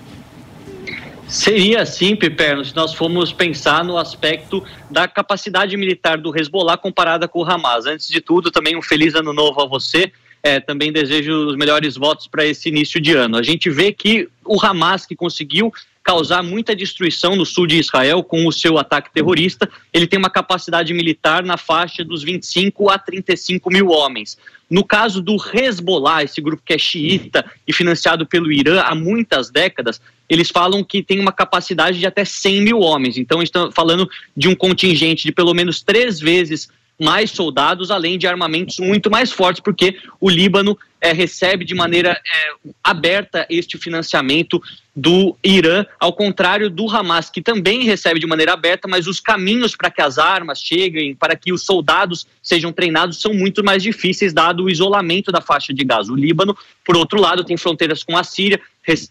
Seria 1.29 1.83
assim, 1.83 2.17
Piperno, 2.17 2.65
se 2.65 2.75
nós 2.75 2.95
formos 2.95 3.35
pensar 3.35 3.85
no 3.85 3.99
aspecto 3.99 4.65
da 4.91 5.07
capacidade 5.07 5.77
militar 5.77 6.17
do 6.17 6.35
Hezbollah 6.35 6.79
comparada 6.79 7.29
com 7.29 7.41
o 7.41 7.45
Hamas. 7.45 7.85
Antes 7.85 8.09
de 8.09 8.19
tudo, 8.19 8.51
também 8.51 8.75
um 8.75 8.81
feliz 8.81 9.15
ano 9.15 9.35
novo 9.35 9.61
a 9.61 9.67
você. 9.67 10.11
É, 10.43 10.59
também 10.59 10.91
desejo 10.91 11.49
os 11.49 11.57
melhores 11.57 11.97
votos 11.97 12.27
para 12.27 12.47
esse 12.47 12.71
início 12.71 12.99
de 12.99 13.13
ano. 13.13 13.37
A 13.37 13.43
gente 13.43 13.69
vê 13.69 13.93
que 13.93 14.27
o 14.43 14.59
Hamas, 14.65 15.05
que 15.05 15.15
conseguiu 15.15 15.71
causar 16.03 16.43
muita 16.43 16.75
destruição 16.75 17.37
no 17.37 17.45
sul 17.45 17.67
de 17.67 17.77
Israel 17.79 18.23
com 18.23 18.47
o 18.47 18.53
seu 18.53 18.79
ataque 18.79 19.13
terrorista, 19.13 19.69
ele 19.93 20.07
tem 20.07 20.19
uma 20.19 20.31
capacidade 20.31 20.95
militar 20.95 21.43
na 21.43 21.59
faixa 21.59 22.03
dos 22.03 22.23
25 22.23 22.89
a 22.89 22.99
35 22.99 23.71
mil 23.71 23.89
homens. 23.89 24.39
No 24.71 24.83
caso 24.83 25.21
do 25.21 25.37
Hezbollah, 25.37 26.23
esse 26.23 26.41
grupo 26.41 26.63
que 26.65 26.73
é 26.73 26.79
xiita 26.79 27.45
e 27.67 27.73
financiado 27.75 28.27
pelo 28.27 28.51
Irã 28.51 28.81
há 28.81 28.95
muitas 28.95 29.51
décadas, 29.51 30.01
eles 30.29 30.51
falam 30.51 30.85
que 30.85 31.03
tem 31.03 31.19
uma 31.19 31.33
capacidade 31.33 31.99
de 31.99 32.07
até 32.07 32.25
100 32.25 32.61
mil 32.61 32.81
homens. 32.81 33.17
Então, 33.17 33.43
estão 33.43 33.73
falando 33.73 34.09
de 34.37 34.49
um 34.49 34.55
contingente 34.55 35.25
de 35.25 35.33
pelo 35.33 35.55
menos 35.55 35.83
três 35.83 36.21
vezes 36.21 36.69
mais 36.99 37.31
soldados, 37.31 37.91
além 37.91 38.19
de 38.19 38.27
armamentos 38.27 38.79
muito 38.79 39.11
mais 39.11 39.31
fortes, 39.31 39.63
porque 39.63 39.97
o 40.21 40.29
Líbano 40.29 40.77
eh, 41.01 41.13
recebe 41.13 41.65
de 41.65 41.75
maneira 41.75 42.11
eh, 42.11 42.71
aberta 42.83 43.47
este 43.49 43.79
financiamento 43.79 44.61
do 44.97 45.37
Irã, 45.45 45.87
ao 46.01 46.13
contrário 46.13 46.69
do 46.69 46.91
Hamas, 46.91 47.31
que 47.31 47.41
também 47.41 47.85
recebe 47.85 48.19
de 48.19 48.27
maneira 48.27 48.53
aberta, 48.53 48.89
mas 48.89 49.07
os 49.07 49.21
caminhos 49.21 49.77
para 49.77 49.93
que 49.93 50.03
as 50.03 50.19
armas 50.19 50.61
cheguem, 50.61 51.15
para 51.15 51.37
que 51.37 51.53
os 51.53 51.65
soldados 51.65 52.27
sejam 52.43 52.73
treinados, 52.73 53.21
são 53.21 53.33
muito 53.33 53.63
mais 53.63 53.81
difíceis, 53.81 54.33
dado 54.33 54.65
o 54.65 54.71
isolamento 54.71 55.31
da 55.31 55.41
faixa 55.41 55.73
de 55.73 55.85
Gaza. 55.85 56.13
O 56.13 56.17
Líbano, 56.17 56.57
por 56.85 56.97
outro 56.97 57.21
lado, 57.21 57.45
tem 57.45 57.57
fronteiras 57.57 58.03
com 58.03 58.17
a 58.17 58.25
Síria, 58.25 58.61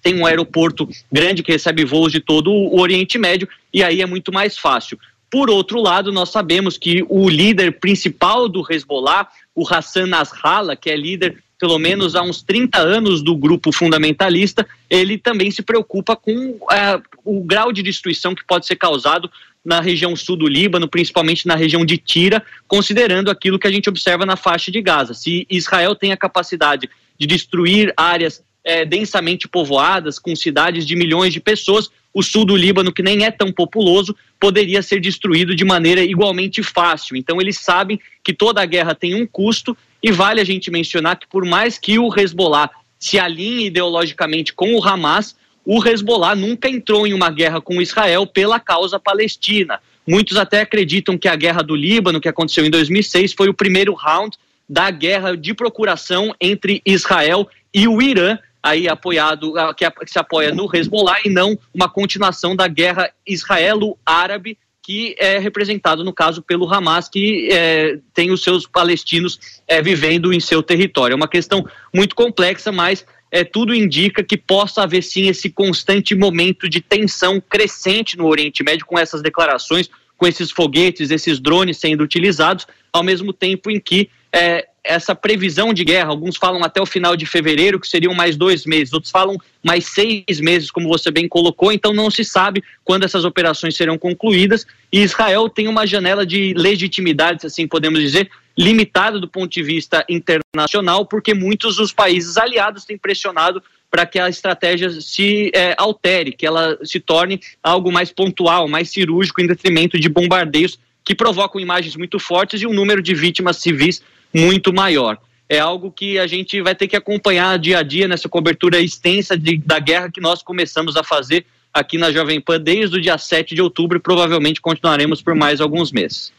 tem 0.02 0.20
um 0.20 0.26
aeroporto 0.26 0.90
grande 1.10 1.42
que 1.42 1.54
recebe 1.54 1.86
voos 1.86 2.12
de 2.12 2.20
todo 2.20 2.52
o 2.52 2.82
Oriente 2.82 3.18
Médio, 3.18 3.48
e 3.74 3.82
aí 3.82 4.02
é 4.02 4.06
muito 4.06 4.34
mais 4.34 4.58
fácil. 4.58 5.00
Por 5.30 5.50
outro 5.50 5.82
lado, 5.82 6.12
nós 6.12 6.30
sabemos 6.30 6.78
que 6.78 7.06
o 7.10 7.30
líder 7.30 7.80
principal 7.80 8.48
do 8.48 8.66
Hezbollah, 8.70 9.28
o 9.54 9.68
Hassan 9.68 10.08
Nasrallah, 10.08 10.76
que 10.76 10.90
é 10.90 10.96
líder 10.96 11.44
pelo 11.60 11.80
menos 11.80 12.16
há 12.16 12.22
uns 12.22 12.44
30 12.44 12.78
anos 12.78 13.22
do 13.22 13.36
grupo 13.36 13.72
fundamentalista, 13.72 14.68
ele 14.90 15.18
também 15.18 15.50
se 15.50 15.64
preocupa 15.64 16.16
com 16.16 16.58
eh, 16.72 17.02
o 17.26 17.44
grau 17.44 17.74
de 17.74 17.82
destruição 17.82 18.36
que 18.36 18.46
pode 18.46 18.68
ser 18.68 18.76
causado 18.76 19.30
na 19.66 19.82
região 19.82 20.16
sul 20.16 20.38
do 20.38 20.48
Líbano, 20.48 20.88
principalmente 20.88 21.48
na 21.48 21.56
região 21.56 21.84
de 21.84 21.98
Tira, 21.98 22.44
considerando 22.68 23.30
aquilo 23.30 23.60
que 23.60 23.68
a 23.68 23.72
gente 23.72 23.90
observa 23.90 24.26
na 24.26 24.36
faixa 24.36 24.72
de 24.72 24.82
Gaza. 24.82 25.14
Se 25.14 25.46
Israel 25.50 25.96
tem 25.96 26.12
a 26.12 26.18
capacidade 26.18 26.88
de 27.18 27.26
destruir 27.26 27.92
áreas 27.98 28.44
eh, 28.64 28.86
densamente 28.86 29.48
povoadas, 29.48 30.20
com 30.20 30.36
cidades 30.36 30.86
de 30.86 30.96
milhões 30.96 31.34
de 31.34 31.40
pessoas, 31.40 31.90
o 32.18 32.24
sul 32.24 32.46
do 32.46 32.56
Líbano, 32.56 32.92
que 32.92 33.04
nem 33.04 33.26
é 33.26 33.30
tão 33.30 33.52
populoso, 33.52 34.16
poderia 34.40 34.82
ser 34.82 35.00
destruído 35.00 35.54
de 35.54 35.64
maneira 35.64 36.02
igualmente 36.02 36.64
fácil. 36.64 37.16
Então, 37.16 37.40
eles 37.40 37.60
sabem 37.60 38.00
que 38.24 38.34
toda 38.34 38.60
a 38.60 38.66
guerra 38.66 38.96
tem 38.96 39.14
um 39.14 39.28
custo, 39.28 39.78
e 40.02 40.12
vale 40.12 40.42
a 40.42 40.44
gente 40.44 40.72
mencionar 40.72 41.20
que, 41.20 41.28
por 41.28 41.46
mais 41.46 41.78
que 41.78 42.00
o 42.00 42.12
Hezbollah 42.12 42.72
se 42.98 43.20
alinhe 43.20 43.68
ideologicamente 43.68 44.52
com 44.52 44.74
o 44.74 44.84
Hamas, 44.84 45.36
o 45.64 45.88
Hezbollah 45.88 46.34
nunca 46.34 46.68
entrou 46.68 47.06
em 47.06 47.14
uma 47.14 47.30
guerra 47.30 47.62
com 47.62 47.80
Israel 47.80 48.26
pela 48.26 48.60
causa 48.60 49.00
palestina. 49.00 49.80
Muitos 50.08 50.38
até 50.38 50.62
acreditam 50.62 51.20
que 51.20 51.28
a 51.28 51.36
guerra 51.36 51.62
do 51.62 51.76
Líbano, 51.76 52.20
que 52.20 52.28
aconteceu 52.28 52.66
em 52.66 52.72
2006, 52.72 53.34
foi 53.34 53.48
o 53.48 53.54
primeiro 53.54 53.94
round 53.94 54.36
da 54.68 54.90
guerra 54.90 55.38
de 55.38 55.54
procuração 55.54 56.34
entre 56.42 56.82
Israel 56.84 57.48
e 57.72 57.88
o 57.88 58.02
Irã, 58.02 58.40
aí 58.68 58.88
apoiado, 58.88 59.54
que, 59.76 59.86
se 60.06 60.20
apoia 60.20 60.54
no 60.54 60.70
Hezbollah, 60.74 61.20
e 61.26 61.30
não 61.30 61.58
uma 61.74 61.90
continuação 61.90 62.56
da 62.56 62.68
guerra 62.68 63.12
israelo-árabe, 63.26 64.58
que 64.82 65.16
é 65.20 65.38
representado, 65.38 66.04
no 66.04 66.14
caso, 66.14 66.42
pelo 66.42 66.72
Hamas, 66.74 67.10
que 67.10 67.50
eh, 67.52 68.00
tem 68.14 68.32
os 68.32 68.42
seus 68.42 68.66
palestinos 68.66 69.38
eh, 69.68 69.82
vivendo 69.82 70.32
em 70.32 70.40
seu 70.40 70.64
território. 70.64 71.14
É 71.14 71.16
uma 71.16 71.28
questão 71.28 71.68
muito 71.94 72.16
complexa, 72.16 72.72
mas 72.72 73.06
eh, 73.30 73.44
tudo 73.44 73.76
indica 73.76 74.24
que 74.24 74.38
possa 74.38 74.84
haver 74.84 75.04
sim 75.04 75.28
esse 75.28 75.50
constante 75.50 76.16
momento 76.16 76.70
de 76.70 76.80
tensão 76.80 77.42
crescente 77.42 78.18
no 78.18 78.28
Oriente 78.28 78.64
Médio 78.64 78.86
com 78.86 78.98
essas 78.98 79.22
declarações, 79.22 79.90
com 80.16 80.26
esses 80.26 80.52
foguetes, 80.52 81.12
esses 81.12 81.38
drones 81.38 81.78
sendo 81.78 82.02
utilizados, 82.02 82.66
ao 82.94 83.04
mesmo 83.04 83.34
tempo 83.34 83.70
em 83.70 83.82
que 83.82 84.10
eh, 84.32 84.66
essa 84.88 85.14
previsão 85.14 85.74
de 85.74 85.84
guerra, 85.84 86.10
alguns 86.10 86.38
falam 86.38 86.64
até 86.64 86.82
o 86.82 86.86
final 86.86 87.16
de 87.16 87.26
fevereiro, 87.26 87.80
que 87.80 87.88
seriam 87.88 88.14
mais 88.14 88.36
dois 88.36 88.66
meses, 88.66 88.94
outros 88.94 89.12
falam 89.12 89.38
mais 89.64 89.86
seis 89.86 90.40
meses, 90.40 90.72
como 90.72 90.88
você 90.88 91.12
bem 91.12 91.28
colocou, 91.28 91.72
então 91.72 91.94
não 91.94 92.10
se 92.10 92.24
sabe 92.24 92.64
quando 92.84 93.04
essas 93.04 93.26
operações 93.26 93.76
serão 93.76 93.98
concluídas, 93.98 94.66
e 94.92 95.02
Israel 95.02 95.50
tem 95.50 95.68
uma 95.68 95.86
janela 95.86 96.26
de 96.26 96.54
legitimidade, 96.56 97.42
se 97.42 97.48
assim 97.48 97.68
podemos 97.68 98.00
dizer, 98.00 98.30
limitada 98.58 99.20
do 99.20 99.28
ponto 99.28 99.52
de 99.52 99.62
vista 99.62 100.04
internacional, 100.10 101.06
porque 101.06 101.34
muitos 101.34 101.76
dos 101.76 101.94
países 101.94 102.38
aliados 102.38 102.86
têm 102.86 102.98
pressionado 102.98 103.62
para 103.90 104.06
que 104.06 104.20
a 104.20 104.28
estratégia 104.28 104.90
se 104.90 105.52
eh, 105.54 105.76
altere, 105.78 106.32
que 106.32 106.46
ela 106.46 106.78
se 106.84 107.00
torne 107.00 107.40
algo 107.62 107.92
mais 107.92 108.12
pontual, 108.12 108.68
mais 108.68 108.90
cirúrgico, 108.90 109.42
em 109.42 109.48
detrimento 109.48 110.00
de 110.00 110.10
bombardeios 110.10 110.78
que 111.08 111.16
provocam 111.16 111.62
imagens 111.62 111.96
muito 111.96 112.20
fortes 112.20 112.62
e 112.62 112.68
um 112.68 112.74
número 112.74 113.02
de 113.02 113.16
vítimas 113.16 113.58
civis 113.58 114.02
muito 114.34 114.74
maior. 114.74 115.18
É 115.50 115.60
algo 115.60 115.92
que 115.92 116.20
a 116.20 116.28
gente 116.28 116.62
vai 116.62 116.76
ter 116.76 116.88
que 116.88 116.96
acompanhar 116.96 117.58
dia 117.58 117.80
a 117.80 117.84
dia 117.84 118.08
nessa 118.08 118.28
cobertura 118.28 118.80
extensa 118.82 119.38
de, 119.38 119.58
da 119.58 119.80
guerra 119.80 120.12
que 120.12 120.20
nós 120.20 120.44
começamos 120.44 120.98
a 120.98 121.04
fazer 121.04 121.46
aqui 121.74 121.98
na 121.98 122.12
Jovem 122.12 122.42
Pan 122.42 122.60
desde 122.60 122.98
o 122.98 123.02
dia 123.02 123.18
7 123.18 123.56
de 123.56 123.62
outubro 123.62 123.98
e 123.98 124.02
provavelmente 124.02 124.60
continuaremos 124.60 125.22
por 125.22 125.36
mais 125.36 125.62
alguns 125.62 125.92
meses. 125.92 126.34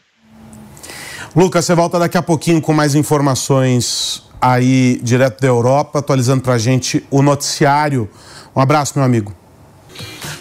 Lucas, 1.35 1.65
você 1.65 1.73
volta 1.73 1.97
daqui 1.97 2.17
a 2.17 2.21
pouquinho 2.21 2.61
com 2.61 2.73
mais 2.73 2.95
informações 2.95 4.23
aí 4.41 4.99
direto 5.01 5.41
da 5.41 5.47
Europa, 5.47 5.99
atualizando 5.99 6.41
pra 6.41 6.57
gente 6.57 7.03
o 7.09 7.21
noticiário. 7.21 8.09
Um 8.55 8.61
abraço, 8.61 8.93
meu 8.95 9.05
amigo. 9.05 9.33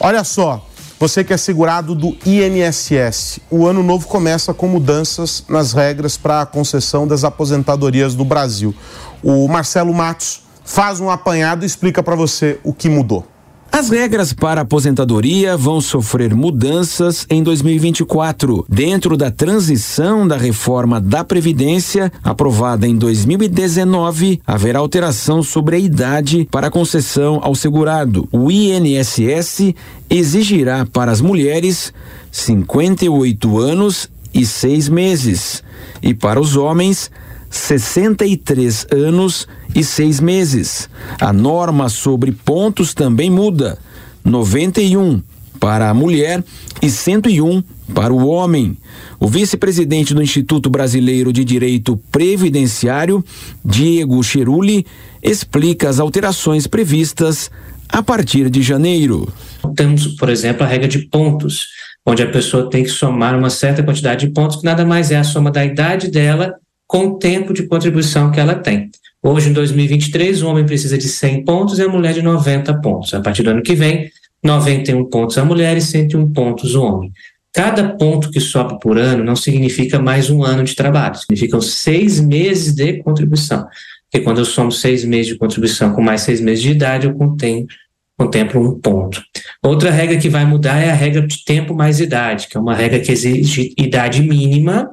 Olha 0.01 0.23
só, 0.25 0.68
você 0.99 1.23
que 1.23 1.33
é 1.33 1.37
segurado 1.37 1.95
do 1.95 2.17
INSS, 2.27 3.39
o 3.49 3.69
ano 3.69 3.85
novo 3.85 4.09
começa 4.09 4.53
com 4.53 4.67
mudanças 4.67 5.45
nas 5.49 5.73
regras 5.73 6.17
para 6.17 6.43
a 6.43 6.47
concessão 6.47 7.07
das 7.07 7.23
aposentadorias 7.23 8.17
no 8.17 8.25
Brasil. 8.25 8.75
O 9.23 9.47
Marcelo 9.47 9.95
Matos 9.95 10.43
faz 10.65 10.99
um 10.99 11.09
apanhado 11.09 11.65
e 11.65 11.67
explica 11.67 12.03
para 12.03 12.17
você 12.17 12.59
o 12.65 12.75
que 12.75 12.89
mudou. 12.89 13.25
As 13.71 13.91
regras 13.91 14.33
para 14.33 14.63
aposentadoria 14.63 15.57
vão 15.57 15.81
sofrer 15.81 16.35
mudanças 16.35 17.27
em 17.29 17.43
2024. 17.43 18.65
Dentro 18.69 19.17
da 19.17 19.31
transição 19.31 20.27
da 20.27 20.37
reforma 20.37 21.01
da 21.01 21.23
Previdência, 21.23 22.11
aprovada 22.25 22.89
em 22.89 22.97
2019, 22.97 24.41
haverá 24.47 24.79
alteração 24.79 25.43
sobre 25.43 25.77
a 25.77 25.79
idade 25.79 26.49
para 26.51 26.71
concessão 26.71 27.41
ao 27.43 27.55
segurado. 27.55 28.27
O 28.33 28.51
INSS 28.51 29.75
exigirá 30.09 30.87
para 30.87 31.13
as 31.13 31.21
mulheres 31.21 31.93
58 32.33 33.59
anos 33.59 34.09
e 34.33 34.47
seis 34.47 34.89
meses, 34.89 35.63
e 36.03 36.15
para 36.15 36.41
os 36.41 36.57
homens, 36.57 37.11
63 37.51 38.87
anos 38.93 39.47
e 39.47 39.58
seis 39.85 40.21
meses. 40.21 40.89
A 41.21 41.33
norma 41.33 41.89
sobre 41.89 42.33
pontos 42.33 42.95
também 42.95 43.31
muda: 43.31 43.79
91 44.25 45.23
para 45.59 45.91
a 45.91 45.95
mulher 45.95 46.43
e 46.81 46.91
101 46.91 47.63
para 47.95 48.13
o 48.13 48.29
homem. 48.29 48.77
O 49.19 49.27
vice-presidente 49.27 50.15
do 50.15 50.23
Instituto 50.23 50.71
Brasileiro 50.71 51.33
de 51.33 51.45
Direito 51.45 51.97
Previdenciário, 52.11 53.25
Diego 53.65 54.23
Cheruli, 54.23 54.87
explica 55.23 55.89
as 55.89 55.99
alterações 55.99 56.67
previstas 56.67 57.51
a 57.89 58.03
partir 58.03 58.51
de 58.51 58.63
janeiro. 58.63 59.33
Temos, 59.75 60.07
por 60.09 60.29
exemplo, 60.29 60.65
a 60.65 60.67
regra 60.67 60.87
de 60.87 61.01
pontos, 61.09 61.67
onde 62.07 62.23
a 62.23 62.31
pessoa 62.31 62.69
tem 62.69 62.85
que 62.85 62.91
somar 62.91 63.37
uma 63.37 63.51
certa 63.51 63.83
quantidade 63.83 64.27
de 64.27 64.33
pontos, 64.33 64.59
que 64.59 64.65
nada 64.65 64.85
mais 64.85 65.11
é 65.11 65.17
a 65.17 65.25
soma 65.25 65.51
da 65.51 65.65
idade 65.65 66.11
dela 66.11 66.55
com 66.87 67.09
o 67.09 67.19
tempo 67.19 67.53
de 67.53 67.67
contribuição 67.67 68.31
que 68.31 68.41
ela 68.41 68.55
tem. 68.55 68.91
Hoje, 69.23 69.51
em 69.51 69.53
2023, 69.53 70.43
o 70.43 70.49
homem 70.49 70.65
precisa 70.65 70.97
de 70.97 71.09
100 71.09 71.45
pontos 71.45 71.79
e 71.79 71.83
a 71.83 71.89
mulher 71.89 72.15
de 72.15 72.23
90 72.23 72.81
pontos. 72.81 73.13
A 73.15 73.21
partir 73.21 73.43
do 73.43 73.51
ano 73.51 73.63
que 73.63 73.75
vem, 73.75 74.11
91 74.43 75.05
pontos 75.07 75.37
a 75.39 75.45
mulher 75.45 75.77
e 75.77 75.81
101 75.81 76.33
pontos 76.33 76.75
o 76.77 76.83
homem. 76.83 77.13
Cada 77.53 77.97
ponto 77.97 78.31
que 78.31 78.39
sobe 78.39 78.79
por 78.79 78.97
ano 78.97 79.25
não 79.25 79.35
significa 79.35 79.99
mais 79.99 80.31
um 80.31 80.45
ano 80.45 80.63
de 80.63 80.77
trabalho, 80.77 81.17
significam 81.17 81.61
seis 81.61 82.21
meses 82.21 82.73
de 82.75 83.03
contribuição. 83.03 83.67
Porque 84.11 84.25
quando 84.25 84.39
eu 84.39 84.45
somo 84.45 84.71
seis 84.71 85.05
meses 85.05 85.27
de 85.27 85.37
contribuição 85.37 85.93
com 85.93 86.01
mais 86.01 86.21
seis 86.21 86.41
meses 86.41 86.63
de 86.63 86.71
idade, 86.71 87.07
eu 87.07 87.15
contemplo, 87.15 87.75
contemplo 88.17 88.61
um 88.61 88.79
ponto. 88.79 89.21
Outra 89.63 89.91
regra 89.91 90.17
que 90.17 90.29
vai 90.29 90.45
mudar 90.45 90.79
é 90.79 90.91
a 90.91 90.95
regra 90.95 91.27
de 91.27 91.45
tempo 91.45 91.75
mais 91.75 91.99
idade, 91.99 92.47
que 92.47 92.57
é 92.57 92.61
uma 92.61 92.75
regra 92.75 93.01
que 93.01 93.11
exige 93.11 93.75
idade 93.77 94.23
mínima 94.23 94.89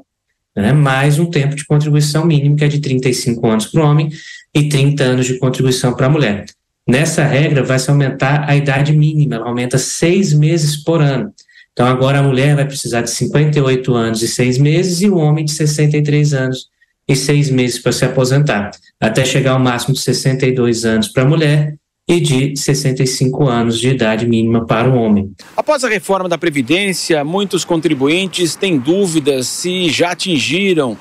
né, 0.55 0.71
mais 0.71 1.19
um 1.19 1.25
tempo 1.25 1.55
de 1.55 1.65
contribuição 1.65 2.25
mínimo, 2.25 2.55
que 2.55 2.63
é 2.63 2.67
de 2.67 2.79
35 2.79 3.47
anos 3.47 3.65
para 3.65 3.81
o 3.81 3.85
homem 3.85 4.09
e 4.53 4.69
30 4.69 5.03
anos 5.03 5.25
de 5.25 5.37
contribuição 5.37 5.93
para 5.93 6.07
a 6.07 6.09
mulher. 6.09 6.45
Nessa 6.87 7.23
regra, 7.23 7.63
vai 7.63 7.79
se 7.79 7.89
aumentar 7.89 8.47
a 8.47 8.55
idade 8.55 8.93
mínima, 8.93 9.35
ela 9.35 9.47
aumenta 9.47 9.77
seis 9.77 10.33
meses 10.33 10.77
por 10.77 11.01
ano. 11.01 11.33
Então, 11.73 11.85
agora 11.87 12.19
a 12.19 12.23
mulher 12.23 12.55
vai 12.55 12.65
precisar 12.65 13.01
de 13.01 13.09
58 13.09 13.93
anos 13.93 14.21
e 14.21 14.27
seis 14.27 14.57
meses 14.57 15.01
e 15.01 15.09
o 15.09 15.17
homem 15.17 15.43
de 15.43 15.51
63 15.51 16.33
anos 16.33 16.69
e 17.07 17.15
seis 17.15 17.49
meses 17.49 17.79
para 17.79 17.91
se 17.91 18.05
aposentar, 18.05 18.71
até 18.99 19.25
chegar 19.25 19.51
ao 19.51 19.59
máximo 19.59 19.93
de 19.93 19.99
62 19.99 20.85
anos 20.85 21.09
para 21.09 21.23
a 21.23 21.27
mulher 21.27 21.75
e 22.07 22.19
de 22.19 22.55
65 22.55 23.47
anos 23.47 23.79
de 23.79 23.89
idade 23.89 24.27
mínima 24.27 24.63
para 24.65 24.87
o 24.87 24.95
homem. 24.95 25.31
Após 25.57 25.83
a 25.83 25.89
reforma 25.89 26.29
da 26.29 26.37
Previdência, 26.37 27.23
muitos 27.23 27.65
contribuintes 27.65 28.55
têm 28.55 28.77
dúvidas 28.77 29.47
se 29.47 29.89
já 29.89 30.11
atingiram 30.11 30.95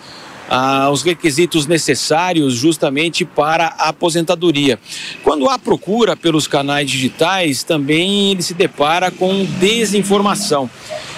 ah, 0.48 0.88
os 0.90 1.02
requisitos 1.02 1.66
necessários 1.66 2.54
justamente 2.54 3.22
para 3.22 3.66
a 3.78 3.88
aposentadoria. 3.90 4.78
Quando 5.22 5.48
há 5.48 5.58
procura 5.58 6.16
pelos 6.16 6.46
canais 6.46 6.90
digitais, 6.90 7.62
também 7.62 8.30
ele 8.30 8.42
se 8.42 8.54
depara 8.54 9.10
com 9.10 9.44
desinformação. 9.58 10.70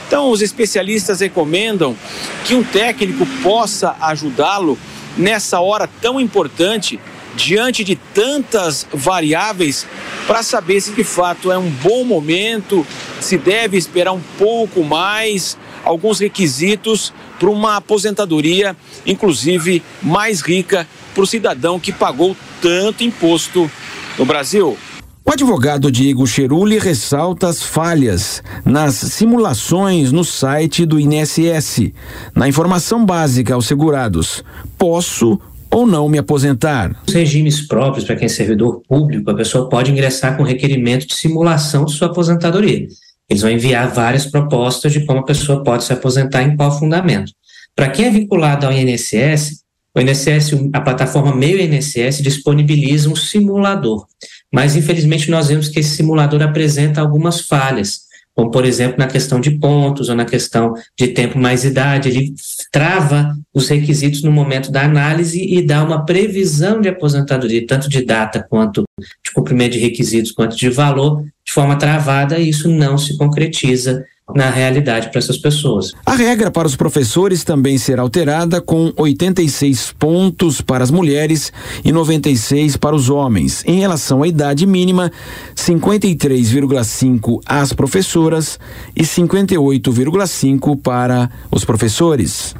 Então, 0.08 0.30
os 0.30 0.42
especialistas 0.42 1.20
recomendam 1.20 1.96
que 2.44 2.54
um 2.54 2.62
técnico 2.62 3.24
possa 3.40 3.96
ajudá-lo 4.00 4.76
nessa 5.16 5.60
hora 5.60 5.88
tão 6.00 6.20
importante 6.20 6.98
diante 7.36 7.84
de 7.84 7.94
tantas 7.94 8.86
variáveis 8.92 9.86
para 10.26 10.42
saber 10.42 10.80
se 10.80 10.92
de 10.92 11.04
fato 11.04 11.52
é 11.52 11.58
um 11.58 11.70
bom 11.70 12.04
momento, 12.04 12.84
se 13.20 13.36
deve 13.36 13.76
esperar 13.76 14.12
um 14.12 14.22
pouco 14.38 14.82
mais, 14.82 15.56
alguns 15.84 16.18
requisitos 16.18 17.12
para 17.38 17.50
uma 17.50 17.76
aposentadoria, 17.76 18.76
inclusive 19.06 19.82
mais 20.02 20.40
rica 20.40 20.88
para 21.14 21.22
o 21.22 21.26
cidadão 21.26 21.78
que 21.78 21.92
pagou 21.92 22.36
tanto 22.60 23.04
imposto 23.04 23.70
no 24.18 24.24
Brasil. 24.24 24.76
O 25.24 25.32
advogado 25.32 25.90
Diego 25.90 26.24
Cheruli 26.24 26.78
ressalta 26.78 27.48
as 27.48 27.60
falhas 27.60 28.42
nas 28.64 28.94
simulações 28.94 30.12
no 30.12 30.24
site 30.24 30.86
do 30.86 31.00
INSS. 31.00 31.92
Na 32.32 32.48
informação 32.48 33.04
básica 33.04 33.54
aos 33.54 33.66
segurados, 33.66 34.44
posso 34.78 35.40
ou 35.77 35.86
não 35.86 36.09
me 36.09 36.16
aposentar. 36.16 37.03
Os 37.07 37.12
regimes 37.12 37.61
próprios 37.61 38.07
para 38.07 38.16
quem 38.16 38.24
é 38.24 38.28
servidor 38.31 38.81
público, 38.89 39.31
a 39.31 39.35
pessoa 39.35 39.69
pode 39.69 39.93
ingressar 39.93 40.35
com 40.35 40.43
requerimento 40.43 41.07
de 41.07 41.15
simulação 41.15 41.85
de 41.85 41.93
sua 41.93 42.09
aposentadoria. 42.09 42.89
Eles 43.28 43.43
vão 43.43 43.51
enviar 43.51 43.93
várias 43.93 44.24
propostas 44.24 44.90
de 44.90 45.05
como 45.05 45.20
a 45.20 45.24
pessoa 45.24 45.62
pode 45.62 45.85
se 45.85 45.93
aposentar 45.93 46.43
em 46.43 46.57
qual 46.57 46.78
fundamento. 46.78 47.31
Para 47.74 47.90
quem 47.90 48.07
é 48.07 48.11
vinculado 48.11 48.65
ao 48.65 48.73
INSS, 48.73 49.65
o 49.94 50.01
INSS, 50.01 50.55
a 50.73 50.81
plataforma 50.81 51.36
Meio 51.36 51.61
INSS 51.61 52.23
disponibiliza 52.23 53.11
um 53.11 53.16
simulador, 53.16 54.07
mas 54.51 54.77
infelizmente 54.77 55.31
nós 55.31 55.48
vemos 55.48 55.69
que 55.69 55.81
esse 55.81 55.94
simulador 55.94 56.40
apresenta 56.40 57.03
algumas 57.03 57.43
falhas 57.43 58.07
como 58.36 58.51
por 58.51 58.66
exemplo 58.66 58.98
na 58.98 59.07
questão 59.07 59.40
de 59.40 59.53
pontos 59.53 60.11
ou 60.11 60.15
na 60.15 60.27
questão 60.27 60.74
de 60.97 61.09
tempo 61.09 61.39
mais 61.39 61.65
idade, 61.65 62.11
ele 62.11 62.35
trava 62.70 63.35
os 63.57 63.69
requisitos 63.69 64.23
no 64.23 64.31
momento 64.31 64.70
da 64.70 64.85
análise 64.85 65.43
e 65.43 65.62
dá 65.62 65.83
uma 65.83 66.05
previsão 66.05 66.78
de 66.78 66.91
aposentadoria, 66.91 67.66
tanto 67.66 67.89
de 67.89 68.05
data 68.05 68.47
quanto 68.51 68.85
de 69.01 69.33
cumprimento 69.33 69.73
de 69.73 69.78
requisitos, 69.78 70.31
quanto 70.31 70.55
de 70.55 70.69
valor, 70.69 71.24
de 71.43 71.53
forma 71.55 71.74
travada, 71.78 72.39
e 72.39 72.51
isso 72.51 72.69
não 72.69 72.99
se 72.99 73.16
concretiza 73.16 74.05
na 74.35 74.51
realidade 74.51 75.09
para 75.09 75.20
essas 75.20 75.39
pessoas. 75.39 75.93
A 76.05 76.15
regra 76.15 76.51
para 76.51 76.69
os 76.69 76.77
professores 76.77 77.45
também 77.45 77.78
será 77.78 78.03
alterada 78.03 78.61
com 78.61 78.93
86 78.95 79.95
pontos 79.99 80.61
para 80.61 80.85
as 80.85 80.91
mulheres 80.91 81.51
e 81.83 81.91
96 81.91 82.77
para 82.77 82.95
os 82.95 83.09
homens. 83.09 83.65
Em 83.66 83.81
relação 83.81 84.23
à 84.23 84.28
idade 84.28 84.66
mínima, 84.66 85.11
53,5 85.55 87.41
às 87.47 87.73
professoras 87.73 88.59
e 88.95 89.03
58,5 89.03 90.78
para 90.78 91.31
os 91.51 91.65
professores. 91.65 92.55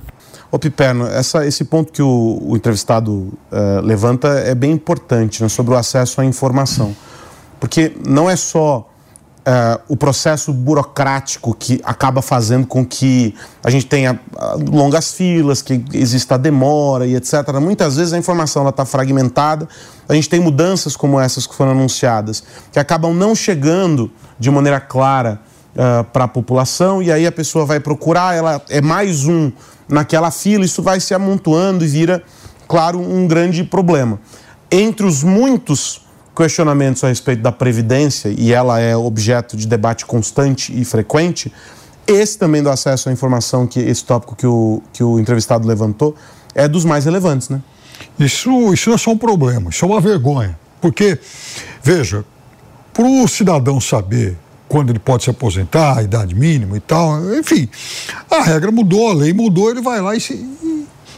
Ô 0.51 0.59
Piperno, 0.59 1.07
essa, 1.07 1.45
esse 1.47 1.65
ponto 1.65 1.93
que 1.93 2.03
o, 2.03 2.39
o 2.41 2.57
entrevistado 2.57 3.13
uh, 3.13 3.81
levanta 3.83 4.29
é 4.29 4.55
bem 4.55 4.73
importante 4.73 5.43
né, 5.43 5.49
sobre 5.49 5.75
o 5.75 5.77
acesso 5.77 6.21
à 6.21 6.25
informação. 6.25 6.95
Porque 7.59 7.97
não 8.07 8.31
é 8.31 8.37
só 8.37 8.89
uh, 9.47 9.81
o 9.89 9.97
processo 9.97 10.53
burocrático 10.53 11.55
que 11.55 11.81
acaba 11.85 12.21
fazendo 12.21 12.67
com 12.67 12.85
que 12.85 13.35
a 13.63 13.71
gente 13.71 13.87
tenha 13.87 14.15
uh, 14.15 14.71
longas 14.71 15.13
filas, 15.13 15.63
que 15.63 15.85
exista 15.93 16.37
demora 16.37 17.07
e 17.07 17.15
etc. 17.15 17.53
Muitas 17.61 17.97
vezes 17.97 18.13
a 18.13 18.19
informação 18.19 18.69
está 18.69 18.85
fragmentada, 18.85 19.69
a 20.09 20.15
gente 20.15 20.29
tem 20.29 20.41
mudanças 20.41 20.97
como 20.97 21.21
essas 21.21 21.47
que 21.47 21.55
foram 21.55 21.73
anunciadas, 21.73 22.43
que 22.73 22.79
acabam 22.79 23.15
não 23.15 23.35
chegando 23.35 24.11
de 24.39 24.51
maneira 24.51 24.81
clara 24.81 25.41
uh, 25.75 26.05
para 26.05 26.25
a 26.25 26.29
população 26.29 27.03
e 27.03 27.13
aí 27.13 27.27
a 27.27 27.33
pessoa 27.33 27.65
vai 27.65 27.81
procurar, 27.81 28.37
ela 28.37 28.61
é 28.69 28.81
mais 28.81 29.27
um 29.27 29.51
naquela 29.89 30.31
fila, 30.31 30.65
isso 30.65 30.83
vai 30.83 31.01
se 31.01 31.15
amontoando 31.15 31.85
e 31.85 31.89
vira, 31.89 32.23
claro, 32.67 33.01
um 33.01 33.27
grande 33.27 33.65
problema. 33.65 34.21
Entre 34.71 35.07
os 35.07 35.23
muitos 35.23 36.03
questionamentos 36.37 37.03
a 37.03 37.09
respeito 37.09 37.43
da 37.43 37.53
Previdência, 37.53 38.35
e 38.37 38.53
ela 38.53 38.79
é 38.79 38.97
objeto 38.97 39.57
de 39.57 39.67
debate 39.67 40.05
constante 40.05 40.79
e 40.79 40.85
frequente, 40.85 41.53
esse 42.07 42.39
também 42.39 42.63
do 42.63 42.71
acesso 42.71 43.09
à 43.09 43.13
informação, 43.13 43.67
que 43.67 43.81
esse 43.81 44.05
tópico 44.05 44.37
que 44.37 44.47
o, 44.47 44.83
que 44.93 45.03
o 45.03 45.19
entrevistado 45.19 45.67
levantou, 45.67 46.15
é 46.55 46.69
dos 46.69 46.85
mais 46.85 47.05
relevantes, 47.05 47.49
né? 47.49 47.61
Isso, 48.19 48.73
isso 48.73 48.93
é 48.93 48.99
só 48.99 49.11
um 49.11 49.19
problema, 49.19 49.71
isso 49.71 49.85
é 49.85 49.89
uma 49.89 50.01
vergonha. 50.01 50.59
Porque, 50.81 51.19
veja, 51.83 52.25
para 52.93 53.05
o 53.05 53.27
cidadão 53.27 53.81
saber 53.81 54.37
quando 54.69 54.91
ele 54.91 54.99
pode 54.99 55.25
se 55.25 55.31
aposentar, 55.31 55.99
a 55.99 56.03
idade 56.03 56.35
mínima 56.35 56.77
e 56.77 56.81
tal, 56.81 57.35
enfim, 57.37 57.69
a 58.31 58.43
regra 58.43 58.71
mudou, 58.71 59.11
a 59.11 59.15
lei 59.15 59.33
mudou, 59.33 59.71
ele 59.71 59.81
vai 59.81 60.01
lá 60.01 60.15
e, 60.15 60.21
se, 60.21 60.45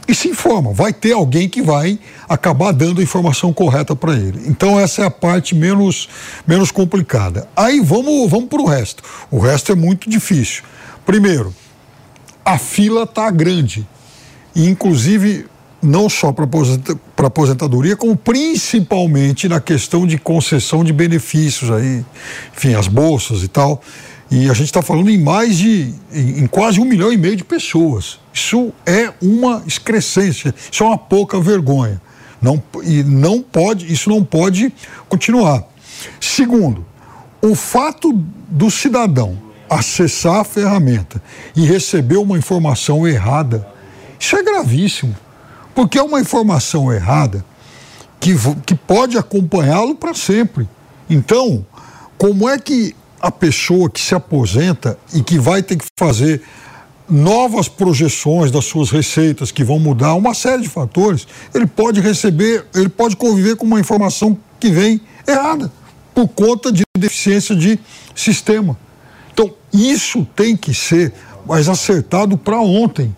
e 0.07 0.15
se 0.15 0.29
informa. 0.29 0.73
Vai 0.73 0.93
ter 0.93 1.13
alguém 1.13 1.49
que 1.49 1.63
vai 1.63 1.99
acabar 2.29 2.73
dando 2.73 3.01
a 3.01 3.05
informação 3.05 3.53
correta 3.53 3.97
para 3.97 4.13
ele. 4.13 4.43
Então 4.47 4.79
essa 4.79 5.03
é 5.03 5.07
a 5.07 5.11
parte 5.11 5.55
menos, 5.55 6.09
menos 6.47 6.71
complicada. 6.71 7.49
Aí 7.57 7.81
vamos, 7.81 8.31
vamos 8.31 8.49
para 8.49 8.61
o 8.61 8.67
resto. 8.67 9.03
O 9.31 9.39
resto 9.39 9.73
é 9.73 9.75
muito 9.75 10.11
difícil. 10.11 10.63
Primeiro, 11.07 11.55
a 12.45 12.59
fila 12.59 13.05
está 13.05 13.31
grande. 13.31 13.87
E, 14.55 14.69
inclusive, 14.69 15.47
não 15.83 16.09
só 16.09 16.33
para 16.33 16.47
aposentadoria, 17.27 17.97
como 17.97 18.17
principalmente 18.17 19.49
na 19.49 19.61
questão 19.61 20.07
de 20.07 20.19
concessão 20.19 20.83
de 20.83 20.93
benefícios 20.93 21.71
aí, 21.71 22.05
enfim, 22.57 22.75
as 22.75 22.89
bolsas 22.89 23.43
e 23.43 23.49
tal. 23.49 23.81
E 24.31 24.51
a 24.51 24.53
gente 24.53 24.67
está 24.67 24.83
falando 24.83 25.09
em 25.09 25.19
mais 25.19 25.57
de, 25.57 25.95
em, 26.13 26.47
quase 26.47 26.81
um 26.81 26.85
milhão 26.85 27.13
e 27.13 27.17
meio 27.17 27.37
de 27.37 27.45
pessoas. 27.45 28.19
Isso 28.33 28.73
é 28.85 29.13
uma 29.23 29.63
excrescência, 29.67 30.55
isso 30.71 30.83
é 30.83 30.87
uma 30.87 30.99
pouca 30.99 31.41
vergonha. 31.41 32.01
Não, 32.41 32.63
e 32.85 33.03
não 33.03 33.41
pode, 33.41 33.91
isso 33.91 34.11
não 34.11 34.23
pode 34.23 34.73
continuar. 35.09 35.65
Segundo, 36.21 36.85
o 37.41 37.55
fato 37.55 38.13
do 38.49 38.71
cidadão 38.71 39.39
acessar 39.69 40.37
a 40.37 40.45
ferramenta 40.45 41.23
e 41.55 41.65
receber 41.65 42.17
uma 42.17 42.39
informação 42.39 43.07
errada, 43.07 43.67
isso 44.19 44.37
é 44.37 44.43
gravíssimo. 44.43 45.17
Porque 45.79 45.97
é 45.97 46.03
uma 46.03 46.21
informação 46.21 46.93
errada 46.93 47.45
que, 48.19 48.35
que 48.67 48.75
pode 48.75 49.17
acompanhá-lo 49.17 49.95
para 49.95 50.13
sempre. 50.13 50.69
Então, 51.09 51.65
como 52.19 52.49
é 52.49 52.59
que 52.59 52.97
a 53.21 53.31
pessoa 53.31 53.89
que 53.89 54.01
se 54.01 54.13
aposenta 54.13 54.99
e 55.15 55.23
que 55.23 55.39
vai 55.39 55.63
ter 55.63 55.77
que 55.77 55.85
fazer 55.97 56.43
novas 57.09 57.69
projeções 57.69 58.51
das 58.51 58.65
suas 58.65 58.91
receitas 58.91 59.53
que 59.53 59.63
vão 59.63 59.79
mudar 59.79 60.15
uma 60.15 60.35
série 60.35 60.63
de 60.63 60.69
fatores, 60.69 61.29
ele 61.55 61.69
pode 61.69 62.01
receber, 62.01 62.67
ele 62.75 62.89
pode 62.89 63.15
conviver 63.15 63.55
com 63.55 63.65
uma 63.65 63.79
informação 63.79 64.37
que 64.59 64.73
vem 64.73 65.01
errada 65.29 65.71
por 66.13 66.27
conta 66.27 66.73
de 66.73 66.83
deficiência 66.99 67.55
de 67.55 67.79
sistema. 68.17 68.77
Então, 69.33 69.55
isso 69.73 70.27
tem 70.35 70.57
que 70.57 70.75
ser 70.75 71.13
mais 71.47 71.69
acertado 71.69 72.37
para 72.37 72.59
ontem. 72.59 73.15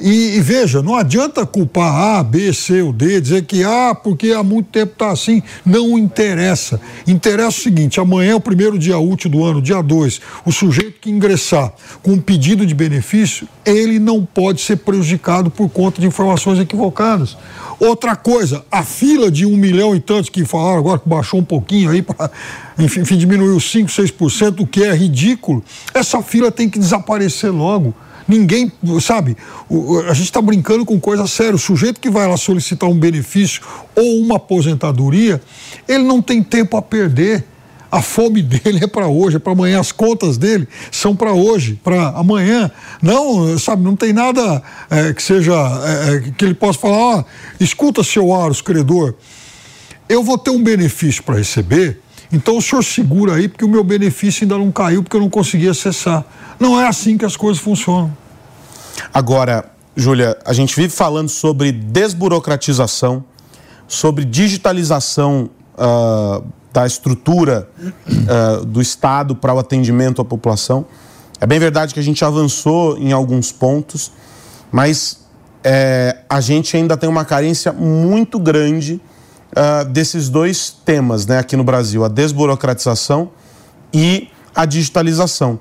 E, 0.00 0.36
e, 0.36 0.40
veja, 0.40 0.80
não 0.80 0.94
adianta 0.94 1.44
culpar 1.44 2.18
A, 2.18 2.22
B, 2.22 2.52
C 2.52 2.82
ou 2.82 2.92
D, 2.92 3.20
dizer 3.20 3.44
que 3.44 3.64
ah, 3.64 3.94
porque 3.94 4.30
há 4.32 4.42
muito 4.42 4.68
tempo 4.70 4.92
está 4.92 5.10
assim. 5.10 5.42
Não 5.66 5.98
interessa. 5.98 6.80
Interessa 7.06 7.58
o 7.58 7.62
seguinte: 7.62 7.98
amanhã 7.98 8.32
é 8.32 8.34
o 8.34 8.40
primeiro 8.40 8.78
dia 8.78 8.98
útil 8.98 9.30
do 9.30 9.44
ano, 9.44 9.60
dia 9.60 9.82
2. 9.82 10.20
O 10.44 10.52
sujeito 10.52 11.00
que 11.00 11.10
ingressar 11.10 11.72
com 12.02 12.12
um 12.12 12.20
pedido 12.20 12.64
de 12.64 12.74
benefício, 12.74 13.48
ele 13.64 13.98
não 13.98 14.24
pode 14.24 14.60
ser 14.60 14.76
prejudicado 14.76 15.50
por 15.50 15.68
conta 15.68 16.00
de 16.00 16.06
informações 16.06 16.60
equivocadas. 16.60 17.36
Outra 17.80 18.16
coisa, 18.16 18.64
a 18.70 18.82
fila 18.82 19.30
de 19.30 19.46
um 19.46 19.56
milhão 19.56 19.94
e 19.94 20.00
tantos 20.00 20.30
que 20.30 20.44
falaram 20.44 20.78
agora 20.78 20.98
que 20.98 21.08
baixou 21.08 21.40
um 21.40 21.44
pouquinho 21.44 21.90
aí, 21.90 22.02
pra, 22.02 22.30
enfim, 22.78 23.02
diminuiu 23.16 23.58
5, 23.58 23.88
6%, 23.88 24.60
o 24.60 24.66
que 24.66 24.82
é 24.82 24.92
ridículo, 24.94 25.62
essa 25.94 26.22
fila 26.22 26.50
tem 26.50 26.68
que 26.68 26.78
desaparecer 26.78 27.52
logo. 27.52 27.94
Ninguém, 28.28 28.70
sabe, 29.00 29.34
a 30.06 30.12
gente 30.12 30.26
está 30.26 30.42
brincando 30.42 30.84
com 30.84 31.00
coisa 31.00 31.26
séria. 31.26 31.54
O 31.54 31.58
sujeito 31.58 31.98
que 31.98 32.10
vai 32.10 32.28
lá 32.28 32.36
solicitar 32.36 32.88
um 32.88 32.98
benefício 32.98 33.62
ou 33.96 34.20
uma 34.20 34.36
aposentadoria, 34.36 35.40
ele 35.88 36.04
não 36.04 36.20
tem 36.20 36.42
tempo 36.42 36.76
a 36.76 36.82
perder. 36.82 37.46
A 37.90 38.02
fome 38.02 38.42
dele 38.44 38.84
é 38.84 38.86
para 38.86 39.08
hoje, 39.08 39.36
é 39.36 39.38
para 39.38 39.54
amanhã. 39.54 39.80
As 39.80 39.92
contas 39.92 40.36
dele 40.36 40.68
são 40.92 41.16
para 41.16 41.32
hoje, 41.32 41.80
para 41.82 42.08
amanhã. 42.08 42.70
Não, 43.00 43.58
sabe, 43.58 43.82
não 43.82 43.96
tem 43.96 44.12
nada 44.12 44.62
é, 44.90 45.14
que 45.14 45.22
seja 45.22 45.54
é, 45.54 46.16
é, 46.16 46.32
que 46.36 46.44
ele 46.44 46.54
possa 46.54 46.78
falar: 46.78 46.96
ó, 46.96 47.24
escuta, 47.58 48.04
seu 48.04 48.34
Aros, 48.34 48.60
credor, 48.60 49.14
eu 50.06 50.22
vou 50.22 50.36
ter 50.36 50.50
um 50.50 50.62
benefício 50.62 51.22
para 51.22 51.36
receber. 51.36 51.98
Então 52.32 52.56
o 52.56 52.62
senhor 52.62 52.82
segura 52.82 53.34
aí, 53.34 53.48
porque 53.48 53.64
o 53.64 53.68
meu 53.68 53.82
benefício 53.82 54.44
ainda 54.44 54.58
não 54.58 54.70
caiu, 54.70 55.02
porque 55.02 55.16
eu 55.16 55.20
não 55.20 55.30
consegui 55.30 55.68
acessar. 55.68 56.24
Não 56.60 56.80
é 56.80 56.86
assim 56.86 57.16
que 57.16 57.24
as 57.24 57.36
coisas 57.36 57.62
funcionam. 57.62 58.14
Agora, 59.12 59.64
Júlia, 59.96 60.36
a 60.44 60.52
gente 60.52 60.76
vive 60.76 60.90
falando 60.90 61.28
sobre 61.28 61.72
desburocratização, 61.72 63.24
sobre 63.86 64.24
digitalização 64.24 65.48
uh, 65.74 66.44
da 66.72 66.86
estrutura 66.86 67.68
uh, 67.80 68.64
do 68.64 68.80
Estado 68.82 69.34
para 69.34 69.54
o 69.54 69.58
atendimento 69.58 70.20
à 70.20 70.24
população. 70.24 70.86
É 71.40 71.46
bem 71.46 71.58
verdade 71.58 71.94
que 71.94 72.00
a 72.00 72.02
gente 72.02 72.24
avançou 72.24 72.98
em 72.98 73.12
alguns 73.12 73.50
pontos, 73.52 74.12
mas 74.70 75.26
é, 75.62 76.18
a 76.28 76.40
gente 76.40 76.76
ainda 76.76 76.96
tem 76.96 77.08
uma 77.08 77.24
carência 77.24 77.72
muito 77.72 78.38
grande 78.38 79.00
uh, 79.52 79.84
desses 79.88 80.28
dois 80.28 80.70
temas 80.70 81.26
né, 81.26 81.38
aqui 81.38 81.56
no 81.56 81.64
Brasil: 81.64 82.04
a 82.04 82.08
desburocratização 82.08 83.30
e 83.92 84.28
a 84.54 84.64
digitalização 84.64 85.60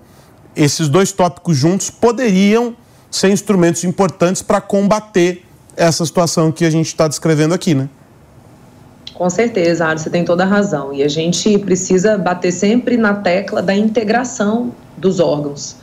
esses 0.58 0.90
dois 0.90 1.12
tópicos 1.12 1.56
juntos 1.56 1.90
poderiam 1.90 2.76
ser 3.12 3.30
instrumentos 3.30 3.84
importantes 3.84 4.42
para 4.42 4.60
combater 4.60 5.44
essa 5.78 6.04
situação 6.04 6.52
que 6.52 6.66
a 6.66 6.70
gente 6.70 6.88
está 6.88 7.08
descrevendo 7.08 7.54
aqui, 7.54 7.76
né? 7.76 7.88
Com 9.14 9.30
certeza, 9.30 9.86
Ari, 9.86 10.00
você 10.00 10.10
tem 10.10 10.26
toda 10.26 10.44
a 10.44 10.48
razão. 10.48 10.92
E 10.92 11.04
a 11.04 11.08
gente 11.08 11.58
precisa 11.60 12.18
bater 12.18 12.52
sempre 12.52 12.98
na 12.98 13.14
tecla 13.14 13.62
da 13.62 13.76
integração 13.76 14.74
dos 14.98 15.20
órgãos. 15.20 15.76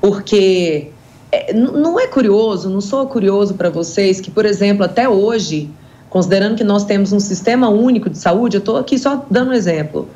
Porque 0.00 0.90
é, 1.32 1.52
não 1.52 1.98
é 1.98 2.06
curioso, 2.06 2.70
não 2.70 2.80
sou 2.80 3.06
curioso 3.06 3.54
para 3.54 3.68
vocês 3.68 4.20
que, 4.20 4.30
por 4.30 4.46
exemplo, 4.46 4.84
até 4.84 5.08
hoje, 5.08 5.70
considerando 6.10 6.56
que 6.56 6.64
nós 6.64 6.84
temos 6.84 7.12
um 7.12 7.20
sistema 7.20 7.68
único 7.68 8.08
de 8.08 8.18
saúde, 8.18 8.56
eu 8.56 8.60
estou 8.60 8.76
aqui 8.76 8.98
só 8.98 9.26
dando 9.30 9.50
um 9.50 9.54
exemplo 9.54 10.08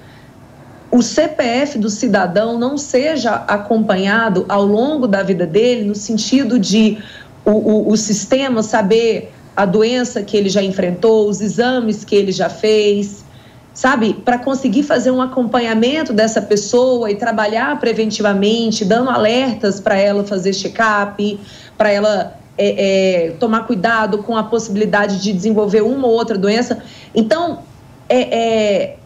o 0.93 1.01
CPF 1.01 1.79
do 1.79 1.89
cidadão 1.89 2.59
não 2.59 2.77
seja 2.77 3.33
acompanhado 3.49 4.45
ao 4.47 4.63
longo 4.63 5.09
da 5.09 5.23
vida 5.23 5.47
dele, 5.47 5.85
no 5.85 5.95
sentido 5.95 6.59
de 6.59 6.99
o, 7.47 7.51
o, 7.51 7.89
o 7.93 7.97
sistema 7.97 8.63
saber 8.63 9.33
a 9.57 9.65
doença 9.65 10.23
que 10.23 10.37
ele 10.37 10.51
já 10.51 10.63
enfrentou, 10.63 11.31
os 11.31 11.41
exames 11.41 12.05
que 12.05 12.15
ele 12.15 12.31
já 12.31 12.51
fez, 12.51 13.25
sabe? 13.73 14.13
Para 14.13 14.39
conseguir 14.39 14.83
fazer 14.83 15.11
um 15.11 15.23
acompanhamento 15.23 16.13
dessa 16.13 16.43
pessoa 16.43 17.11
e 17.11 17.17
trabalhar 17.17 17.81
preventivamente, 17.81 18.85
dando 18.85 19.09
alertas 19.09 19.81
para 19.81 19.97
ela 19.97 20.25
fazer 20.25 20.53
check-up, 20.53 21.41
para 21.79 21.91
ela 21.91 22.39
é, 22.63 23.27
é, 23.27 23.31
tomar 23.33 23.67
cuidado 23.67 24.19
com 24.19 24.37
a 24.37 24.45
possibilidade 24.45 25.21
de 25.21 25.33
desenvolver 25.33 25.83
uma 25.83 26.07
ou 26.07 26.15
outra 26.15 26.39
doença. 26.39 26.79
Então, 27.15 27.61
é, 28.09 28.21
é 28.21 28.97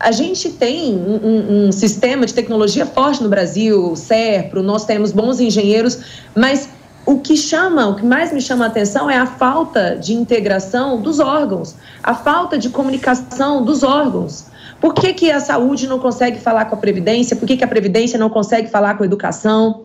a 0.00 0.10
gente 0.10 0.48
tem 0.50 0.96
um, 0.96 1.68
um, 1.68 1.72
sistema 1.72 2.26
de 2.26 2.34
tecnologia 2.34 2.84
forte 2.84 3.22
no 3.22 3.28
Brasil, 3.28 3.92
o 3.92 3.94
SERPRO, 3.94 4.60
nós 4.60 4.84
temos 4.84 5.12
bons 5.12 5.38
engenheiros, 5.38 6.26
mas 6.34 6.68
o 7.06 7.20
que 7.20 7.36
chama, 7.36 7.86
o 7.86 7.94
que 7.94 8.04
mais 8.04 8.32
me 8.32 8.40
chama 8.40 8.64
a 8.64 8.68
atenção 8.68 9.08
é 9.08 9.16
a 9.16 9.26
falta 9.26 9.96
de 9.96 10.12
integração 10.12 11.00
dos 11.00 11.20
órgãos, 11.20 11.76
a 12.02 12.14
falta 12.14 12.58
de 12.58 12.68
comunicação 12.68 13.64
dos 13.64 13.84
órgãos. 13.84 14.46
Por 14.80 14.92
que, 14.92 15.12
que 15.12 15.30
a 15.30 15.38
saúde 15.38 15.86
não 15.86 16.00
consegue 16.00 16.40
falar 16.40 16.64
com 16.64 16.74
a 16.74 16.78
Previdência? 16.78 17.36
Por 17.36 17.46
que, 17.46 17.56
que 17.56 17.62
a 17.62 17.68
Previdência 17.68 18.18
não 18.18 18.28
consegue 18.28 18.68
falar 18.68 18.96
com 18.96 19.04
a 19.04 19.06
educação? 19.06 19.84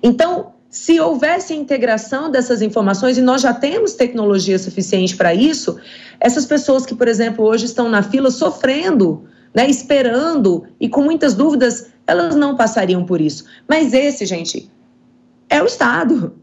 Então, 0.00 0.52
se 0.70 1.00
houvesse 1.00 1.52
integração 1.52 2.30
dessas 2.30 2.62
informações, 2.62 3.18
e 3.18 3.20
nós 3.20 3.42
já 3.42 3.52
temos 3.52 3.94
tecnologia 3.94 4.58
suficiente 4.58 5.16
para 5.16 5.34
isso, 5.34 5.76
essas 6.20 6.46
pessoas 6.46 6.86
que, 6.86 6.94
por 6.94 7.08
exemplo, 7.08 7.44
hoje 7.44 7.66
estão 7.66 7.88
na 7.88 8.02
fila 8.02 8.30
sofrendo 8.30 9.28
né, 9.54 9.68
esperando 9.68 10.64
e 10.78 10.88
com 10.88 11.02
muitas 11.02 11.34
dúvidas, 11.34 11.90
elas 12.06 12.34
não 12.34 12.56
passariam 12.56 13.04
por 13.04 13.20
isso. 13.20 13.44
Mas 13.68 13.92
esse, 13.92 14.24
gente, 14.24 14.70
é 15.48 15.62
o 15.62 15.66
Estado. 15.66 16.34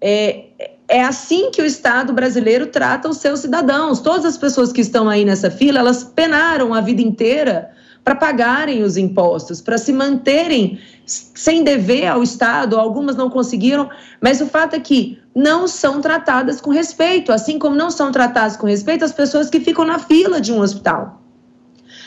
É, 0.00 0.44
é 0.88 1.02
assim 1.02 1.50
que 1.50 1.62
o 1.62 1.64
Estado 1.64 2.12
brasileiro 2.12 2.66
trata 2.66 3.08
os 3.08 3.18
seus 3.18 3.40
cidadãos. 3.40 4.00
Todas 4.00 4.24
as 4.24 4.36
pessoas 4.36 4.72
que 4.72 4.80
estão 4.80 5.08
aí 5.08 5.24
nessa 5.24 5.50
fila, 5.50 5.78
elas 5.78 6.04
penaram 6.04 6.74
a 6.74 6.80
vida 6.80 7.00
inteira 7.00 7.70
para 8.04 8.14
pagarem 8.14 8.82
os 8.82 8.98
impostos, 8.98 9.62
para 9.62 9.78
se 9.78 9.92
manterem 9.92 10.78
sem 11.06 11.64
dever 11.64 12.06
ao 12.06 12.22
Estado. 12.22 12.78
Algumas 12.78 13.16
não 13.16 13.30
conseguiram, 13.30 13.88
mas 14.20 14.42
o 14.42 14.46
fato 14.46 14.76
é 14.76 14.80
que 14.80 15.18
não 15.34 15.66
são 15.66 16.00
tratadas 16.00 16.60
com 16.60 16.70
respeito, 16.70 17.32
assim 17.32 17.58
como 17.58 17.74
não 17.74 17.90
são 17.90 18.12
tratadas 18.12 18.56
com 18.56 18.66
respeito 18.66 19.04
as 19.04 19.12
pessoas 19.12 19.48
que 19.48 19.58
ficam 19.58 19.84
na 19.84 19.98
fila 19.98 20.40
de 20.40 20.52
um 20.52 20.60
hospital. 20.60 21.22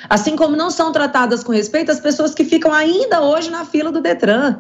Assim 0.08 0.36
como 0.36 0.56
não 0.56 0.70
são 0.70 0.92
tratadas 0.92 1.44
com 1.44 1.52
respeito 1.52 1.92
as 1.92 2.00
pessoas 2.00 2.34
que 2.34 2.46
ficam 2.46 2.72
ainda 2.72 3.22
hoje 3.22 3.50
na 3.50 3.66
fila 3.66 3.92
do 3.92 4.00
Detran. 4.00 4.60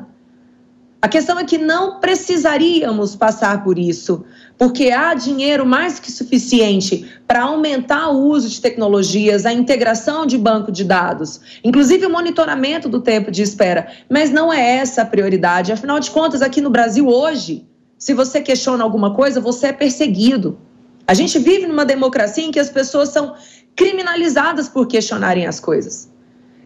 A 0.99 1.07
questão 1.07 1.37
é 1.37 1.43
que 1.43 1.59
não 1.59 1.99
precisaríamos 1.99 3.15
passar 3.15 3.63
por 3.63 3.77
isso, 3.77 4.25
porque 4.57 4.89
há 4.89 5.13
dinheiro 5.13 5.63
mais 5.63 5.99
que 5.99 6.11
suficiente 6.11 7.07
para 7.27 7.43
aumentar 7.43 8.09
o 8.09 8.25
uso 8.25 8.49
de 8.49 8.59
tecnologias, 8.59 9.45
a 9.45 9.53
integração 9.53 10.25
de 10.25 10.39
banco 10.39 10.71
de 10.71 10.83
dados, 10.83 11.39
inclusive 11.63 12.07
o 12.07 12.09
monitoramento 12.09 12.89
do 12.89 12.99
tempo 12.99 13.29
de 13.29 13.43
espera. 13.43 13.87
Mas 14.09 14.31
não 14.31 14.51
é 14.51 14.77
essa 14.77 15.03
a 15.03 15.05
prioridade. 15.05 15.71
Afinal 15.71 15.99
de 15.99 16.09
contas, 16.09 16.41
aqui 16.41 16.61
no 16.61 16.71
Brasil 16.71 17.07
hoje, 17.07 17.63
se 17.99 18.15
você 18.15 18.41
questiona 18.41 18.83
alguma 18.83 19.13
coisa, 19.13 19.39
você 19.39 19.67
é 19.67 19.73
perseguido. 19.73 20.57
A 21.07 21.13
gente 21.13 21.37
vive 21.37 21.67
numa 21.67 21.85
democracia 21.85 22.43
em 22.43 22.51
que 22.51 22.59
as 22.59 22.71
pessoas 22.71 23.09
são 23.09 23.35
criminalizadas 23.75 24.67
por 24.67 24.87
questionarem 24.87 25.45
as 25.45 25.59
coisas. 25.59 26.09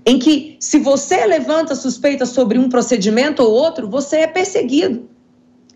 Em 0.06 0.18
que, 0.18 0.58
se 0.60 0.80
você 0.80 1.26
levanta 1.26 1.76
suspeita 1.76 2.26
sobre 2.26 2.58
um 2.58 2.70
procedimento 2.70 3.44
ou 3.44 3.52
outro, 3.52 3.88
você 3.88 4.18
é 4.18 4.28
perseguido. 4.28 5.08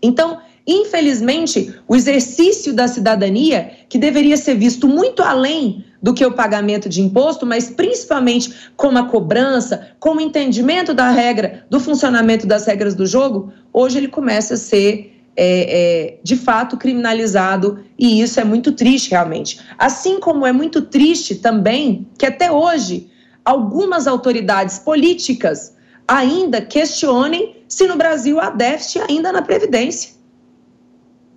Então, 0.02 0.38
infelizmente, 0.66 1.74
o 1.86 1.94
exercício 1.94 2.74
da 2.74 2.88
cidadania, 2.88 3.70
que 3.88 3.98
deveria 3.98 4.36
ser 4.36 4.56
visto 4.56 4.88
muito 4.88 5.22
além 5.22 5.84
do 6.02 6.12
que 6.12 6.26
o 6.26 6.32
pagamento 6.32 6.88
de 6.88 7.00
imposto, 7.00 7.46
mas 7.46 7.70
principalmente 7.70 8.52
como 8.76 8.98
a 8.98 9.04
cobrança, 9.08 9.88
como 9.98 10.20
o 10.20 10.22
entendimento 10.22 10.92
da 10.92 11.10
regra, 11.10 11.64
do 11.70 11.78
funcionamento 11.78 12.46
das 12.46 12.66
regras 12.66 12.94
do 12.94 13.06
jogo, 13.06 13.52
hoje 13.72 13.98
ele 13.98 14.08
começa 14.08 14.54
a 14.54 14.56
ser 14.56 15.12
é, 15.36 16.14
é, 16.16 16.18
de 16.22 16.34
fato 16.34 16.76
criminalizado 16.76 17.80
e 17.98 18.20
isso 18.20 18.40
é 18.40 18.44
muito 18.44 18.72
triste 18.72 19.10
realmente. 19.10 19.60
Assim 19.78 20.18
como 20.18 20.46
é 20.46 20.52
muito 20.52 20.82
triste 20.82 21.36
também 21.36 22.06
que 22.18 22.26
até 22.26 22.50
hoje 22.50 23.08
algumas 23.46 24.08
autoridades 24.08 24.80
políticas 24.80 25.72
ainda 26.06 26.60
questionem 26.60 27.64
se 27.68 27.86
no 27.86 27.96
Brasil 27.96 28.40
há 28.40 28.50
déficit 28.50 29.04
ainda 29.08 29.32
na 29.32 29.40
Previdência. 29.40 30.14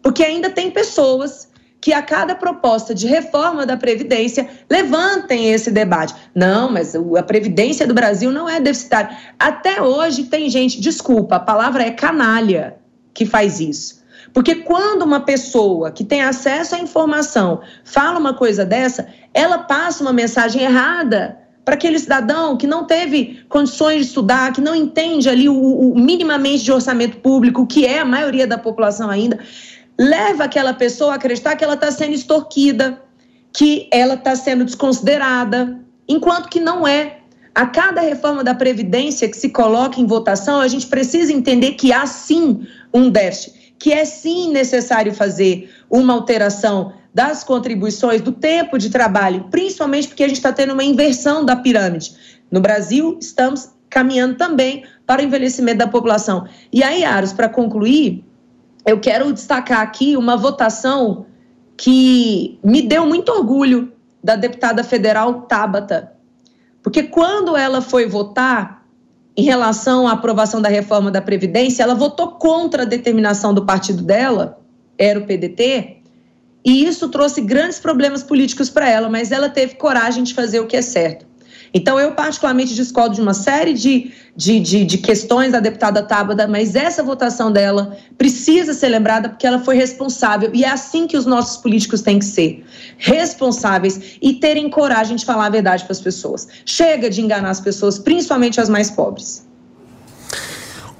Porque 0.02 0.24
ainda 0.24 0.50
tem 0.50 0.72
pessoas 0.72 1.48
que 1.80 1.94
a 1.94 2.02
cada 2.02 2.36
proposta 2.36 2.94
de 2.94 3.08
reforma 3.08 3.66
da 3.66 3.78
Previdência 3.78 4.50
levantem 4.70 5.52
esse 5.52 5.72
debate. 5.72 6.16
Não, 6.34 6.72
mas 6.72 6.96
a 6.96 7.24
Previdência 7.24 7.86
do 7.86 7.94
Brasil 7.94 8.32
não 8.32 8.50
é 8.50 8.60
deficitária. 8.60 9.16
Até 9.38 9.82
hoje 9.82 10.26
tem 10.26 10.50
gente, 10.50 10.82
desculpa, 10.82 11.36
a 11.36 11.40
palavra 11.40 11.84
é 11.84 11.92
canalha 11.92 12.78
que 13.14 13.26
faz 13.26 13.60
isso. 13.60 14.00
Porque 14.34 14.56
quando 14.56 15.04
uma 15.04 15.22
pessoa 15.22 15.92
que 15.92 16.04
tem 16.04 16.22
acesso 16.22 16.76
à 16.76 16.80
informação 16.80 17.62
fala 17.84 18.20
uma 18.20 18.34
coisa 18.34 18.66
dessa, 18.66 19.08
ela 19.34 19.60
passa 19.60 20.04
uma 20.04 20.14
mensagem 20.14 20.64
errada 20.64 21.38
para 21.70 21.76
aquele 21.76 22.00
cidadão 22.00 22.58
que 22.58 22.66
não 22.66 22.84
teve 22.84 23.46
condições 23.48 23.98
de 23.98 24.08
estudar, 24.08 24.52
que 24.52 24.60
não 24.60 24.74
entende 24.74 25.30
ali 25.30 25.48
o, 25.48 25.54
o, 25.54 26.00
minimamente 26.00 26.64
de 26.64 26.72
orçamento 26.72 27.18
público, 27.18 27.68
que 27.68 27.86
é 27.86 28.00
a 28.00 28.06
maioria 28.06 28.48
da 28.48 28.58
população 28.58 29.08
ainda, 29.08 29.38
leva 29.96 30.46
aquela 30.46 30.74
pessoa 30.74 31.12
a 31.12 31.16
acreditar 31.18 31.56
que 31.56 31.64
ela 31.64 31.76
está 31.76 31.92
sendo 31.92 32.16
extorquida, 32.16 33.00
que 33.54 33.88
ela 33.92 34.16
está 34.16 34.36
sendo 34.36 34.66
desconsiderada, 34.66 35.80
enquanto 36.08 36.50
que 36.50 36.60
não 36.60 36.88
é. 36.88 37.20
A 37.54 37.68
cada 37.68 38.02
reforma 38.02 38.44
da 38.44 38.56
Previdência 38.56 39.30
que 39.30 39.38
se 39.38 39.50
coloca 39.50 40.02
em 40.02 40.08
votação, 40.08 40.62
a 40.62 40.68
gente 40.68 40.88
precisa 40.88 41.32
entender 41.32 41.74
que 41.74 41.94
há 41.94 42.08
sim 42.08 42.66
um 42.92 43.12
déficit, 43.12 43.76
que 43.78 43.94
é 43.94 44.06
sim 44.06 44.52
necessário 44.52 45.14
fazer 45.14 45.70
uma 45.88 46.16
alteração 46.16 46.94
das 47.14 47.44
contribuições, 47.44 48.22
do 48.22 48.32
tempo 48.32 48.78
de 48.78 48.90
trabalho, 48.90 49.46
principalmente 49.50 50.08
porque 50.08 50.24
a 50.24 50.28
gente 50.28 50.38
está 50.38 50.54
tendo 50.54 50.74
uma 50.74 50.84
inversão 50.84 51.44
da 51.44 51.56
pirâmide. 51.56 52.14
No 52.52 52.60
Brasil, 52.62 53.18
estamos 53.20 53.70
caminhando 53.90 54.36
também 54.36 54.84
para 55.06 55.22
o 55.22 55.26
envelhecimento 55.26 55.80
da 55.80 55.88
população. 55.88 56.48
E 56.72 56.84
aí, 56.84 57.04
Aros, 57.04 57.34
para 57.34 57.50
concluir, 57.50 58.24
eu 58.86 59.00
quero 59.00 59.34
destacar 59.34 59.82
aqui 59.82 60.16
uma 60.16 60.38
votação 60.38 61.26
que 61.76 62.60
me 62.64 62.82
deu 62.82 63.06
muito 63.06 63.32
orgulho 63.32 63.92
da 64.24 64.36
deputada 64.36 64.84
federal 64.84 65.42
Tabata. 65.42 66.12
Porque 66.84 67.04
quando 67.04 67.56
ela 67.56 67.82
foi 67.82 68.06
votar 68.06 68.86
em 69.36 69.44
relação 69.44 70.08
à 70.08 70.12
aprovação 70.12 70.62
da 70.62 70.70
reforma 70.70 71.10
da 71.10 71.22
Previdência, 71.22 71.84
ela 71.84 71.96
votou 71.96 72.34
contra 72.34 72.84
a 72.84 72.86
determinação 72.86 73.54
do 73.54 73.66
partido 73.66 74.04
dela, 74.04 74.60
era 74.98 75.18
o 75.20 75.26
PDT, 75.26 75.99
e 76.64 76.86
isso 76.86 77.10
trouxe 77.10 77.42
grandes 77.42 77.80
problemas 77.80 78.24
políticos 78.24 78.70
para 78.70 78.90
ela, 78.90 79.10
mas 79.10 79.32
ela 79.32 79.50
teve 79.50 79.76
coragem 79.76 80.24
de 80.24 80.34
fazer 80.34 80.60
o 80.60 80.68
que 80.68 80.76
é 80.76 80.82
certo. 80.82 81.30
Então, 81.74 82.00
eu 82.00 82.14
particularmente 82.14 82.74
discordo 82.74 83.16
de 83.16 83.22
uma 83.22 83.34
série 83.34 83.74
de, 83.74 84.12
de, 84.36 84.60
de, 84.60 84.86
de, 84.86 84.98
questões 84.98 85.52
da 85.52 85.60
deputada 85.60 86.02
Tábada, 86.02 86.48
mas 86.48 86.76
essa 86.76 87.04
votação 87.04 87.52
dela 87.52 87.96
precisa 88.18 88.74
ser 88.74 88.90
lembrada 88.90 89.30
porque 89.30 89.46
ela 89.46 89.60
foi 89.60 89.76
responsável. 89.76 90.50
E 90.54 90.64
é 90.64 90.70
assim 90.70 91.06
que 91.06 91.16
os 91.16 91.28
nossos 91.28 91.58
políticos 91.58 92.02
têm 92.02 92.18
que 92.18 92.26
ser: 92.26 92.66
responsáveis 92.98 94.18
e 94.20 94.34
terem 94.34 94.70
coragem 94.70 95.16
de 95.16 95.26
falar 95.26 95.46
a 95.46 95.50
verdade 95.50 95.84
para 95.84 95.92
as 95.92 96.02
pessoas. 96.02 96.48
Chega 96.66 97.10
de 97.10 97.22
enganar 97.22 97.52
as 97.52 97.62
pessoas, 97.62 98.00
principalmente 98.00 98.60
as 98.60 98.68
mais 98.68 98.90
pobres. 98.90 99.48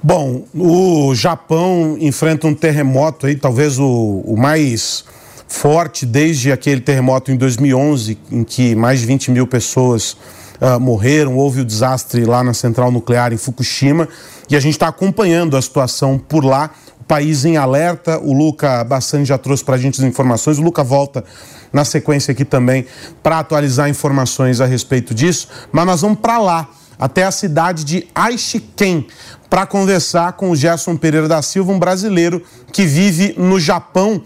Bom, 0.02 0.44
o 0.54 1.14
Japão 1.14 1.96
enfrenta 2.00 2.46
um 2.46 2.54
terremoto 2.54 3.26
aí, 3.26 3.36
talvez 3.36 3.78
o, 3.78 4.22
o 4.24 4.34
mais 4.34 5.04
forte 5.50 6.06
desde 6.06 6.52
aquele 6.52 6.80
terremoto 6.80 7.32
em 7.32 7.36
2011, 7.36 8.16
em 8.30 8.44
que 8.44 8.74
mais 8.76 9.00
de 9.00 9.06
20 9.06 9.32
mil 9.32 9.46
pessoas 9.48 10.16
uh, 10.60 10.78
morreram, 10.80 11.36
houve 11.36 11.60
o 11.60 11.64
desastre 11.64 12.24
lá 12.24 12.44
na 12.44 12.54
central 12.54 12.92
nuclear 12.92 13.32
em 13.32 13.36
Fukushima. 13.36 14.08
E 14.48 14.54
a 14.54 14.60
gente 14.60 14.74
está 14.74 14.86
acompanhando 14.86 15.56
a 15.56 15.62
situação 15.62 16.16
por 16.16 16.44
lá. 16.44 16.70
O 17.00 17.04
país 17.04 17.44
em 17.44 17.56
alerta, 17.56 18.18
o 18.20 18.32
Luca 18.32 18.84
Bassani 18.84 19.24
já 19.24 19.36
trouxe 19.36 19.64
para 19.64 19.74
a 19.74 19.78
gente 19.78 20.00
as 20.00 20.06
informações, 20.06 20.58
o 20.58 20.62
Luca 20.62 20.84
volta 20.84 21.24
na 21.72 21.84
sequência 21.84 22.30
aqui 22.30 22.44
também 22.44 22.86
para 23.20 23.40
atualizar 23.40 23.88
informações 23.88 24.60
a 24.60 24.66
respeito 24.66 25.12
disso, 25.12 25.48
mas 25.72 25.84
nós 25.84 26.00
vamos 26.00 26.20
para 26.20 26.38
lá, 26.38 26.68
até 26.98 27.24
a 27.24 27.30
cidade 27.30 27.82
de 27.84 28.06
Aishiken, 28.14 29.06
para 29.48 29.66
conversar 29.66 30.34
com 30.34 30.50
o 30.50 30.56
Gerson 30.56 30.96
Pereira 30.96 31.26
da 31.26 31.42
Silva, 31.42 31.72
um 31.72 31.78
brasileiro 31.78 32.40
que 32.72 32.84
vive 32.84 33.34
no 33.36 33.58
Japão 33.58 34.22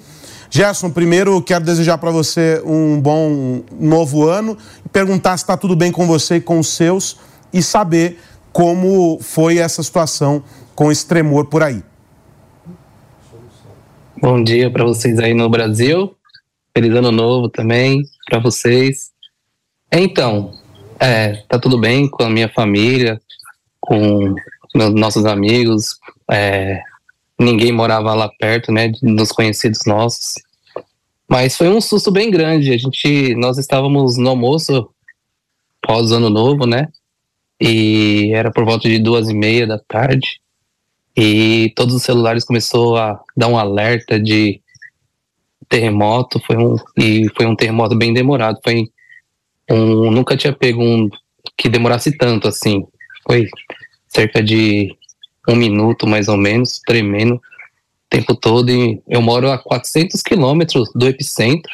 Gerson, 0.56 0.88
primeiro 0.88 1.42
quero 1.42 1.64
desejar 1.64 1.98
para 1.98 2.12
você 2.12 2.62
um 2.64 3.00
bom 3.00 3.64
novo 3.72 4.28
ano 4.28 4.56
perguntar 4.92 5.36
se 5.36 5.42
está 5.42 5.56
tudo 5.56 5.74
bem 5.74 5.90
com 5.90 6.06
você 6.06 6.36
e 6.36 6.40
com 6.40 6.60
os 6.60 6.68
seus 6.68 7.18
e 7.52 7.60
saber 7.60 8.20
como 8.52 9.18
foi 9.20 9.58
essa 9.58 9.82
situação 9.82 10.44
com 10.72 10.92
esse 10.92 11.08
tremor 11.08 11.46
por 11.46 11.64
aí. 11.64 11.82
Bom 14.22 14.44
dia 14.44 14.70
para 14.70 14.84
vocês 14.84 15.18
aí 15.18 15.34
no 15.34 15.48
Brasil. 15.48 16.14
Feliz 16.72 16.94
ano 16.94 17.10
novo 17.10 17.48
também 17.48 18.04
para 18.24 18.38
vocês. 18.38 19.10
Então, 19.90 20.52
é, 21.00 21.42
tá 21.48 21.58
tudo 21.58 21.80
bem 21.80 22.08
com 22.08 22.22
a 22.22 22.30
minha 22.30 22.48
família, 22.48 23.20
com 23.80 24.32
meus, 24.72 24.94
nossos 24.94 25.26
amigos. 25.26 25.98
É, 26.30 26.80
ninguém 27.38 27.72
morava 27.72 28.14
lá 28.14 28.28
perto, 28.38 28.72
né, 28.72 28.92
dos 29.02 29.32
conhecidos 29.32 29.80
nossos. 29.86 30.34
Mas 31.28 31.56
foi 31.56 31.68
um 31.68 31.80
susto 31.80 32.10
bem 32.10 32.30
grande. 32.30 32.72
A 32.72 32.78
gente, 32.78 33.34
nós 33.34 33.58
estávamos 33.58 34.16
no 34.16 34.30
almoço 34.30 34.88
pós 35.82 36.12
ano 36.12 36.30
novo, 36.30 36.66
né? 36.66 36.88
E 37.60 38.30
era 38.34 38.50
por 38.50 38.64
volta 38.64 38.88
de 38.88 38.98
duas 38.98 39.28
e 39.28 39.34
meia 39.34 39.66
da 39.66 39.78
tarde. 39.78 40.40
E 41.16 41.72
todos 41.76 41.94
os 41.94 42.02
celulares 42.02 42.44
começou 42.44 42.96
a 42.96 43.20
dar 43.36 43.48
um 43.48 43.56
alerta 43.56 44.18
de 44.20 44.60
terremoto. 45.68 46.40
Foi 46.46 46.56
um 46.56 46.76
e 46.96 47.26
foi 47.36 47.46
um 47.46 47.56
terremoto 47.56 47.96
bem 47.96 48.12
demorado. 48.12 48.58
Foi 48.62 48.88
um 49.70 50.10
nunca 50.10 50.36
tinha 50.36 50.52
pego 50.52 50.82
um 50.82 51.08
que 51.56 51.68
demorasse 51.68 52.16
tanto 52.16 52.48
assim. 52.48 52.84
Foi 53.26 53.48
cerca 54.08 54.42
de 54.42 54.94
um 55.48 55.56
minuto 55.56 56.06
mais 56.06 56.28
ou 56.28 56.36
menos, 56.36 56.80
tremendo 56.86 57.40
tempo 58.14 58.34
todo. 58.34 58.70
E 58.70 59.02
eu 59.08 59.20
moro 59.20 59.50
a 59.50 59.58
400 59.58 60.22
quilômetros 60.22 60.90
do 60.94 61.08
epicentro. 61.08 61.72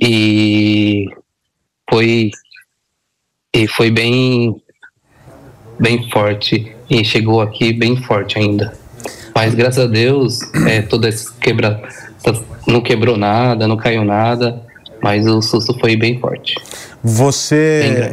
E 0.00 1.06
foi 1.90 2.30
e 3.54 3.66
foi 3.68 3.90
bem 3.90 4.60
bem 5.78 6.08
forte. 6.10 6.74
E 6.88 7.04
chegou 7.04 7.40
aqui 7.40 7.72
bem 7.72 7.96
forte 7.96 8.38
ainda. 8.38 8.72
Mas 9.34 9.54
graças 9.54 9.84
a 9.84 9.88
Deus 9.88 10.40
é, 10.66 10.82
toda 10.82 11.08
essa 11.08 11.32
quebra 11.40 11.82
não 12.66 12.80
quebrou 12.80 13.16
nada 13.16 13.68
não 13.68 13.76
caiu 13.76 14.04
nada 14.04 14.64
mas 15.04 15.26
o 15.26 15.42
susto 15.42 15.78
foi 15.78 15.96
bem 15.96 16.18
forte 16.18 16.54
você 17.02 18.10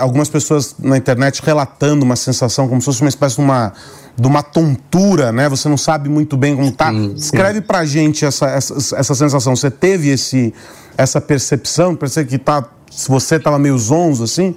algumas 0.00 0.30
pessoas 0.30 0.74
na 0.78 0.96
internet 0.96 1.42
relatando 1.44 2.02
uma 2.02 2.16
sensação 2.16 2.66
como 2.66 2.80
se 2.80 2.86
fosse 2.86 3.02
uma 3.02 3.10
espécie 3.10 3.36
de 3.36 3.42
uma 3.42 3.74
de 4.18 4.26
uma 4.26 4.42
tontura, 4.42 5.32
né? 5.32 5.48
Você 5.48 5.68
não 5.68 5.78
sabe 5.78 6.08
muito 6.08 6.36
bem 6.36 6.54
como 6.54 6.70
tá. 6.70 6.90
Sim, 6.90 7.14
Escreve 7.14 7.62
pra 7.62 7.86
gente 7.86 8.24
essa, 8.24 8.50
essa, 8.50 8.96
essa 8.96 9.14
sensação. 9.14 9.56
Você 9.56 9.70
teve 9.70 10.08
esse, 10.08 10.52
essa 10.96 11.20
percepção? 11.22 11.96
Parece 11.96 12.24
que 12.26 12.36
tá, 12.36 12.68
você 13.08 13.36
estava 13.36 13.58
meio 13.58 13.78
zonzo, 13.78 14.24
assim? 14.24 14.54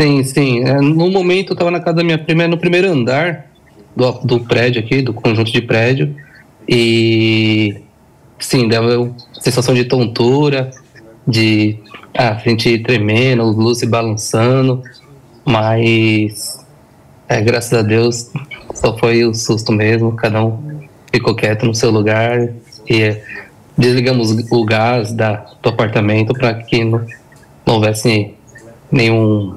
Sim, 0.00 0.24
sim. 0.24 0.64
É, 0.64 0.80
no 0.80 1.08
momento 1.10 1.50
eu 1.50 1.54
estava 1.54 1.70
na 1.70 1.78
casa 1.78 1.98
da 1.98 2.02
minha 2.02 2.18
prima, 2.18 2.48
no 2.48 2.58
primeiro 2.58 2.90
andar 2.90 3.46
do, 3.94 4.10
do 4.24 4.40
prédio 4.40 4.82
aqui, 4.82 5.00
do 5.00 5.14
conjunto 5.14 5.52
de 5.52 5.62
prédio. 5.62 6.16
E 6.68 7.82
sim, 8.38 8.68
dava 8.68 9.10
sensação 9.40 9.74
de 9.74 9.84
tontura, 9.84 10.70
de 11.26 11.78
ah, 12.16 12.30
a 12.30 12.78
tremendo, 12.82 13.44
luz 13.44 13.78
se 13.78 13.86
balançando, 13.86 14.82
mas 15.44 16.64
é, 17.28 17.40
graças 17.40 17.72
a 17.72 17.82
Deus, 17.82 18.30
só 18.74 18.96
foi 18.96 19.24
o 19.24 19.34
susto 19.34 19.72
mesmo, 19.72 20.12
cada 20.12 20.44
um 20.44 20.80
ficou 21.12 21.34
quieto 21.34 21.66
no 21.66 21.74
seu 21.74 21.90
lugar 21.90 22.48
e 22.88 23.16
desligamos 23.76 24.30
o 24.50 24.64
gás 24.64 25.12
da, 25.12 25.46
do 25.62 25.68
apartamento 25.68 26.32
para 26.32 26.54
que 26.54 26.84
não, 26.84 27.04
não 27.66 27.74
houvesse 27.74 28.34
nenhum 28.90 29.56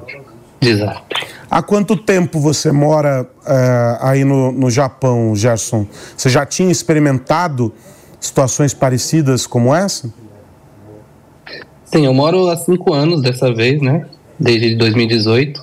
desastre. 0.60 1.26
Há 1.50 1.62
quanto 1.62 1.96
tempo 1.96 2.38
você 2.38 2.70
mora 2.70 3.22
uh, 3.22 4.06
aí 4.06 4.24
no, 4.24 4.52
no 4.52 4.70
Japão, 4.70 5.34
Gerson? 5.34 5.86
Você 6.16 6.28
já 6.28 6.46
tinha 6.46 6.70
experimentado 6.70 7.72
situações 8.20 8.74
parecidas 8.74 9.46
como 9.46 9.74
essa? 9.74 10.12
Sim, 11.86 12.04
eu 12.04 12.14
moro 12.14 12.48
há 12.48 12.56
cinco 12.56 12.92
anos 12.92 13.22
dessa 13.22 13.52
vez, 13.52 13.80
né? 13.80 14.06
Desde 14.38 14.76
2018. 14.76 15.60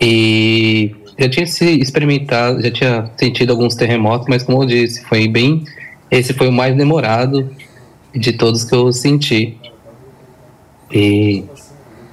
E 0.00 0.94
já 1.18 1.28
tinha 1.28 1.46
se 1.46 1.64
experimentado, 1.80 2.62
já 2.62 2.70
tinha 2.70 3.10
sentido 3.16 3.50
alguns 3.50 3.74
terremotos, 3.74 4.28
mas 4.28 4.42
como 4.42 4.62
eu 4.62 4.66
disse, 4.66 5.02
foi 5.06 5.26
bem. 5.26 5.64
Esse 6.10 6.32
foi 6.32 6.48
o 6.48 6.52
mais 6.52 6.76
demorado 6.76 7.50
de 8.14 8.32
todos 8.32 8.64
que 8.64 8.74
eu 8.74 8.92
senti. 8.92 9.56
E 10.92 11.44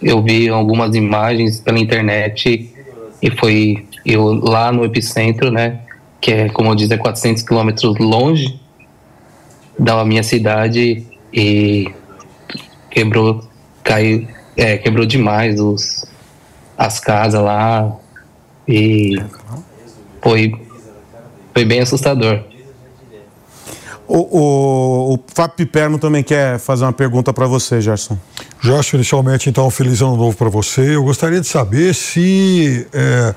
eu 0.01 0.21
vi 0.23 0.49
algumas 0.49 0.95
imagens 0.95 1.59
pela 1.59 1.79
internet 1.79 2.73
e 3.21 3.31
foi 3.31 3.85
eu 4.05 4.33
lá 4.33 4.71
no 4.71 4.85
epicentro, 4.85 5.51
né? 5.51 5.81
Que 6.19 6.31
é, 6.31 6.49
como 6.49 6.71
eu 6.71 6.75
disse, 6.75 6.93
é 6.93 6.97
400 6.97 7.43
quilômetros 7.43 7.97
longe 7.99 8.59
da 9.77 10.03
minha 10.03 10.23
cidade 10.23 11.05
e 11.33 11.91
quebrou, 12.89 13.43
caiu, 13.83 14.27
é, 14.55 14.77
quebrou 14.77 15.05
demais 15.05 15.59
os, 15.59 16.05
as 16.77 16.99
casas 16.99 17.41
lá 17.41 17.95
e 18.67 19.15
foi, 20.21 20.53
foi 21.53 21.65
bem 21.65 21.79
assustador. 21.79 22.43
O, 24.07 24.19
o, 24.19 25.13
o 25.15 25.19
Fábio 25.35 25.57
Piperno 25.57 25.99
também 25.99 26.23
quer 26.23 26.57
fazer 26.59 26.85
uma 26.85 26.93
pergunta 26.93 27.33
para 27.33 27.45
você, 27.45 27.81
Gerson. 27.81 28.17
Gerson, 28.61 28.95
inicialmente, 28.95 29.49
então, 29.49 29.69
feliz 29.69 30.01
ano 30.01 30.15
novo 30.15 30.35
para 30.35 30.49
você. 30.49 30.95
Eu 30.95 31.03
gostaria 31.03 31.41
de 31.41 31.47
saber 31.47 31.93
se 31.93 32.87
é, 32.93 33.35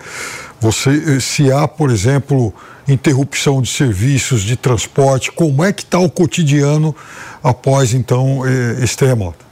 você, 0.60 1.20
se 1.20 1.50
há, 1.50 1.66
por 1.66 1.90
exemplo, 1.90 2.52
interrupção 2.86 3.62
de 3.62 3.68
serviços 3.68 4.42
de 4.42 4.56
transporte, 4.56 5.32
como 5.32 5.64
é 5.64 5.72
que 5.72 5.82
está 5.82 5.98
o 5.98 6.10
cotidiano 6.10 6.94
após, 7.42 7.94
então, 7.94 8.42
esse 8.82 8.96
terremoto? 8.96 9.44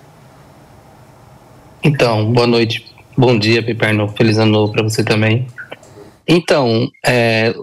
Então, 1.82 2.30
boa 2.32 2.46
noite, 2.46 2.84
bom 3.16 3.38
dia, 3.38 3.64
Piperno, 3.64 4.08
feliz 4.16 4.36
ano 4.36 4.52
novo 4.52 4.72
para 4.72 4.82
você 4.82 5.02
também. 5.02 5.46
Então, 6.26 6.88
é, 7.06 7.54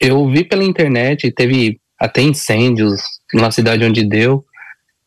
eu 0.00 0.28
vi 0.28 0.42
pela 0.42 0.64
internet, 0.64 1.30
teve 1.30 1.78
até 1.98 2.20
incêndios 2.20 3.00
na 3.32 3.52
cidade 3.52 3.84
onde 3.84 4.04
deu 4.04 4.44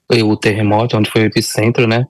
o 0.10 0.38
terremoto, 0.38 0.96
onde 0.96 1.10
foi 1.10 1.24
o 1.24 1.26
epicentro, 1.26 1.88
né? 1.88 2.06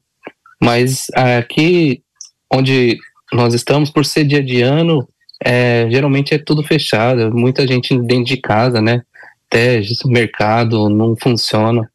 Mas 0.61 1.07
aqui 1.15 2.03
onde 2.51 2.97
nós 3.33 3.53
estamos, 3.53 3.89
por 3.89 4.05
ser 4.05 4.25
dia 4.25 4.43
de 4.43 4.61
ano, 4.61 5.07
é, 5.43 5.87
geralmente 5.89 6.33
é 6.33 6.37
tudo 6.37 6.63
fechado, 6.63 7.35
muita 7.35 7.67
gente 7.67 7.97
dentro 7.99 8.25
de 8.25 8.37
casa, 8.37 8.81
né? 8.81 9.03
Até 9.47 9.81
o 10.03 10.09
mercado 10.09 10.89
não 10.89 11.15
funciona. 11.15 11.89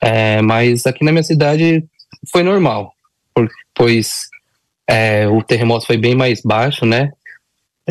É, 0.00 0.42
mas 0.42 0.86
aqui 0.86 1.04
na 1.04 1.12
minha 1.12 1.22
cidade 1.22 1.84
foi 2.30 2.42
normal, 2.42 2.92
pois 3.74 4.28
é, 4.88 5.26
o 5.26 5.42
terremoto 5.42 5.86
foi 5.86 5.96
bem 5.96 6.14
mais 6.14 6.42
baixo, 6.42 6.84
né? 6.84 7.10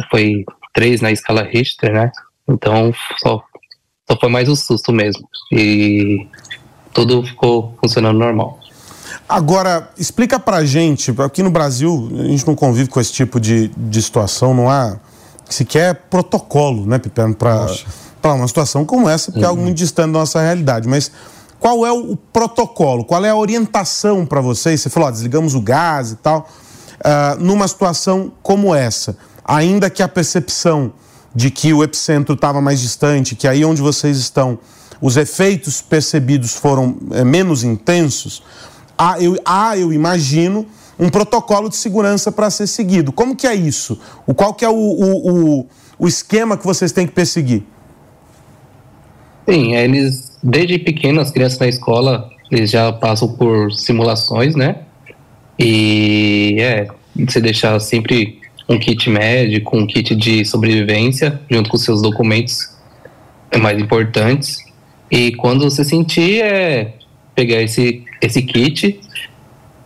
Foi 0.10 0.45
três 0.73 1.02
na 1.02 1.11
escala 1.11 1.43
Richter, 1.43 1.93
né? 1.93 2.11
Então 2.47 2.93
só 3.18 3.43
só 4.07 4.18
foi 4.19 4.30
mais 4.30 4.47
um 4.47 4.56
susto 4.56 4.91
mesmo. 4.93 5.27
E 5.52 6.27
tudo 6.93 7.23
ficou 7.23 7.76
funcionando 7.81 8.19
normal. 8.19 8.60
Agora, 9.27 9.89
explica 9.97 10.39
pra 10.39 10.64
gente, 10.64 11.14
aqui 11.19 11.41
no 11.41 11.49
Brasil 11.49 12.10
a 12.19 12.23
gente 12.23 12.45
não 12.45 12.56
convive 12.56 12.89
com 12.89 12.99
esse 12.99 13.11
tipo 13.11 13.39
de, 13.39 13.69
de 13.69 14.02
situação, 14.02 14.53
não 14.53 14.69
há 14.69 14.97
sequer 15.49 15.95
protocolo, 16.10 16.85
né, 16.85 16.99
Piperno, 16.99 17.35
para 17.35 18.34
uma 18.34 18.47
situação 18.47 18.85
como 18.85 19.10
essa, 19.10 19.31
porque 19.31 19.39
uhum. 19.39 19.45
é 19.45 19.47
algo 19.47 19.60
uhum. 19.60 19.65
muito 19.65 19.77
distante 19.77 20.11
da 20.11 20.19
nossa 20.19 20.39
realidade. 20.39 20.88
Mas 20.88 21.11
qual 21.60 21.85
é 21.85 21.91
o 21.91 22.15
protocolo, 22.15 23.03
qual 23.03 23.26
é 23.26 23.30
a 23.30 23.35
orientação 23.35 24.26
para 24.26 24.41
vocês? 24.41 24.81
Você 24.81 24.89
falou, 24.89 25.10
ó, 25.10 25.11
desligamos 25.11 25.56
o 25.56 25.61
gás 25.61 26.11
e 26.11 26.15
tal. 26.18 26.47
Uh, 26.95 27.43
numa 27.43 27.68
situação 27.68 28.31
como 28.41 28.73
essa, 28.73 29.18
ainda 29.43 29.89
que 29.89 30.02
a 30.02 30.07
percepção 30.07 30.93
de 31.34 31.52
que 31.52 31.73
o 31.73 31.84
epicentro 31.84 32.35
estava 32.35 32.61
mais 32.61 32.80
distante, 32.80 33.35
que 33.35 33.47
aí 33.47 33.65
onde 33.65 33.81
vocês 33.81 34.18
estão, 34.18 34.57
os 35.02 35.18
efeitos 35.18 35.81
percebidos 35.81 36.53
foram 36.53 36.97
é, 37.11 37.23
menos 37.23 37.64
intensos, 37.64 38.41
há 38.97 39.22
eu, 39.22 39.38
há, 39.45 39.77
eu 39.77 39.91
imagino, 39.91 40.65
um 40.99 41.09
protocolo 41.09 41.69
de 41.69 41.76
segurança 41.76 42.31
para 42.31 42.49
ser 42.49 42.67
seguido. 42.67 43.11
Como 43.11 43.35
que 43.35 43.47
é 43.47 43.53
isso? 43.53 43.99
O, 44.26 44.34
qual 44.34 44.53
que 44.53 44.63
é 44.63 44.69
o, 44.69 44.73
o, 44.73 45.59
o, 45.59 45.67
o 45.99 46.07
esquema 46.07 46.57
que 46.57 46.65
vocês 46.65 46.91
têm 46.91 47.05
que 47.05 47.13
perseguir? 47.13 47.63
Sim, 49.47 49.76
eles, 49.76 50.38
desde 50.41 50.80
pequeno, 50.80 51.22
as 51.22 51.30
crianças 51.30 51.59
na 51.59 51.67
escola, 51.67 52.30
eles 52.51 52.72
já 52.72 52.91
passam 52.91 53.34
por 53.35 53.72
simulações, 53.72 54.55
né? 54.55 54.77
E 55.59 56.57
é, 56.59 56.88
você 57.15 57.39
deixar 57.39 57.80
sempre 57.80 58.39
um 58.67 58.80
kit 58.80 59.09
médico, 59.09 59.77
um 59.77 59.85
kit 59.85 60.15
de 60.15 60.43
sobrevivência, 60.43 61.39
junto 61.49 61.69
com 61.69 61.77
seus 61.77 62.01
documentos 62.01 62.73
mais 63.59 63.80
importantes. 63.80 64.57
E 65.11 65.34
quando 65.34 65.69
você 65.69 65.84
sentir, 65.84 66.41
é 66.41 66.93
pegar 67.36 67.62
esse, 67.62 68.03
esse 68.22 68.41
kit, 68.41 68.99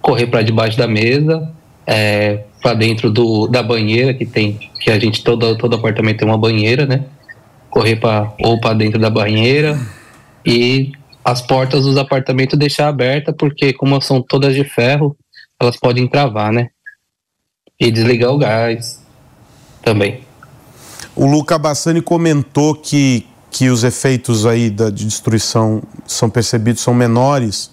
correr 0.02 0.28
para 0.28 0.42
debaixo 0.42 0.78
da 0.78 0.88
mesa, 0.88 1.52
é, 1.86 2.44
para 2.62 2.74
dentro 2.74 3.10
do, 3.10 3.48
da 3.48 3.64
banheira 3.64 4.14
que 4.14 4.26
tem, 4.26 4.60
que 4.82 4.92
a 4.92 5.00
gente 5.00 5.24
todo 5.24 5.58
todo 5.58 5.76
apartamento 5.76 6.20
tem 6.20 6.28
uma 6.28 6.38
banheira, 6.38 6.86
né? 6.86 7.06
Correr 7.70 7.96
para 7.96 8.34
ou 8.40 8.60
para 8.60 8.76
dentro 8.76 9.00
da 9.00 9.10
banheira 9.10 9.80
e 10.46 10.92
as 11.24 11.42
portas 11.42 11.84
dos 11.84 11.98
apartamentos 11.98 12.58
deixar 12.58 12.88
aberta 12.88 13.34
porque 13.34 13.74
como 13.74 14.00
são 14.02 14.22
todas 14.22 14.54
de 14.54 14.64
ferro, 14.64 15.16
elas 15.60 15.78
podem 15.78 16.08
travar, 16.08 16.52
né? 16.52 16.70
e 17.80 17.90
desligar 17.90 18.32
o 18.32 18.38
gás 18.38 19.02
também. 19.82 20.22
O 21.16 21.26
Luca 21.26 21.58
Bassani 21.58 22.02
comentou 22.02 22.76
que, 22.76 23.26
que 23.52 23.70
os 23.70 23.84
efeitos 23.84 24.46
aí 24.46 24.70
da, 24.70 24.90
de 24.90 25.06
destruição 25.06 25.82
são 26.06 26.30
percebidos, 26.30 26.82
são 26.82 26.94
menores. 26.94 27.72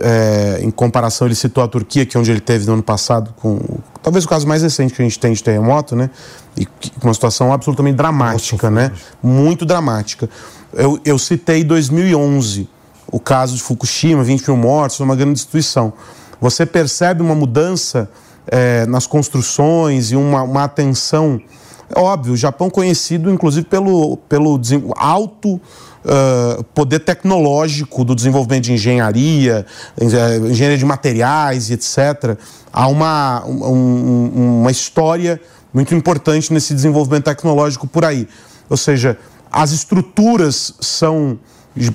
É, 0.00 0.60
em 0.62 0.70
comparação, 0.70 1.26
ele 1.26 1.34
citou 1.34 1.62
a 1.64 1.66
Turquia, 1.66 2.06
que 2.06 2.16
é 2.16 2.20
onde 2.20 2.30
ele 2.30 2.40
teve 2.40 2.66
no 2.66 2.74
ano 2.74 2.82
passado, 2.82 3.34
com 3.36 3.58
talvez 4.00 4.24
o 4.24 4.28
caso 4.28 4.46
mais 4.46 4.62
recente 4.62 4.94
que 4.94 5.02
a 5.02 5.04
gente 5.04 5.18
tem 5.18 5.32
de 5.32 5.42
terremoto, 5.42 5.96
né? 5.96 6.08
E 6.56 6.68
uma 7.02 7.12
situação 7.12 7.52
absolutamente 7.52 7.96
dramática, 7.96 8.70
Nossa, 8.70 8.90
né? 8.90 8.92
Muito 9.22 9.64
dramática. 9.64 10.30
Eu, 10.72 11.00
eu 11.04 11.18
citei 11.18 11.64
2011, 11.64 12.68
o 13.08 13.18
caso 13.18 13.56
de 13.56 13.62
Fukushima, 13.62 14.22
20 14.22 14.46
mil 14.48 14.56
mortos, 14.56 15.00
uma 15.00 15.16
grande 15.16 15.34
destruição. 15.34 15.92
Você 16.40 16.64
percebe 16.64 17.22
uma 17.22 17.34
mudança 17.34 18.08
é, 18.46 18.86
nas 18.86 19.06
construções 19.06 20.12
e 20.12 20.16
uma, 20.16 20.42
uma 20.42 20.64
atenção. 20.64 21.40
Óbvio, 21.94 22.34
o 22.34 22.36
Japão 22.36 22.70
conhecido 22.70 23.30
inclusive 23.30 23.66
pelo, 23.66 24.16
pelo 24.28 24.58
alto 24.96 25.60
uh, 26.04 26.62
poder 26.74 27.00
tecnológico 27.00 28.04
do 28.04 28.14
desenvolvimento 28.14 28.64
de 28.64 28.72
engenharia, 28.72 29.66
engenharia 30.00 30.78
de 30.78 30.84
materiais 30.84 31.70
e 31.70 31.74
etc. 31.74 32.36
Há 32.72 32.86
uma, 32.88 33.44
um, 33.46 34.60
uma 34.60 34.70
história 34.70 35.40
muito 35.72 35.94
importante 35.94 36.52
nesse 36.52 36.74
desenvolvimento 36.74 37.24
tecnológico 37.24 37.86
por 37.86 38.04
aí. 38.04 38.28
Ou 38.68 38.76
seja, 38.76 39.18
as 39.50 39.72
estruturas 39.72 40.74
são 40.80 41.38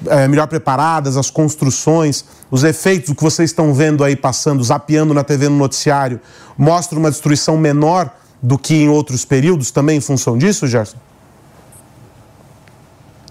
é, 0.08 0.28
melhor 0.28 0.48
preparadas, 0.48 1.18
as 1.18 1.30
construções, 1.30 2.26
os 2.50 2.64
efeitos, 2.64 3.10
o 3.10 3.16
que 3.16 3.24
vocês 3.24 3.52
estão 3.52 3.74
vendo 3.74 4.04
aí 4.04 4.16
passando, 4.16 4.64
zapeando 4.64 5.14
na 5.14 5.24
TV 5.24 5.50
no 5.50 5.58
noticiário, 5.58 6.20
mostram 6.58 7.00
uma 7.00 7.12
destruição 7.12 7.58
menor 7.58 8.12
do 8.42 8.58
que 8.58 8.74
em 8.74 8.90
outros 8.90 9.26
períodos, 9.26 9.72
também 9.72 9.98
em 9.98 10.02
função 10.02 10.38
disso, 10.38 10.68
Gerson? 10.68 10.98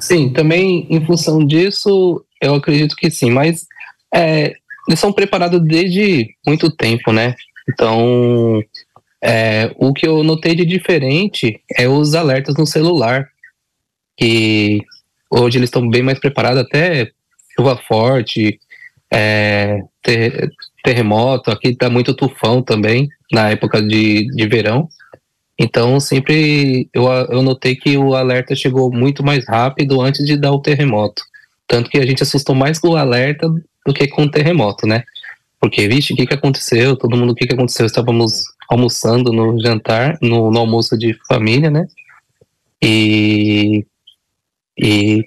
Sim, 0.00 0.32
também 0.32 0.86
em 0.90 1.04
função 1.04 1.44
disso, 1.44 2.24
eu 2.40 2.54
acredito 2.54 2.94
que 2.96 3.10
sim, 3.10 3.30
mas 3.30 3.66
é, 4.14 4.54
eles 4.88 5.00
são 5.00 5.12
preparados 5.12 5.60
desde 5.62 6.34
muito 6.46 6.70
tempo, 6.70 7.12
né? 7.12 7.34
Então, 7.68 8.62
é, 9.22 9.74
o 9.76 9.92
que 9.92 10.06
eu 10.06 10.22
notei 10.22 10.54
de 10.54 10.64
diferente 10.64 11.60
é 11.76 11.88
os 11.88 12.14
alertas 12.14 12.54
no 12.56 12.66
celular, 12.66 13.28
que 14.16 14.84
Hoje 15.30 15.58
eles 15.58 15.68
estão 15.68 15.88
bem 15.88 16.02
mais 16.02 16.18
preparados, 16.18 16.62
até 16.62 17.10
chuva 17.54 17.76
forte, 17.88 18.60
é, 19.12 19.80
ter, 20.02 20.50
terremoto, 20.84 21.50
aqui 21.50 21.68
está 21.68 21.90
muito 21.90 22.14
tufão 22.14 22.62
também, 22.62 23.08
na 23.32 23.50
época 23.50 23.82
de, 23.82 24.26
de 24.28 24.46
verão. 24.46 24.88
Então, 25.58 25.98
sempre 25.98 26.88
eu, 26.92 27.04
eu 27.06 27.42
notei 27.42 27.74
que 27.74 27.96
o 27.96 28.14
alerta 28.14 28.54
chegou 28.54 28.92
muito 28.92 29.24
mais 29.24 29.46
rápido 29.46 30.00
antes 30.00 30.24
de 30.24 30.36
dar 30.36 30.52
o 30.52 30.60
terremoto. 30.60 31.22
Tanto 31.66 31.90
que 31.90 31.98
a 31.98 32.06
gente 32.06 32.22
assustou 32.22 32.54
mais 32.54 32.78
com 32.78 32.90
o 32.90 32.96
alerta 32.96 33.48
do 33.86 33.94
que 33.94 34.06
com 34.06 34.24
o 34.24 34.30
terremoto, 34.30 34.86
né? 34.86 35.02
Porque, 35.58 35.88
vixe, 35.88 36.12
o 36.12 36.16
que, 36.16 36.26
que 36.26 36.34
aconteceu? 36.34 36.96
Todo 36.96 37.16
mundo, 37.16 37.32
o 37.32 37.34
que, 37.34 37.46
que 37.46 37.54
aconteceu? 37.54 37.86
Estávamos 37.86 38.44
almoçando 38.68 39.32
no 39.32 39.60
jantar, 39.60 40.18
no, 40.20 40.50
no 40.50 40.58
almoço 40.60 40.96
de 40.98 41.16
família, 41.26 41.70
né? 41.70 41.86
E, 42.82 43.86
e 44.78 45.24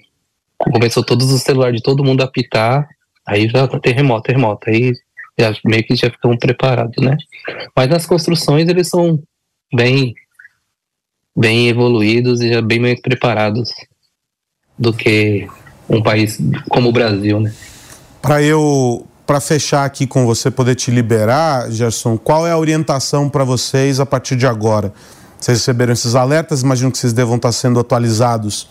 começou 0.58 1.04
todos 1.04 1.32
os 1.32 1.42
celulares 1.42 1.76
de 1.76 1.82
todo 1.82 2.04
mundo 2.04 2.22
a 2.22 2.24
apitar. 2.24 2.88
Aí 3.26 3.48
já 3.48 3.66
tá 3.66 3.78
terremoto, 3.80 4.22
terremoto. 4.22 4.70
Aí 4.70 4.92
já, 5.40 5.54
meio 5.64 5.84
que 5.84 5.96
já 5.96 6.10
ficamos 6.10 6.38
preparados, 6.38 7.02
né? 7.02 7.16
Mas 7.76 7.88
nas 7.88 8.06
construções 8.06 8.68
eles 8.68 8.88
são 8.88 9.20
bem, 9.74 10.14
bem 11.36 11.68
evoluídos 11.68 12.40
e 12.40 12.52
já 12.52 12.62
bem 12.62 12.78
mais 12.78 13.00
preparados 13.00 13.70
do 14.78 14.92
que 14.92 15.48
um 15.88 16.02
país 16.02 16.38
como 16.68 16.88
o 16.88 16.92
Brasil, 16.92 17.40
né? 17.40 17.52
Para 18.22 18.42
eu, 18.42 19.06
para 19.26 19.40
fechar 19.40 19.84
aqui 19.84 20.06
com 20.06 20.26
você, 20.26 20.50
poder 20.50 20.74
te 20.74 20.90
liberar, 20.90 21.70
Gerson, 21.70 22.16
qual 22.16 22.46
é 22.46 22.52
a 22.52 22.58
orientação 22.58 23.28
para 23.28 23.44
vocês 23.44 23.98
a 23.98 24.06
partir 24.06 24.36
de 24.36 24.46
agora? 24.46 24.92
Vocês 25.38 25.58
receberam 25.58 25.92
esses 25.92 26.14
alertas, 26.14 26.62
imagino 26.62 26.92
que 26.92 26.98
vocês 26.98 27.12
devam 27.12 27.36
estar 27.36 27.52
sendo 27.52 27.80
atualizados 27.80 28.68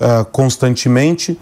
uh, 0.00 0.24
constantemente. 0.32 1.38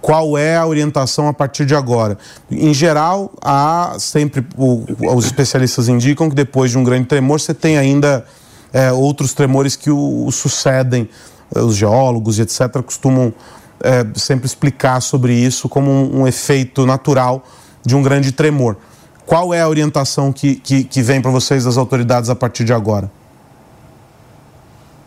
Qual 0.00 0.38
é 0.38 0.56
a 0.56 0.66
orientação 0.66 1.28
a 1.28 1.32
partir 1.32 1.66
de 1.66 1.74
agora? 1.74 2.16
Em 2.50 2.72
geral, 2.72 3.32
há 3.42 3.96
sempre, 3.98 4.46
o, 4.56 4.84
os 5.14 5.26
especialistas 5.26 5.88
indicam 5.88 6.28
que 6.28 6.36
depois 6.36 6.70
de 6.70 6.78
um 6.78 6.84
grande 6.84 7.06
tremor 7.06 7.40
você 7.40 7.52
tem 7.52 7.76
ainda 7.76 8.24
é, 8.72 8.92
outros 8.92 9.32
tremores 9.34 9.74
que 9.74 9.90
o, 9.90 10.26
o 10.26 10.32
sucedem. 10.32 11.08
Os 11.54 11.76
geólogos 11.76 12.38
e 12.38 12.42
etc. 12.42 12.82
costumam 12.84 13.32
é, 13.82 14.06
sempre 14.14 14.46
explicar 14.46 15.00
sobre 15.00 15.32
isso 15.32 15.68
como 15.68 15.90
um, 15.90 16.20
um, 16.20 16.26
efeito 16.26 16.84
natural 16.84 17.42
de 17.84 17.96
um 17.96 18.02
grande 18.02 18.32
tremor. 18.32 18.76
Qual 19.24 19.54
é 19.54 19.60
a 19.62 19.68
orientação 19.68 20.32
que, 20.32 20.56
que, 20.56 20.84
que 20.84 21.02
vem 21.02 21.22
para 21.22 21.30
vocês 21.30 21.64
das 21.64 21.78
autoridades 21.78 22.28
a 22.28 22.34
partir 22.34 22.64
de 22.64 22.72
agora? 22.72 23.10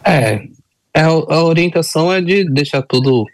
É, 0.03 0.41
é, 0.95 1.03
a 1.03 1.43
orientação 1.43 2.11
é 2.11 2.21
de 2.21 2.49
deixar 2.51 2.81
tudo 2.81 3.25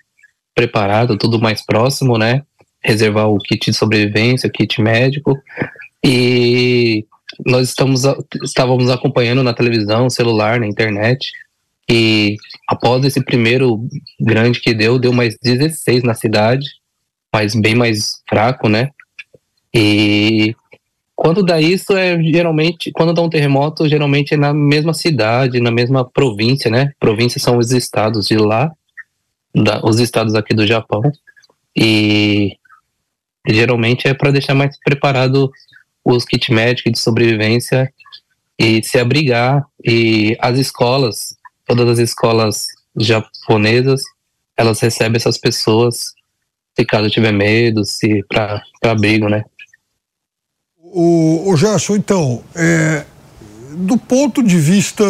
preparado, 0.58 1.20
tudo 1.20 1.40
mais 1.40 1.64
próximo, 1.64 2.18
né? 2.18 2.42
Reservar 2.84 3.30
o 3.30 3.38
kit 3.38 3.70
de 3.70 3.78
sobrevivência, 3.78 4.50
o 4.50 4.52
kit 4.52 4.82
médico. 4.82 5.38
E 6.04 7.06
nós 7.46 7.70
estamos, 7.70 8.02
estávamos 8.44 8.90
acompanhando 8.90 9.44
na 9.44 9.54
televisão, 9.54 10.10
celular, 10.10 10.60
na 10.60 10.66
internet, 10.66 11.32
e 11.88 12.36
após 12.68 13.06
esse 13.06 13.24
primeiro 13.24 13.88
grande 14.20 14.60
que 14.60 14.74
deu, 14.74 14.98
deu 14.98 15.14
mais 15.14 15.38
16 15.42 16.02
na 16.04 16.16
cidade, 16.16 16.66
mas 17.32 17.54
bem 17.54 17.76
mais 17.76 18.22
fraco, 18.28 18.68
né? 18.68 18.90
E 19.74 20.56
quando 21.16 21.44
dá 21.44 21.62
isso, 21.62 21.96
é 21.96 22.20
geralmente, 22.24 22.92
quando 22.92 23.14
dá 23.14 23.22
um 23.22 23.30
terremoto, 23.30 23.88
geralmente 23.88 24.34
é 24.34 24.38
na 24.38 24.54
mesma 24.54 24.94
cidade, 24.94 25.62
na 25.62 25.72
mesma 25.72 26.04
província, 26.04 26.72
né? 26.72 26.92
Províncias 27.00 27.44
são 27.44 27.58
os 27.58 27.72
estados 27.72 28.28
de 28.28 28.38
lá, 28.38 28.72
da, 29.64 29.82
os 29.84 30.00
estados 30.00 30.36
aqui 30.36 30.54
do 30.54 30.66
Japão. 30.66 31.02
E 31.76 32.58
geralmente 33.48 34.08
é 34.08 34.14
para 34.14 34.32
deixar 34.32 34.56
mais 34.56 34.78
preparado 34.80 35.52
os 36.04 36.26
kit 36.26 36.52
médicos 36.52 36.92
de 36.94 37.00
sobrevivência 37.00 37.92
e 38.58 38.84
se 38.84 39.00
abrigar. 39.00 39.66
E 39.84 40.38
as 40.40 40.58
escolas, 40.58 41.36
todas 41.66 41.88
as 41.90 42.00
escolas 42.00 42.68
japonesas, 42.96 44.02
elas 44.56 44.80
recebem 44.80 45.18
essas 45.18 45.38
pessoas 45.38 46.16
se 46.78 46.86
caso 46.86 47.10
tiver 47.10 47.32
medo, 47.32 47.84
se 47.84 48.24
para 48.30 48.64
abrigo, 48.84 49.28
né? 49.28 49.44
O, 50.78 51.50
o 51.50 51.58
Gerson, 51.58 51.96
então, 51.96 52.44
é, 52.56 53.04
do 53.78 53.98
ponto 53.98 54.44
de 54.44 54.58
vista 54.60 55.04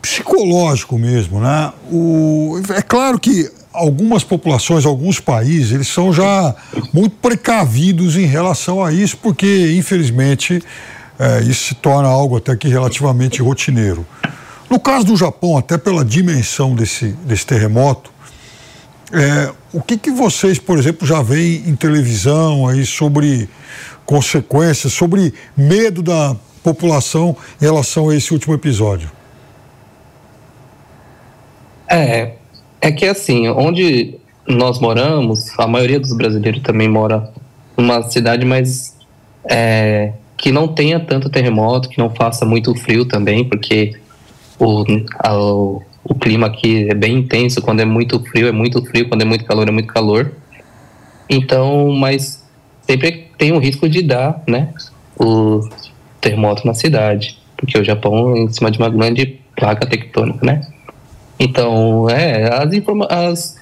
psicológico 0.00 0.98
mesmo, 0.98 1.40
né? 1.40 1.72
O, 1.90 2.60
é 2.70 2.82
claro 2.82 3.18
que 3.18 3.50
algumas 3.72 4.24
populações, 4.24 4.84
alguns 4.84 5.20
países, 5.20 5.72
eles 5.72 5.88
são 5.88 6.12
já 6.12 6.54
muito 6.92 7.16
precavidos 7.16 8.16
em 8.16 8.26
relação 8.26 8.84
a 8.84 8.92
isso, 8.92 9.16
porque, 9.18 9.74
infelizmente, 9.76 10.62
é, 11.18 11.40
isso 11.42 11.68
se 11.68 11.74
torna 11.74 12.08
algo 12.08 12.36
até 12.36 12.56
que 12.56 12.68
relativamente 12.68 13.42
rotineiro. 13.42 14.06
No 14.68 14.78
caso 14.78 15.06
do 15.06 15.16
Japão, 15.16 15.56
até 15.56 15.76
pela 15.76 16.04
dimensão 16.04 16.74
desse, 16.74 17.08
desse 17.24 17.44
terremoto, 17.44 18.10
é, 19.12 19.52
o 19.72 19.82
que, 19.82 19.96
que 19.96 20.10
vocês, 20.10 20.58
por 20.58 20.78
exemplo, 20.78 21.06
já 21.06 21.20
veem 21.20 21.68
em 21.68 21.74
televisão 21.74 22.68
aí 22.68 22.86
sobre 22.86 23.48
consequências, 24.06 24.92
sobre 24.92 25.34
medo 25.56 26.02
da 26.02 26.36
população 26.62 27.36
em 27.60 27.64
relação 27.64 28.08
a 28.08 28.16
esse 28.16 28.32
último 28.32 28.54
episódio? 28.54 29.10
É, 31.90 32.34
é 32.80 32.92
que 32.92 33.04
assim, 33.04 33.48
onde 33.48 34.14
nós 34.46 34.78
moramos, 34.78 35.58
a 35.58 35.66
maioria 35.66 35.98
dos 35.98 36.12
brasileiros 36.16 36.62
também 36.62 36.88
mora 36.88 37.32
numa 37.76 38.02
cidade 38.02 38.44
mais 38.44 38.96
é, 39.50 40.12
que 40.36 40.52
não 40.52 40.68
tenha 40.68 41.00
tanto 41.00 41.28
terremoto, 41.28 41.88
que 41.88 41.98
não 41.98 42.10
faça 42.10 42.44
muito 42.44 42.74
frio 42.74 43.04
também, 43.04 43.44
porque 43.44 43.96
o, 44.58 44.84
a, 45.18 45.36
o, 45.36 45.82
o 46.04 46.14
clima 46.14 46.46
aqui 46.46 46.88
é 46.88 46.94
bem 46.94 47.18
intenso, 47.18 47.60
quando 47.60 47.80
é 47.80 47.84
muito 47.84 48.20
frio 48.20 48.48
é 48.48 48.52
muito 48.52 48.84
frio, 48.86 49.08
quando 49.08 49.22
é 49.22 49.24
muito 49.24 49.44
calor 49.44 49.68
é 49.68 49.72
muito 49.72 49.92
calor. 49.92 50.32
Então, 51.28 51.90
mas 51.92 52.44
sempre 52.82 53.28
tem 53.36 53.52
o 53.52 53.58
risco 53.58 53.88
de 53.88 54.02
dar, 54.02 54.42
né, 54.46 54.72
o 55.18 55.68
terremoto 56.20 56.66
na 56.66 56.74
cidade, 56.74 57.38
porque 57.56 57.78
o 57.78 57.84
Japão 57.84 58.36
é 58.36 58.40
em 58.40 58.52
cima 58.52 58.70
de 58.70 58.78
uma 58.78 58.88
grande 58.88 59.38
placa 59.56 59.86
tectônica, 59.86 60.44
né? 60.44 60.62
Então, 61.42 62.06
é, 62.10 62.50
as, 62.52 62.70
as, 63.08 63.56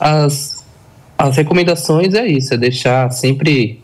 as, 0.00 0.64
as 1.16 1.36
recomendações 1.36 2.12
é 2.12 2.26
isso, 2.26 2.52
é 2.52 2.56
deixar 2.56 3.08
sempre 3.12 3.80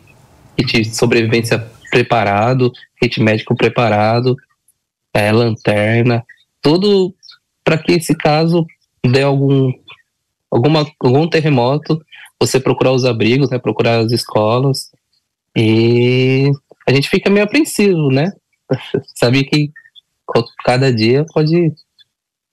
kit 0.56 0.82
de 0.82 0.96
sobrevivência 0.96 1.64
preparado, 1.88 2.72
kit 3.00 3.22
médico 3.22 3.54
preparado, 3.54 4.34
é, 5.14 5.30
lanterna, 5.30 6.24
tudo 6.60 7.14
para 7.62 7.78
que 7.78 7.92
esse 7.92 8.16
caso 8.16 8.66
dê 9.04 9.22
algum, 9.22 9.72
alguma, 10.50 10.84
algum 10.98 11.28
terremoto, 11.28 12.04
você 12.40 12.58
procurar 12.58 12.90
os 12.90 13.04
abrigos, 13.04 13.48
né, 13.48 13.58
procurar 13.60 14.00
as 14.00 14.10
escolas, 14.10 14.90
e 15.56 16.50
a 16.84 16.92
gente 16.92 17.08
fica 17.08 17.30
meio 17.30 17.44
apreensivo, 17.44 18.10
né? 18.10 18.32
Sabe 19.14 19.44
que 19.44 19.70
cada 20.64 20.92
dia 20.92 21.24
pode 21.32 21.72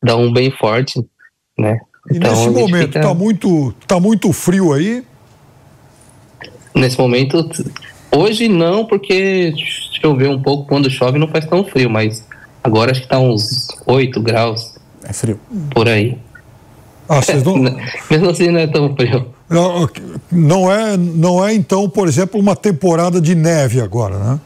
dá 0.03 0.15
um 0.17 0.31
bem 0.31 0.51
forte, 0.51 0.99
né? 1.57 1.79
E 2.11 2.17
então, 2.17 2.31
nesse 2.31 2.49
momento, 2.49 2.87
fica... 2.87 3.01
tá, 3.01 3.13
muito, 3.13 3.73
tá 3.87 3.99
muito 3.99 4.33
frio 4.33 4.73
aí? 4.73 5.03
Nesse 6.75 6.97
momento, 6.97 7.49
hoje 8.11 8.49
não, 8.49 8.85
porque 8.85 9.53
choveu 10.01 10.31
um 10.31 10.41
pouco, 10.41 10.67
quando 10.67 10.89
chove 10.89 11.17
não 11.17 11.29
faz 11.29 11.45
tão 11.45 11.63
frio, 11.63 11.89
mas 11.89 12.27
agora 12.61 12.91
acho 12.91 13.01
que 13.01 13.07
tá 13.07 13.19
uns 13.19 13.67
8 13.85 14.21
graus. 14.21 14.75
É 15.03 15.13
frio. 15.13 15.39
Por 15.73 15.87
aí. 15.87 16.17
Ah, 17.07 17.21
vocês 17.21 17.43
não... 17.43 17.57
Mesmo 18.09 18.29
assim 18.29 18.49
não 18.49 18.59
é 18.59 18.67
tão 18.67 18.93
frio. 18.95 19.33
Não, 19.49 19.89
não, 20.31 20.71
é, 20.71 20.97
não 20.97 21.45
é 21.45 21.53
então, 21.53 21.87
por 21.87 22.07
exemplo, 22.07 22.39
uma 22.39 22.55
temporada 22.55 23.21
de 23.21 23.35
neve 23.35 23.79
agora, 23.79 24.17
né? 24.17 24.39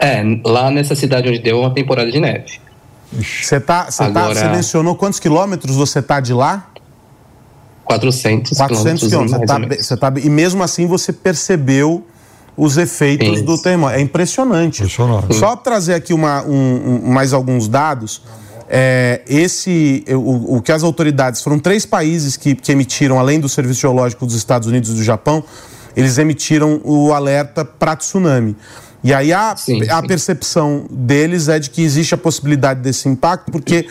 É, 0.00 0.22
lá 0.44 0.70
nessa 0.70 0.94
cidade 0.94 1.28
onde 1.28 1.38
deu 1.38 1.60
uma 1.60 1.72
temporada 1.72 2.10
de 2.10 2.20
neve. 2.20 2.60
Você 3.12 3.58
tá, 3.58 3.90
você 3.90 4.10
tá, 4.10 4.28
mencionou 4.50 4.94
quantos 4.94 5.18
quilômetros 5.18 5.76
você 5.76 6.02
tá 6.02 6.20
de 6.20 6.32
lá? 6.32 6.68
400, 7.84 8.56
400 8.56 9.08
quilômetros. 9.08 9.40
Você 9.40 9.46
tá, 9.46 9.58
você 9.58 9.96
tá, 9.96 10.12
e 10.22 10.28
mesmo 10.28 10.62
assim 10.62 10.86
você 10.86 11.12
percebeu 11.12 12.04
os 12.58 12.76
efeitos 12.76 13.28
Isso. 13.28 13.44
do 13.44 13.56
terremoto. 13.56 13.94
É 13.94 14.00
impressionante. 14.00 14.82
impressionante. 14.82 15.34
Só 15.34 15.56
trazer 15.56 15.94
aqui 15.94 16.12
uma, 16.12 16.42
um, 16.42 17.04
um, 17.04 17.12
mais 17.12 17.32
alguns 17.32 17.68
dados. 17.68 18.22
É, 18.68 19.22
esse, 19.26 20.04
o, 20.10 20.56
o, 20.56 20.60
que 20.60 20.70
as 20.70 20.82
autoridades, 20.82 21.40
foram 21.40 21.58
três 21.58 21.86
países 21.86 22.36
que, 22.36 22.54
que 22.54 22.70
emitiram, 22.70 23.18
além 23.18 23.40
do 23.40 23.48
Serviço 23.48 23.80
Geológico 23.80 24.26
dos 24.26 24.34
Estados 24.34 24.68
Unidos 24.68 24.90
e 24.90 24.94
do 24.94 25.02
Japão, 25.02 25.42
eles 25.96 26.18
emitiram 26.18 26.80
o 26.84 27.14
alerta 27.14 27.64
para 27.64 27.96
tsunami. 27.96 28.54
E 29.02 29.14
aí 29.14 29.32
a, 29.32 29.56
sim, 29.56 29.88
a 29.88 30.02
percepção 30.02 30.86
deles 30.90 31.48
é 31.48 31.58
de 31.58 31.70
que 31.70 31.82
existe 31.82 32.14
a 32.14 32.18
possibilidade 32.18 32.80
desse 32.80 33.08
impacto, 33.08 33.50
porque 33.52 33.86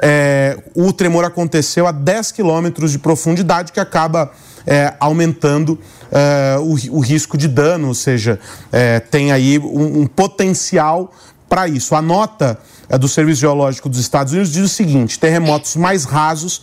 é, 0.00 0.58
o 0.74 0.92
tremor 0.92 1.24
aconteceu 1.24 1.86
a 1.86 1.92
10 1.92 2.32
quilômetros 2.32 2.92
de 2.92 2.98
profundidade, 2.98 3.72
que 3.72 3.80
acaba 3.80 4.30
é, 4.66 4.94
aumentando 5.00 5.78
é, 6.10 6.56
o, 6.58 6.96
o, 6.96 7.00
risco 7.00 7.36
de 7.36 7.48
dano, 7.48 7.88
ou 7.88 7.94
seja, 7.94 8.38
é, 8.70 9.00
tem 9.00 9.32
aí 9.32 9.58
um, 9.58 10.02
um 10.02 10.06
potencial 10.06 11.12
para 11.48 11.68
isso. 11.68 11.94
A 11.94 12.02
nota 12.02 12.58
é, 12.88 12.96
do 12.96 13.08
Serviço 13.08 13.40
Geológico 13.40 13.88
dos 13.88 13.98
Estados 13.98 14.32
Unidos 14.32 14.52
diz 14.52 14.64
o 14.64 14.68
seguinte: 14.68 15.18
terremotos 15.18 15.76
mais 15.76 16.04
rasos 16.04 16.62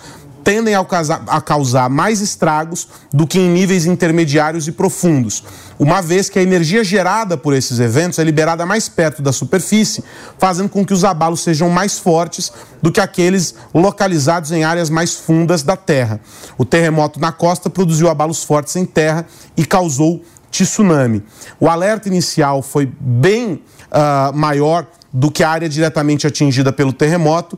tendem 0.49 0.73
a 0.73 0.83
causar, 0.83 1.21
a 1.27 1.39
causar 1.39 1.89
mais 1.91 2.21
estragos 2.21 2.87
do 3.13 3.27
que 3.27 3.37
em 3.37 3.47
níveis 3.47 3.85
intermediários 3.85 4.67
e 4.67 4.71
profundos, 4.71 5.43
uma 5.77 6.01
vez 6.01 6.27
que 6.27 6.39
a 6.39 6.41
energia 6.41 6.83
gerada 6.83 7.37
por 7.37 7.53
esses 7.53 7.79
eventos 7.79 8.17
é 8.17 8.23
liberada 8.23 8.65
mais 8.65 8.89
perto 8.89 9.21
da 9.21 9.31
superfície, 9.31 10.03
fazendo 10.39 10.67
com 10.67 10.83
que 10.83 10.91
os 10.91 11.03
abalos 11.03 11.41
sejam 11.41 11.69
mais 11.69 11.99
fortes 11.99 12.51
do 12.81 12.91
que 12.91 12.99
aqueles 12.99 13.53
localizados 13.71 14.51
em 14.51 14.63
áreas 14.63 14.89
mais 14.89 15.13
fundas 15.13 15.61
da 15.61 15.77
Terra. 15.77 16.19
O 16.57 16.65
terremoto 16.65 17.19
na 17.19 17.31
costa 17.31 17.69
produziu 17.69 18.09
abalos 18.09 18.43
fortes 18.43 18.75
em 18.75 18.85
terra 18.85 19.27
e 19.55 19.63
causou 19.63 20.23
tsunami. 20.49 21.23
O 21.59 21.69
alerta 21.69 22.07
inicial 22.07 22.63
foi 22.63 22.91
bem 22.99 23.61
uh, 23.91 24.35
maior 24.35 24.87
do 25.11 25.31
que 25.31 25.43
a 25.43 25.49
área 25.49 25.67
diretamente 25.67 26.27
atingida 26.27 26.71
pelo 26.71 26.93
terremoto, 26.93 27.57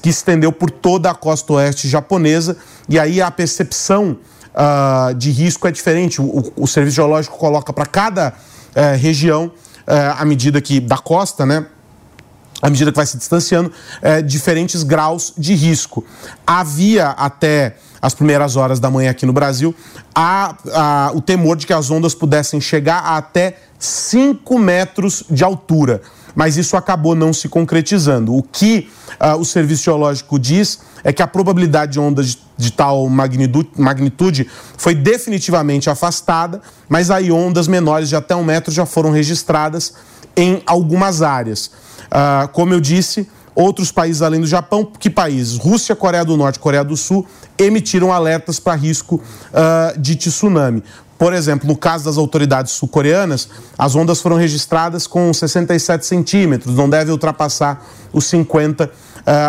que 0.00 0.08
estendeu 0.08 0.50
por 0.50 0.70
toda 0.70 1.10
a 1.10 1.14
costa 1.14 1.54
oeste 1.54 1.88
japonesa, 1.88 2.56
e 2.88 2.98
aí 2.98 3.20
a 3.20 3.30
percepção 3.30 4.18
uh, 4.54 5.14
de 5.14 5.30
risco 5.30 5.68
é 5.68 5.70
diferente. 5.70 6.20
O, 6.20 6.52
o 6.56 6.66
Serviço 6.66 6.96
Geológico 6.96 7.36
coloca 7.36 7.72
para 7.72 7.86
cada 7.86 8.30
uh, 8.30 8.98
região, 8.98 9.46
uh, 9.46 9.52
à 10.18 10.24
medida 10.24 10.60
que 10.60 10.80
da 10.80 10.96
costa, 10.96 11.44
né? 11.44 11.66
À 12.62 12.70
medida 12.70 12.90
que 12.90 12.96
vai 12.96 13.04
se 13.04 13.18
distanciando, 13.18 13.70
uh, 13.70 14.22
diferentes 14.22 14.82
graus 14.82 15.34
de 15.36 15.54
risco. 15.54 16.02
Havia 16.46 17.08
até 17.10 17.76
as 18.00 18.14
primeiras 18.14 18.56
horas 18.56 18.80
da 18.80 18.90
manhã 18.90 19.10
aqui 19.10 19.26
no 19.26 19.32
Brasil 19.32 19.74
a, 20.14 20.54
a, 20.72 21.10
o 21.14 21.20
temor 21.20 21.56
de 21.56 21.66
que 21.66 21.72
as 21.72 21.90
ondas 21.90 22.14
pudessem 22.14 22.60
chegar 22.60 23.00
a 23.00 23.16
até 23.16 23.58
5 23.78 24.58
metros 24.58 25.24
de 25.28 25.44
altura 25.44 26.00
mas 26.36 26.58
isso 26.58 26.76
acabou 26.76 27.14
não 27.14 27.32
se 27.32 27.48
concretizando. 27.48 28.36
O 28.36 28.42
que 28.42 28.88
uh, 29.18 29.40
o 29.40 29.44
Serviço 29.44 29.84
Geológico 29.84 30.38
diz 30.38 30.78
é 31.02 31.12
que 31.12 31.22
a 31.22 31.26
probabilidade 31.26 31.92
de 31.92 32.00
ondas 32.00 32.26
de, 32.26 32.38
de 32.58 32.70
tal 32.70 33.08
magnitude, 33.08 33.70
magnitude 33.76 34.46
foi 34.76 34.94
definitivamente 34.94 35.88
afastada, 35.88 36.60
mas 36.88 37.10
aí 37.10 37.32
ondas 37.32 37.66
menores 37.66 38.10
de 38.10 38.16
até 38.16 38.36
um 38.36 38.44
metro 38.44 38.70
já 38.70 38.84
foram 38.84 39.10
registradas 39.10 39.94
em 40.36 40.62
algumas 40.66 41.22
áreas. 41.22 41.70
Uh, 42.06 42.46
como 42.52 42.74
eu 42.74 42.80
disse, 42.80 43.26
outros 43.54 43.90
países 43.90 44.20
além 44.20 44.42
do 44.42 44.46
Japão, 44.46 44.84
que 44.84 45.08
países? 45.08 45.56
Rússia, 45.56 45.96
Coreia 45.96 46.24
do 46.24 46.36
Norte, 46.36 46.58
Coreia 46.58 46.84
do 46.84 46.96
Sul 46.96 47.26
emitiram 47.58 48.12
alertas 48.12 48.60
para 48.60 48.74
risco 48.74 49.16
uh, 49.16 49.98
de 49.98 50.14
tsunami. 50.14 50.82
Por 51.18 51.32
exemplo, 51.32 51.66
no 51.66 51.76
caso 51.76 52.04
das 52.04 52.18
autoridades 52.18 52.72
sul-coreanas, 52.72 53.48
as 53.78 53.94
ondas 53.94 54.20
foram 54.20 54.36
registradas 54.36 55.06
com 55.06 55.32
67 55.32 56.04
centímetros, 56.04 56.76
não 56.76 56.88
deve 56.88 57.10
ultrapassar 57.10 57.84
os 58.12 58.26
50 58.26 58.84
uh, 58.84 58.90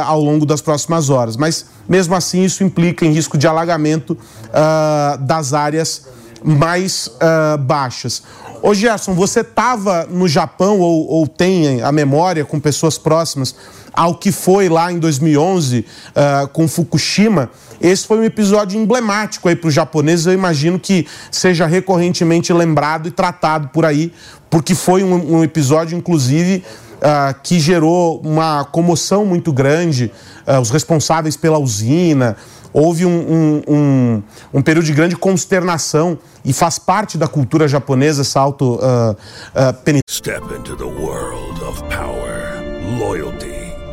ao 0.05 0.21
longo 0.21 0.45
das 0.45 0.61
próximas 0.61 1.09
horas. 1.09 1.35
Mas, 1.35 1.65
mesmo 1.87 2.15
assim, 2.15 2.43
isso 2.43 2.63
implica 2.63 3.05
em 3.05 3.11
risco 3.11 3.37
de 3.37 3.47
alagamento 3.47 4.11
uh, 4.11 5.17
das 5.19 5.53
áreas 5.53 6.07
mais 6.43 7.07
uh, 7.07 7.57
baixas. 7.57 8.23
Ô 8.61 8.73
Gerson, 8.73 9.13
você 9.13 9.41
estava 9.41 10.07
no 10.09 10.27
Japão 10.27 10.79
ou, 10.79 11.07
ou, 11.07 11.27
tem 11.27 11.81
a 11.81 11.91
memória 11.91 12.43
com 12.43 12.59
pessoas 12.59 12.97
próximas 12.97 13.55
ao 13.93 14.15
que 14.15 14.31
foi 14.31 14.67
lá 14.69 14.91
em 14.91 14.99
2011 14.99 15.79
uh, 15.79 16.47
com 16.49 16.67
Fukushima? 16.67 17.49
Esse 17.79 18.07
foi 18.07 18.19
um 18.19 18.23
episódio 18.23 18.79
emblemático 18.79 19.47
aí 19.47 19.55
para 19.55 19.67
os 19.67 19.73
japoneses. 19.73 20.25
Eu 20.25 20.33
imagino 20.33 20.79
que 20.79 21.07
seja 21.31 21.65
recorrentemente 21.65 22.51
lembrado 22.51 23.07
e 23.07 23.11
tratado 23.11 23.69
por 23.69 23.85
aí, 23.85 24.11
porque 24.49 24.73
foi 24.73 25.03
um, 25.03 25.37
um 25.37 25.43
episódio, 25.43 25.97
inclusive, 25.97 26.63
uh, 26.97 27.35
que 27.43 27.59
gerou 27.59 28.21
uma 28.23 28.65
comoção 28.65 29.25
muito 29.25 29.51
grande. 29.53 30.11
Uh, 30.47 30.59
os 30.59 30.69
responsáveis 30.69 31.35
pela 31.37 31.57
usina. 31.57 32.35
Houve 32.73 33.05
um, 33.05 33.09
um, 33.09 33.61
um, 33.67 34.23
um, 34.55 34.61
período 34.61 34.85
de 34.85 34.93
grande 34.93 35.15
consternação 35.15 36.17
e 36.43 36.53
faz 36.53 36.77
parte 36.77 37.17
da 37.17 37.27
cultura 37.27 37.67
japonesa 37.67 38.21
essa 38.21 38.39
auto 38.39 38.75
uh, 38.75 39.11
uh, 39.13 40.01
Step 40.09 40.43
into 40.53 40.75
the 40.75 40.83
world 40.83 41.63
of 41.63 41.81
power, 41.89 42.61
loyalty 42.99 43.56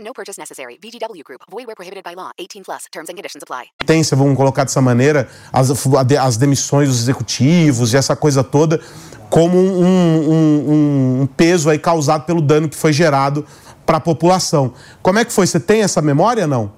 No 0.00 0.12
purchase 0.12 0.38
necessary. 0.38 0.78
VGW 0.82 1.22
Group. 1.24 1.42
Void 1.50 1.66
where 1.66 1.74
prohibited 1.74 2.04
by 2.04 2.14
law. 2.14 2.30
18 2.38 2.64
plus. 2.64 2.86
Terms 2.92 3.08
and 3.08 3.16
conditions 3.16 3.42
apply. 3.42 3.70
Vamos 4.16 4.36
colocar 4.36 4.64
dessa 4.64 4.80
maneira 4.80 5.28
as, 5.52 5.70
as 6.20 6.36
demissões 6.36 6.88
dos 6.88 7.00
executivos 7.00 7.92
e 7.92 7.96
essa 7.96 8.16
coisa 8.16 8.42
toda 8.44 8.80
como 9.30 9.58
um, 9.58 10.30
um, 10.30 11.22
um 11.22 11.26
peso 11.36 11.68
aí 11.68 11.78
causado 11.78 12.24
pelo 12.24 12.40
dano 12.40 12.68
que 12.68 12.76
foi 12.76 12.92
gerado 12.92 13.44
para 13.84 13.98
a 13.98 14.00
população. 14.00 14.72
Como 15.02 15.18
é 15.18 15.24
que 15.24 15.32
foi? 15.32 15.46
Você 15.46 15.60
tem 15.60 15.82
essa 15.82 16.00
memória 16.00 16.46
não? 16.46 16.70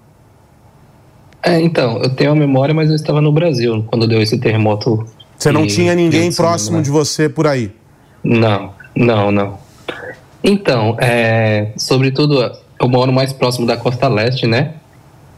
É, 1.43 1.61
então, 1.61 1.99
eu 2.03 2.11
tenho 2.15 2.33
a 2.33 2.35
memória, 2.35 2.75
mas 2.75 2.91
eu 2.91 2.95
estava 2.95 3.21
no 3.21 3.33
Brasil 3.33 3.85
quando 3.89 4.07
deu 4.07 4.21
esse 4.21 4.39
terremoto. 4.39 5.07
Você 5.39 5.51
não 5.51 5.67
tinha 5.67 5.95
ninguém 5.95 6.31
próximo 6.33 6.79
né? 6.79 6.83
de 6.83 6.91
você 6.91 7.29
por 7.29 7.47
aí? 7.47 7.73
Não, 8.23 8.73
não, 8.95 9.33
não. 9.33 9.59
Então, 10.45 10.97
é, 11.01 11.73
sobretudo, 11.79 12.53
eu 12.81 12.89
moro 12.89 13.13
mais 13.13 13.33
próximo 13.33 13.67
da 13.67 13.77
costa 13.77 14.09
leste, 14.09 14.47
né? 14.47 14.75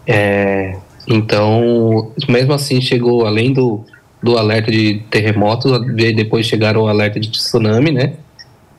É, 0.06 0.76
então, 1.08 2.12
mesmo 2.28 2.52
assim, 2.52 2.80
chegou 2.80 3.26
além 3.26 3.52
do, 3.52 3.84
do 4.22 4.38
alerta 4.38 4.70
de 4.70 5.02
terremoto, 5.10 5.78
depois 5.80 6.46
chegaram 6.46 6.82
o 6.82 6.88
alerta 6.88 7.18
de 7.18 7.30
tsunami, 7.30 7.90
né? 7.90 8.14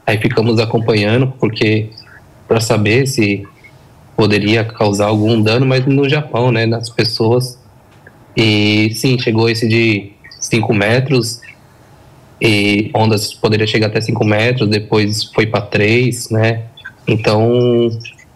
Aí 0.07 0.17
ficamos 0.17 0.59
acompanhando, 0.59 1.33
porque 1.39 1.89
para 2.47 2.61
saber 2.61 3.07
se 3.07 3.45
poderia 4.15 4.63
causar 4.63 5.07
algum 5.07 5.41
dano, 5.41 5.65
mas 5.65 5.85
no 5.85 6.07
Japão, 6.07 6.51
né, 6.51 6.65
nas 6.65 6.89
pessoas. 6.89 7.59
E 8.35 8.91
sim, 8.95 9.19
chegou 9.19 9.49
esse 9.49 9.67
de 9.67 10.11
5 10.39 10.73
metros, 10.73 11.41
e 12.39 12.91
ondas 12.93 13.33
poderia 13.33 13.67
chegar 13.67 13.87
até 13.87 14.01
5 14.01 14.23
metros, 14.25 14.69
depois 14.69 15.23
foi 15.23 15.45
para 15.47 15.61
3, 15.61 16.29
né? 16.29 16.63
Então, 17.07 17.89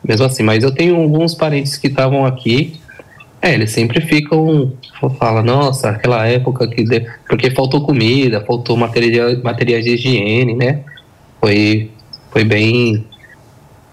mesmo 0.07 0.25
assim, 0.25 0.43
mas 0.43 0.63
eu 0.63 0.71
tenho 0.71 0.95
alguns 0.95 1.35
parentes 1.35 1.77
que 1.77 1.87
estavam 1.87 2.25
aqui, 2.25 2.79
é, 3.41 3.53
eles 3.53 3.71
sempre 3.71 4.01
ficam, 4.01 4.73
fala, 5.19 5.43
nossa, 5.43 5.89
aquela 5.89 6.25
época 6.25 6.67
que. 6.67 6.83
De... 6.83 7.05
Porque 7.29 7.51
faltou 7.51 7.81
comida, 7.85 8.43
faltou 8.45 8.75
material, 8.75 9.37
materiais 9.43 9.85
de 9.85 9.91
higiene, 9.91 10.55
né? 10.55 10.79
Foi, 11.39 11.91
foi 12.31 12.43
bem 12.43 13.05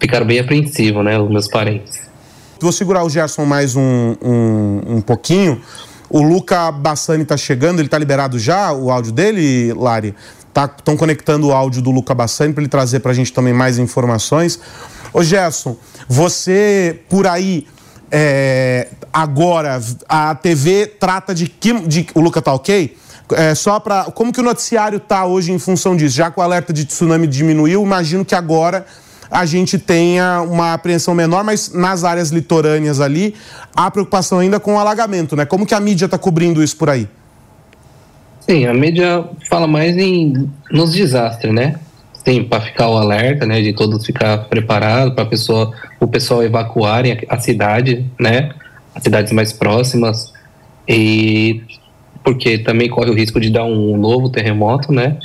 ficaram 0.05 0.27
bem 0.27 0.39
apreensivos, 0.39 1.05
né, 1.05 1.19
os 1.19 1.31
meus 1.31 1.49
parentes. 1.49 2.03
Vou 2.61 2.73
segurar 2.73 3.05
o 3.05 3.11
Gerson 3.11 3.45
mais 3.45 3.75
um, 3.75 4.15
um, 4.23 4.97
um 4.97 5.01
pouquinho. 5.01 5.61
O 6.11 6.21
Luca 6.23 6.71
Bassani 6.71 7.23
está 7.23 7.37
chegando, 7.37 7.79
ele 7.79 7.87
está 7.87 7.99
liberado 7.99 8.39
já, 8.39 8.73
o 8.73 8.91
áudio 8.91 9.13
dele, 9.13 9.73
Lari? 9.73 10.15
Estão 10.47 10.95
tá, 10.95 10.97
conectando 10.97 11.49
o 11.49 11.53
áudio 11.53 11.83
do 11.83 11.91
Luca 11.91 12.15
Bassani 12.15 12.53
para 12.53 12.63
ele 12.63 12.69
trazer 12.69 13.01
para 13.01 13.11
a 13.11 13.15
gente 13.15 13.33
também 13.33 13.53
mais 13.53 13.79
informações. 13.79 14.61
Ô 15.13 15.23
Gerson, 15.23 15.77
você 16.09 17.01
por 17.09 17.27
aí, 17.27 17.67
é, 18.11 18.89
agora, 19.13 19.81
a 20.09 20.35
TV 20.35 20.87
trata 20.87 21.35
de 21.35 21.49
que. 21.49 21.73
De, 21.81 22.07
o 22.15 22.21
Luca 22.21 22.41
tá 22.41 22.53
ok? 22.53 22.97
É, 23.33 23.55
só 23.55 23.81
para. 23.81 24.05
Como 24.05 24.33
que 24.33 24.41
o 24.41 24.43
noticiário 24.43 25.01
tá 25.01 25.25
hoje 25.25 25.53
em 25.53 25.59
função 25.59 25.97
disso? 25.97 26.17
Já 26.17 26.31
que 26.31 26.39
o 26.39 26.43
alerta 26.43 26.73
de 26.73 26.85
tsunami 26.85 27.27
diminuiu, 27.27 27.83
imagino 27.83 28.25
que 28.25 28.35
agora 28.35 28.87
a 29.31 29.45
gente 29.45 29.79
tenha 29.79 30.43
uma 30.43 30.75
apreensão 30.75 31.13
menor, 31.13 31.43
mas 31.43 31.73
nas 31.73 32.05
áreas 32.05 32.31
litorâneas 32.31 33.01
ali, 33.01 33.35
há 33.75 33.91
preocupação 33.91 34.39
ainda 34.39 34.61
com 34.61 34.75
o 34.75 34.79
alagamento, 34.79 35.35
né? 35.35 35.45
Como 35.45 35.67
que 35.67 35.75
a 35.75 35.81
mídia 35.81 36.05
está 36.05 36.17
cobrindo 36.17 36.63
isso 36.63 36.77
por 36.77 36.89
aí? 36.89 37.09
Sim, 38.41 38.67
a 38.67 38.75
mídia 38.75 39.25
fala 39.49 39.67
mais 39.67 39.97
em 39.97 40.49
nos 40.71 40.93
desastres, 40.93 41.53
né? 41.53 41.81
Sim, 42.25 42.45
para 42.45 42.63
ficar 42.63 42.89
o 42.89 42.97
alerta, 42.97 43.45
né? 43.45 43.61
De 43.61 43.73
todos 43.75 44.05
ficar 44.07 44.49
preparados 44.49 45.15
para 45.15 45.27
pessoa, 45.27 45.75
o 46.01 46.07
pessoal 46.07 46.43
evacuarem 46.43 47.13
a, 47.13 47.35
a 47.35 47.39
cidade, 47.39 48.05
né? 48.19 48.55
As 48.95 49.03
cidades 49.03 49.33
mais 49.33 49.53
próximas 49.53 50.33
e 50.89 51.63
porque 52.23 52.59
também 52.59 52.89
corre 52.89 53.11
o 53.11 53.15
risco 53.15 53.39
de 53.39 53.51
dar 53.51 53.65
um 53.65 53.97
novo 53.99 54.31
terremoto, 54.31 54.91
né? 54.91 55.19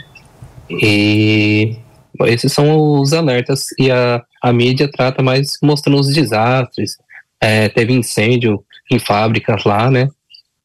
E 0.70 1.78
esses 2.26 2.52
são 2.52 3.00
os 3.00 3.14
alertas 3.14 3.68
e 3.80 3.90
a, 3.90 4.22
a 4.42 4.52
mídia 4.52 4.90
trata 4.92 5.24
mais 5.24 5.58
mostrando 5.64 6.00
os 6.00 6.14
desastres, 6.14 6.98
é, 7.40 7.70
teve 7.70 7.94
incêndio 7.94 8.64
em 8.92 9.00
fábricas 9.00 9.64
lá, 9.64 9.90
né? 9.90 10.10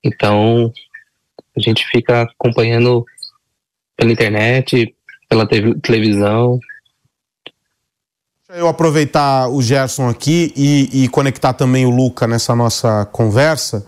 Então 0.03 0.73
a 1.57 1.61
gente 1.61 1.87
fica 1.87 2.23
acompanhando 2.23 3.05
pela 3.97 4.11
internet, 4.11 4.93
pela 5.35 5.49
televisão. 5.83 6.61
Eu 8.49 8.69
aproveitar 8.69 9.49
o 9.49 9.61
Gerson 9.61 10.09
aqui 10.09 10.53
e, 10.55 11.05
e, 11.05 11.09
conectar 11.09 11.53
também 11.53 11.85
o 11.85 11.91
Luca 11.91 12.29
nessa 12.29 12.55
nossa 12.55 13.05
conversa. 13.07 13.85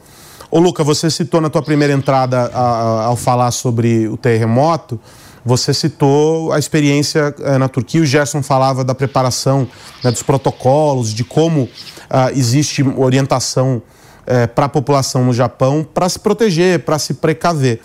Ô 0.51 0.59
Luca, 0.59 0.83
você 0.83 1.09
citou 1.09 1.41
na 1.41 1.49
tua 1.49 1.63
primeira 1.63 1.93
entrada 1.93 2.51
a, 2.53 2.61
a, 2.61 3.05
ao 3.05 3.17
falar 3.17 3.53
sobre 3.53 4.09
o 4.09 4.17
terremoto, 4.17 4.99
você 5.45 5.73
citou 5.73 6.53
a 6.53 6.59
experiência 6.59 7.33
eh, 7.39 7.59
na 7.59 7.69
Turquia, 7.69 8.01
o 8.01 8.07
Gerson 8.07 8.43
falava 8.43 8.83
da 8.83 8.97
preparação 8.97 9.69
né, 10.03 10.11
dos 10.11 10.25
protocolos, 10.25 11.15
de 11.15 11.23
como 11.23 11.69
ah, 12.11 12.33
existe 12.33 12.83
orientação 12.83 13.81
eh, 14.27 14.49
para 14.49 14.67
a 14.67 14.69
população 14.69 15.25
no 15.25 15.33
Japão 15.33 15.87
para 15.95 16.09
se 16.09 16.19
proteger, 16.19 16.81
para 16.81 16.99
se 16.99 17.15
precaver. 17.15 17.81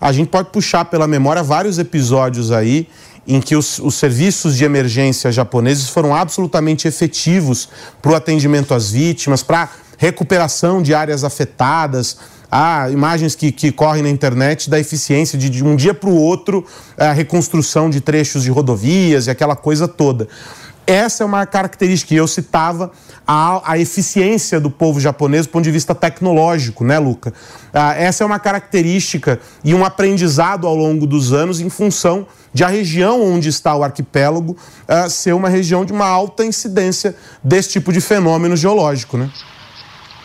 A 0.00 0.12
gente 0.12 0.28
pode 0.28 0.50
puxar 0.50 0.84
pela 0.84 1.06
memória 1.06 1.42
vários 1.42 1.78
episódios 1.78 2.52
aí 2.52 2.88
em 3.26 3.40
que 3.40 3.56
os, 3.56 3.78
os 3.78 3.96
serviços 3.96 4.56
de 4.56 4.64
emergência 4.64 5.32
japoneses 5.32 5.88
foram 5.88 6.14
absolutamente 6.14 6.86
efetivos 6.86 7.68
para 8.00 8.12
o 8.12 8.14
atendimento 8.14 8.72
às 8.72 8.90
vítimas, 8.90 9.42
para 9.42 9.68
recuperação 9.98 10.80
de 10.80 10.94
áreas 10.94 11.24
afetadas. 11.24 12.16
Há 12.50 12.88
imagens 12.90 13.34
que, 13.34 13.50
que 13.50 13.72
correm 13.72 14.04
na 14.04 14.08
internet 14.08 14.70
da 14.70 14.78
eficiência 14.78 15.36
de, 15.36 15.50
de 15.50 15.64
um 15.64 15.74
dia 15.74 15.92
para 15.92 16.08
o 16.08 16.14
outro 16.14 16.64
a 16.96 17.12
reconstrução 17.12 17.90
de 17.90 18.00
trechos 18.00 18.44
de 18.44 18.50
rodovias 18.50 19.26
e 19.26 19.30
aquela 19.30 19.56
coisa 19.56 19.88
toda. 19.88 20.28
Essa 20.86 21.24
é 21.24 21.26
uma 21.26 21.44
característica, 21.44 22.14
e 22.14 22.16
eu 22.16 22.28
citava 22.28 22.92
a, 23.26 23.72
a 23.72 23.78
eficiência 23.78 24.60
do 24.60 24.70
povo 24.70 25.00
japonês 25.00 25.46
do 25.46 25.50
ponto 25.50 25.64
de 25.64 25.70
vista 25.70 25.94
tecnológico, 25.94 26.84
né, 26.84 26.98
Luca? 26.98 27.34
Ah, 27.74 27.94
essa 27.94 28.22
é 28.22 28.26
uma 28.26 28.38
característica 28.38 29.40
e 29.64 29.74
um 29.74 29.84
aprendizado 29.84 30.66
ao 30.66 30.74
longo 30.74 31.06
dos 31.06 31.32
anos 31.32 31.60
em 31.60 31.68
função 31.68 32.26
de 32.54 32.62
a 32.62 32.68
região 32.68 33.22
onde 33.22 33.48
está 33.48 33.74
o 33.76 33.82
arquipélago 33.82 34.56
ah, 34.86 35.08
ser 35.08 35.34
uma 35.34 35.48
região 35.48 35.84
de 35.84 35.92
uma 35.92 36.06
alta 36.06 36.44
incidência 36.44 37.16
desse 37.42 37.70
tipo 37.70 37.92
de 37.92 38.00
fenômeno 38.00 38.56
geológico, 38.56 39.18
né? 39.18 39.30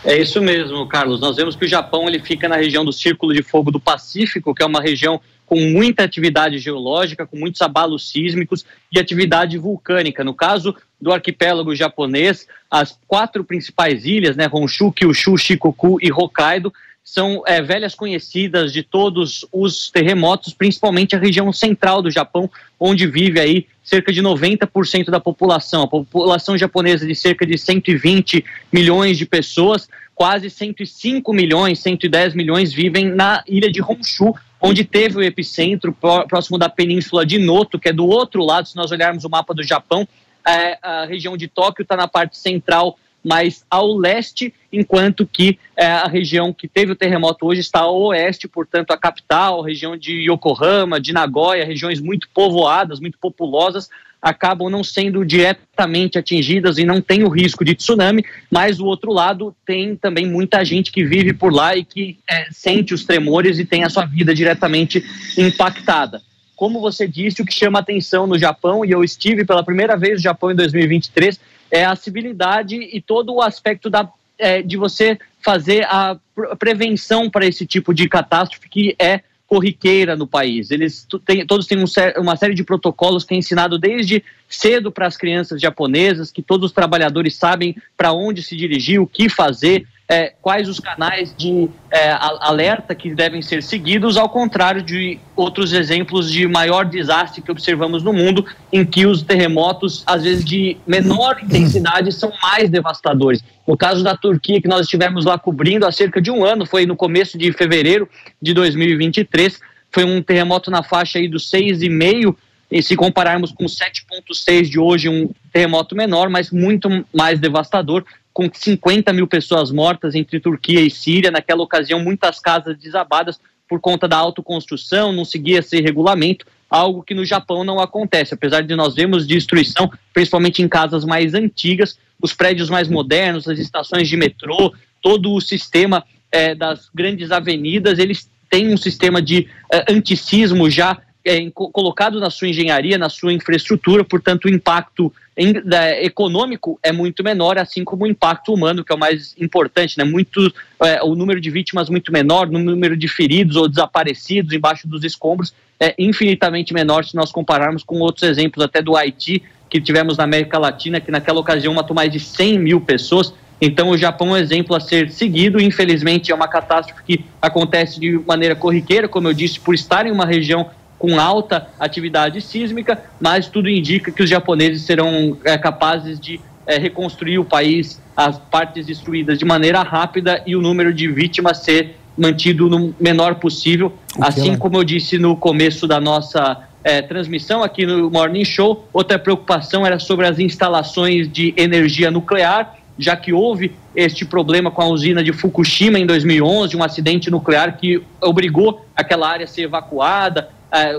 É 0.04 0.20
isso 0.20 0.40
mesmo, 0.40 0.86
Carlos. 0.88 1.20
Nós 1.20 1.36
vemos 1.36 1.54
que 1.54 1.64
o 1.64 1.68
Japão 1.68 2.08
ele 2.08 2.18
fica 2.18 2.48
na 2.48 2.56
região 2.56 2.84
do 2.84 2.92
Círculo 2.92 3.32
de 3.32 3.42
Fogo 3.42 3.70
do 3.70 3.78
Pacífico, 3.78 4.52
que 4.52 4.62
é 4.62 4.66
uma 4.66 4.80
região 4.80 5.20
com 5.52 5.60
muita 5.60 6.02
atividade 6.02 6.56
geológica, 6.56 7.26
com 7.26 7.36
muitos 7.36 7.60
abalos 7.60 8.10
sísmicos 8.10 8.64
e 8.90 8.98
atividade 8.98 9.58
vulcânica. 9.58 10.24
No 10.24 10.32
caso 10.32 10.74
do 10.98 11.12
arquipélago 11.12 11.76
japonês, 11.76 12.48
as 12.70 12.98
quatro 13.06 13.44
principais 13.44 14.06
ilhas, 14.06 14.34
né, 14.34 14.48
Honshu, 14.50 14.90
Kyushu, 14.90 15.36
Shikoku 15.36 15.98
e 16.00 16.10
Hokkaido, 16.10 16.72
são 17.04 17.42
é, 17.46 17.60
velhas 17.60 17.94
conhecidas 17.94 18.72
de 18.72 18.82
todos 18.82 19.44
os 19.52 19.90
terremotos, 19.90 20.54
principalmente 20.54 21.14
a 21.14 21.18
região 21.18 21.52
central 21.52 22.00
do 22.00 22.10
Japão, 22.10 22.48
onde 22.80 23.06
vive 23.06 23.38
aí 23.38 23.66
cerca 23.84 24.10
de 24.10 24.22
90% 24.22 25.10
da 25.10 25.20
população. 25.20 25.82
A 25.82 25.86
população 25.86 26.56
japonesa 26.56 27.06
de 27.06 27.14
cerca 27.14 27.44
de 27.44 27.58
120 27.58 28.42
milhões 28.72 29.18
de 29.18 29.26
pessoas, 29.26 29.86
quase 30.14 30.48
105 30.48 31.30
milhões, 31.30 31.78
110 31.80 32.34
milhões 32.34 32.72
vivem 32.72 33.10
na 33.10 33.44
ilha 33.46 33.70
de 33.70 33.82
Honshu, 33.82 34.34
onde 34.62 34.84
teve 34.84 35.18
o 35.18 35.22
epicentro 35.22 35.92
próximo 36.28 36.56
da 36.56 36.68
península 36.68 37.26
de 37.26 37.38
Noto, 37.38 37.78
que 37.78 37.88
é 37.88 37.92
do 37.92 38.06
outro 38.06 38.44
lado, 38.44 38.68
se 38.68 38.76
nós 38.76 38.92
olharmos 38.92 39.24
o 39.24 39.28
mapa 39.28 39.52
do 39.52 39.62
Japão, 39.62 40.06
é, 40.46 40.78
a 40.80 41.04
região 41.04 41.36
de 41.36 41.48
Tóquio 41.48 41.82
está 41.82 41.96
na 41.96 42.06
parte 42.06 42.38
central, 42.38 42.96
mais 43.24 43.64
ao 43.70 43.96
leste, 43.96 44.52
enquanto 44.72 45.26
que 45.26 45.58
é, 45.76 45.86
a 45.86 46.06
região 46.06 46.52
que 46.52 46.66
teve 46.66 46.92
o 46.92 46.96
terremoto 46.96 47.46
hoje 47.46 47.60
está 47.60 47.80
ao 47.80 48.00
oeste, 48.02 48.48
portanto, 48.48 48.90
a 48.92 48.96
capital, 48.96 49.62
a 49.62 49.66
região 49.66 49.96
de 49.96 50.30
Yokohama, 50.30 51.00
de 51.00 51.12
Nagoya, 51.12 51.64
regiões 51.64 52.00
muito 52.00 52.28
povoadas, 52.32 53.00
muito 53.00 53.18
populosas, 53.18 53.90
acabam 54.22 54.70
não 54.70 54.84
sendo 54.84 55.24
diretamente 55.24 56.16
atingidas 56.16 56.78
e 56.78 56.84
não 56.84 57.00
tem 57.00 57.24
o 57.24 57.28
risco 57.28 57.64
de 57.64 57.74
tsunami, 57.74 58.24
mas 58.48 58.78
o 58.78 58.86
outro 58.86 59.12
lado 59.12 59.54
tem 59.66 59.96
também 59.96 60.24
muita 60.24 60.64
gente 60.64 60.92
que 60.92 61.04
vive 61.04 61.32
por 61.32 61.52
lá 61.52 61.76
e 61.76 61.84
que 61.84 62.18
é, 62.30 62.46
sente 62.52 62.94
os 62.94 63.04
tremores 63.04 63.58
e 63.58 63.64
tem 63.64 63.82
a 63.82 63.90
sua 63.90 64.06
vida 64.06 64.32
diretamente 64.32 65.04
impactada. 65.36 66.22
Como 66.54 66.80
você 66.80 67.08
disse, 67.08 67.42
o 67.42 67.44
que 67.44 67.52
chama 67.52 67.80
atenção 67.80 68.24
no 68.24 68.38
Japão, 68.38 68.84
e 68.84 68.92
eu 68.92 69.02
estive 69.02 69.44
pela 69.44 69.64
primeira 69.64 69.96
vez 69.96 70.14
no 70.14 70.22
Japão 70.22 70.52
em 70.52 70.54
2023, 70.54 71.40
é 71.68 71.84
a 71.84 71.96
civilidade 71.96 72.76
e 72.76 73.00
todo 73.00 73.34
o 73.34 73.42
aspecto 73.42 73.90
da, 73.90 74.08
é, 74.38 74.62
de 74.62 74.76
você 74.76 75.18
fazer 75.42 75.84
a 75.86 76.16
prevenção 76.58 77.28
para 77.28 77.44
esse 77.44 77.66
tipo 77.66 77.92
de 77.92 78.08
catástrofe 78.08 78.68
que 78.68 78.94
é 78.98 79.22
corriqueira 79.52 80.16
no 80.16 80.26
país. 80.26 80.70
Eles 80.70 81.06
têm, 81.26 81.46
todos 81.46 81.66
têm 81.66 81.76
um, 81.76 81.84
uma 82.16 82.36
série 82.36 82.54
de 82.54 82.64
protocolos 82.64 83.22
que 83.22 83.34
é 83.34 83.36
ensinado 83.36 83.78
desde 83.78 84.24
cedo 84.48 84.90
para 84.90 85.06
as 85.06 85.14
crianças 85.14 85.60
japonesas, 85.60 86.32
que 86.32 86.40
todos 86.40 86.70
os 86.70 86.72
trabalhadores 86.72 87.36
sabem 87.36 87.76
para 87.94 88.14
onde 88.14 88.42
se 88.42 88.56
dirigir, 88.56 88.98
o 88.98 89.06
que 89.06 89.28
fazer, 89.28 89.86
é, 90.12 90.34
quais 90.42 90.68
os 90.68 90.78
canais 90.78 91.34
de 91.34 91.70
é, 91.90 92.10
alerta 92.20 92.94
que 92.94 93.14
devem 93.14 93.40
ser 93.40 93.62
seguidos, 93.62 94.18
ao 94.18 94.28
contrário 94.28 94.82
de 94.82 95.18
outros 95.34 95.72
exemplos 95.72 96.30
de 96.30 96.46
maior 96.46 96.84
desastre 96.84 97.40
que 97.40 97.50
observamos 97.50 98.02
no 98.02 98.12
mundo, 98.12 98.44
em 98.70 98.84
que 98.84 99.06
os 99.06 99.22
terremotos, 99.22 100.02
às 100.06 100.22
vezes 100.22 100.44
de 100.44 100.76
menor 100.86 101.38
intensidade, 101.42 102.12
são 102.12 102.30
mais 102.42 102.68
devastadores. 102.68 103.42
No 103.66 103.74
caso 103.74 104.04
da 104.04 104.14
Turquia, 104.14 104.60
que 104.60 104.68
nós 104.68 104.82
estivemos 104.82 105.24
lá 105.24 105.38
cobrindo 105.38 105.86
há 105.86 105.92
cerca 105.92 106.20
de 106.20 106.30
um 106.30 106.44
ano, 106.44 106.66
foi 106.66 106.84
no 106.84 106.94
começo 106.94 107.38
de 107.38 107.50
fevereiro 107.50 108.06
de 108.40 108.52
2023, 108.52 109.58
foi 109.90 110.04
um 110.04 110.20
terremoto 110.20 110.70
na 110.70 110.82
faixa 110.82 111.18
aí 111.18 111.26
dos 111.26 111.50
6,5 111.50 112.36
e 112.70 112.82
se 112.82 112.96
compararmos 112.96 113.50
com 113.50 113.64
7,6 113.64 114.62
de 114.62 114.78
hoje, 114.78 115.08
um 115.08 115.30
terremoto 115.50 115.94
menor, 115.94 116.28
mas 116.28 116.50
muito 116.50 116.88
mais 117.14 117.38
devastador, 117.38 118.04
com 118.32 118.48
50 118.52 119.12
mil 119.12 119.26
pessoas 119.26 119.70
mortas 119.70 120.14
entre 120.14 120.40
Turquia 120.40 120.80
e 120.80 120.90
Síria. 120.90 121.30
Naquela 121.30 121.62
ocasião, 121.62 122.00
muitas 122.00 122.38
casas 122.38 122.76
desabadas 122.78 123.40
por 123.68 123.80
conta 123.80 124.06
da 124.06 124.16
autoconstrução, 124.18 125.12
não 125.12 125.24
seguia 125.24 125.60
esse 125.60 125.80
regulamento, 125.80 126.46
algo 126.68 127.02
que 127.02 127.14
no 127.14 127.24
Japão 127.24 127.64
não 127.64 127.80
acontece. 127.80 128.34
Apesar 128.34 128.62
de 128.62 128.76
nós 128.76 128.94
vermos 128.94 129.26
destruição, 129.26 129.90
principalmente 130.12 130.62
em 130.62 130.68
casas 130.68 131.04
mais 131.04 131.32
antigas, 131.32 131.98
os 132.20 132.34
prédios 132.34 132.68
mais 132.68 132.88
modernos, 132.88 133.48
as 133.48 133.58
estações 133.58 134.08
de 134.08 134.16
metrô, 134.16 134.74
todo 135.00 135.32
o 135.32 135.40
sistema 135.40 136.04
é, 136.30 136.54
das 136.54 136.90
grandes 136.94 137.30
avenidas, 137.30 137.98
eles 137.98 138.30
têm 138.50 138.72
um 138.72 138.76
sistema 138.76 139.22
de 139.22 139.48
é, 139.72 139.90
anticismo 139.90 140.68
já 140.68 140.98
é, 141.24 141.50
colocado 141.50 142.20
na 142.20 142.30
sua 142.30 142.48
engenharia, 142.48 142.98
na 142.98 143.08
sua 143.08 143.32
infraestrutura, 143.32 144.04
portanto, 144.04 144.46
o 144.46 144.48
impacto 144.48 145.12
em, 145.36 145.54
é, 145.72 146.04
econômico 146.04 146.78
é 146.82 146.92
muito 146.92 147.22
menor, 147.22 147.58
assim 147.58 147.84
como 147.84 148.04
o 148.04 148.06
impacto 148.06 148.52
humano, 148.52 148.84
que 148.84 148.92
é 148.92 148.94
o 148.94 148.98
mais 148.98 149.34
importante, 149.38 149.96
né? 149.96 150.04
Muito, 150.04 150.52
é, 150.82 151.02
o 151.02 151.14
número 151.14 151.40
de 151.40 151.50
vítimas 151.50 151.88
muito 151.88 152.12
menor, 152.12 152.48
o 152.48 152.58
número 152.58 152.96
de 152.96 153.08
feridos 153.08 153.56
ou 153.56 153.68
desaparecidos 153.68 154.52
embaixo 154.52 154.86
dos 154.86 155.04
escombros 155.04 155.54
é 155.80 155.94
infinitamente 155.98 156.72
menor 156.72 157.04
se 157.04 157.16
nós 157.16 157.32
compararmos 157.32 157.82
com 157.82 157.98
outros 157.98 158.22
exemplos, 158.22 158.64
até 158.64 158.80
do 158.80 158.96
Haiti, 158.96 159.42
que 159.68 159.80
tivemos 159.80 160.16
na 160.16 160.24
América 160.24 160.58
Latina, 160.58 161.00
que 161.00 161.10
naquela 161.10 161.40
ocasião 161.40 161.74
matou 161.74 161.96
mais 161.96 162.12
de 162.12 162.20
100 162.20 162.58
mil 162.58 162.80
pessoas. 162.80 163.32
Então, 163.60 163.90
o 163.90 163.96
Japão 163.96 164.28
é 164.28 164.32
um 164.32 164.36
exemplo 164.36 164.76
a 164.76 164.80
ser 164.80 165.10
seguido. 165.10 165.60
Infelizmente, 165.60 166.30
é 166.30 166.34
uma 166.34 166.46
catástrofe 166.46 167.02
que 167.04 167.24
acontece 167.40 167.98
de 167.98 168.18
maneira 168.26 168.54
corriqueira, 168.54 169.08
como 169.08 169.28
eu 169.28 169.32
disse, 169.32 169.58
por 169.58 169.74
estar 169.74 170.06
em 170.06 170.10
uma 170.10 170.26
região 170.26 170.68
com 171.02 171.18
alta 171.18 171.66
atividade 171.80 172.40
sísmica, 172.40 173.02
mas 173.20 173.48
tudo 173.48 173.68
indica 173.68 174.12
que 174.12 174.22
os 174.22 174.30
japoneses 174.30 174.82
serão 174.82 175.36
é, 175.44 175.58
capazes 175.58 176.20
de 176.20 176.40
é, 176.64 176.78
reconstruir 176.78 177.40
o 177.40 177.44
país, 177.44 178.00
as 178.16 178.38
partes 178.38 178.86
destruídas 178.86 179.36
de 179.36 179.44
maneira 179.44 179.82
rápida 179.82 180.40
e 180.46 180.54
o 180.54 180.62
número 180.62 180.94
de 180.94 181.08
vítimas 181.08 181.58
ser 181.58 181.96
mantido 182.16 182.70
no 182.70 182.94
menor 183.00 183.34
possível. 183.34 183.92
Assim 184.20 184.52
é? 184.52 184.56
como 184.56 184.76
eu 184.76 184.84
disse 184.84 185.18
no 185.18 185.34
começo 185.34 185.88
da 185.88 186.00
nossa 186.00 186.68
é, 186.84 187.02
transmissão 187.02 187.64
aqui 187.64 187.84
no 187.84 188.08
Morning 188.08 188.44
Show, 188.44 188.86
outra 188.92 189.18
preocupação 189.18 189.84
era 189.84 189.98
sobre 189.98 190.28
as 190.28 190.38
instalações 190.38 191.28
de 191.28 191.52
energia 191.56 192.12
nuclear, 192.12 192.76
já 192.96 193.16
que 193.16 193.32
houve 193.32 193.72
este 193.96 194.24
problema 194.24 194.70
com 194.70 194.82
a 194.82 194.86
usina 194.86 195.20
de 195.24 195.32
Fukushima 195.32 195.98
em 195.98 196.06
2011, 196.06 196.76
um 196.76 196.84
acidente 196.84 197.28
nuclear 197.28 197.76
que 197.76 198.00
obrigou 198.20 198.86
aquela 198.94 199.28
área 199.28 199.42
a 199.42 199.48
ser 199.48 199.62
evacuada, 199.62 200.48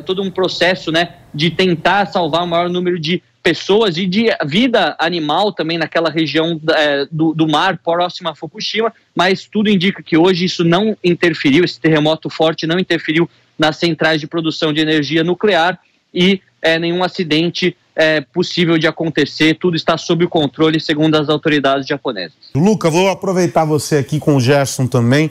todo 0.05 0.21
um 0.21 0.29
processo 0.29 0.91
né, 0.91 1.15
de 1.33 1.49
tentar 1.49 2.05
salvar 2.05 2.43
o 2.43 2.47
maior 2.47 2.69
número 2.69 2.99
de 2.99 3.21
pessoas 3.43 3.97
e 3.97 4.05
de 4.05 4.27
vida 4.45 4.95
animal 4.97 5.51
também 5.51 5.77
naquela 5.77 6.09
região 6.09 6.59
é, 6.69 7.05
do, 7.11 7.33
do 7.33 7.45
mar 7.45 7.77
próxima 7.77 8.31
a 8.31 8.35
Fukushima, 8.35 8.93
mas 9.13 9.45
tudo 9.45 9.69
indica 9.69 10.01
que 10.01 10.17
hoje 10.17 10.45
isso 10.45 10.63
não 10.63 10.95
interferiu, 11.03 11.65
esse 11.65 11.77
terremoto 11.77 12.29
forte 12.29 12.65
não 12.65 12.79
interferiu 12.79 13.29
nas 13.59 13.75
centrais 13.75 14.21
de 14.21 14.27
produção 14.27 14.71
de 14.71 14.79
energia 14.79 15.23
nuclear 15.23 15.77
e 16.13 16.41
é, 16.61 16.79
nenhum 16.79 17.03
acidente 17.03 17.75
é, 17.95 18.21
possível 18.21 18.77
de 18.77 18.87
acontecer, 18.87 19.55
tudo 19.59 19.75
está 19.75 19.97
sob 19.97 20.25
controle, 20.27 20.79
segundo 20.79 21.15
as 21.15 21.27
autoridades 21.27 21.85
japonesas. 21.85 22.37
Luca, 22.55 22.89
vou 22.89 23.09
aproveitar 23.09 23.65
você 23.65 23.97
aqui 23.97 24.19
com 24.19 24.37
o 24.37 24.39
Gerson 24.39 24.87
também, 24.87 25.29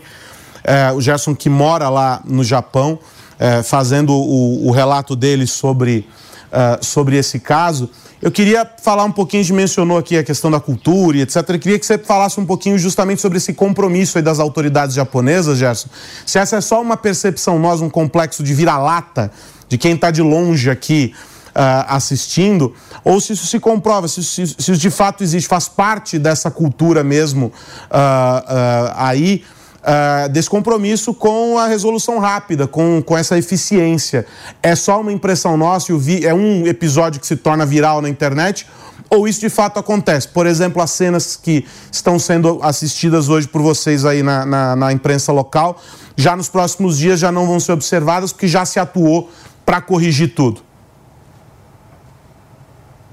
é, 0.62 0.93
o 0.93 1.01
Gerson 1.01 1.35
que 1.35 1.48
mora 1.48 1.89
lá 1.89 2.23
no 2.24 2.44
Japão, 2.44 2.98
é, 3.43 3.60
fazendo 3.60 4.12
o, 4.12 4.69
o, 4.69 4.70
relato 4.70 5.16
dele 5.16 5.48
sobre, 5.48 6.09
é, 6.52 6.78
sobre 6.81 7.16
esse 7.16 7.40
caso. 7.40 7.90
Eu 8.20 8.31
queria 8.31 8.64
falar 8.81 9.02
um 9.02 9.10
pouquinho, 9.10 9.40
a 9.40 9.43
gente 9.43 9.52
mencionou 9.52 9.98
aqui 9.98 10.16
a 10.16 10.23
questão 10.23 10.48
da 10.48 10.60
cultura 10.60 11.16
e 11.16 11.23
etc. 11.23 11.39
Eu 11.48 11.59
queria 11.59 11.77
que 11.77 11.85
você 11.85 11.98
falasse 11.98 12.39
um 12.39 12.47
pouquinho 12.47 12.78
justamente 12.78 13.20
sobre 13.20 13.39
esse 13.39 13.52
compromisso 13.52 14.23
das 14.23 14.39
autoridades 14.39 14.94
japonesas, 14.94 15.59
Gerson. 15.59 15.89
Se 16.24 16.39
essa 16.39 16.55
é 16.55 16.60
só 16.60 16.81
uma 16.81 16.97
percepção 16.97 17.59
nós, 17.59 17.81
um 17.81 17.90
complexo 17.90 18.44
de 18.44 18.55
vira-lata, 18.55 19.32
de 19.69 19.77
quem 19.77 19.94
está 19.94 20.12
de 20.12 20.23
longe 20.23 20.70
aqui 20.70 21.12
uh, 21.48 21.85
assistindo, 21.89 22.73
ou 23.02 23.20
se 23.20 23.32
isso 23.32 23.47
se 23.48 23.59
comprova, 23.59 24.06
se, 24.06 24.23
se, 24.23 24.47
se, 24.47 24.55
isso 24.56 24.77
de 24.77 24.90
fato 24.90 25.24
existe, 25.24 25.48
faz 25.48 25.69
parte 25.69 26.16
dessa 26.16 26.48
cultura 26.48 27.02
mesmo 27.02 27.47
uh, 27.47 27.51
uh, 27.51 28.93
aí. 28.94 29.43
Uh, 29.82 30.28
desse 30.28 30.48
compromisso 30.48 31.12
com 31.12 31.59
a 31.59 31.66
resolução 31.66 32.20
rápida, 32.20 32.68
com, 32.68 33.02
com 33.02 33.18
essa 33.18 33.36
eficiência. 33.36 34.24
É 34.62 34.76
só 34.76 35.00
uma 35.00 35.12
impressão 35.12 35.56
nossa, 35.56 35.92
vi, 35.98 36.24
é 36.24 36.32
um 36.32 36.64
episódio 36.68 37.20
que 37.20 37.26
se 37.26 37.34
torna 37.34 37.66
viral 37.66 38.00
na 38.00 38.09
internet, 38.09 38.64
ou 39.10 39.26
isso 39.26 39.40
de 39.40 39.50
fato 39.50 39.80
acontece? 39.80 40.28
Por 40.28 40.46
exemplo, 40.46 40.80
as 40.80 40.90
cenas 40.92 41.36
que 41.36 41.66
estão 41.90 42.18
sendo 42.18 42.60
assistidas 42.62 43.28
hoje 43.28 43.46
por 43.48 43.60
vocês 43.60 44.04
aí 44.04 44.22
na, 44.22 44.46
na, 44.46 44.76
na 44.76 44.92
imprensa 44.92 45.32
local, 45.32 45.78
já 46.16 46.36
nos 46.36 46.48
próximos 46.48 46.96
dias 46.96 47.20
já 47.20 47.32
não 47.32 47.46
vão 47.46 47.60
ser 47.60 47.72
observadas, 47.72 48.32
porque 48.32 48.48
já 48.48 48.64
se 48.64 48.78
atuou 48.78 49.30
para 49.66 49.80
corrigir 49.80 50.34
tudo. 50.34 50.62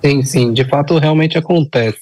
Sim, 0.06 0.24
sim, 0.24 0.54
de 0.54 0.64
fato 0.70 0.98
realmente 0.98 1.38
acontece. 1.38 2.00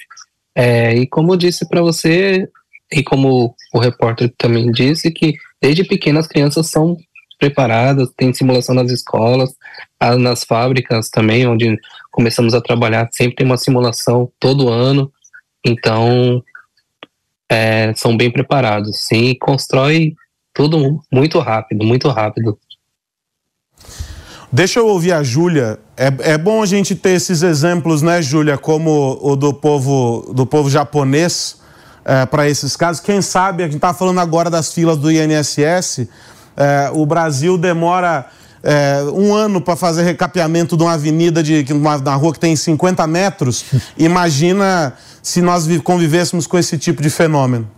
É, 0.53 0.93
e 0.93 1.07
como 1.07 1.33
eu 1.33 1.37
disse 1.37 1.67
para 1.67 1.81
você, 1.81 2.47
e 2.91 3.03
como 3.03 3.55
o 3.73 3.79
repórter 3.79 4.33
também 4.37 4.71
disse, 4.71 5.11
que 5.11 5.35
desde 5.61 5.83
pequenas 5.83 6.25
as 6.25 6.31
crianças 6.31 6.67
são 6.67 6.97
preparadas, 7.37 8.09
tem 8.17 8.33
simulação 8.33 8.73
nas 8.73 8.91
escolas, 8.91 9.53
nas 10.19 10.43
fábricas 10.43 11.09
também, 11.09 11.47
onde 11.47 11.77
começamos 12.11 12.53
a 12.53 12.61
trabalhar, 12.61 13.07
sempre 13.11 13.35
tem 13.35 13.45
uma 13.45 13.57
simulação 13.57 14.31
todo 14.39 14.69
ano, 14.69 15.11
então 15.65 16.43
é, 17.49 17.93
são 17.95 18.17
bem 18.17 18.31
preparados, 18.31 18.99
sim, 19.01 19.35
constrói 19.39 20.15
tudo 20.53 20.99
muito 21.11 21.39
rápido, 21.39 21.85
muito 21.85 22.09
rápido. 22.09 22.57
Deixa 24.51 24.79
eu 24.79 24.87
ouvir 24.87 25.11
a 25.11 25.21
Júlia. 25.21 25.77
É, 25.95 26.31
é 26.33 26.37
bom 26.37 26.63
a 26.63 26.65
gente 26.65 26.95
ter 26.95 27.11
esses 27.11 27.43
exemplos, 27.43 28.01
né, 28.01 28.21
Júlia, 28.21 28.57
como 28.57 29.19
o 29.21 29.35
do 29.35 29.53
povo, 29.53 30.33
do 30.33 30.45
povo 30.45 30.69
japonês, 30.69 31.61
é, 32.07 32.25
para 32.25 32.47
esses 32.47 32.77
casos. 32.77 33.01
Quem 33.01 33.21
sabe, 33.21 33.63
a 33.63 33.65
gente 33.65 33.75
está 33.75 33.93
falando 33.93 34.19
agora 34.19 34.49
das 34.49 34.71
filas 34.71 34.95
do 34.95 35.11
INSS, 35.11 36.07
é, 36.55 36.89
o 36.93 37.05
Brasil 37.05 37.57
demora 37.57 38.25
é, 38.63 39.03
um 39.13 39.35
ano 39.35 39.59
para 39.59 39.75
fazer 39.75 40.03
recapeamento 40.03 40.77
de 40.77 40.83
uma 40.83 40.93
avenida 40.93 41.43
de 41.43 41.65
uma, 41.73 41.97
na 41.97 42.15
rua 42.15 42.31
que 42.31 42.39
tem 42.39 42.55
50 42.55 43.05
metros. 43.05 43.65
Imagina 43.97 44.93
se 45.21 45.41
nós 45.41 45.67
convivêssemos 45.83 46.47
com 46.47 46.57
esse 46.57 46.77
tipo 46.77 47.01
de 47.01 47.09
fenômeno. 47.09 47.69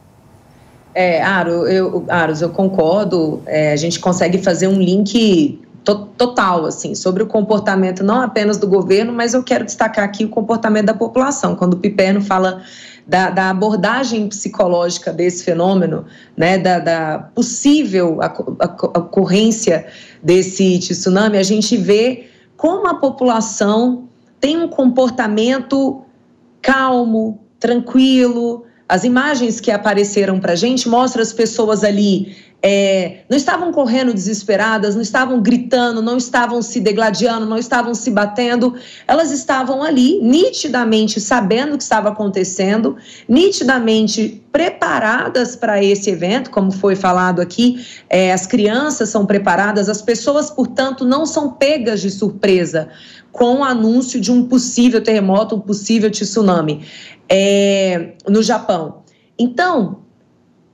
É, 0.94 1.22
Aro, 1.24 1.68
eu, 1.68 2.06
Aros, 2.08 2.42
eu 2.42 2.50
concordo. 2.50 3.42
É, 3.48 3.74
a 3.74 3.76
gente 3.76 4.00
consegue 4.00 4.38
fazer 4.38 4.68
um 4.68 4.80
link 4.80 5.60
total, 6.18 6.66
assim, 6.66 6.94
sobre 6.94 7.24
o 7.24 7.26
comportamento 7.26 8.04
não 8.04 8.22
apenas 8.22 8.58
do 8.58 8.68
governo, 8.68 9.12
mas 9.12 9.34
eu 9.34 9.42
quero 9.42 9.66
destacar 9.66 10.06
aqui 10.06 10.24
o 10.24 10.30
comportamento 10.30 10.86
da 10.86 10.94
população. 10.94 11.56
Quando 11.56 11.74
o 11.74 11.78
Piperno 11.78 12.22
fala 12.22 12.62
da, 13.10 13.32
da 13.32 13.50
abordagem 13.50 14.28
psicológica 14.28 15.12
desse 15.12 15.44
fenômeno, 15.44 16.06
né, 16.38 16.60
da, 16.60 16.78
da 16.78 17.18
possível 17.34 18.20
ocorrência 18.96 19.88
desse 20.22 20.78
tsunami, 20.78 21.40
a 21.40 21.44
gente 21.44 21.76
vê 21.76 22.28
como 22.56 22.88
a 22.88 22.94
população 22.94 24.08
tem 24.40 24.58
um 24.58 24.68
comportamento 24.68 26.04
calmo, 26.62 27.40
tranquilo. 27.60 28.66
As 28.88 29.04
imagens 29.04 29.60
que 29.60 29.72
apareceram 29.72 30.40
para 30.40 30.52
a 30.52 30.56
gente 30.56 30.88
mostram 30.88 31.24
as 31.24 31.34
pessoas 31.34 31.84
ali 31.84 32.36
é, 32.62 33.22
não 33.30 33.38
estavam 33.38 33.72
correndo 33.72 34.14
desesperadas, 34.14 34.94
não 34.94 35.02
estavam 35.02 35.42
gritando, 35.42 36.02
não 36.02 36.18
estavam 36.18 36.62
se 36.62 36.80
degladiando, 36.80 37.46
não 37.46 37.58
estavam 37.58 37.96
se 37.96 38.12
batendo, 38.12 38.76
elas 39.08 39.32
estavam 39.32 39.82
ali, 39.82 40.20
nitidamente 40.22 41.22
sabendo 41.22 41.76
o 41.76 41.78
que 41.78 41.84
estava 41.84 42.10
acontecendo, 42.10 42.98
nitidamente 43.28 44.44
preparadas 44.52 45.56
para 45.56 45.82
esse 45.82 46.10
evento, 46.10 46.50
como 46.50 46.72
foi 46.72 46.96
falado 46.96 47.40
aqui, 47.42 47.86
é, 48.10 48.34
as 48.34 48.46
crianças 48.46 49.10
são 49.10 49.26
preparadas, 49.26 49.88
as 49.88 50.02
pessoas, 50.02 50.50
portanto, 50.50 51.06
não 51.06 51.26
são 51.26 51.52
pegas 51.52 52.02
de 52.02 52.10
surpresa 52.10 52.90
com 53.32 53.60
o 53.60 53.64
anúncio 53.64 54.20
de 54.20 54.32
um 54.32 54.46
possível 54.46 55.02
terremoto, 55.02 55.56
um 55.56 55.60
possível 55.60 56.10
tsunami 56.12 56.84
é, 57.30 58.14
no 58.28 58.44
Japão. 58.44 59.04
Então, 59.38 60.00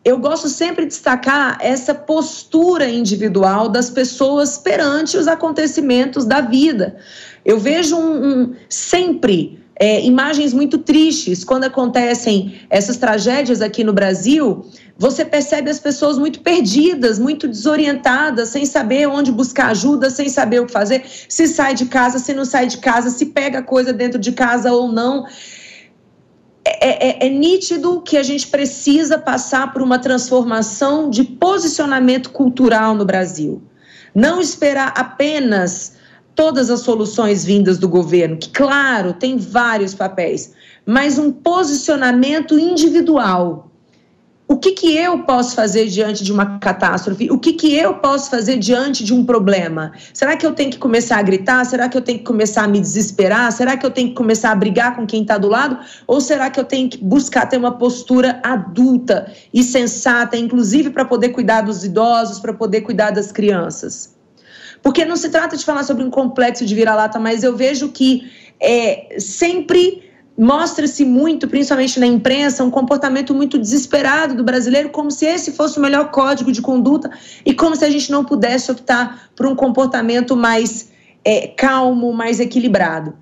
eu 0.06 0.20
gosto 0.20 0.48
sempre 0.48 0.84
de 0.84 0.90
destacar 0.90 1.58
essa 1.60 1.92
postura 1.96 2.88
individual 2.88 3.68
das 3.68 3.90
pessoas 3.90 4.56
perante 4.56 5.18
os 5.18 5.28
acontecimentos 5.28 6.26
da 6.26 6.42
vida. 6.42 6.96
Eu 7.44 7.60
vejo 7.60 7.98
um, 7.98 8.28
um, 8.28 8.56
sempre 8.70 9.60
é, 9.78 10.00
imagens 10.06 10.54
muito 10.54 10.78
tristes 10.78 11.44
quando 11.44 11.64
acontecem 11.64 12.54
essas 12.70 12.98
tragédias 12.98 13.64
aqui 13.64 13.84
no 13.84 13.94
Brasil. 13.94 14.64
Você 14.96 15.26
percebe 15.26 15.72
as 15.72 15.80
pessoas 15.80 16.20
muito 16.20 16.40
perdidas, 16.42 17.18
muito 17.18 17.48
desorientadas, 17.48 18.50
sem 18.50 18.64
saber 18.64 19.08
onde 19.08 19.32
buscar 19.32 19.72
ajuda, 19.72 20.12
sem 20.12 20.30
saber 20.30 20.62
o 20.62 20.68
que 20.68 20.72
fazer, 20.72 21.04
se 21.28 21.48
sai 21.48 21.74
de 21.74 21.88
casa, 21.88 22.20
se 22.20 22.32
não 22.32 22.46
sai 22.46 22.68
de 22.68 22.78
casa, 22.78 23.10
se 23.10 23.26
pega 23.26 23.64
coisa 23.64 23.92
dentro 23.92 24.20
de 24.20 24.32
casa 24.32 24.72
ou 24.72 24.92
não. 24.92 25.26
É, 26.68 27.26
é, 27.26 27.28
é, 27.28 27.30
nítido 27.30 28.02
que 28.02 28.18
a 28.18 28.24
gente 28.24 28.48
precisa 28.48 29.20
passar 29.20 29.72
por 29.72 29.84
uma 29.84 30.00
transformação 30.00 31.12
de 31.12 31.24
posicionamento 31.24 32.32
cultural 32.32 32.96
no 32.96 33.06
Brasil. 33.06 33.62
Não 34.16 34.42
esperar 34.42 34.92
apenas 34.98 35.94
todas 36.34 36.72
as 36.72 36.80
soluções 36.80 37.46
vindas 37.46 37.78
do 37.78 37.88
governo, 37.88 38.38
que, 38.38 38.50
claro, 38.50 39.14
tem 39.14 39.38
vários 39.38 39.94
papéis, 39.94 40.54
mas 40.86 41.20
um 41.20 41.32
posicionamento 41.32 42.58
individual 42.58 43.72
o 44.48 44.58
que, 44.58 44.74
que 44.74 44.96
eu 44.96 45.24
posso 45.24 45.56
fazer 45.56 45.88
diante 45.88 46.24
de 46.24 46.32
uma 46.32 46.60
catástrofe? 46.60 47.32
O 47.32 47.40
que, 47.40 47.54
que 47.54 47.76
eu 47.76 47.96
posso 47.96 48.30
fazer 48.30 48.58
diante 48.58 49.04
de 49.04 49.12
um 49.12 49.26
problema? 49.26 49.92
Será 50.14 50.38
que 50.38 50.46
eu 50.46 50.54
tenho 50.54 50.70
que 50.70 50.78
começar 50.78 51.18
a 51.18 51.24
gritar? 51.24 51.66
Será 51.66 51.90
que 51.90 51.98
eu 51.98 52.02
tenho 52.02 52.20
que 52.20 52.26
começar 52.26 52.64
a 52.64 52.68
me 52.68 52.80
desesperar? 52.80 53.52
Será 53.52 53.76
que 53.76 53.84
eu 53.84 53.90
tenho 53.90 54.10
que 54.10 54.14
começar 54.14 54.52
a 54.52 54.56
brigar 54.56 54.96
com 54.96 55.08
quem 55.08 55.24
está 55.24 55.40
do 55.40 55.48
lado? 55.48 55.80
Ou 56.06 56.22
será 56.22 56.52
que 56.52 56.60
eu 56.60 56.64
tenho 56.64 56.88
que 56.88 56.98
buscar 57.04 57.48
ter 57.48 57.58
uma 57.58 57.76
postura 57.76 58.40
adulta 58.44 59.32
e 59.52 59.64
sensata, 59.64 60.38
inclusive 60.38 60.92
para 60.92 61.06
poder 61.06 61.30
cuidar 61.30 61.62
dos 61.62 61.84
idosos, 61.84 62.40
para 62.40 62.54
poder 62.54 62.82
cuidar 62.82 63.10
das 63.10 63.32
crianças? 63.32 64.14
Porque 64.84 65.04
não 65.06 65.16
se 65.16 65.30
trata 65.30 65.58
de 65.58 65.66
falar 65.66 65.84
sobre 65.84 66.04
um 66.04 66.12
complexo 66.12 66.64
de 66.64 66.76
vira-lata, 66.76 67.18
mas 67.18 67.44
eu 67.44 67.58
vejo 67.58 67.90
que 67.90 68.32
é, 68.60 69.18
sempre 69.18 70.05
mostra-se 70.38 71.06
muito, 71.06 71.48
principalmente 71.48 72.00
na 72.00 72.06
imprensa, 72.06 72.64
um 72.64 72.70
comportamento 72.70 73.34
muito 73.34 73.58
desesperado 73.58 74.36
do 74.36 74.44
brasileiro, 74.44 74.90
como 74.90 75.10
se 75.10 75.26
esse 75.26 75.54
fosse 75.54 75.80
o 75.80 75.82
melhor 75.82 76.12
código 76.12 76.52
de 76.52 76.62
conduta 76.62 77.10
e 77.46 77.54
como 77.54 77.76
se 77.76 77.86
a 77.86 77.90
gente 77.90 78.12
não 78.12 78.26
pudesse 78.26 78.70
optar 78.72 79.30
por 79.36 79.46
um 79.46 79.56
comportamento 79.56 80.36
mais 80.36 80.90
é, 81.24 81.48
calmo, 81.48 82.12
mais 82.12 82.40
equilibrado. 82.40 83.14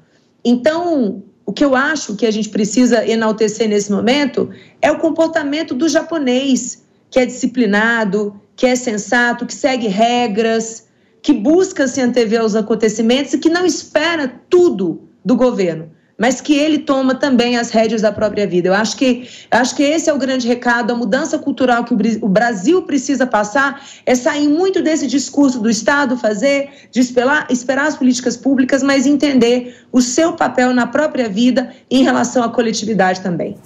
Então, 0.44 1.23
o 1.45 1.53
que 1.53 1.64
eu 1.64 1.76
acho 1.76 2.15
que 2.15 2.26
a 2.26 2.31
gente 2.31 2.49
precisa 2.49 3.07
enaltecer 3.07 3.69
nesse 3.69 3.91
momento 3.91 4.49
é 4.81 4.91
o 4.91 4.98
comportamento 4.98 5.76
do 5.76 5.88
japonês, 5.88 6.84
que 7.11 7.19
é 7.19 7.26
disciplinado, 7.26 8.40
que 8.56 8.65
é 8.65 8.76
sensato, 8.76 9.45
que 9.45 9.53
segue 9.53 9.88
regras, 9.88 10.88
que 11.22 11.31
busca 11.31 11.88
se 11.88 12.02
antever 12.02 12.41
aos 12.41 12.56
acontecimentos 12.56 13.34
e 13.34 13.38
que 13.38 13.49
não 13.49 13.65
espera 13.65 14.27
tudo 14.49 15.02
do 15.23 15.35
governo 15.35 15.91
mas 16.18 16.40
que 16.40 16.53
ele 16.53 16.80
toma 16.80 17.15
também 17.15 17.57
as 17.57 17.69
rédeas 17.69 18.02
da 18.02 18.11
própria 18.11 18.45
vida. 18.45 18.69
Eu 18.69 18.73
acho 18.73 18.95
que, 18.95 19.27
acho 19.49 19.76
que 19.76 19.84
esse 19.84 20.10
é 20.10 20.14
o 20.14 20.18
grande 20.18 20.48
recado, 20.48 20.91
a 20.91 20.95
mudança 20.95 21.38
cultural 21.40 21.84
que 21.84 21.94
o 22.22 22.30
Brasil 22.30 22.84
precisa 22.84 23.26
passar 23.26 23.81
é 24.06 24.15
sair 24.15 24.48
muito 24.48 24.81
desse 24.81 25.07
discurso 25.07 25.60
do 25.60 25.69
Estado 25.69 26.15
fazer, 26.18 26.69
de 26.91 26.99
esperar, 26.99 27.48
esperar 27.49 27.88
as 27.88 27.95
políticas 27.95 28.38
públicas, 28.38 28.84
mas 28.84 29.06
entender 29.06 29.76
o 29.91 30.02
seu 30.02 30.34
papel 30.34 30.73
na 30.73 30.88
própria 30.88 31.27
vida 31.27 31.72
em 31.90 32.03
relação 32.03 32.44
à 32.44 32.49
coletividade 32.49 33.22
também. 33.22 33.57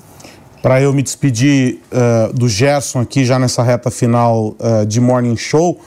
Para 0.61 0.81
eu 0.81 0.91
me 0.91 1.03
despedir 1.03 1.79
uh, 1.91 2.33
do 2.33 2.49
Gerson 2.49 3.01
aqui 3.01 3.23
já 3.23 3.37
nessa 3.37 3.61
reta 3.61 3.91
final 3.91 4.55
uh, 4.59 4.85
de 4.85 4.99
Morning 4.99 5.37
Show, 5.37 5.79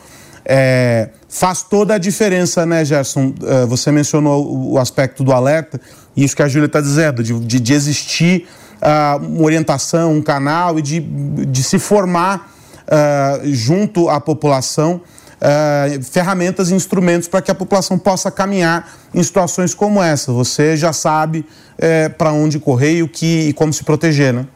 é, 0.45 1.11
faz 1.29 1.63
toda 1.63 1.95
a 1.95 1.99
diferença, 1.99 2.65
né, 2.65 2.85
Gerson? 2.85 3.27
Uh, 3.27 3.67
você 3.67 3.93
mencionou 3.93 4.73
o 4.73 4.79
aspecto 4.79 5.23
do 5.23 5.33
alerta 5.33 5.81
Isso 6.17 6.35
que 6.35 6.43
a 6.43 6.49
Júlia 6.49 6.67
está 6.67 6.81
dizendo, 6.81 7.23
de, 7.23 7.39
de, 7.41 7.61
de 7.61 7.73
existir 7.73 8.47
uh, 8.83 9.25
uma 9.25 9.45
orientação, 9.45 10.15
um 10.15 10.23
canal 10.23 10.79
e 10.79 10.83
de, 10.83 11.01
de 11.01 11.63
se 11.63 11.79
formar 11.79 12.53
uh, 12.87 13.47
junto 13.53 14.09
à 14.09 14.21
população 14.21 15.01
uh, 15.41 16.03
ferramentas 16.03 16.71
e 16.71 16.75
instrumentos 16.75 17.29
para 17.29 17.41
que 17.41 17.51
a 17.51 17.55
população 17.55 17.99
possa 17.99 18.31
caminhar 18.31 18.91
em 19.15 19.23
situações 19.23 19.75
como 19.75 20.03
essa. 20.03 20.33
Você 20.33 20.77
já 20.77 20.93
sabe 20.93 21.41
uh, 21.41 22.11
para 22.17 22.33
onde 22.33 22.59
correr 22.59 22.99
e, 22.99 23.03
o 23.03 23.09
que, 23.09 23.49
e 23.49 23.53
como 23.53 23.73
se 23.73 23.85
proteger, 23.85 24.33
né? 24.33 24.47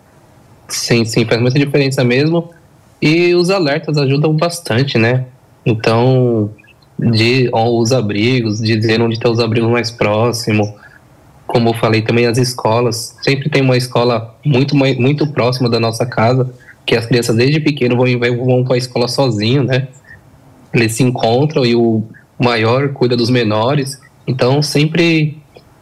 Sim, 0.69 1.05
sim, 1.05 1.25
faz 1.25 1.41
muita 1.41 1.59
diferença 1.59 2.03
mesmo. 2.05 2.51
E 3.01 3.35
os 3.35 3.51
alertas 3.51 3.99
ajudam 3.99 4.35
bastante, 4.35 4.97
né? 4.97 5.27
Então, 5.67 6.51
de 6.99 7.51
os 7.53 7.93
abrigos, 7.93 8.61
dizer 8.61 9.01
onde 9.01 9.15
estão 9.15 9.33
os 9.33 9.41
abrigos 9.41 9.71
mais 9.71 9.91
próximos. 9.91 10.69
Como 11.47 11.71
eu 11.71 11.75
falei 11.75 12.03
também, 12.03 12.27
as 12.27 12.39
escolas. 12.39 13.17
Sempre 13.23 13.49
tem 13.49 13.63
uma 13.63 13.77
escola 13.77 14.35
muito, 14.45 14.75
muito 14.77 15.27
próxima 15.29 15.69
da 15.69 15.79
nossa 15.79 16.07
casa, 16.07 16.51
que 16.87 16.95
as 16.95 17.07
crianças 17.07 17.37
desde 17.37 17.61
pequeno 17.61 17.97
vão, 17.97 18.07
vão 18.45 18.65
para 18.65 18.75
a 18.75 18.79
escola 18.79 19.09
sozinho, 19.09 19.63
né? 19.63 19.89
Eles 20.73 20.93
se 20.93 21.03
encontram 21.03 21.65
e 21.65 21.77
o 21.77 22.03
maior 22.39 22.89
cuida 22.93 23.17
dos 23.17 23.31
menores. 23.31 24.01
Então, 24.27 24.63
sempre 24.63 25.39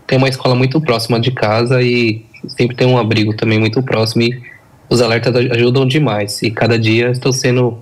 tem 0.07 0.19
uma 0.19 0.29
escola 0.29 0.55
muito 0.55 0.81
próxima 0.81 1.19
de 1.19 1.31
casa 1.31 1.83
e 1.83 2.25
sempre 2.49 2.77
tem 2.77 2.87
um 2.87 2.99
abrigo 2.99 3.35
também 3.35 3.59
muito 3.59 3.83
próximo. 3.83 4.23
E 4.23 4.43
os 4.89 5.01
alertas 5.01 5.35
ajudam 5.35 5.87
demais. 5.87 6.43
E 6.43 6.51
cada 6.51 6.79
dia 6.79 7.11
estão 7.11 7.33
sendo 7.33 7.79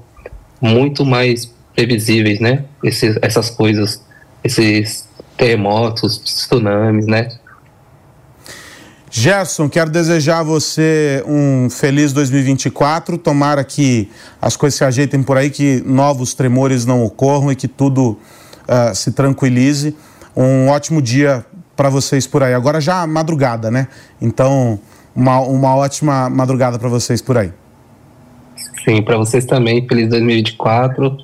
muito 0.61 1.05
mais 1.05 1.52
previsíveis, 1.74 2.39
né? 2.40 2.65
Esses, 2.85 3.19
essas 3.23 3.51
coisas, 3.51 4.05
esses 4.44 5.09
terremotos, 5.36 6.19
tsunamis, 6.19 7.07
né? 7.07 7.28
Gerson, 9.10 9.68
quero 9.68 9.90
desejar 9.90 10.38
a 10.38 10.42
você 10.44 11.24
um 11.26 11.68
feliz 11.68 12.12
2024. 12.12 13.18
Tomara 13.18 13.64
que 13.64 14.08
as 14.40 14.56
coisas 14.56 14.78
se 14.78 14.84
ajeitem 14.84 15.20
por 15.20 15.36
aí, 15.36 15.50
que 15.50 15.82
novos 15.84 16.32
tremores 16.32 16.86
não 16.86 17.02
ocorram 17.04 17.50
e 17.50 17.56
que 17.56 17.66
tudo 17.66 18.10
uh, 18.68 18.94
se 18.94 19.10
tranquilize. 19.10 19.96
Um 20.36 20.68
ótimo 20.68 21.02
dia 21.02 21.44
para 21.74 21.88
vocês 21.88 22.24
por 22.28 22.44
aí. 22.44 22.54
Agora 22.54 22.80
já 22.80 23.04
madrugada, 23.04 23.68
né? 23.68 23.88
Então, 24.22 24.78
uma, 25.14 25.40
uma 25.40 25.74
ótima 25.74 26.30
madrugada 26.30 26.78
para 26.78 26.88
vocês 26.88 27.20
por 27.20 27.36
aí. 27.36 27.52
Sim, 28.84 29.02
para 29.02 29.16
vocês 29.16 29.44
também. 29.44 29.86
Feliz 29.88 30.08
2024. 30.08 31.16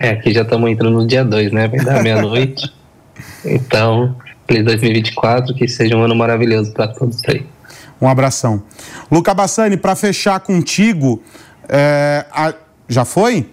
É, 0.00 0.10
aqui 0.10 0.32
já 0.32 0.42
estamos 0.42 0.70
entrando 0.70 0.94
no 0.94 1.06
dia 1.06 1.22
2, 1.22 1.52
né? 1.52 1.68
Vai 1.68 1.80
dar 1.84 2.02
meia-noite. 2.02 2.72
então, 3.44 4.16
Feliz 4.46 4.64
2024, 4.64 5.54
que 5.54 5.66
seja 5.66 5.96
um 5.96 6.02
ano 6.02 6.14
maravilhoso 6.14 6.72
para 6.72 6.88
todos 6.88 7.20
aí. 7.28 7.46
Um 8.00 8.08
abração. 8.08 8.62
Luca 9.10 9.32
Bassani, 9.32 9.76
para 9.76 9.96
fechar 9.96 10.38
contigo, 10.40 11.22
é, 11.68 12.26
a... 12.30 12.54
já 12.88 13.04
foi? 13.04 13.48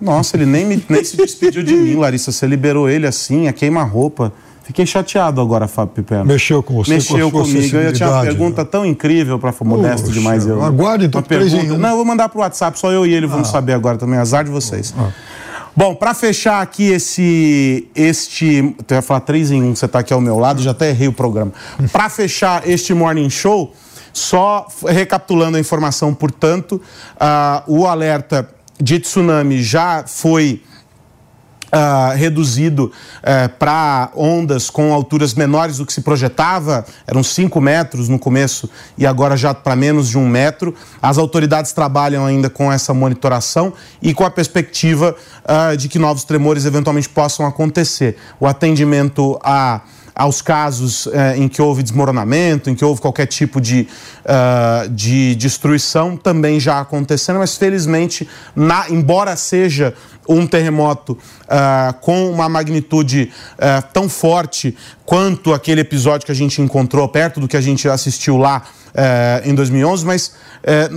Nossa, 0.00 0.36
ele 0.36 0.44
nem, 0.44 0.66
me, 0.66 0.84
nem 0.88 1.02
se 1.04 1.16
despediu 1.16 1.62
de 1.62 1.74
mim, 1.74 1.94
Larissa. 1.94 2.30
Você 2.30 2.46
liberou 2.46 2.88
ele 2.88 3.06
assim, 3.06 3.48
a 3.48 3.52
queima-roupa. 3.52 4.32
Fiquei 4.64 4.86
chateado 4.86 5.40
agora, 5.40 5.68
Fábio 5.68 5.94
Pipeno. 5.94 6.24
Mexeu 6.24 6.62
com 6.62 6.74
você, 6.74 6.94
Mexeu 6.94 7.30
com 7.30 7.42
comigo. 7.42 7.76
Eu 7.76 7.92
tinha 7.92 8.10
uma 8.10 8.22
pergunta 8.22 8.62
né? 8.62 8.68
tão 8.70 8.84
incrível 8.84 9.38
para 9.38 9.52
Modesto 9.62 10.06
Poxa, 10.06 10.12
demais. 10.12 10.46
Eu, 10.46 10.62
aguarde 10.62 11.04
então, 11.04 11.22
pergunta... 11.22 11.76
Não, 11.76 11.90
eu 11.90 11.96
vou 11.96 12.04
mandar 12.04 12.30
pro 12.30 12.40
WhatsApp, 12.40 12.78
só 12.78 12.90
eu 12.90 13.06
e 13.06 13.12
ele 13.12 13.26
vamos 13.26 13.48
ah. 13.48 13.52
saber 13.52 13.74
agora 13.74 13.98
também. 13.98 14.18
Azar 14.18 14.42
de 14.42 14.50
vocês. 14.50 14.94
Ah. 14.98 15.10
Bom, 15.76 15.92
para 15.92 16.14
fechar 16.14 16.62
aqui 16.62 16.84
esse, 16.84 17.88
este, 17.96 18.76
eu 18.88 18.94
ia 18.94 19.02
falar 19.02 19.20
três 19.20 19.50
em 19.50 19.60
um, 19.60 19.74
você 19.74 19.86
está 19.86 19.98
aqui 19.98 20.12
ao 20.12 20.20
meu 20.20 20.38
lado, 20.38 20.62
já 20.62 20.70
até 20.70 20.90
errei 20.90 21.08
o 21.08 21.12
programa. 21.12 21.52
Para 21.90 22.08
fechar 22.08 22.68
este 22.68 22.94
morning 22.94 23.28
show, 23.28 23.74
só 24.12 24.68
recapitulando 24.86 25.56
a 25.56 25.60
informação, 25.60 26.14
portanto, 26.14 26.80
uh, 27.16 27.62
o 27.66 27.88
alerta 27.88 28.48
de 28.80 29.00
tsunami 29.00 29.60
já 29.64 30.04
foi 30.06 30.62
uh, 31.72 32.16
reduzido 32.16 32.84
uh, 32.84 33.48
para 33.58 34.10
ondas 34.14 34.70
com 34.70 34.92
alturas 34.92 35.34
menores 35.34 35.78
do 35.78 35.86
que 35.86 35.92
se 35.92 36.00
projetava, 36.00 36.84
eram 37.06 37.22
5 37.22 37.60
metros 37.60 38.08
no 38.08 38.18
começo 38.18 38.68
e 38.96 39.06
agora 39.06 39.36
já 39.36 39.54
para 39.54 39.76
menos 39.76 40.08
de 40.08 40.18
um 40.18 40.28
metro. 40.28 40.74
As 41.00 41.18
autoridades 41.18 41.72
trabalham 41.72 42.24
ainda 42.24 42.48
com 42.50 42.72
essa 42.72 42.92
monitoração 42.92 43.72
e 44.02 44.12
com 44.14 44.24
a 44.24 44.30
perspectiva 44.30 45.14
uh, 45.44 45.76
de 45.76 45.88
que 45.88 45.98
novos 45.98 46.24
tremores 46.24 46.64
eventualmente 46.64 47.08
possam 47.08 47.46
acontecer. 47.46 48.16
O 48.38 48.46
atendimento 48.46 49.38
a 49.42 49.82
aos 50.14 50.40
casos 50.40 51.08
eh, 51.08 51.36
em 51.38 51.48
que 51.48 51.60
houve 51.60 51.82
desmoronamento, 51.82 52.70
em 52.70 52.74
que 52.74 52.84
houve 52.84 53.00
qualquer 53.00 53.26
tipo 53.26 53.60
de, 53.60 53.88
uh, 54.24 54.88
de 54.88 55.34
destruição, 55.34 56.16
também 56.16 56.60
já 56.60 56.78
acontecendo, 56.78 57.40
mas 57.40 57.56
felizmente, 57.56 58.28
na, 58.54 58.88
embora 58.90 59.34
seja 59.34 59.92
um 60.28 60.46
terremoto 60.46 61.12
uh, 61.12 61.92
com 62.00 62.30
uma 62.30 62.48
magnitude 62.48 63.32
uh, 63.54 63.84
tão 63.92 64.08
forte 64.08 64.76
quanto 65.04 65.52
aquele 65.52 65.80
episódio 65.80 66.24
que 66.24 66.32
a 66.32 66.34
gente 66.34 66.62
encontrou 66.62 67.08
perto 67.08 67.40
do 67.40 67.48
que 67.48 67.56
a 67.56 67.60
gente 67.60 67.88
assistiu 67.88 68.36
lá 68.36 68.62
em 69.44 69.52
2011, 69.56 70.06
mas 70.06 70.32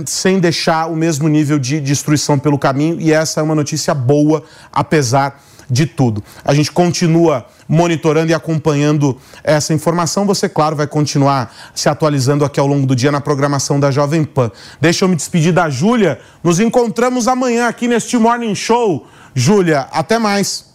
sem 0.06 0.38
deixar 0.38 0.86
o 0.86 0.94
mesmo 0.94 1.26
nível 1.28 1.58
de 1.58 1.80
destruição 1.80 2.38
pelo 2.38 2.56
caminho. 2.56 3.00
E 3.00 3.12
essa 3.12 3.40
é 3.40 3.42
uma 3.42 3.56
notícia 3.56 3.92
boa, 3.92 4.44
apesar 4.72 5.42
de 5.70 5.86
tudo. 5.86 6.22
A 6.44 6.54
gente 6.54 6.72
continua 6.72 7.46
monitorando 7.68 8.30
e 8.30 8.34
acompanhando 8.34 9.18
essa 9.44 9.74
informação. 9.74 10.26
Você, 10.26 10.48
claro, 10.48 10.74
vai 10.74 10.86
continuar 10.86 11.54
se 11.74 11.88
atualizando 11.88 12.44
aqui 12.44 12.58
ao 12.58 12.66
longo 12.66 12.86
do 12.86 12.96
dia 12.96 13.12
na 13.12 13.20
programação 13.20 13.78
da 13.78 13.90
Jovem 13.90 14.24
Pan. 14.24 14.50
Deixa 14.80 15.04
eu 15.04 15.08
me 15.08 15.16
despedir 15.16 15.52
da 15.52 15.68
Júlia. 15.68 16.18
Nos 16.42 16.60
encontramos 16.60 17.28
amanhã 17.28 17.68
aqui 17.68 17.86
neste 17.86 18.16
Morning 18.16 18.54
Show 18.54 19.06
Júlia, 19.34 19.86
até 19.92 20.18
mais. 20.18 20.66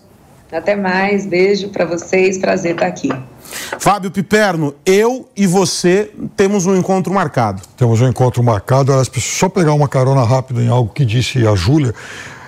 Até 0.52 0.76
mais, 0.76 1.26
beijo 1.26 1.70
para 1.70 1.84
vocês, 1.84 2.38
prazer 2.38 2.76
estar 2.76 2.86
aqui. 2.86 3.10
Fábio 3.80 4.12
Piperno, 4.12 4.74
eu 4.86 5.28
e 5.36 5.48
você 5.48 6.12
temos 6.38 6.66
um 6.68 6.76
encontro 6.76 7.12
marcado. 7.12 7.62
Temos 7.76 8.02
um 8.02 8.08
encontro 8.08 8.44
marcado. 8.44 8.92
Só 9.20 9.50
pegar 9.50 9.74
uma 9.74 9.88
carona 9.88 10.24
rápida 10.24 10.62
em 10.62 10.70
algo 10.70 10.94
que 10.94 11.04
disse 11.04 11.46
a 11.48 11.56
Júlia, 11.56 11.94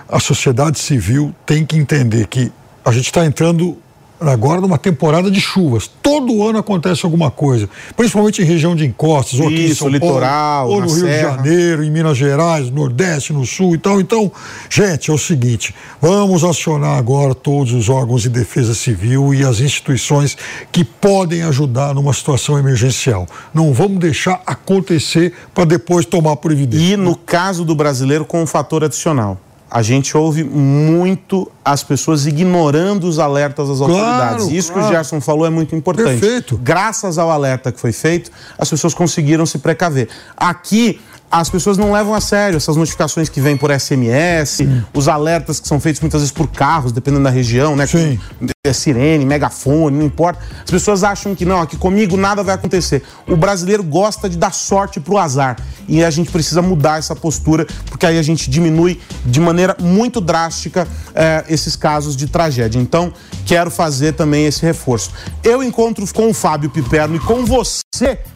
a 0.10 0.19
sociedade 0.19 0.80
civil 0.80 1.34
tem 1.45 1.65
que 1.65 1.77
entender 1.77 2.27
que 2.27 2.52
a 2.84 2.91
gente 2.91 3.06
está 3.06 3.26
entrando 3.26 3.77
agora 4.19 4.61
numa 4.61 4.77
temporada 4.77 5.30
de 5.30 5.41
chuvas. 5.41 5.90
Todo 6.02 6.48
ano 6.48 6.60
acontece 6.60 7.06
alguma 7.06 7.30
coisa, 7.30 7.69
principalmente 7.95 8.41
em 8.41 8.45
região 8.45 8.76
de 8.76 8.86
encostas, 8.86 9.40
ou 9.40 9.48
aqui 9.48 9.65
Isso, 9.65 9.72
em 9.72 9.76
São 9.76 9.88
litoral, 9.90 10.68
Paulo, 10.68 10.73
ou 10.73 10.82
no 10.82 10.88
Rio 10.88 11.06
Serra. 11.06 11.38
de 11.38 11.49
Janeiro, 11.49 11.84
em 11.84 11.91
Minas 11.91 12.18
Gerais, 12.18 12.69
Nordeste, 12.69 13.34
no 13.34 13.45
Sul 13.45 13.76
e 13.76 13.77
tal. 13.77 13.99
Então, 13.99 14.32
gente, 14.69 15.11
é 15.11 15.14
o 15.14 15.18
seguinte, 15.18 15.76
vamos 16.02 16.44
acionar 16.44 16.98
agora 16.98 17.36
todos 17.36 17.73
os 17.73 17.90
órgãos 17.90 18.22
de 18.22 18.30
defesa 18.30 18.73
civil 18.73 19.34
e 19.34 19.44
as 19.44 19.60
instituições 19.60 20.38
que 20.72 20.84
podem 20.84 21.44
ajudar 21.44 21.94
numa 21.94 22.14
situação 22.14 22.57
emergencial. 22.57 23.27
Não 23.53 23.73
vamos 23.73 23.99
deixar 23.99 24.41
acontecer 24.45 25.34
para 25.53 25.65
depois 25.65 26.06
tomar 26.06 26.36
providência. 26.38 26.94
E 26.94 26.98
no 26.98 27.15
caso 27.15 27.65
do 27.65 27.76
brasileiro, 27.76 28.23
com 28.23 28.41
um 28.41 28.48
fator 28.48 28.84
adicional 28.84 29.40
a 29.76 29.81
gente 29.81 30.15
ouve 30.15 30.41
muito 30.41 31.52
as 31.64 31.84
pessoas 31.84 32.26
ignorando 32.26 33.03
os 33.10 33.19
alertas 33.19 33.68
das 33.68 33.81
autoridades. 33.81 34.45
Claro, 34.45 34.56
Isso 34.56 34.72
claro. 34.72 34.88
que 34.88 34.93
o 34.93 34.95
Gerson 34.95 35.19
falou 35.19 35.45
é 35.45 35.49
muito 35.49 35.76
importante. 35.76 36.18
Perfeito. 36.18 36.57
Graças 36.64 37.18
ao 37.18 37.30
alerta 37.30 37.73
que 37.73 37.80
foi 37.81 37.91
feito, 37.91 38.31
as 38.57 38.69
pessoas 38.69 38.93
conseguiram 38.93 39.45
se 39.45 39.57
precaver. 39.57 40.07
Aqui, 40.38 41.02
as 41.31 41.49
pessoas 41.49 41.77
não 41.77 41.91
levam 41.91 42.14
a 42.14 42.22
sério 42.22 42.57
essas 42.57 42.77
notificações 42.77 43.27
que 43.27 43.41
vêm 43.41 43.57
por 43.57 43.72
SMS, 43.77 44.49
Sim. 44.49 44.84
os 44.93 45.07
alertas 45.07 45.60
que 45.60 45.68
são 45.68 45.80
feitos 45.80 46.02
muitas 46.02 46.22
vezes 46.22 46.31
por 46.31 46.47
carros, 46.47 46.91
dependendo 46.91 47.23
da 47.23 47.30
região, 47.30 47.76
né? 47.76 47.85
Sim. 47.85 48.19
É 48.65 48.73
sirene, 48.73 49.26
megafone, 49.26 49.95
não 49.95 50.06
importa. 50.06 50.39
As 50.64 50.72
pessoas 50.72 51.03
acham 51.03 51.35
que 51.35 51.45
não, 51.45 51.61
aqui 51.61 51.77
comigo 51.77 52.18
nada 52.18 52.41
vai 52.41 52.56
acontecer. 52.56 53.03
O 53.27 53.35
brasileiro 53.35 53.84
gosta 53.84 54.27
de 54.27 54.38
dar 54.38 54.53
sorte 54.53 54.99
pro 54.99 55.18
azar. 55.18 55.57
E 55.88 56.03
a 56.03 56.10
gente 56.10 56.31
precisa 56.31 56.64
mudar 56.64 56.97
essa 56.97 57.15
postura, 57.15 57.68
porque 57.85 58.07
aí 58.07 58.18
a 58.18 58.23
gente 58.23 58.49
diminui 58.49 58.99
de 59.23 59.39
maneira 59.39 59.77
muito 59.80 60.19
drástica 60.19 60.88
eh, 61.14 61.45
esses 61.47 61.76
casos 61.76 62.15
de 62.15 62.26
tragédia. 62.26 62.80
Então, 62.80 63.14
quero 63.45 63.69
fazer 63.69 64.14
também 64.14 64.47
esse 64.47 64.64
reforço. 64.64 65.11
Eu 65.43 65.61
encontro 65.61 66.03
com 66.11 66.30
o 66.30 66.34
Fábio 66.34 66.72
Piperno 66.72 67.18
e 67.18 67.19
com 67.19 67.45
você 67.45 67.84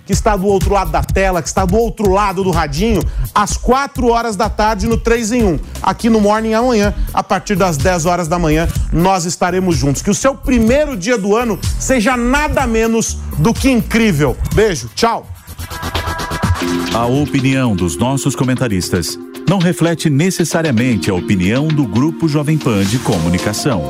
que 0.05 0.13
está 0.13 0.35
do 0.35 0.47
outro 0.47 0.73
lado 0.73 0.89
da 0.89 1.03
tela, 1.03 1.41
que 1.41 1.47
está 1.47 1.65
do 1.65 1.77
outro 1.77 2.09
lado 2.09 2.43
do 2.43 2.49
radinho, 2.49 2.78
às 3.33 3.57
4 3.57 4.07
horas 4.07 4.35
da 4.35 4.49
tarde 4.49 4.87
no 4.87 4.97
3 4.97 5.31
em 5.31 5.43
1. 5.43 5.59
Aqui 5.81 6.09
no 6.09 6.19
Morning 6.19 6.53
amanhã, 6.53 6.93
a 7.13 7.23
partir 7.23 7.55
das 7.55 7.77
10 7.77 8.05
horas 8.05 8.27
da 8.27 8.39
manhã, 8.39 8.67
nós 8.91 9.25
estaremos 9.25 9.77
juntos. 9.77 10.01
Que 10.01 10.09
o 10.09 10.15
seu 10.15 10.35
primeiro 10.35 10.95
dia 10.97 11.17
do 11.17 11.35
ano 11.35 11.59
seja 11.79 12.15
nada 12.17 12.65
menos 12.67 13.17
do 13.37 13.53
que 13.53 13.69
incrível. 13.69 14.35
Beijo, 14.53 14.89
tchau. 14.95 15.27
A 16.93 17.05
opinião 17.05 17.75
dos 17.75 17.97
nossos 17.97 18.35
comentaristas 18.35 19.17
não 19.47 19.59
reflete 19.59 20.09
necessariamente 20.09 21.09
a 21.09 21.13
opinião 21.13 21.67
do 21.67 21.87
Grupo 21.87 22.27
Jovem 22.27 22.57
Pan 22.57 22.83
de 22.83 22.99
Comunicação. 22.99 23.83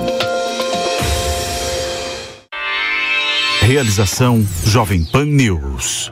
Realização 3.62 4.46
Jovem 4.66 5.04
Pan 5.04 5.26
News. 5.26 6.12